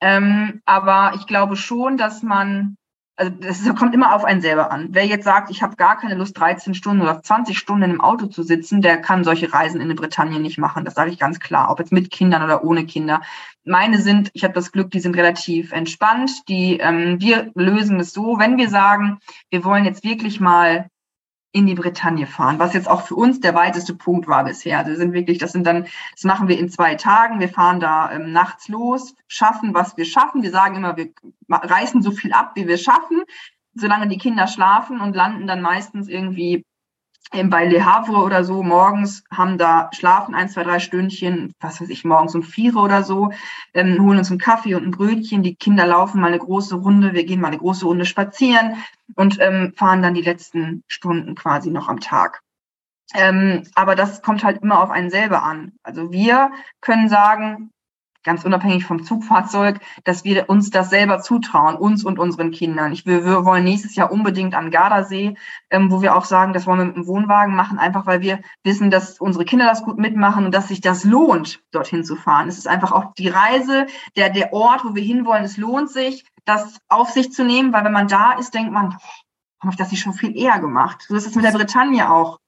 Ähm, 0.00 0.62
aber 0.64 1.12
ich 1.16 1.26
glaube 1.26 1.56
schon, 1.56 1.98
dass 1.98 2.22
man 2.22 2.76
also 3.20 3.32
das 3.38 3.74
kommt 3.76 3.94
immer 3.94 4.14
auf 4.14 4.24
einen 4.24 4.40
selber 4.40 4.72
an. 4.72 4.88
Wer 4.92 5.04
jetzt 5.04 5.24
sagt, 5.24 5.50
ich 5.50 5.62
habe 5.62 5.76
gar 5.76 5.98
keine 5.98 6.14
Lust, 6.14 6.38
13 6.38 6.72
Stunden 6.72 7.02
oder 7.02 7.22
20 7.22 7.58
Stunden 7.58 7.90
im 7.90 8.00
Auto 8.00 8.26
zu 8.26 8.42
sitzen, 8.42 8.80
der 8.80 8.96
kann 8.96 9.24
solche 9.24 9.52
Reisen 9.52 9.82
in 9.82 9.88
der 9.88 9.94
Bretagne 9.94 10.40
nicht 10.40 10.56
machen. 10.56 10.86
Das 10.86 10.94
sage 10.94 11.10
ich 11.10 11.18
ganz 11.18 11.38
klar, 11.38 11.70
ob 11.70 11.80
jetzt 11.80 11.92
mit 11.92 12.10
Kindern 12.10 12.42
oder 12.42 12.64
ohne 12.64 12.86
Kinder. 12.86 13.20
Meine 13.62 13.98
sind, 13.98 14.30
ich 14.32 14.42
habe 14.42 14.54
das 14.54 14.72
Glück, 14.72 14.90
die 14.90 15.00
sind 15.00 15.18
relativ 15.18 15.72
entspannt. 15.72 16.30
Die, 16.48 16.78
ähm, 16.78 17.20
wir 17.20 17.50
lösen 17.54 18.00
es 18.00 18.14
so, 18.14 18.38
wenn 18.38 18.56
wir 18.56 18.70
sagen, 18.70 19.18
wir 19.50 19.64
wollen 19.64 19.84
jetzt 19.84 20.02
wirklich 20.02 20.40
mal 20.40 20.88
in 21.52 21.66
die 21.66 21.74
Bretagne 21.74 22.26
fahren, 22.26 22.58
was 22.58 22.74
jetzt 22.74 22.88
auch 22.88 23.02
für 23.02 23.16
uns 23.16 23.40
der 23.40 23.54
weiteste 23.54 23.94
Punkt 23.94 24.28
war 24.28 24.44
bisher. 24.44 24.78
Also 24.78 24.90
wir 24.90 24.96
sind 24.96 25.12
wirklich, 25.12 25.38
das 25.38 25.52
sind 25.52 25.66
dann, 25.66 25.86
das 26.12 26.24
machen 26.24 26.46
wir 26.48 26.58
in 26.58 26.68
zwei 26.68 26.94
Tagen. 26.94 27.40
Wir 27.40 27.48
fahren 27.48 27.80
da 27.80 28.12
ähm, 28.12 28.32
nachts 28.32 28.68
los, 28.68 29.14
schaffen, 29.26 29.74
was 29.74 29.96
wir 29.96 30.04
schaffen. 30.04 30.42
Wir 30.42 30.50
sagen 30.50 30.76
immer, 30.76 30.96
wir 30.96 31.10
reißen 31.48 32.02
so 32.02 32.12
viel 32.12 32.32
ab, 32.32 32.52
wie 32.54 32.68
wir 32.68 32.78
schaffen, 32.78 33.22
solange 33.74 34.06
die 34.06 34.18
Kinder 34.18 34.46
schlafen 34.46 35.00
und 35.00 35.16
landen 35.16 35.48
dann 35.48 35.60
meistens 35.60 36.08
irgendwie 36.08 36.64
bei 37.44 37.66
Le 37.66 37.84
Havre 37.84 38.22
oder 38.22 38.42
so 38.42 38.62
morgens, 38.62 39.22
haben 39.30 39.56
da 39.56 39.88
schlafen 39.92 40.34
ein, 40.34 40.48
zwei, 40.48 40.64
drei 40.64 40.80
Stündchen, 40.80 41.54
was 41.60 41.80
weiß 41.80 41.88
ich, 41.88 42.04
morgens 42.04 42.34
um 42.34 42.42
vier 42.42 42.74
oder 42.76 43.04
so, 43.04 43.30
ähm, 43.72 44.02
holen 44.02 44.18
uns 44.18 44.30
einen 44.30 44.40
Kaffee 44.40 44.74
und 44.74 44.84
ein 44.84 44.90
Brötchen, 44.90 45.42
die 45.42 45.54
Kinder 45.54 45.86
laufen 45.86 46.20
mal 46.20 46.28
eine 46.28 46.38
große 46.38 46.74
Runde, 46.74 47.12
wir 47.14 47.24
gehen 47.24 47.40
mal 47.40 47.48
eine 47.48 47.58
große 47.58 47.84
Runde 47.86 48.04
spazieren 48.04 48.76
und 49.14 49.38
ähm, 49.40 49.72
fahren 49.76 50.02
dann 50.02 50.14
die 50.14 50.22
letzten 50.22 50.82
Stunden 50.88 51.36
quasi 51.36 51.70
noch 51.70 51.88
am 51.88 52.00
Tag. 52.00 52.40
Ähm, 53.14 53.64
aber 53.74 53.94
das 53.94 54.22
kommt 54.22 54.44
halt 54.44 54.62
immer 54.62 54.82
auf 54.82 54.90
einen 54.90 55.10
selber 55.10 55.42
an. 55.42 55.72
Also 55.82 56.12
wir 56.12 56.50
können 56.80 57.08
sagen, 57.08 57.70
ganz 58.22 58.44
unabhängig 58.44 58.84
vom 58.84 59.02
Zugfahrzeug, 59.02 59.80
dass 60.04 60.24
wir 60.24 60.48
uns 60.48 60.70
das 60.70 60.90
selber 60.90 61.20
zutrauen, 61.20 61.76
uns 61.76 62.04
und 62.04 62.18
unseren 62.18 62.50
Kindern. 62.50 62.92
Ich, 62.92 63.06
wir, 63.06 63.24
wir 63.24 63.44
wollen 63.44 63.64
nächstes 63.64 63.94
Jahr 63.96 64.12
unbedingt 64.12 64.54
am 64.54 64.70
Gardasee, 64.70 65.36
ähm, 65.70 65.90
wo 65.90 66.02
wir 66.02 66.16
auch 66.16 66.24
sagen, 66.24 66.52
das 66.52 66.66
wollen 66.66 66.78
wir 66.78 66.84
mit 66.86 66.96
dem 66.96 67.06
Wohnwagen 67.06 67.54
machen, 67.54 67.78
einfach 67.78 68.06
weil 68.06 68.20
wir 68.20 68.40
wissen, 68.64 68.90
dass 68.90 69.20
unsere 69.20 69.44
Kinder 69.44 69.66
das 69.66 69.82
gut 69.82 69.98
mitmachen 69.98 70.44
und 70.44 70.54
dass 70.54 70.68
sich 70.68 70.80
das 70.80 71.04
lohnt, 71.04 71.60
dorthin 71.70 72.04
zu 72.04 72.16
fahren. 72.16 72.48
Es 72.48 72.58
ist 72.58 72.68
einfach 72.68 72.92
auch 72.92 73.14
die 73.14 73.28
Reise, 73.28 73.86
der, 74.16 74.30
der 74.30 74.52
Ort, 74.52 74.84
wo 74.84 74.94
wir 74.94 75.02
hinwollen, 75.02 75.44
es 75.44 75.56
lohnt 75.56 75.90
sich, 75.90 76.24
das 76.44 76.78
auf 76.88 77.10
sich 77.10 77.32
zu 77.32 77.44
nehmen, 77.44 77.72
weil 77.72 77.84
wenn 77.84 77.92
man 77.92 78.08
da 78.08 78.32
ist, 78.32 78.54
denkt 78.54 78.72
man, 78.72 78.90
boah, 78.90 78.98
habe 79.60 79.72
ich 79.72 79.76
das 79.76 79.90
nicht 79.90 80.00
schon 80.00 80.14
viel 80.14 80.36
eher 80.36 80.58
gemacht. 80.58 81.04
So 81.08 81.14
ist 81.14 81.26
es 81.26 81.34
mit 81.34 81.44
der 81.44 81.52
Bretagne 81.52 82.10
auch. 82.10 82.38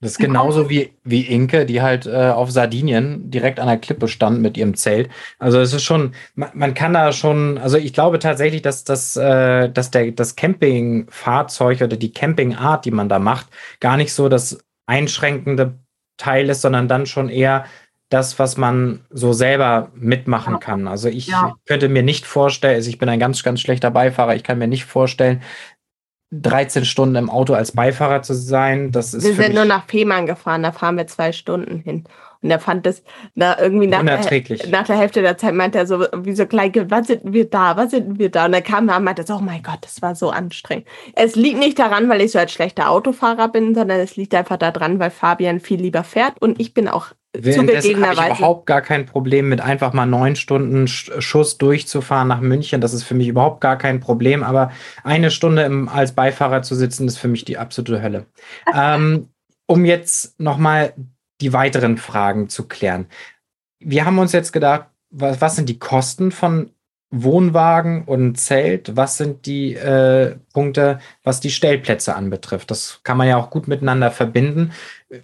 Das 0.00 0.12
ist 0.12 0.18
genauso 0.18 0.68
wie, 0.68 0.92
wie 1.04 1.22
Inke, 1.22 1.64
die 1.64 1.80
halt 1.80 2.06
äh, 2.06 2.28
auf 2.28 2.50
Sardinien 2.50 3.30
direkt 3.30 3.58
an 3.58 3.66
der 3.66 3.78
Klippe 3.78 4.08
stand 4.08 4.42
mit 4.42 4.56
ihrem 4.56 4.74
Zelt. 4.74 5.08
Also 5.38 5.58
es 5.58 5.72
ist 5.72 5.84
schon, 5.84 6.12
man, 6.34 6.50
man 6.54 6.74
kann 6.74 6.92
da 6.92 7.12
schon, 7.12 7.56
also 7.56 7.78
ich 7.78 7.94
glaube 7.94 8.18
tatsächlich, 8.18 8.60
dass, 8.60 8.84
das, 8.84 9.16
äh, 9.16 9.70
dass 9.70 9.90
der, 9.90 10.12
das 10.12 10.36
Campingfahrzeug 10.36 11.80
oder 11.80 11.96
die 11.96 12.12
Campingart, 12.12 12.84
die 12.84 12.90
man 12.90 13.08
da 13.08 13.18
macht, 13.18 13.46
gar 13.80 13.96
nicht 13.96 14.12
so 14.12 14.28
das 14.28 14.58
einschränkende 14.86 15.78
Teil 16.18 16.50
ist, 16.50 16.62
sondern 16.62 16.88
dann 16.88 17.06
schon 17.06 17.30
eher 17.30 17.64
das, 18.08 18.38
was 18.38 18.56
man 18.56 19.00
so 19.10 19.32
selber 19.32 19.90
mitmachen 19.94 20.60
kann. 20.60 20.86
Also 20.86 21.08
ich 21.08 21.26
ja. 21.26 21.54
könnte 21.66 21.88
mir 21.88 22.04
nicht 22.04 22.24
vorstellen, 22.24 22.76
also 22.76 22.88
ich 22.88 22.98
bin 22.98 23.08
ein 23.08 23.18
ganz, 23.18 23.42
ganz 23.42 23.60
schlechter 23.60 23.90
Beifahrer, 23.90 24.36
ich 24.36 24.44
kann 24.44 24.58
mir 24.58 24.68
nicht 24.68 24.84
vorstellen, 24.84 25.42
13 26.32 26.84
Stunden 26.84 27.14
im 27.16 27.30
Auto 27.30 27.54
als 27.54 27.72
Beifahrer 27.72 28.22
zu 28.22 28.34
sein. 28.34 28.90
Das 28.90 29.14
ist 29.14 29.24
wir 29.24 29.34
sind 29.34 29.54
nur 29.54 29.64
nach 29.64 29.86
Fehmarn 29.86 30.26
gefahren, 30.26 30.62
da 30.62 30.72
fahren 30.72 30.96
wir 30.96 31.06
zwei 31.06 31.32
Stunden 31.32 31.78
hin. 31.78 32.04
Und 32.42 32.50
er 32.50 32.60
fand 32.60 32.86
das 32.86 33.02
da 33.34 33.56
irgendwie 33.58 33.86
nach 33.86 34.02
der, 34.02 34.18
nach 34.70 34.86
der 34.86 34.98
Hälfte 34.98 35.22
der 35.22 35.38
Zeit 35.38 35.54
meinte 35.54 35.78
er 35.78 35.86
so, 35.86 36.00
wie 36.14 36.34
so 36.34 36.46
klein, 36.46 36.72
was 36.88 37.06
sind 37.08 37.32
wir 37.32 37.48
da, 37.48 37.76
was 37.76 37.90
sind 37.90 38.18
wir 38.18 38.30
da? 38.30 38.46
Und 38.46 38.54
er 38.54 38.62
kam 38.62 38.86
da 38.86 38.96
und 38.96 39.04
meinte 39.04 39.24
so, 39.24 39.36
oh 39.36 39.40
mein 39.40 39.62
Gott, 39.62 39.78
das 39.82 40.02
war 40.02 40.14
so 40.14 40.30
anstrengend. 40.30 40.86
Es 41.14 41.36
liegt 41.36 41.58
nicht 41.58 41.78
daran, 41.78 42.08
weil 42.08 42.20
ich 42.20 42.32
so 42.32 42.38
als 42.38 42.52
schlechter 42.52 42.90
Autofahrer 42.90 43.48
bin, 43.48 43.74
sondern 43.74 44.00
es 44.00 44.16
liegt 44.16 44.34
einfach 44.34 44.56
daran, 44.56 44.98
weil 44.98 45.10
Fabian 45.10 45.60
viel 45.60 45.80
lieber 45.80 46.04
fährt 46.04 46.40
und 46.40 46.60
ich 46.60 46.74
bin 46.74 46.88
auch 46.88 47.12
Währenddessen 47.38 48.06
habe 48.06 48.14
ich 48.14 48.38
überhaupt 48.38 48.66
gar 48.66 48.82
kein 48.82 49.06
Problem 49.06 49.48
mit 49.48 49.60
einfach 49.60 49.92
mal 49.92 50.06
neun 50.06 50.36
Stunden 50.36 50.88
Schuss 50.88 51.58
durchzufahren 51.58 52.28
nach 52.28 52.40
München. 52.40 52.80
Das 52.80 52.94
ist 52.94 53.02
für 53.02 53.14
mich 53.14 53.28
überhaupt 53.28 53.60
gar 53.60 53.76
kein 53.76 54.00
Problem. 54.00 54.42
Aber 54.42 54.70
eine 55.04 55.30
Stunde 55.30 55.62
im, 55.62 55.88
als 55.88 56.12
Beifahrer 56.12 56.62
zu 56.62 56.74
sitzen, 56.74 57.06
ist 57.06 57.18
für 57.18 57.28
mich 57.28 57.44
die 57.44 57.58
absolute 57.58 58.02
Hölle. 58.02 58.26
ähm, 58.74 59.28
um 59.66 59.84
jetzt 59.84 60.38
nochmal 60.40 60.94
die 61.40 61.52
weiteren 61.52 61.98
Fragen 61.98 62.48
zu 62.48 62.66
klären. 62.66 63.06
Wir 63.78 64.04
haben 64.04 64.18
uns 64.18 64.32
jetzt 64.32 64.52
gedacht, 64.52 64.88
was, 65.10 65.40
was 65.40 65.56
sind 65.56 65.68
die 65.68 65.78
Kosten 65.78 66.30
von 66.30 66.70
Wohnwagen 67.10 68.04
und 68.04 68.36
Zelt? 68.36 68.96
Was 68.96 69.16
sind 69.16 69.46
die 69.46 69.74
äh, 69.74 70.36
Punkte, 70.52 70.98
was 71.22 71.40
die 71.40 71.50
Stellplätze 71.50 72.16
anbetrifft? 72.16 72.70
Das 72.70 73.00
kann 73.04 73.16
man 73.16 73.28
ja 73.28 73.36
auch 73.36 73.50
gut 73.50 73.68
miteinander 73.68 74.10
verbinden. 74.10 74.72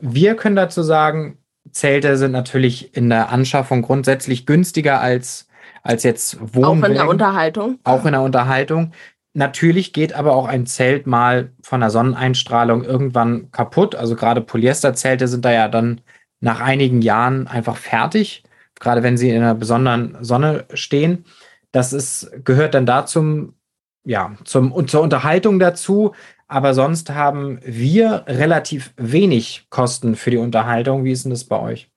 Wir 0.01 0.37
können 0.37 0.57
dazu 0.57 0.83
sagen, 0.83 1.39
Zelte 1.71 2.17
sind 2.17 2.33
natürlich 2.33 2.97
in 2.97 3.09
der 3.09 3.31
Anschaffung 3.31 3.83
grundsätzlich 3.83 4.47
günstiger 4.47 5.01
als, 5.01 5.49
als 5.83 6.03
jetzt 6.03 6.39
Wohnwagen. 6.55 6.85
Auch 6.85 6.89
in 6.89 6.95
der 6.95 7.09
Unterhaltung. 7.09 7.79
Auch 7.85 8.05
in 8.05 8.13
der 8.13 8.23
Unterhaltung. 8.23 8.93
Natürlich 9.35 9.93
geht 9.93 10.12
aber 10.12 10.35
auch 10.35 10.47
ein 10.47 10.66
Zelt 10.66 11.07
mal 11.07 11.53
von 11.62 11.80
der 11.80 11.91
Sonneneinstrahlung 11.91 12.85
irgendwann 12.85 13.51
kaputt. 13.51 13.95
Also 13.95 14.14
gerade 14.14 14.43
Polyesterzelte 14.43 15.26
sind 15.26 15.45
da 15.45 15.53
ja 15.53 15.68
dann 15.68 16.03
nach 16.41 16.61
einigen 16.61 17.01
Jahren 17.03 17.47
einfach 17.47 17.76
fertig, 17.76 18.43
gerade 18.78 19.03
wenn 19.03 19.16
sie 19.16 19.30
in 19.30 19.37
einer 19.37 19.55
besonderen 19.55 20.18
Sonne 20.22 20.66
stehen. 20.74 21.24
Das 21.70 21.93
ist, 21.93 22.30
gehört 22.45 22.74
dann 22.74 22.85
da 22.87 23.07
zum, 23.07 23.55
ja, 24.05 24.37
zum, 24.45 24.87
zur 24.89 25.03
Unterhaltung 25.03 25.59
dazu. 25.59 26.14
Aber 26.49 26.74
sonst 26.74 27.11
haben 27.11 27.61
wir 27.64 28.24
relativ 28.26 28.93
wenig 28.97 29.66
Kosten 29.70 30.16
für 30.16 30.30
die 30.30 30.37
Unterhaltung. 30.37 31.05
Wie 31.05 31.12
ist 31.12 31.24
denn 31.24 31.30
das 31.30 31.45
bei 31.45 31.59
euch? 31.59 31.91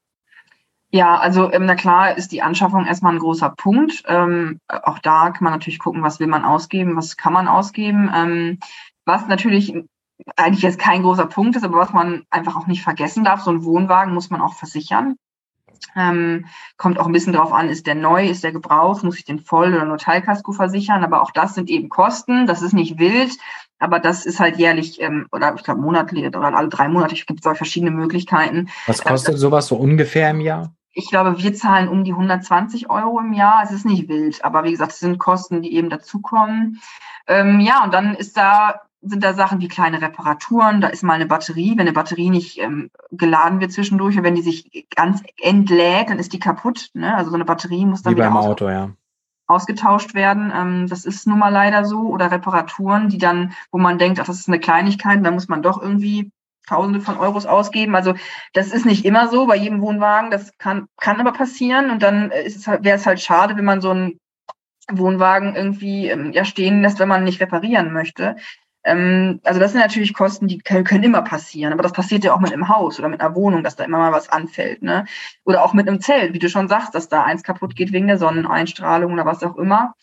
Ja, 0.96 1.18
also 1.18 1.52
ähm, 1.52 1.66
na 1.66 1.76
klar 1.76 2.18
ist 2.18 2.32
die 2.32 2.42
Anschaffung 2.42 2.86
erstmal 2.86 3.12
ein 3.12 3.20
großer 3.20 3.50
Punkt. 3.50 4.04
Ähm, 4.08 4.62
auch 4.70 4.98
da 5.00 5.32
kann 5.32 5.44
man 5.44 5.52
natürlich 5.52 5.78
gucken, 5.78 6.04
was 6.04 6.22
will 6.22 6.28
man 6.28 6.46
ausgeben, 6.46 6.96
was 6.96 7.18
kann 7.18 7.34
man 7.34 7.50
ausgeben. 7.50 8.10
Ähm, 8.16 8.60
was 9.04 9.28
natürlich 9.28 9.76
eigentlich 10.38 10.62
jetzt 10.62 10.80
kein 10.80 11.02
großer 11.02 11.26
Punkt 11.26 11.58
ist, 11.58 11.66
aber 11.66 11.80
was 11.80 11.92
man 11.92 12.24
einfach 12.30 12.56
auch 12.56 12.68
nicht 12.68 12.82
vergessen 12.82 13.26
darf, 13.26 13.42
so 13.42 13.52
ein 13.52 13.66
Wohnwagen 13.66 14.14
muss 14.14 14.30
man 14.30 14.40
auch 14.40 14.54
versichern. 14.54 15.18
Ähm, 15.98 16.46
kommt 16.78 16.98
auch 16.98 17.08
ein 17.08 17.12
bisschen 17.12 17.34
drauf 17.34 17.52
an, 17.52 17.68
ist 17.68 17.88
der 17.88 17.96
neu, 17.96 18.30
ist 18.30 18.46
der 18.46 18.54
gebraucht, 18.54 19.04
muss 19.04 19.18
ich 19.18 19.26
den 19.26 19.40
Voll- 19.40 19.74
oder 19.74 19.84
nur 19.84 19.98
Teilkasko 19.98 20.54
versichern, 20.54 21.04
aber 21.04 21.22
auch 21.22 21.32
das 21.32 21.56
sind 21.56 21.70
eben 21.70 21.90
Kosten, 21.90 22.48
das 22.48 22.62
ist 22.62 22.72
nicht 22.72 22.98
wild, 23.00 23.34
aber 23.80 24.00
das 24.00 24.26
ist 24.26 24.40
halt 24.40 24.56
jährlich 24.56 25.02
ähm, 25.02 25.28
oder 25.34 25.54
ich 25.56 25.64
glaube 25.64 25.82
monatlich 25.82 26.26
oder 26.26 26.56
alle 26.56 26.70
drei 26.70 26.88
Monate, 26.88 27.16
es 27.16 27.26
gibt 27.26 27.44
so 27.44 27.54
verschiedene 27.54 27.92
Möglichkeiten. 27.92 28.70
Was 28.88 29.04
kostet 29.04 29.38
sowas 29.38 29.68
so 29.68 29.76
ungefähr 29.76 30.30
im 30.32 30.40
Jahr? 30.40 30.74
Ich 30.98 31.10
glaube, 31.10 31.38
wir 31.38 31.54
zahlen 31.54 31.90
um 31.90 32.04
die 32.04 32.14
120 32.14 32.90
Euro 32.90 33.20
im 33.20 33.34
Jahr. 33.34 33.62
Es 33.64 33.72
ist 33.72 33.86
nicht 33.86 34.08
wild, 34.08 34.44
aber 34.44 34.64
wie 34.64 34.72
gesagt, 34.72 34.94
es 34.94 35.00
sind 35.00 35.20
Kosten, 35.20 35.62
die 35.62 35.76
eben 35.76 35.90
dazukommen. 35.90 36.82
Ähm, 37.28 37.60
ja, 37.60 37.84
und 37.84 37.94
dann 37.94 38.16
ist 38.16 38.38
da 38.38 38.82
sind 39.08 39.24
da 39.24 39.34
Sachen 39.34 39.62
wie 39.62 39.68
kleine 39.68 40.02
Reparaturen, 40.02 40.82
da 40.82 40.88
ist 40.88 41.04
mal 41.04 41.14
eine 41.14 41.28
Batterie, 41.28 41.72
wenn 41.72 41.82
eine 41.82 41.94
Batterie 41.94 42.30
nicht 42.30 42.60
ähm, 42.60 42.90
geladen 43.12 43.60
wird 43.60 43.72
zwischendurch 43.72 44.18
und 44.18 44.24
wenn 44.24 44.36
die 44.36 44.42
sich 44.42 44.88
ganz 44.96 45.22
entlädt, 45.42 46.10
dann 46.10 46.20
ist 46.20 46.34
die 46.34 46.40
kaputt. 46.40 46.90
Ne? 46.94 47.16
Also 47.16 47.30
so 47.30 47.36
eine 47.36 47.46
Batterie 47.46 47.86
muss 47.86 48.02
dann 48.02 48.16
wie 48.16 48.20
beim 48.20 48.36
Auto, 48.36 48.68
ja. 48.68 48.90
ausgetauscht 49.48 50.16
werden. 50.16 50.52
Ähm, 50.56 50.88
das 50.88 51.06
ist 51.06 51.28
nun 51.28 51.40
mal 51.40 51.50
leider 51.50 51.86
so. 51.86 52.02
Oder 52.02 52.32
Reparaturen, 52.32 53.10
die 53.10 53.20
dann, 53.20 53.54
wo 53.72 53.78
man 53.78 54.00
denkt, 54.00 54.20
ach, 54.20 54.26
das 54.26 54.40
ist 54.40 54.48
eine 54.48 54.60
Kleinigkeit, 54.60 55.24
da 55.24 55.32
muss 55.32 55.48
man 55.48 55.62
doch 55.62 55.82
irgendwie 55.82 56.32
Tausende 56.68 57.00
von 57.00 57.18
Euros 57.18 57.46
ausgeben. 57.46 57.96
Also 57.96 58.14
das 58.54 58.72
ist 58.72 58.86
nicht 58.86 59.06
immer 59.06 59.28
so 59.28 59.46
bei 59.46 59.56
jedem 59.56 59.82
Wohnwagen. 59.82 60.32
Das 60.32 60.58
kann, 60.58 60.88
kann 61.00 61.20
aber 61.20 61.34
passieren. 61.34 61.92
Und 61.92 62.02
dann 62.02 62.32
es 62.32 62.68
halt, 62.68 62.84
wäre 62.84 62.98
es 62.98 63.06
halt 63.06 63.20
schade, 63.20 63.56
wenn 63.58 63.66
man 63.66 63.82
so 63.82 63.92
einen 63.92 64.20
Wohnwagen 64.92 65.56
irgendwie 65.56 66.10
ähm, 66.10 66.32
ja 66.32 66.46
stehen 66.46 66.82
lässt, 66.82 67.00
wenn 67.00 67.08
man 67.08 67.24
nicht 67.24 67.42
reparieren 67.42 67.92
möchte. 67.94 68.36
Ähm, 68.86 69.42
also 69.44 69.60
das 69.60 69.72
sind 69.72 69.82
natürlich 69.82 70.14
Kosten, 70.14 70.48
die 70.48 70.60
können 70.60 71.04
immer 71.04 71.24
passieren, 71.24 71.74
aber 71.74 71.82
das 71.82 71.92
passiert 71.92 72.24
ja 72.24 72.34
auch 72.34 72.40
mit 72.40 72.54
einem 72.54 72.70
Haus 72.70 73.00
oder 73.00 73.10
mit 73.10 73.20
einer 73.20 73.36
Wohnung, 73.36 73.64
dass 73.64 73.76
da 73.76 73.84
immer 73.84 73.98
mal 73.98 74.12
was 74.12 74.30
anfällt. 74.30 74.84
Ne? 74.84 75.06
Oder 75.44 75.64
auch 75.64 75.74
mit 75.74 75.88
einem 75.88 76.02
Zelt, 76.02 76.34
wie 76.34 76.40
du 76.40 76.50
schon 76.50 76.68
sagst, 76.68 76.94
dass 76.94 77.10
da 77.10 77.24
eins 77.24 77.42
kaputt 77.44 77.76
geht 77.76 77.92
wegen 77.92 78.08
der 78.08 78.20
Sonneneinstrahlung 78.20 79.12
oder 79.14 79.26
was 79.26 79.44
auch 79.44 79.58
immer. 79.58 79.96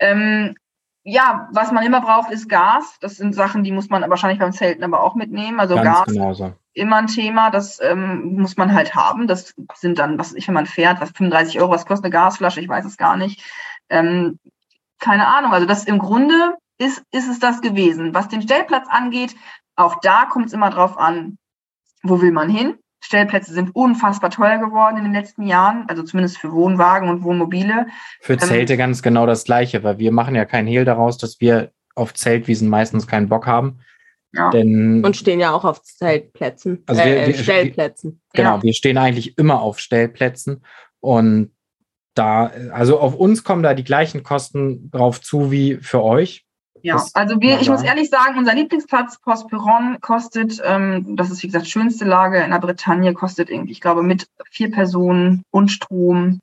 Ähm, 0.00 0.56
ja, 1.04 1.48
was 1.52 1.70
man 1.70 1.84
immer 1.84 2.00
braucht, 2.00 2.30
ist 2.30 2.48
Gas. 2.48 2.96
Das 3.00 3.16
sind 3.16 3.34
Sachen, 3.34 3.62
die 3.62 3.72
muss 3.72 3.90
man 3.90 4.08
wahrscheinlich 4.08 4.38
beim 4.38 4.52
Zelten 4.52 4.82
aber 4.82 5.02
auch 5.02 5.14
mitnehmen. 5.14 5.60
Also 5.60 5.74
Ganz 5.74 5.86
Gas 5.86 6.06
genauso. 6.06 6.52
immer 6.72 6.96
ein 6.96 7.08
Thema, 7.08 7.50
das 7.50 7.78
ähm, 7.82 8.36
muss 8.36 8.56
man 8.56 8.72
halt 8.72 8.94
haben. 8.94 9.26
Das 9.26 9.54
sind 9.74 9.98
dann, 9.98 10.18
was 10.18 10.32
ich, 10.32 10.48
wenn 10.48 10.54
man 10.54 10.66
fährt, 10.66 11.02
was 11.02 11.10
35 11.10 11.60
Euro, 11.60 11.70
was 11.70 11.84
kostet 11.84 12.06
eine 12.06 12.12
Gasflasche, 12.12 12.60
ich 12.60 12.68
weiß 12.68 12.86
es 12.86 12.96
gar 12.96 13.18
nicht. 13.18 13.42
Ähm, 13.90 14.38
keine 14.98 15.26
Ahnung. 15.26 15.52
Also 15.52 15.66
das 15.66 15.84
im 15.84 15.98
Grunde 15.98 16.56
ist, 16.78 17.04
ist 17.12 17.28
es 17.28 17.38
das 17.38 17.60
gewesen. 17.60 18.14
Was 18.14 18.28
den 18.28 18.40
Stellplatz 18.40 18.86
angeht, 18.88 19.36
auch 19.76 20.00
da 20.00 20.24
kommt 20.24 20.46
es 20.46 20.52
immer 20.54 20.70
drauf 20.70 20.96
an, 20.96 21.36
wo 22.02 22.22
will 22.22 22.32
man 22.32 22.48
hin. 22.48 22.78
Stellplätze 23.04 23.52
sind 23.52 23.76
unfassbar 23.76 24.30
teuer 24.30 24.56
geworden 24.56 24.96
in 24.96 25.04
den 25.04 25.12
letzten 25.12 25.42
Jahren, 25.42 25.84
also 25.88 26.02
zumindest 26.02 26.38
für 26.38 26.52
Wohnwagen 26.52 27.10
und 27.10 27.22
Wohnmobile. 27.22 27.86
Für 28.22 28.32
ähm, 28.32 28.38
Zelte 28.38 28.72
ähm, 28.72 28.78
ganz 28.78 29.02
genau 29.02 29.26
das 29.26 29.44
Gleiche, 29.44 29.84
weil 29.84 29.98
wir 29.98 30.10
machen 30.10 30.34
ja 30.34 30.46
keinen 30.46 30.66
Hehl 30.68 30.86
daraus, 30.86 31.18
dass 31.18 31.38
wir 31.38 31.70
auf 31.94 32.14
Zeltwiesen 32.14 32.70
meistens 32.70 33.06
keinen 33.06 33.28
Bock 33.28 33.46
haben. 33.46 33.80
Ja. 34.32 34.48
Denn, 34.48 35.04
und 35.04 35.18
stehen 35.18 35.38
ja 35.38 35.52
auch 35.52 35.66
auf 35.66 35.82
Zeltplätzen, 35.82 36.82
also 36.86 37.04
wir, 37.04 37.22
äh, 37.22 37.26
wir, 37.26 37.34
Stellplätzen. 37.34 38.22
Genau, 38.32 38.56
ja. 38.56 38.62
wir 38.62 38.72
stehen 38.72 38.96
eigentlich 38.96 39.36
immer 39.36 39.60
auf 39.60 39.80
Stellplätzen 39.80 40.64
und 41.00 41.52
da, 42.14 42.52
also 42.72 43.00
auf 43.00 43.14
uns 43.14 43.44
kommen 43.44 43.62
da 43.62 43.74
die 43.74 43.84
gleichen 43.84 44.22
Kosten 44.22 44.90
drauf 44.90 45.20
zu 45.20 45.50
wie 45.50 45.76
für 45.76 46.02
euch 46.02 46.43
Ja, 46.84 47.02
also 47.14 47.40
wir, 47.40 47.60
ich 47.62 47.70
muss 47.70 47.82
ehrlich 47.82 48.10
sagen, 48.10 48.36
unser 48.36 48.54
Lieblingsplatz 48.54 49.18
Postperon 49.18 49.98
kostet, 50.02 50.60
ähm, 50.62 51.16
das 51.16 51.30
ist 51.30 51.42
wie 51.42 51.46
gesagt 51.46 51.66
schönste 51.66 52.04
Lage 52.04 52.42
in 52.42 52.50
der 52.50 52.58
Bretagne, 52.58 53.14
kostet 53.14 53.48
irgendwie, 53.48 53.72
ich 53.72 53.80
glaube, 53.80 54.02
mit 54.02 54.26
vier 54.50 54.70
Personen 54.70 55.44
und 55.50 55.70
Strom 55.70 56.40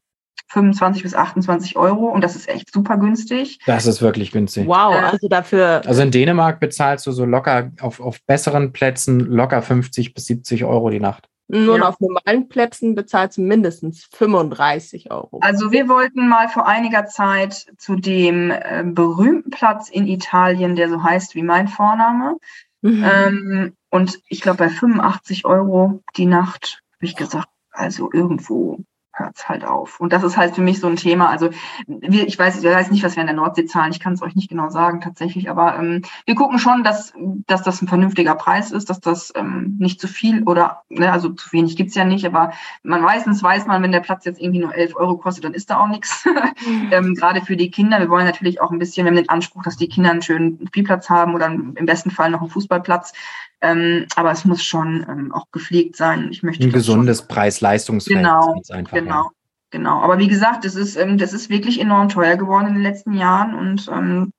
25 0.48 1.04
bis 1.04 1.14
28 1.14 1.78
Euro 1.78 2.08
und 2.08 2.24
das 2.24 2.36
ist 2.36 2.50
echt 2.50 2.74
super 2.74 2.98
günstig. 2.98 3.60
Das 3.68 3.86
ist 3.86 4.02
wirklich 4.02 4.32
günstig. 4.32 4.66
Wow, 4.68 4.96
also 4.96 5.28
dafür. 5.30 5.84
Also 5.86 6.02
in 6.02 6.10
Dänemark 6.10 6.60
bezahlst 6.60 7.06
du 7.06 7.12
so 7.12 7.24
locker 7.24 7.72
auf, 7.80 8.00
auf 8.00 8.20
besseren 8.26 8.74
Plätzen 8.74 9.20
locker 9.20 9.62
50 9.62 10.16
bis 10.16 10.26
70 10.26 10.66
Euro 10.66 10.90
die 10.90 11.00
Nacht. 11.00 11.30
Nur 11.54 11.80
ja. 11.80 11.90
auf 11.90 12.00
normalen 12.00 12.48
Plätzen 12.48 12.96
bezahlst 12.96 13.38
du 13.38 13.42
mindestens 13.42 14.06
35 14.06 15.12
Euro. 15.12 15.40
Also 15.42 15.74
wir 15.74 15.90
wollten 15.90 16.30
mal 16.30 16.48
vor 16.48 16.66
einiger 16.66 17.08
Zeit 17.08 17.66
zu 17.78 17.98
dem 17.98 18.52
äh, 18.52 18.84
berühmten 18.86 19.50
Platz 19.50 19.90
in 19.90 20.08
Italien, 20.08 20.78
der 20.78 20.88
so 20.88 21.04
heißt 21.04 21.36
wie 21.36 21.44
mein 21.44 21.68
Vorname. 21.68 22.38
Mhm. 22.82 23.04
Ähm, 23.04 23.74
und 23.90 24.20
ich 24.30 24.40
glaube 24.40 24.60
bei 24.60 24.70
85 24.70 25.44
Euro 25.44 26.02
die 26.16 26.26
Nacht 26.26 26.82
habe 26.96 27.06
ich 27.06 27.18
gesagt, 27.18 27.50
also 27.72 28.10
irgendwo 28.14 28.80
hört 29.14 29.36
es 29.36 29.50
halt 29.50 29.66
auf. 29.66 30.00
Und 30.00 30.14
das 30.14 30.24
ist 30.24 30.38
halt 30.38 30.56
für 30.56 30.62
mich 30.62 30.80
so 30.80 30.88
ein 30.88 30.96
Thema. 30.96 31.30
Also 31.30 31.50
wir, 31.88 32.28
ich 32.28 32.38
weiß, 32.40 32.58
ich 32.58 32.64
weiß 32.64 32.92
nicht, 32.92 33.04
was 33.04 33.16
wir 33.16 33.22
in 33.22 33.28
der 33.28 33.36
Nordsee 33.36 33.66
zahlen. 33.66 33.92
Ich 33.92 34.00
kann 34.00 34.14
es 34.14 34.22
euch 34.22 34.36
nicht 34.36 34.50
genau 34.50 34.70
sagen 34.70 35.02
tatsächlich. 35.02 35.50
Aber 35.50 35.78
ähm, 35.78 36.04
wir 36.26 36.36
gucken 36.36 36.60
schon, 36.60 36.84
dass, 36.84 37.14
dass 37.48 37.64
das 37.64 37.82
ein 37.82 37.88
vernünftiger 37.88 38.36
Preis 38.36 38.72
ist, 38.72 38.90
dass 38.90 39.00
das 39.00 39.34
ähm, 39.36 39.76
nicht 39.80 40.00
zu 40.00 40.08
viel 40.08 40.44
oder, 40.44 40.84
ne, 40.90 41.12
also 41.12 41.30
zu 41.30 41.52
wenig 41.52 41.76
gibt's 41.76 41.96
ja 41.96 42.06
nicht. 42.06 42.26
Aber 42.26 42.52
man 42.84 43.02
meistens 43.02 43.44
weiß 43.44 43.66
man, 43.68 43.84
wenn 43.84 43.92
der 43.92 44.00
Platz 44.00 44.26
jetzt 44.26 44.40
irgendwie 44.40 44.62
nur 44.62 44.74
11 44.74 44.96
Euro 44.96 45.18
kostet, 45.18 45.44
dann 45.44 45.54
ist 45.54 45.70
da 45.70 45.80
auch 45.80 45.88
nichts. 45.88 46.28
Mhm. 46.68 46.90
ähm, 46.92 47.16
Gerade 47.16 47.42
für 47.42 47.56
die 47.56 47.72
Kinder. 47.72 48.00
Wir 48.00 48.10
wollen 48.10 48.26
natürlich 48.26 48.62
auch 48.62 48.72
ein 48.72 48.78
bisschen, 48.78 49.06
wir 49.06 49.12
haben 49.12 49.18
den 49.18 49.30
Anspruch, 49.30 49.64
dass 49.64 49.78
die 49.78 49.88
Kinder 49.88 50.12
einen 50.12 50.22
schönen 50.22 50.60
Spielplatz 50.68 51.10
haben 51.10 51.34
oder 51.34 51.48
im 51.48 51.74
besten 51.86 52.12
Fall 52.12 52.30
noch 52.30 52.42
einen 52.42 52.50
Fußballplatz. 52.50 53.14
Ähm, 53.62 54.08
aber 54.16 54.32
es 54.32 54.44
muss 54.46 54.64
schon 54.64 55.06
ähm, 55.08 55.32
auch 55.32 55.46
gepflegt 55.52 55.96
sein. 55.96 56.30
Ich 56.32 56.42
möchte 56.42 56.64
ein 56.66 56.72
gesundes 56.72 57.22
Preis-Leistungsverhältnis 57.22 58.68
genau, 58.68 58.78
einfach. 58.78 58.94
Genau, 58.94 59.24
ja. 59.24 59.30
genau. 59.70 60.02
Aber 60.02 60.18
wie 60.18 60.28
gesagt, 60.28 60.66
das 60.66 60.76
ist, 60.76 60.96
ähm, 60.96 61.18
das 61.18 61.34
ist 61.34 61.50
wirklich 61.50 61.80
enorm 61.80 62.10
teuer 62.10 62.38
geworden 62.38 62.68
in 62.68 62.74
den 62.74 62.84
letzten 62.84 63.14
Jahren 63.14 63.54
und 63.54 63.88
ähm, 63.94 64.34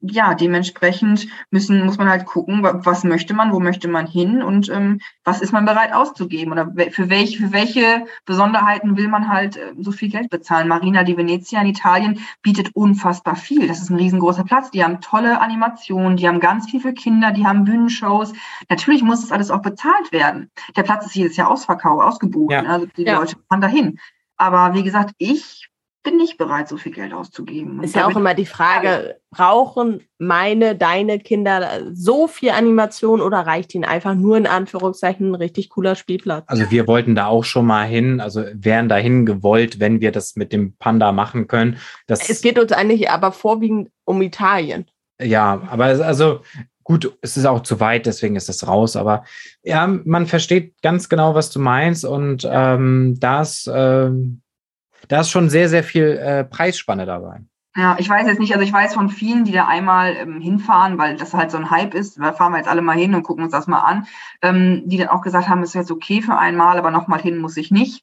ja, 0.00 0.34
dementsprechend 0.34 1.28
müssen, 1.50 1.84
muss 1.84 1.98
man 1.98 2.08
halt 2.08 2.24
gucken, 2.24 2.62
was 2.62 3.04
möchte 3.04 3.34
man, 3.34 3.52
wo 3.52 3.60
möchte 3.60 3.86
man 3.86 4.06
hin 4.06 4.42
und 4.42 4.70
ähm, 4.70 5.00
was 5.24 5.42
ist 5.42 5.52
man 5.52 5.66
bereit 5.66 5.92
auszugeben 5.92 6.52
oder 6.52 6.72
für 6.90 7.10
welche, 7.10 7.38
für 7.38 7.52
welche 7.52 8.06
Besonderheiten 8.24 8.96
will 8.96 9.08
man 9.08 9.28
halt 9.28 9.58
äh, 9.58 9.74
so 9.78 9.92
viel 9.92 10.08
Geld 10.08 10.30
bezahlen. 10.30 10.68
Marina 10.68 11.04
di 11.04 11.16
Venezia 11.16 11.60
in 11.60 11.66
Italien 11.66 12.20
bietet 12.40 12.74
unfassbar 12.74 13.36
viel. 13.36 13.68
Das 13.68 13.80
ist 13.80 13.90
ein 13.90 13.96
riesengroßer 13.96 14.44
Platz. 14.44 14.70
Die 14.70 14.82
haben 14.82 15.02
tolle 15.02 15.40
Animationen, 15.40 16.16
die 16.16 16.26
haben 16.26 16.40
ganz 16.40 16.70
viel 16.70 16.80
für 16.80 16.94
Kinder, 16.94 17.32
die 17.32 17.46
haben 17.46 17.64
Bühnenshows. 17.64 18.32
Natürlich 18.70 19.02
muss 19.02 19.20
das 19.20 19.32
alles 19.32 19.50
auch 19.50 19.62
bezahlt 19.62 20.12
werden. 20.12 20.50
Der 20.76 20.82
Platz 20.82 21.04
ist 21.04 21.14
jedes 21.14 21.36
Jahr 21.36 21.50
ausverkauft, 21.50 22.02
ausgebucht. 22.02 22.52
Ja. 22.52 22.62
Also 22.62 22.86
die 22.96 23.02
ja. 23.02 23.18
Leute 23.18 23.36
fahren 23.48 23.60
dahin. 23.60 23.98
Aber 24.38 24.72
wie 24.74 24.84
gesagt, 24.84 25.14
ich 25.18 25.57
bin 26.08 26.16
nicht 26.16 26.38
bereit, 26.38 26.68
so 26.68 26.78
viel 26.78 26.92
Geld 26.92 27.12
auszugeben. 27.12 27.82
ist 27.82 27.94
ja 27.94 28.06
auch 28.06 28.16
immer 28.16 28.34
die 28.34 28.46
Frage, 28.46 29.16
brauchen 29.30 30.00
meine, 30.18 30.74
deine 30.74 31.18
Kinder 31.18 31.82
so 31.92 32.26
viel 32.26 32.50
Animation 32.50 33.20
oder 33.20 33.40
reicht 33.40 33.74
ihnen 33.74 33.84
einfach 33.84 34.14
nur 34.14 34.38
in 34.38 34.46
Anführungszeichen 34.46 35.30
ein 35.30 35.34
richtig 35.34 35.68
cooler 35.68 35.96
Spielplatz? 35.96 36.44
Also 36.46 36.70
wir 36.70 36.86
wollten 36.86 37.14
da 37.14 37.26
auch 37.26 37.44
schon 37.44 37.66
mal 37.66 37.86
hin, 37.86 38.20
also 38.20 38.42
wären 38.54 38.88
dahin 38.88 39.26
gewollt, 39.26 39.80
wenn 39.80 40.00
wir 40.00 40.10
das 40.10 40.34
mit 40.34 40.52
dem 40.52 40.76
Panda 40.78 41.12
machen 41.12 41.46
können. 41.46 41.76
Das 42.06 42.28
es 42.28 42.40
geht 42.40 42.58
uns 42.58 42.72
eigentlich 42.72 43.10
aber 43.10 43.30
vorwiegend 43.30 43.90
um 44.04 44.22
Italien. 44.22 44.86
Ja, 45.20 45.60
aber 45.68 45.84
also 45.84 46.40
gut, 46.84 47.18
es 47.20 47.36
ist 47.36 47.44
auch 47.44 47.62
zu 47.62 47.80
weit, 47.80 48.06
deswegen 48.06 48.34
ist 48.34 48.48
das 48.48 48.66
raus. 48.66 48.96
Aber 48.96 49.24
ja, 49.62 49.86
man 49.86 50.26
versteht 50.26 50.80
ganz 50.80 51.10
genau, 51.10 51.34
was 51.34 51.50
du 51.50 51.60
meinst 51.60 52.06
und 52.06 52.48
ähm, 52.50 53.16
das 53.20 53.70
ähm, 53.70 54.40
da 55.08 55.20
ist 55.20 55.30
schon 55.30 55.50
sehr, 55.50 55.68
sehr 55.68 55.82
viel 55.82 56.18
äh, 56.18 56.44
Preisspanne 56.44 57.06
dabei. 57.06 57.40
Ja, 57.76 57.96
ich 57.98 58.08
weiß 58.08 58.26
jetzt 58.26 58.40
nicht, 58.40 58.52
also 58.54 58.64
ich 58.64 58.72
weiß 58.72 58.94
von 58.94 59.08
vielen, 59.08 59.44
die 59.44 59.52
da 59.52 59.66
einmal 59.66 60.16
ähm, 60.16 60.40
hinfahren, 60.40 60.98
weil 60.98 61.16
das 61.16 61.34
halt 61.34 61.50
so 61.50 61.58
ein 61.58 61.70
Hype 61.70 61.94
ist, 61.94 62.18
da 62.18 62.32
fahren 62.32 62.52
wir 62.52 62.58
jetzt 62.58 62.68
alle 62.68 62.82
mal 62.82 62.96
hin 62.96 63.14
und 63.14 63.22
gucken 63.22 63.44
uns 63.44 63.52
das 63.52 63.68
mal 63.68 63.80
an, 63.80 64.06
ähm, 64.42 64.82
die 64.86 64.96
dann 64.96 65.08
auch 65.08 65.22
gesagt 65.22 65.48
haben, 65.48 65.62
es 65.62 65.70
ist 65.70 65.74
jetzt 65.74 65.90
okay 65.92 66.20
für 66.20 66.36
einmal, 66.36 66.78
aber 66.78 66.90
nochmal 66.90 67.20
hin 67.20 67.38
muss 67.38 67.56
ich 67.56 67.70
nicht. 67.70 68.02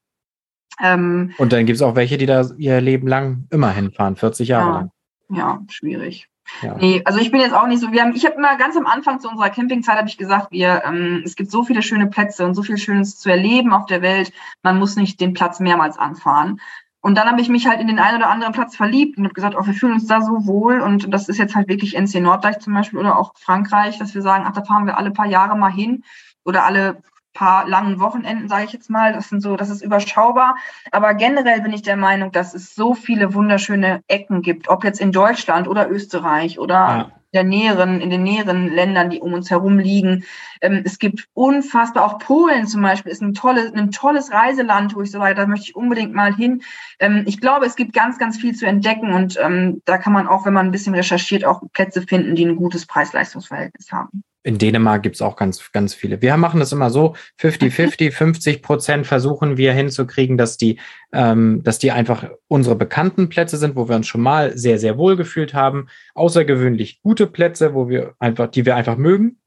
Ähm, 0.81 1.33
und 1.37 1.51
dann 1.51 1.65
gibt 1.65 1.75
es 1.75 1.81
auch 1.81 1.95
welche, 1.95 2.17
die 2.17 2.25
da 2.25 2.45
ihr 2.57 2.79
Leben 2.79 3.07
lang 3.07 3.47
immer 3.49 3.71
hinfahren, 3.71 4.15
40 4.15 4.47
Jahre 4.47 4.65
ja, 4.65 4.73
lang. 4.73 4.91
Ja, 5.29 5.61
schwierig. 5.69 6.29
Ja. 6.61 6.75
Nee, 6.75 7.01
also 7.05 7.19
ich 7.19 7.31
bin 7.31 7.41
jetzt 7.41 7.53
auch 7.53 7.67
nicht 7.67 7.81
so. 7.81 7.91
Wir 7.91 8.01
haben, 8.01 8.15
ich 8.15 8.25
habe 8.25 8.35
immer 8.35 8.55
ganz 8.57 8.77
am 8.77 8.85
Anfang 8.85 9.19
zu 9.19 9.29
unserer 9.29 9.49
Campingzeit 9.49 9.97
habe 9.97 10.07
ich 10.07 10.17
gesagt, 10.17 10.51
wir, 10.51 10.83
ähm, 10.85 11.23
es 11.25 11.35
gibt 11.35 11.49
so 11.49 11.63
viele 11.63 11.81
schöne 11.81 12.07
Plätze 12.07 12.45
und 12.45 12.53
so 12.53 12.61
viel 12.61 12.77
Schönes 12.77 13.17
zu 13.17 13.29
erleben 13.29 13.73
auf 13.73 13.87
der 13.87 14.01
Welt. 14.01 14.31
Man 14.61 14.77
muss 14.77 14.95
nicht 14.95 15.19
den 15.19 15.33
Platz 15.33 15.59
mehrmals 15.59 15.97
anfahren. 15.97 16.61
Und 17.05 17.19
dann 17.19 17.29
habe 17.29 17.39
ich 17.39 17.49
mich 17.49 17.67
halt 17.67 17.79
in 17.79 17.85
den 17.85 17.99
einen 17.99 18.17
oder 18.17 18.31
anderen 18.31 18.51
Platz 18.51 18.75
verliebt 18.75 19.15
und 19.15 19.25
habe 19.25 19.35
gesagt, 19.35 19.55
oh, 19.55 19.63
wir 19.63 19.75
fühlen 19.75 19.93
uns 19.93 20.07
da 20.07 20.21
so 20.21 20.47
wohl. 20.47 20.81
Und 20.81 21.13
das 21.13 21.29
ist 21.29 21.37
jetzt 21.37 21.53
halt 21.53 21.67
wirklich 21.67 21.95
NC 21.95 22.19
Norddeich 22.19 22.57
zum 22.57 22.73
Beispiel 22.73 22.97
oder 22.97 23.19
auch 23.19 23.33
Frankreich, 23.35 23.99
dass 23.99 24.15
wir 24.15 24.23
sagen, 24.23 24.43
ach, 24.47 24.53
da 24.53 24.63
fahren 24.63 24.87
wir 24.87 24.97
alle 24.97 25.11
paar 25.11 25.27
Jahre 25.27 25.55
mal 25.55 25.71
hin 25.71 26.03
oder 26.45 26.65
alle 26.65 27.03
paar 27.35 27.67
langen 27.67 27.99
Wochenenden, 27.99 28.49
sage 28.49 28.63
ich 28.63 28.73
jetzt 28.73 28.89
mal. 28.89 29.13
Das 29.13 29.29
sind 29.29 29.41
so, 29.41 29.55
das 29.55 29.69
ist 29.69 29.83
überschaubar. 29.83 30.55
Aber 30.91 31.13
generell 31.13 31.61
bin 31.61 31.73
ich 31.73 31.83
der 31.83 31.95
Meinung, 31.95 32.31
dass 32.31 32.55
es 32.55 32.73
so 32.73 32.95
viele 32.95 33.35
wunderschöne 33.35 34.01
Ecken 34.07 34.41
gibt, 34.41 34.67
ob 34.67 34.83
jetzt 34.83 34.99
in 34.99 35.11
Deutschland 35.11 35.67
oder 35.67 35.87
Österreich 35.91 36.57
oder 36.57 36.73
ja 36.73 37.11
der 37.35 37.43
näheren, 37.43 38.01
in 38.01 38.09
den 38.09 38.23
näheren 38.23 38.73
Ländern, 38.73 39.11
die 39.11 39.19
um 39.19 39.33
uns 39.33 39.51
herum 39.51 39.77
liegen. 39.77 40.25
Ähm, 40.61 40.81
es 40.85 40.97
gibt 40.97 41.27
unfassbar, 41.33 42.05
auch 42.05 42.17
Polen 42.17 42.65
zum 42.65 42.81
Beispiel 42.81 43.11
ist 43.11 43.21
ein 43.21 43.33
tolles, 43.33 43.73
ein 43.73 43.91
tolles 43.91 44.31
Reiseland, 44.31 44.95
wo 44.95 45.01
ich 45.01 45.11
so 45.11 45.19
sage, 45.19 45.35
da 45.35 45.45
möchte 45.45 45.69
ich 45.69 45.75
unbedingt 45.75 46.13
mal 46.13 46.33
hin. 46.33 46.63
Ähm, 46.99 47.23
ich 47.27 47.39
glaube, 47.39 47.65
es 47.65 47.75
gibt 47.75 47.93
ganz, 47.93 48.17
ganz 48.17 48.37
viel 48.37 48.55
zu 48.55 48.65
entdecken 48.65 49.13
und 49.13 49.37
ähm, 49.39 49.81
da 49.85 49.97
kann 49.97 50.13
man 50.13 50.27
auch, 50.27 50.45
wenn 50.45 50.53
man 50.53 50.67
ein 50.67 50.71
bisschen 50.71 50.95
recherchiert, 50.95 51.45
auch 51.45 51.61
Plätze 51.73 52.01
finden, 52.01 52.35
die 52.35 52.45
ein 52.45 52.55
gutes 52.55 52.85
Preis-Leistungs-Verhältnis 52.87 53.91
haben. 53.91 54.23
In 54.45 54.59
Dänemark 54.59 55.01
gibt 55.01 55.15
es 55.15 55.23
auch 55.23 55.37
ganz, 55.37 55.71
ganz 55.71 55.95
viele. 55.95 56.21
Wir 56.21 56.37
machen 56.37 56.59
das 56.59 56.71
immer 56.71 56.91
so, 56.91 57.15
50-50, 57.41 58.11
50 58.11 58.61
Prozent 58.61 59.07
versuchen 59.07 59.57
wir 59.57 59.73
hinzukriegen, 59.73 60.37
dass 60.37 60.57
die, 60.57 60.79
ähm, 61.11 61.63
dass 61.63 61.79
die 61.79 61.91
einfach 61.91 62.29
unsere 62.47 62.75
bekannten 62.75 63.27
Plätze 63.27 63.57
sind, 63.57 63.75
wo 63.75 63.89
wir 63.89 63.95
uns 63.95 64.05
schon 64.05 64.21
mal 64.21 64.55
sehr, 64.55 64.77
sehr 64.77 64.99
wohl 64.99 65.15
gefühlt 65.15 65.55
haben. 65.55 65.87
Außergewöhnlich 66.13 67.01
gute 67.01 67.25
Plätze, 67.25 67.73
wo 67.73 67.89
wir 67.89 68.13
einfach, 68.19 68.47
die 68.47 68.67
wir 68.67 68.75
einfach 68.75 68.97
mögen. 68.97 69.39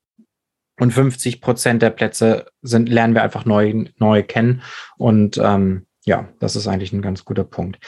Und 0.81 0.93
50 0.93 1.41
Prozent 1.41 1.81
der 1.81 1.91
Plätze 1.91 2.47
sind, 2.63 2.89
lernen 2.89 3.15
wir 3.15 3.23
einfach 3.23 3.45
neu, 3.45 3.85
neu 3.99 4.25
kennen. 4.25 4.63
Und 4.97 5.39
ähm, 5.39 5.87
ja, 6.07 6.29
das 6.41 6.57
ist 6.57 6.67
eigentlich 6.67 6.93
ein 6.93 7.03
ganz 7.03 7.25
guter 7.25 7.45
Punkt. 7.45 7.79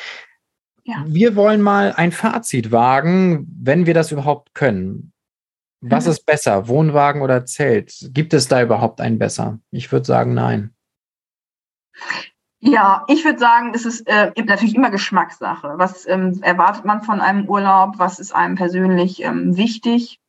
Ja. 0.84 1.04
Wir 1.08 1.34
wollen 1.34 1.60
mal 1.60 1.92
ein 1.92 2.12
Fazit 2.12 2.70
wagen, 2.70 3.48
wenn 3.60 3.86
wir 3.86 3.94
das 3.94 4.12
überhaupt 4.12 4.54
können. 4.54 5.12
Was 5.82 6.06
ist 6.06 6.26
besser, 6.26 6.68
Wohnwagen 6.68 7.22
oder 7.22 7.46
Zelt? 7.46 8.10
Gibt 8.12 8.34
es 8.34 8.48
da 8.48 8.62
überhaupt 8.62 9.00
ein 9.00 9.18
besser? 9.18 9.60
Ich 9.70 9.90
würde 9.90 10.04
sagen, 10.04 10.34
nein. 10.34 10.74
Ja, 12.58 13.04
ich 13.08 13.24
würde 13.24 13.38
sagen, 13.38 13.72
es 13.74 13.86
ist 13.86 14.06
äh, 14.06 14.32
natürlich 14.44 14.74
immer 14.74 14.90
Geschmackssache. 14.90 15.74
Was 15.76 16.06
ähm, 16.06 16.40
erwartet 16.42 16.84
man 16.84 17.00
von 17.00 17.22
einem 17.22 17.48
Urlaub? 17.48 17.94
Was 17.96 18.18
ist 18.18 18.34
einem 18.34 18.56
persönlich 18.56 19.22
ähm, 19.22 19.56
wichtig? 19.56 20.20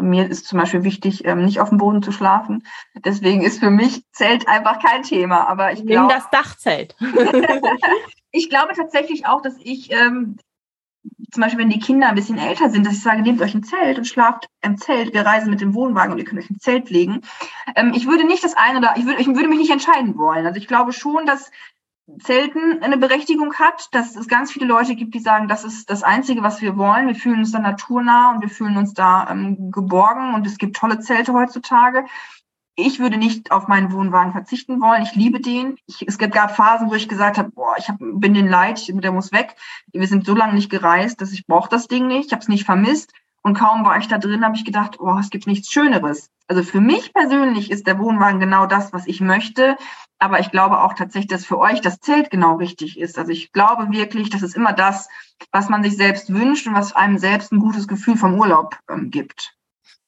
Mir 0.00 0.28
ist 0.28 0.46
zum 0.46 0.58
Beispiel 0.58 0.82
wichtig, 0.82 1.24
ähm, 1.24 1.44
nicht 1.44 1.60
auf 1.60 1.68
dem 1.68 1.78
Boden 1.78 2.02
zu 2.02 2.10
schlafen. 2.10 2.66
Deswegen 3.04 3.42
ist 3.42 3.60
für 3.60 3.70
mich 3.70 4.02
Zelt 4.10 4.48
einfach 4.48 4.80
kein 4.82 5.04
Thema. 5.04 5.48
Aber 5.48 5.72
ich 5.72 5.86
glaube, 5.86 6.12
das 6.12 6.28
Dachzelt. 6.30 6.96
ich 8.32 8.50
glaube 8.50 8.74
tatsächlich 8.74 9.26
auch, 9.26 9.40
dass 9.40 9.54
ich 9.60 9.92
ähm, 9.92 10.38
zum 11.32 11.40
Beispiel, 11.40 11.60
wenn 11.60 11.70
die 11.70 11.80
Kinder 11.80 12.08
ein 12.08 12.14
bisschen 12.14 12.38
älter 12.38 12.70
sind, 12.70 12.86
dass 12.86 12.94
ich 12.94 13.02
sage, 13.02 13.22
nehmt 13.22 13.40
euch 13.40 13.54
ein 13.54 13.62
Zelt 13.62 13.98
und 13.98 14.06
schlaft 14.06 14.48
im 14.62 14.78
Zelt. 14.78 15.12
Wir 15.14 15.26
reisen 15.26 15.50
mit 15.50 15.60
dem 15.60 15.74
Wohnwagen 15.74 16.12
und 16.12 16.18
ihr 16.18 16.24
könnt 16.24 16.40
euch 16.40 16.50
ein 16.50 16.60
Zelt 16.60 16.90
legen. 16.90 17.22
Ähm, 17.74 17.92
ich 17.94 18.06
würde 18.06 18.26
nicht 18.26 18.44
das 18.44 18.56
eine 18.56 18.78
oder 18.78 18.94
ich 18.96 19.04
würde, 19.04 19.20
ich 19.20 19.26
würde 19.26 19.48
mich 19.48 19.58
nicht 19.58 19.72
entscheiden 19.72 20.16
wollen. 20.16 20.46
Also 20.46 20.58
ich 20.58 20.68
glaube 20.68 20.92
schon, 20.92 21.26
dass 21.26 21.50
Zelten 22.20 22.82
eine 22.82 22.98
Berechtigung 22.98 23.54
hat, 23.54 23.88
dass 23.90 24.14
es 24.14 24.28
ganz 24.28 24.52
viele 24.52 24.66
Leute 24.66 24.94
gibt, 24.94 25.14
die 25.14 25.18
sagen, 25.18 25.48
das 25.48 25.64
ist 25.64 25.90
das 25.90 26.04
Einzige, 26.04 26.42
was 26.42 26.62
wir 26.62 26.76
wollen. 26.76 27.08
Wir 27.08 27.16
fühlen 27.16 27.40
uns 27.40 27.50
da 27.50 27.58
naturnah 27.58 28.30
und 28.32 28.42
wir 28.42 28.48
fühlen 28.48 28.76
uns 28.76 28.94
da 28.94 29.28
ähm, 29.28 29.72
geborgen 29.72 30.34
und 30.34 30.46
es 30.46 30.56
gibt 30.56 30.76
tolle 30.76 31.00
Zelte 31.00 31.32
heutzutage 31.32 32.04
ich 32.76 33.00
würde 33.00 33.16
nicht 33.16 33.50
auf 33.50 33.68
meinen 33.68 33.90
Wohnwagen 33.90 34.32
verzichten 34.32 34.80
wollen. 34.82 35.02
Ich 35.02 35.14
liebe 35.14 35.40
den. 35.40 35.78
Ich, 35.86 36.06
es 36.06 36.18
gab 36.18 36.54
Phasen, 36.54 36.90
wo 36.90 36.94
ich 36.94 37.08
gesagt 37.08 37.38
habe, 37.38 37.50
boah, 37.50 37.74
ich 37.78 37.88
hab, 37.88 37.96
bin 37.98 38.34
den 38.34 38.48
leid, 38.48 38.86
der 38.88 39.12
muss 39.12 39.32
weg. 39.32 39.56
Wir 39.92 40.06
sind 40.06 40.26
so 40.26 40.34
lange 40.34 40.54
nicht 40.54 40.70
gereist, 40.70 41.20
dass 41.20 41.32
ich 41.32 41.46
brauche 41.46 41.70
das 41.70 41.88
Ding 41.88 42.06
nicht. 42.06 42.26
Ich 42.26 42.32
habe 42.32 42.42
es 42.42 42.48
nicht 42.48 42.64
vermisst. 42.64 43.12
Und 43.42 43.56
kaum 43.56 43.84
war 43.84 43.96
ich 43.96 44.08
da 44.08 44.18
drin, 44.18 44.44
habe 44.44 44.56
ich 44.56 44.64
gedacht, 44.64 44.98
boah, 44.98 45.18
es 45.20 45.30
gibt 45.30 45.46
nichts 45.46 45.70
Schöneres. 45.72 46.30
Also 46.48 46.62
für 46.62 46.80
mich 46.80 47.14
persönlich 47.14 47.70
ist 47.70 47.86
der 47.86 47.98
Wohnwagen 47.98 48.40
genau 48.40 48.66
das, 48.66 48.92
was 48.92 49.06
ich 49.06 49.20
möchte. 49.20 49.76
aber 50.18 50.40
ich 50.40 50.50
glaube 50.50 50.82
auch 50.82 50.94
tatsächlich, 50.94 51.30
dass 51.30 51.44
für 51.44 51.58
euch 51.58 51.80
das 51.80 52.00
Zelt 52.00 52.30
genau 52.30 52.56
richtig 52.56 52.98
ist. 52.98 53.18
Also 53.18 53.32
ich 53.32 53.52
glaube 53.52 53.90
wirklich, 53.90 54.30
das 54.30 54.42
ist 54.42 54.56
immer 54.56 54.72
das, 54.72 55.08
was 55.52 55.68
man 55.68 55.82
sich 55.82 55.96
selbst 55.96 56.32
wünscht 56.32 56.66
und 56.66 56.74
was 56.74 56.94
einem 56.94 57.18
selbst 57.18 57.52
ein 57.52 57.60
gutes 57.60 57.86
Gefühl 57.86 58.16
vom 58.16 58.34
Urlaub 58.34 58.78
ähm, 58.90 59.10
gibt. 59.10 59.55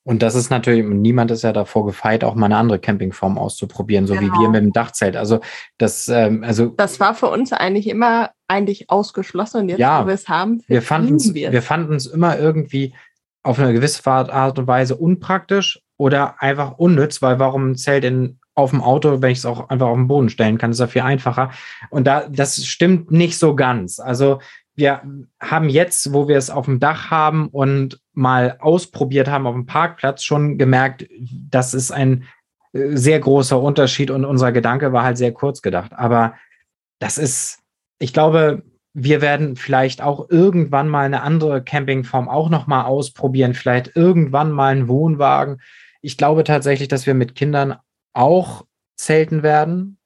Und 0.08 0.22
das 0.22 0.34
ist 0.34 0.48
natürlich, 0.48 0.86
niemand 0.86 1.30
ist 1.30 1.42
ja 1.42 1.52
davor 1.52 1.84
gefeit, 1.84 2.24
auch 2.24 2.34
mal 2.34 2.46
eine 2.46 2.56
andere 2.56 2.78
Campingform 2.78 3.36
auszuprobieren, 3.36 4.06
so 4.06 4.14
genau. 4.14 4.32
wie 4.32 4.40
wir 4.40 4.48
mit 4.48 4.62
dem 4.62 4.72
Dachzelt. 4.72 5.18
Also 5.18 5.40
das, 5.76 6.08
ähm, 6.08 6.42
also 6.44 6.68
das 6.68 6.98
war 6.98 7.14
für 7.14 7.26
uns 7.26 7.52
eigentlich 7.52 7.86
immer 7.86 8.30
eigentlich 8.46 8.88
ausgeschlossen 8.88 9.60
und 9.60 9.68
jetzt, 9.68 9.80
ja, 9.80 10.02
wo 10.02 10.06
wir 10.06 10.14
es 10.14 10.26
haben, 10.26 10.62
wir 10.66 10.80
fanden 10.80 11.16
es, 11.16 11.34
wir 11.34 11.60
fanden 11.60 11.94
es 11.96 12.06
immer 12.06 12.38
irgendwie 12.38 12.94
auf 13.42 13.58
eine 13.58 13.74
gewisse 13.74 14.06
Art 14.06 14.58
und 14.58 14.66
Weise 14.66 14.96
unpraktisch 14.96 15.78
oder 15.98 16.40
einfach 16.40 16.78
unnütz, 16.78 17.20
weil 17.20 17.38
warum 17.38 17.72
ein 17.72 17.76
Zelt 17.76 18.04
in 18.06 18.38
auf 18.54 18.70
dem 18.70 18.80
Auto, 18.80 19.20
wenn 19.20 19.30
ich 19.30 19.38
es 19.38 19.46
auch 19.46 19.68
einfach 19.68 19.88
auf 19.88 19.96
den 19.96 20.08
Boden 20.08 20.30
stellen 20.30 20.56
kann, 20.56 20.70
ist 20.70 20.80
ja 20.80 20.86
viel 20.86 21.02
einfacher. 21.02 21.50
Und 21.90 22.06
da, 22.06 22.26
das 22.30 22.64
stimmt 22.64 23.10
nicht 23.10 23.38
so 23.38 23.54
ganz. 23.54 24.00
Also 24.00 24.40
wir 24.74 25.02
haben 25.40 25.68
jetzt, 25.68 26.12
wo 26.12 26.28
wir 26.28 26.36
es 26.36 26.50
auf 26.50 26.64
dem 26.64 26.78
Dach 26.78 27.10
haben 27.10 27.48
und 27.48 28.00
mal 28.18 28.56
ausprobiert 28.58 29.28
haben 29.28 29.46
auf 29.46 29.54
dem 29.54 29.66
Parkplatz, 29.66 30.24
schon 30.24 30.58
gemerkt, 30.58 31.06
das 31.50 31.72
ist 31.72 31.92
ein 31.92 32.24
äh, 32.72 32.96
sehr 32.96 33.20
großer 33.20 33.60
Unterschied 33.60 34.10
und 34.10 34.24
unser 34.24 34.52
Gedanke 34.52 34.92
war 34.92 35.04
halt 35.04 35.16
sehr 35.16 35.32
kurz 35.32 35.62
gedacht. 35.62 35.92
Aber 35.94 36.34
das 36.98 37.16
ist, 37.16 37.60
ich 37.98 38.12
glaube, 38.12 38.64
wir 38.92 39.20
werden 39.20 39.54
vielleicht 39.54 40.02
auch 40.02 40.28
irgendwann 40.30 40.88
mal 40.88 41.06
eine 41.06 41.22
andere 41.22 41.62
Campingform 41.62 42.28
auch 42.28 42.50
noch 42.50 42.66
mal 42.66 42.84
ausprobieren, 42.84 43.54
vielleicht 43.54 43.94
irgendwann 43.94 44.50
mal 44.50 44.72
einen 44.72 44.88
Wohnwagen. 44.88 45.60
Ich 46.02 46.16
glaube 46.16 46.42
tatsächlich, 46.42 46.88
dass 46.88 47.06
wir 47.06 47.14
mit 47.14 47.36
Kindern 47.36 47.76
auch 48.14 48.66
zelten 48.96 49.44
werden 49.44 49.98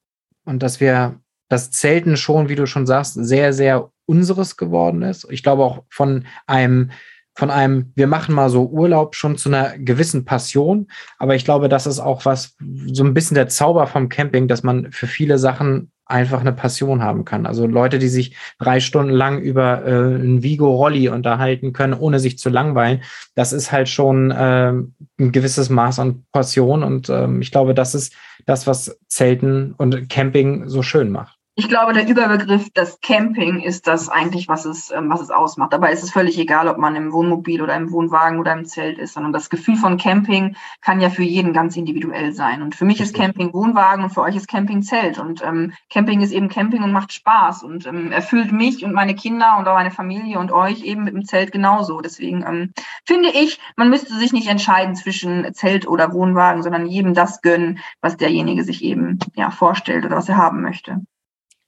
und 0.44 0.62
dass 0.62 0.80
wir 0.80 1.18
das 1.48 1.70
Zelten 1.70 2.18
schon, 2.18 2.50
wie 2.50 2.56
du 2.56 2.66
schon 2.66 2.86
sagst, 2.86 3.14
sehr, 3.14 3.54
sehr 3.54 3.90
unseres 4.04 4.58
geworden 4.58 5.00
ist. 5.00 5.26
Ich 5.30 5.42
glaube 5.42 5.64
auch 5.64 5.84
von 5.88 6.26
einem, 6.46 6.90
von 7.34 7.50
einem, 7.50 7.92
wir 7.94 8.06
machen 8.06 8.34
mal 8.34 8.50
so 8.50 8.66
Urlaub 8.66 9.14
schon 9.14 9.36
zu 9.36 9.48
einer 9.48 9.78
gewissen 9.78 10.24
Passion. 10.24 10.88
Aber 11.18 11.34
ich 11.34 11.44
glaube, 11.44 11.68
das 11.68 11.86
ist 11.86 12.00
auch 12.00 12.24
was, 12.24 12.56
so 12.86 13.04
ein 13.04 13.14
bisschen 13.14 13.34
der 13.34 13.48
Zauber 13.48 13.86
vom 13.86 14.08
Camping, 14.08 14.48
dass 14.48 14.62
man 14.62 14.92
für 14.92 15.06
viele 15.06 15.38
Sachen 15.38 15.90
einfach 16.04 16.40
eine 16.40 16.52
Passion 16.52 17.02
haben 17.02 17.24
kann. 17.24 17.46
Also 17.46 17.66
Leute, 17.66 17.98
die 17.98 18.08
sich 18.08 18.36
drei 18.58 18.80
Stunden 18.80 19.12
lang 19.12 19.40
über 19.40 19.84
äh, 19.86 20.14
ein 20.14 20.42
Vigo-Rolli 20.42 21.08
unterhalten 21.08 21.72
können, 21.72 21.94
ohne 21.94 22.18
sich 22.18 22.38
zu 22.38 22.50
langweilen, 22.50 23.02
das 23.34 23.52
ist 23.52 23.72
halt 23.72 23.88
schon 23.88 24.30
äh, 24.30 24.72
ein 24.72 24.92
gewisses 25.32 25.70
Maß 25.70 26.00
an 26.00 26.24
Passion. 26.32 26.82
Und 26.82 27.08
ähm, 27.08 27.40
ich 27.40 27.50
glaube, 27.50 27.74
das 27.74 27.94
ist 27.94 28.14
das, 28.44 28.66
was 28.66 28.98
Zelten 29.08 29.72
und 29.78 30.08
Camping 30.10 30.68
so 30.68 30.82
schön 30.82 31.10
macht. 31.10 31.38
Ich 31.62 31.68
glaube, 31.68 31.92
der 31.92 32.08
Überbegriff 32.08 32.70
das 32.74 33.00
Camping 33.02 33.60
ist 33.60 33.86
das 33.86 34.08
eigentlich, 34.08 34.48
was 34.48 34.64
es, 34.64 34.90
ähm, 34.90 35.08
was 35.08 35.20
es 35.20 35.30
ausmacht. 35.30 35.72
Dabei 35.72 35.92
ist 35.92 36.02
es 36.02 36.10
völlig 36.10 36.36
egal, 36.36 36.66
ob 36.66 36.76
man 36.76 36.96
im 36.96 37.12
Wohnmobil 37.12 37.62
oder 37.62 37.76
im 37.76 37.92
Wohnwagen 37.92 38.40
oder 38.40 38.52
im 38.52 38.64
Zelt 38.64 38.98
ist, 38.98 39.14
sondern 39.14 39.32
das 39.32 39.48
Gefühl 39.48 39.76
von 39.76 39.96
Camping 39.96 40.56
kann 40.80 41.00
ja 41.00 41.08
für 41.08 41.22
jeden 41.22 41.52
ganz 41.52 41.76
individuell 41.76 42.32
sein. 42.32 42.62
Und 42.62 42.74
für 42.74 42.84
mich 42.84 43.00
ist 43.00 43.14
Camping 43.14 43.54
Wohnwagen 43.54 44.02
und 44.02 44.10
für 44.10 44.22
euch 44.22 44.34
ist 44.34 44.48
Camping 44.48 44.82
Zelt. 44.82 45.20
Und 45.20 45.44
ähm, 45.44 45.72
Camping 45.88 46.20
ist 46.20 46.32
eben 46.32 46.48
Camping 46.48 46.82
und 46.82 46.90
macht 46.90 47.12
Spaß 47.12 47.62
und 47.62 47.86
ähm, 47.86 48.10
erfüllt 48.10 48.50
mich 48.50 48.84
und 48.84 48.92
meine 48.92 49.14
Kinder 49.14 49.56
und 49.56 49.68
auch 49.68 49.74
meine 49.74 49.92
Familie 49.92 50.40
und 50.40 50.50
euch 50.50 50.82
eben 50.82 51.04
mit 51.04 51.14
dem 51.14 51.24
Zelt 51.24 51.52
genauso. 51.52 52.00
Deswegen 52.00 52.44
ähm, 52.44 52.72
finde 53.06 53.28
ich, 53.28 53.60
man 53.76 53.88
müsste 53.88 54.16
sich 54.16 54.32
nicht 54.32 54.48
entscheiden 54.48 54.96
zwischen 54.96 55.54
Zelt 55.54 55.86
oder 55.86 56.12
Wohnwagen, 56.12 56.64
sondern 56.64 56.86
jedem 56.86 57.14
das 57.14 57.40
gönnen, 57.40 57.78
was 58.00 58.16
derjenige 58.16 58.64
sich 58.64 58.82
eben 58.82 59.20
ja 59.36 59.52
vorstellt 59.52 60.04
oder 60.04 60.16
was 60.16 60.28
er 60.28 60.38
haben 60.38 60.60
möchte. 60.60 61.02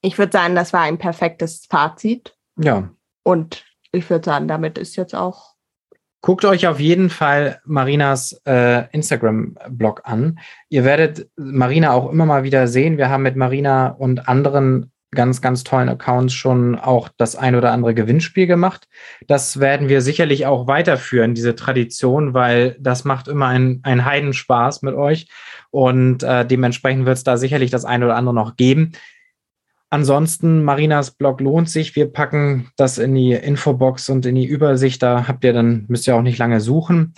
Ich 0.05 0.19
würde 0.19 0.33
sagen, 0.33 0.55
das 0.55 0.75
war 0.75 0.83
ein 0.83 0.99
perfektes 0.99 1.65
Fazit. 1.65 2.37
Ja. 2.61 2.91
Und 3.23 3.65
ich 3.91 4.11
würde 4.11 4.25
sagen, 4.27 4.49
damit 4.49 4.77
ist 4.77 4.97
jetzt 4.97 5.15
auch. 5.15 5.55
Guckt 6.21 6.45
euch 6.45 6.67
auf 6.67 6.79
jeden 6.79 7.09
Fall 7.09 7.61
Marinas 7.65 8.39
äh, 8.47 8.87
Instagram-Blog 8.93 10.03
an. 10.05 10.39
Ihr 10.69 10.85
werdet 10.85 11.31
Marina 11.37 11.93
auch 11.93 12.11
immer 12.11 12.27
mal 12.27 12.45
wieder 12.45 12.69
sehen. 12.69 12.99
Wir 12.99 13.09
haben 13.09 13.23
mit 13.23 13.37
Marina 13.37 13.89
und 13.89 14.29
anderen 14.29 14.93
ganz, 15.15 15.41
ganz 15.41 15.65
tollen 15.65 15.89
Accounts 15.89 16.35
schon 16.35 16.79
auch 16.79 17.09
das 17.17 17.37
ein 17.37 17.55
oder 17.55 17.73
andere 17.73 17.95
Gewinnspiel 17.95 18.47
gemacht. 18.47 18.89
Das 19.27 19.61
werden 19.61 19.89
wir 19.89 20.03
sicherlich 20.03 20.45
auch 20.45 20.67
weiterführen, 20.67 21.35
diese 21.35 21.55
Tradition, 21.55 22.35
weil 22.35 22.77
das 22.79 23.05
macht 23.05 23.29
immer 23.29 23.47
ein, 23.47 23.81
ein 23.85 24.05
Heidenspaß 24.05 24.83
mit 24.83 24.95
euch. 24.95 25.29
Und 25.71 26.23
äh, 26.23 26.47
dementsprechend 26.47 27.07
wird 27.07 27.17
es 27.17 27.25
da 27.25 27.37
sicherlich 27.37 27.71
das 27.71 27.85
ein 27.85 28.03
oder 28.03 28.17
andere 28.17 28.35
noch 28.35 28.57
geben. 28.57 28.93
Ansonsten, 29.95 30.65
Marinas 30.65 31.13
Blog 31.13 31.41
lohnt 31.41 31.71
sich. 31.71 31.95
Wir 31.95 32.13
packen 32.13 32.69
das 32.77 32.99
in 32.99 33.15
die 33.15 33.31
Infobox 33.31 34.09
und 34.11 34.27
in 34.27 34.35
die 34.35 34.45
Übersicht. 34.45 35.01
Da 35.05 35.29
habt 35.29 35.45
ihr 35.45 35.53
dann, 35.53 35.85
müsst 35.87 36.09
ihr 36.09 36.17
auch 36.17 36.23
nicht 36.23 36.37
lange 36.37 36.61
suchen. 36.61 37.15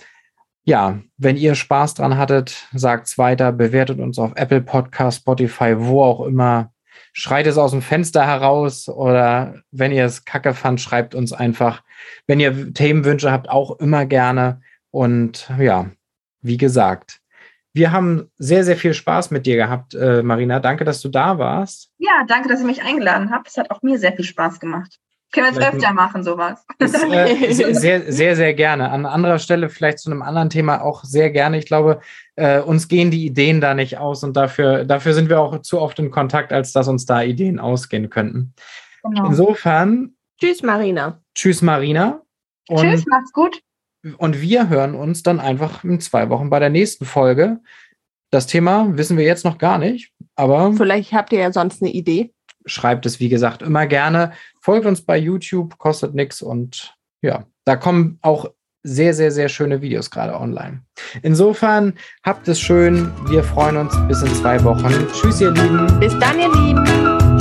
Ja, 0.63 0.99
wenn 1.17 1.37
ihr 1.37 1.55
Spaß 1.55 1.95
dran 1.95 2.19
hattet, 2.19 2.67
sagt's 2.75 3.17
weiter, 3.17 3.51
bewertet 3.51 3.99
uns 3.99 4.19
auf 4.19 4.33
Apple 4.35 4.61
Podcast, 4.61 5.21
Spotify, 5.21 5.73
wo 5.79 6.03
auch 6.03 6.23
immer. 6.27 6.71
Schreit 7.13 7.47
es 7.47 7.57
aus 7.57 7.71
dem 7.71 7.81
Fenster 7.81 8.27
heraus 8.27 8.87
oder 8.87 9.55
wenn 9.71 9.91
ihr 9.91 10.05
es 10.05 10.23
kacke 10.23 10.53
fand, 10.53 10.79
schreibt 10.79 11.15
uns 11.15 11.33
einfach. 11.33 11.81
Wenn 12.27 12.39
ihr 12.39 12.75
Themenwünsche 12.75 13.31
habt, 13.31 13.49
auch 13.49 13.79
immer 13.79 14.05
gerne. 14.05 14.61
Und 14.91 15.51
ja, 15.57 15.89
wie 16.43 16.57
gesagt, 16.57 17.21
wir 17.77 17.91
haben 17.91 18.31
sehr, 18.37 18.63
sehr 18.63 18.75
viel 18.75 18.93
Spaß 18.93 19.31
mit 19.31 19.45
dir 19.45 19.55
gehabt, 19.55 19.93
äh, 19.93 20.23
Marina. 20.23 20.59
Danke, 20.59 20.83
dass 20.83 20.99
du 20.99 21.09
da 21.09 21.37
warst. 21.37 21.91
Ja, 21.99 22.25
danke, 22.27 22.49
dass 22.49 22.59
ihr 22.59 22.65
mich 22.65 22.83
eingeladen 22.83 23.31
habt. 23.31 23.47
Es 23.47 23.57
hat 23.57 23.69
auch 23.69 23.83
mir 23.83 23.99
sehr 23.99 24.13
viel 24.13 24.25
Spaß 24.25 24.59
gemacht. 24.59 24.99
Können 25.31 25.53
wir 25.55 25.61
jetzt 25.61 25.75
öfter 25.75 25.93
machen, 25.93 26.23
sowas. 26.23 26.65
Ist, 26.79 26.95
äh, 26.95 27.53
sehr, 27.73 28.11
sehr, 28.11 28.35
sehr 28.35 28.53
gerne. 28.53 28.89
An 28.89 29.05
anderer 29.05 29.37
Stelle 29.39 29.69
vielleicht 29.69 29.99
zu 29.99 30.09
einem 30.09 30.23
anderen 30.23 30.49
Thema 30.49 30.81
auch 30.81 31.03
sehr 31.03 31.29
gerne. 31.29 31.59
Ich 31.59 31.67
glaube, 31.67 32.01
äh, 32.35 32.59
uns 32.61 32.87
gehen 32.87 33.11
die 33.11 33.25
Ideen 33.25 33.61
da 33.61 33.75
nicht 33.75 33.99
aus 33.99 34.23
und 34.23 34.35
dafür, 34.35 34.85
dafür 34.85 35.13
sind 35.13 35.29
wir 35.29 35.39
auch 35.39 35.61
zu 35.61 35.79
oft 35.79 35.99
in 35.99 36.09
Kontakt, 36.09 36.51
als 36.51 36.71
dass 36.71 36.87
uns 36.87 37.05
da 37.05 37.21
Ideen 37.21 37.59
ausgehen 37.59 38.09
könnten. 38.09 38.53
Genau. 39.03 39.27
Insofern. 39.27 40.15
Tschüss, 40.39 40.63
Marina. 40.63 41.21
Tschüss, 41.35 41.61
Marina. 41.61 42.21
Und 42.69 42.81
Tschüss, 42.81 43.05
macht's 43.05 43.31
gut. 43.33 43.61
Und 44.17 44.41
wir 44.41 44.69
hören 44.69 44.95
uns 44.95 45.23
dann 45.23 45.39
einfach 45.39 45.83
in 45.83 45.99
zwei 45.99 46.29
Wochen 46.29 46.49
bei 46.49 46.59
der 46.59 46.69
nächsten 46.69 47.05
Folge. 47.05 47.59
Das 48.29 48.47
Thema 48.47 48.97
wissen 48.97 49.17
wir 49.17 49.25
jetzt 49.25 49.45
noch 49.45 49.57
gar 49.57 49.77
nicht, 49.77 50.11
aber. 50.35 50.73
Vielleicht 50.73 51.13
habt 51.13 51.31
ihr 51.33 51.39
ja 51.39 51.51
sonst 51.51 51.81
eine 51.81 51.91
Idee. 51.91 52.33
Schreibt 52.65 53.05
es, 53.05 53.19
wie 53.19 53.29
gesagt, 53.29 53.61
immer 53.61 53.87
gerne. 53.87 54.33
Folgt 54.61 54.85
uns 54.85 55.01
bei 55.01 55.17
YouTube, 55.17 55.77
kostet 55.77 56.13
nichts 56.13 56.41
und 56.41 56.95
ja, 57.21 57.45
da 57.65 57.77
kommen 57.77 58.19
auch 58.21 58.51
sehr, 58.83 59.13
sehr, 59.13 59.31
sehr 59.31 59.49
schöne 59.49 59.81
Videos 59.81 60.11
gerade 60.11 60.39
online. 60.39 60.81
Insofern 61.21 61.93
habt 62.23 62.47
es 62.47 62.59
schön. 62.59 63.11
Wir 63.27 63.43
freuen 63.43 63.77
uns 63.77 63.93
bis 64.07 64.21
in 64.21 64.33
zwei 64.35 64.63
Wochen. 64.63 64.93
Tschüss, 65.13 65.41
ihr 65.41 65.51
Lieben. 65.51 65.99
Bis 65.99 66.17
dann, 66.19 66.39
ihr 66.39 66.51
Lieben. 66.53 67.36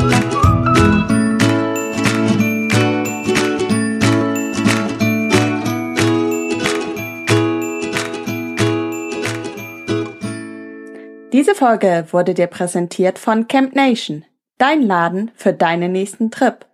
Diese 11.37 11.55
Folge 11.55 12.07
wurde 12.13 12.33
dir 12.33 12.47
präsentiert 12.47 13.19
von 13.19 13.47
Camp 13.47 13.77
Nation, 13.77 14.25
dein 14.57 14.81
Laden 14.81 15.31
für 15.35 15.53
deinen 15.53 15.93
nächsten 15.93 16.31
Trip. 16.31 16.66